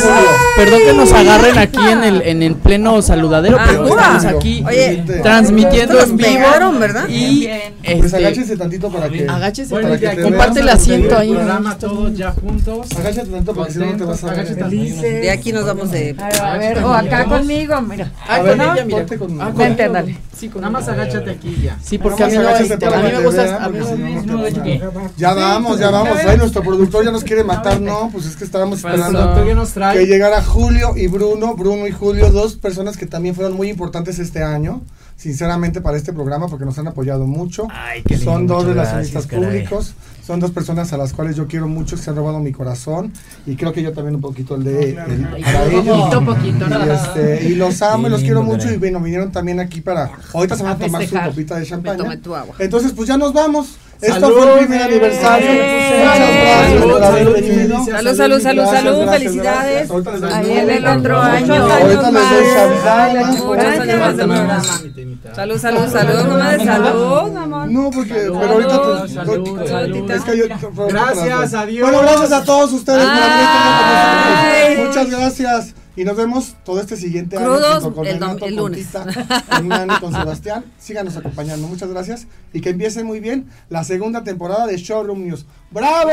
perdón 0.56 0.80
que 0.86 0.92
nos 0.92 1.12
agarren 1.12 1.58
aquí 1.62 1.78
en 1.78 2.04
el, 2.04 2.22
en 2.22 2.42
el 2.42 2.54
pleno 2.54 3.00
saludadero, 3.02 3.56
Ah, 3.58 3.70
estamos 3.70 4.24
aquí 4.24 4.64
Oye, 4.66 5.04
transmitiendo 5.22 6.00
en 6.00 6.16
vivo. 6.16 6.28
pegaron, 6.28 6.80
¿verdad? 6.80 7.08
Y 7.08 7.40
Bien. 7.40 7.74
Pues 7.82 8.04
este, 8.12 8.16
agáchense 8.16 8.56
tantito 8.56 8.90
para 8.90 9.08
que. 9.08 9.26
agáchese, 9.28 9.74
para 9.74 9.98
que 9.98 10.08
te 10.08 10.22
comparte 10.22 10.60
el 10.60 10.68
asiento 10.68 11.16
ahí. 11.16 11.30
El 11.30 11.36
programa 11.36 11.78
todos 11.78 12.16
ya 12.16 12.32
juntos. 12.32 12.86
Agáchate 12.96 13.28
tanto 13.30 13.54
porque 13.54 13.72
si 13.72 13.78
no 13.78 13.86
no 13.86 13.96
te 13.96 14.04
vas 14.04 14.24
a 14.24 14.30
ver. 14.30 14.56
De 14.56 15.30
aquí 15.30 15.52
nos 15.52 15.66
vamos 15.66 15.90
de. 15.90 16.16
A 16.18 16.56
ver, 16.56 16.74
ver, 16.74 16.84
o 16.84 16.92
acá 16.92 17.24
conmigo, 17.24 17.80
mira. 17.82 18.10
Ah, 18.28 18.38
con 18.40 18.60
ella, 18.60 18.84
mira. 18.84 19.06
Ah, 19.40 19.46
con 19.46 19.56
Vente, 19.56 19.84
ella. 19.84 19.92
dale. 19.92 20.18
Sí, 20.36 20.48
con 20.48 20.62
Nada 20.62 20.72
más 20.72 20.88
agáchate 20.88 21.30
aquí 21.30 21.56
ya. 21.62 21.78
Sí, 21.82 21.98
porque 21.98 22.24
a 22.24 22.26
mí, 22.26 22.36
para 22.36 22.60
que 23.10 23.16
me 23.16 23.24
gusta. 23.24 23.70
Ya 25.16 25.34
vamos, 25.34 25.78
ya 25.78 25.90
vamos. 25.90 26.18
Ay, 26.26 26.36
nuestro 26.36 26.62
productor 26.62 27.04
ya 27.04 27.10
nos 27.10 27.24
quiere 27.24 27.44
matar, 27.44 27.80
no, 27.80 28.10
pues 28.12 28.26
es 28.26 28.36
que 28.36 28.44
estábamos 28.44 28.78
esperando 28.78 29.34
que 29.34 29.52
que 29.92 30.06
llegara 30.06 30.42
Julio 30.42 30.94
y 30.96 31.06
Bruno, 31.06 31.51
Bruno 31.56 31.86
y 31.86 31.92
Julio, 31.92 32.30
dos 32.30 32.56
personas 32.56 32.96
que 32.96 33.06
también 33.06 33.34
fueron 33.34 33.54
muy 33.54 33.68
importantes 33.70 34.18
este 34.18 34.42
año, 34.42 34.82
sinceramente 35.16 35.80
para 35.80 35.96
este 35.96 36.12
programa 36.12 36.48
porque 36.48 36.64
nos 36.64 36.78
han 36.78 36.88
apoyado 36.88 37.26
mucho. 37.26 37.68
Ay, 37.70 38.02
qué 38.02 38.16
lindo, 38.16 38.32
son 38.32 38.46
dos 38.46 38.64
relacionistas 38.64 39.26
gracias, 39.26 39.26
caray. 39.26 39.64
públicos, 39.66 39.94
son 40.26 40.40
dos 40.40 40.50
personas 40.50 40.92
a 40.92 40.96
las 40.96 41.12
cuales 41.12 41.36
yo 41.36 41.46
quiero 41.46 41.68
mucho, 41.68 41.96
que 41.96 42.02
se 42.02 42.10
han 42.10 42.16
robado 42.16 42.40
mi 42.40 42.52
corazón 42.52 43.12
y 43.46 43.56
creo 43.56 43.72
que 43.72 43.82
yo 43.82 43.92
también 43.92 44.16
un 44.16 44.20
poquito 44.20 44.54
el 44.56 44.64
de 44.64 44.90
el- 44.90 44.96
para 45.42 45.64
ellos. 45.66 45.98
Poquito, 45.98 46.24
poquito, 46.24 46.66
Y, 46.68 46.90
este, 46.90 47.48
y 47.48 47.54
los 47.54 47.80
amo 47.82 48.06
y 48.06 48.10
los 48.10 48.20
quiero 48.22 48.42
mucho 48.42 48.58
caray. 48.64 48.74
y 48.74 48.78
bueno, 48.78 49.00
vinieron 49.00 49.30
también 49.32 49.60
aquí 49.60 49.80
para 49.80 50.10
ahorita 50.34 50.56
se 50.56 50.62
van 50.62 50.72
a 50.72 50.74
A 50.76 50.78
tomar 50.78 51.06
su 51.06 51.14
copita 51.16 51.56
de 51.58 51.66
champaña. 51.66 51.96
tomé 51.98 52.16
tu 52.16 52.34
agua. 52.34 52.54
Entonces, 52.58 52.92
pues 52.92 53.08
ya 53.08 53.16
nos 53.16 53.32
vamos. 53.32 53.76
Esto 54.02 54.32
fue 54.32 54.52
el 54.52 54.58
primer 54.66 54.82
aniversario. 54.82 55.48
Muchas 55.52 57.14
gracias 57.14 57.42
Salud, 57.84 58.16
salud. 58.16 58.40
Salud, 58.40 58.64
salud, 58.64 59.10
felicidades. 59.10 59.90
en 59.90 60.70
el 60.70 60.86
otro 60.86 61.20
año. 61.20 61.54
Ahorita 61.54 62.10
les 62.10 62.28
doy 62.28 64.14
de 64.16 64.24
programa. 64.24 64.62
Salud, 65.34 65.58
salud, 65.58 65.88
salud, 65.88 66.28
comadre, 66.28 66.64
salud, 66.64 67.36
amor. 67.36 67.70
No, 67.70 67.90
porque, 67.90 68.14
pero 68.14 68.52
ahorita 68.52 69.02
te, 69.02 69.08
salud, 69.14 69.68
salud. 69.68 70.10
Es 70.10 70.22
que 70.22 70.36
yo, 70.36 70.44
Gracias, 70.88 71.54
adiós. 71.54 71.90
Bueno, 71.90 72.02
gracias 72.02 72.32
a 72.32 72.44
todos 72.44 72.72
ustedes. 72.72 73.06
Muchas 74.78 75.10
gracias. 75.10 75.74
Y 75.94 76.04
nos 76.04 76.16
vemos 76.16 76.56
todo 76.64 76.80
este 76.80 76.96
siguiente 76.96 77.36
año 77.36 77.46
Crudos 77.46 77.82
junto 77.82 77.94
con 77.94 78.06
el 78.06 78.14
Renato, 78.14 78.46
el 78.46 78.54
con 78.54 78.64
lunes. 78.64 78.86
Tita, 78.86 79.06
con 79.56 79.68
Nani, 79.68 79.94
con 80.00 80.12
Sebastián. 80.12 80.64
Síganos 80.78 81.16
acompañando. 81.16 81.68
Muchas 81.68 81.90
gracias. 81.90 82.26
Y 82.52 82.60
que 82.60 82.70
empiece 82.70 83.04
muy 83.04 83.20
bien 83.20 83.48
la 83.68 83.84
segunda 83.84 84.24
temporada 84.24 84.66
de 84.66 84.76
Showroom 84.76 85.24
News. 85.24 85.44
¡Bravo! 85.70 86.10